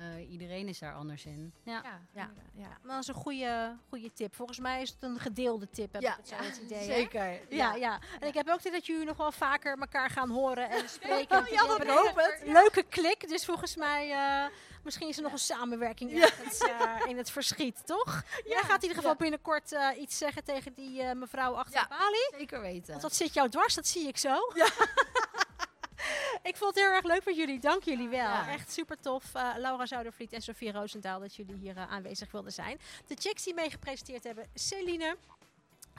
Eh, 0.01 0.31
iedereen 0.31 0.69
is 0.69 0.79
daar 0.79 0.95
anders 0.95 1.25
in. 1.25 1.53
Ja. 1.63 1.73
Ja, 1.73 1.81
Ja. 1.83 2.01
ja. 2.13 2.31
Ja, 2.63 2.69
maar 2.83 2.95
dat 2.95 3.03
is 3.03 3.09
een 3.09 3.15
goede, 3.15 3.77
goede 3.89 4.13
tip. 4.13 4.35
Volgens 4.35 4.59
mij 4.59 4.83
is 4.83 4.91
het 4.91 5.03
een 5.03 5.19
gedeelde 5.19 5.71
tip, 5.71 5.93
heb 5.93 6.03
ik 6.03 6.15
het 6.17 6.29
zo 6.29 6.35
het 6.35 6.57
idee. 6.57 6.79
hè? 6.79 6.85
zeker. 6.85 7.41
Ja, 7.57 7.75
ja. 7.75 7.99
En 8.21 8.29
ik 8.29 8.35
heb 8.35 8.49
ook 8.49 8.61
idee 8.61 8.73
dat 8.73 8.87
jullie 8.87 9.07
nog 9.07 9.17
wel 9.17 9.33
vaker 9.33 9.79
elkaar 9.79 10.11
gaan 10.11 10.31
horen 10.31 10.71
en 10.71 10.89
spreken. 10.99 11.45
Ja, 11.51 11.67
dat 11.67 11.87
hoop 11.87 12.17
een 12.17 12.23
het. 12.23 12.43
Leuke 12.45 12.83
klik. 12.83 13.29
Dus 13.29 13.45
volgens 13.45 13.77
mij, 13.77 14.11
eh, 14.11 14.51
misschien 14.85 15.09
is 15.09 15.17
er 15.17 15.23
nog 15.23 15.33
een 15.33 15.39
samenwerking 15.39 16.23
ergens, 16.23 16.59
eh, 16.59 16.95
in 17.09 17.17
het 17.17 17.31
verschiet, 17.31 17.87
toch? 17.87 18.23
Jij 18.45 18.63
gaat 18.63 18.77
in 18.83 18.89
ieder 18.89 18.97
geval 18.97 19.15
binnenkort 19.17 19.75
iets 19.99 20.19
zeggen 20.19 20.45
tegen 20.45 20.73
die 20.75 21.03
eh, 21.03 21.15
mevrouw 21.15 21.55
achter 21.55 21.75
Ja. 21.75 21.83
de 21.83 21.89
balie. 21.89 22.29
Zeker 22.39 22.61
weten. 22.61 22.89
Want 22.91 23.03
dat 23.03 23.15
zit 23.15 23.35
jou 23.35 23.49
dwars, 23.49 23.75
dat 23.75 23.87
zie 23.87 24.09
ik 24.09 24.17
zo. 24.19 24.35
ik 26.43 26.57
vond 26.57 26.75
het 26.75 26.85
heel 26.85 26.95
erg 26.95 27.05
leuk 27.05 27.23
van 27.23 27.35
jullie. 27.35 27.61
Dank 27.61 27.83
jullie 27.83 28.09
wel. 28.09 28.19
Ja. 28.19 28.49
Echt 28.49 28.73
super 28.73 29.01
tof. 29.01 29.35
Eh, 29.35 29.49
Laura 29.57 29.87
Zoudervliet 29.87 30.33
en 30.33 30.43
Sofie 30.43 30.73
Roosendaal 30.73 31.21
dat 31.21 31.35
jullie 31.35 31.57
hier 31.57 31.77
eh, 31.77 31.91
aanwezig 31.91 32.31
wilden 32.31 32.53
zijn. 32.53 32.81
De 33.07 33.17
chicks 33.19 33.45
die 33.45 33.55
mee 33.55 33.71
gepresenteerd 33.71 34.25
hebben, 34.25 34.49
Celine. 34.55 35.17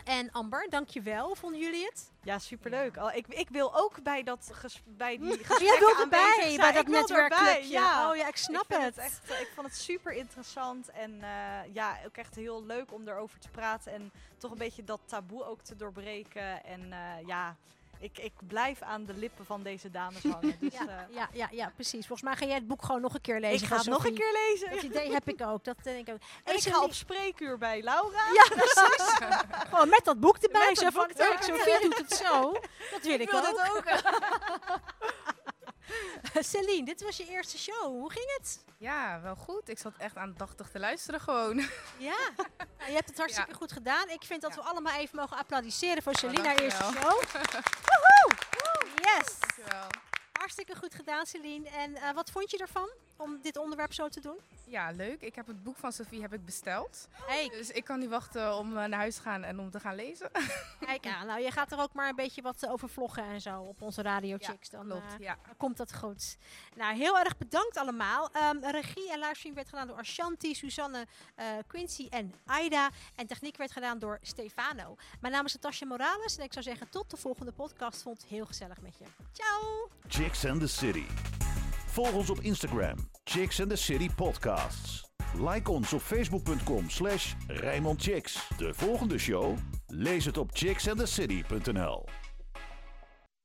En 0.03 0.31
Amber, 0.31 0.69
dankjewel. 0.69 1.35
Vonden 1.35 1.59
jullie 1.59 1.85
het? 1.85 2.11
Ja, 2.23 2.39
superleuk. 2.39 2.97
Al, 2.97 3.11
ik, 3.11 3.27
ik 3.27 3.49
wil 3.49 3.75
ook 3.75 4.03
bij, 4.03 4.23
dat 4.23 4.49
ges, 4.53 4.81
bij 4.85 5.17
die 5.17 5.31
Oh, 5.31 5.37
gesprekken 5.37 5.65
jij 5.65 5.79
wil 5.79 5.87
aanwezig 5.87 6.03
erbij, 6.03 6.47
zijn. 6.47 6.57
bij 6.57 6.71
dat 6.71 6.87
netwerkclubje. 6.87 7.67
Ja. 7.69 8.09
Oh 8.09 8.15
ja, 8.15 8.27
ik 8.27 8.35
snap 8.35 8.71
ik 8.71 8.77
het. 8.77 8.97
echt, 8.97 9.29
eh, 9.29 9.41
ik 9.41 9.51
vond 9.55 9.67
het 9.67 9.75
super 9.75 10.13
interessant 10.13 10.89
en 10.89 11.23
eh, 11.23 11.73
ja, 11.73 11.97
ook 12.05 12.17
echt 12.17 12.35
heel 12.35 12.65
leuk 12.65 12.93
om 12.93 13.07
erover 13.07 13.39
te 13.39 13.49
praten 13.49 13.93
en 13.93 14.11
toch 14.37 14.51
een 14.51 14.57
beetje 14.57 14.83
dat 14.83 14.99
taboe 15.05 15.43
ook 15.45 15.61
te 15.61 15.75
doorbreken. 15.75 16.63
En 16.63 16.93
eh, 16.93 17.27
ja, 17.27 17.55
ik, 18.01 18.17
ik 18.17 18.33
blijf 18.47 18.81
aan 18.81 19.05
de 19.05 19.13
lippen 19.13 19.45
van 19.45 19.63
deze 19.63 19.91
dames 19.91 20.23
hangen. 20.23 20.55
Dus, 20.59 20.73
Ja, 20.79 20.87
eh, 20.87 21.15
ja, 21.15 21.29
ja, 21.33 21.47
ja, 21.51 21.71
precies. 21.75 22.07
Volgens 22.07 22.21
mij 22.21 22.35
ga 22.35 22.45
jij 22.45 22.55
het 22.55 22.67
boek 22.67 22.83
gewoon 22.85 23.01
nog 23.01 23.13
een 23.13 23.21
keer 23.21 23.39
lezen. 23.39 23.61
ik 23.61 23.67
ga 23.67 23.77
het 23.77 23.85
nog 23.85 24.05
een 24.05 24.13
keer 24.13 24.49
lezen. 24.49 24.69
Dat 24.69 24.81
idee 24.81 25.11
heb 25.11 25.27
ik 25.29 25.41
ook. 25.41 25.63
Dat 25.63 25.75
denk 25.83 26.07
ik 26.07 26.13
ook. 26.13 26.19
En 26.43 26.55
ik 26.55 26.61
ga 26.61 26.83
op 26.83 26.93
spreekuur 26.93 27.57
bij 27.57 27.83
Laura. 27.83 28.23
Ja, 28.33 28.45
precies. 28.55 29.15
Gewoon 29.69 29.89
met 29.95 30.01
dat 30.03 30.19
boek 30.19 30.37
erbij. 30.37 30.67
Met 30.69 30.77
Zo 30.77 30.83
dat 30.83 30.93
van. 30.93 31.07
Sophie 31.39 31.79
doet 31.81 31.97
het 31.97 32.13
zo. 32.13 32.51
Dat 32.91 33.01
wil 33.01 33.13
ik, 33.13 33.21
Ik 33.21 33.29
wil 33.29 33.39
ook. 33.39 33.45
dit 33.45 33.69
ook. 33.75 33.85
Celine, 36.51 36.85
dit 36.85 37.01
was 37.03 37.17
je 37.17 37.27
eerste 37.27 37.57
show. 37.57 37.83
Hoe 37.85 38.11
ging 38.11 38.25
het? 38.37 38.63
Ja, 38.77 39.21
wel 39.21 39.35
goed. 39.35 39.69
Ik 39.69 39.79
zat 39.79 39.93
echt 39.97 40.15
aandachtig 40.17 40.69
te 40.69 40.79
luisteren 40.79 41.19
gewoon. 41.19 41.57
Ja, 41.97 42.17
nou, 42.37 42.89
je 42.89 42.93
hebt 42.93 43.09
het 43.09 43.17
hartstikke 43.17 43.51
Ja. 43.51 43.57
goed 43.57 43.71
gedaan. 43.71 44.09
Ik 44.09 44.23
vind 44.23 44.41
dat 44.41 44.55
Ja. 44.55 44.61
we 44.61 44.63
allemaal 44.69 44.93
even 44.99 45.15
mogen 45.15 45.37
applaudisseren 45.37 46.03
voor 46.03 46.15
Celine, 46.15 46.47
haar 46.47 46.59
eerste 46.59 46.83
show. 46.83 46.93
Woehoe! 47.91 48.87
Yes! 48.95 49.39
Dankjewel. 49.39 49.87
Hartstikke 50.31 50.75
goed 50.75 50.95
gedaan, 50.95 51.25
Celine. 51.25 51.69
En 51.69 51.95
eh, 51.95 52.13
wat 52.13 52.29
vond 52.31 52.51
je 52.51 52.57
ervan 52.57 52.89
om 53.21 53.39
dit 53.41 53.57
onderwerp 53.57 53.93
zo 53.93 54.07
te 54.07 54.19
doen? 54.19 54.37
Ja, 54.65 54.91
leuk. 54.91 55.21
Ik 55.21 55.35
heb 55.35 55.47
het 55.47 55.63
boek 55.63 55.77
van 55.77 55.91
Sophie 55.91 56.21
heb 56.21 56.33
ik 56.33 56.45
besteld. 56.45 57.07
Hey, 57.11 57.49
Dus 57.49 57.69
ik 57.69 57.83
kan 57.83 57.99
niet 57.99 58.09
wachten 58.09 58.55
om 58.55 58.77
eh, 58.77 58.85
naar 58.85 58.99
huis 58.99 59.15
te 59.15 59.21
gaan 59.21 59.43
en 59.43 59.59
om 59.59 59.71
te 59.71 59.79
gaan 59.79 59.95
lezen. 59.95 60.31
kijk 60.85 61.07
aan. 61.07 61.27
Nou, 61.27 61.41
je 61.41 61.51
gaat 61.51 61.71
er 61.71 61.79
ook 61.79 61.93
maar 61.93 62.09
een 62.09 62.15
beetje 62.15 62.41
wat 62.41 62.67
over 62.67 62.89
vloggen 62.89 63.23
en 63.23 63.41
zo 63.41 63.61
op 63.61 63.81
onze 63.81 64.01
Radio 64.01 64.37
Chicks. 64.39 64.69
Dan, 64.69 64.85
Klopt, 64.85 65.13
eh, 65.13 65.19
ja. 65.19 65.37
Dan 65.45 65.57
komt 65.57 65.77
dat 65.77 65.95
goed. 65.95 66.37
Nou, 66.75 66.95
heel 66.95 67.19
erg 67.19 67.37
bedankt 67.37 67.77
allemaal. 67.77 68.29
Ehm, 68.31 68.57
regie 68.63 69.11
en 69.11 69.19
livestream 69.19 69.55
werd 69.55 69.69
gedaan 69.69 69.87
door 69.87 69.97
Ashanti, 69.97 70.55
Suzanne, 70.55 71.07
eh, 71.35 71.45
Quincy 71.67 72.07
en 72.09 72.33
Aida. 72.45 72.89
En 73.15 73.27
techniek 73.27 73.57
werd 73.57 73.71
gedaan 73.71 73.99
door 73.99 74.19
Stefano. 74.21 74.95
Mijn 75.21 75.33
naam 75.33 75.45
is 75.45 75.53
Natasja 75.53 75.87
Morales 75.87 76.37
en 76.37 76.43
ik 76.43 76.53
zou 76.53 76.65
zeggen 76.65 76.89
tot 76.89 77.09
de 77.09 77.17
volgende 77.17 77.51
podcast. 77.51 78.01
Vond 78.01 78.21
het 78.21 78.29
heel 78.29 78.45
gezellig 78.45 78.81
met 78.81 78.97
je. 78.97 79.05
Ciao! 79.31 79.89
Chicks 80.07 80.45
and 80.45 80.59
the 80.59 80.67
City. 80.67 81.05
Volg 81.91 82.13
ons 82.13 82.29
op 82.29 82.39
Instagram, 82.39 82.95
Chicks 83.23 83.59
and 83.59 83.69
the 83.69 83.75
City 83.75 84.09
Podcasts. 84.15 85.11
Like 85.33 85.71
ons 85.71 85.93
op 85.93 86.01
facebook.com 86.01 86.89
slash. 86.89 87.33
De 88.57 88.73
volgende 88.73 89.17
show? 89.17 89.57
Lees 89.87 90.25
het 90.25 90.37
op 90.37 90.49
chicksandthecity.nl 90.53 92.20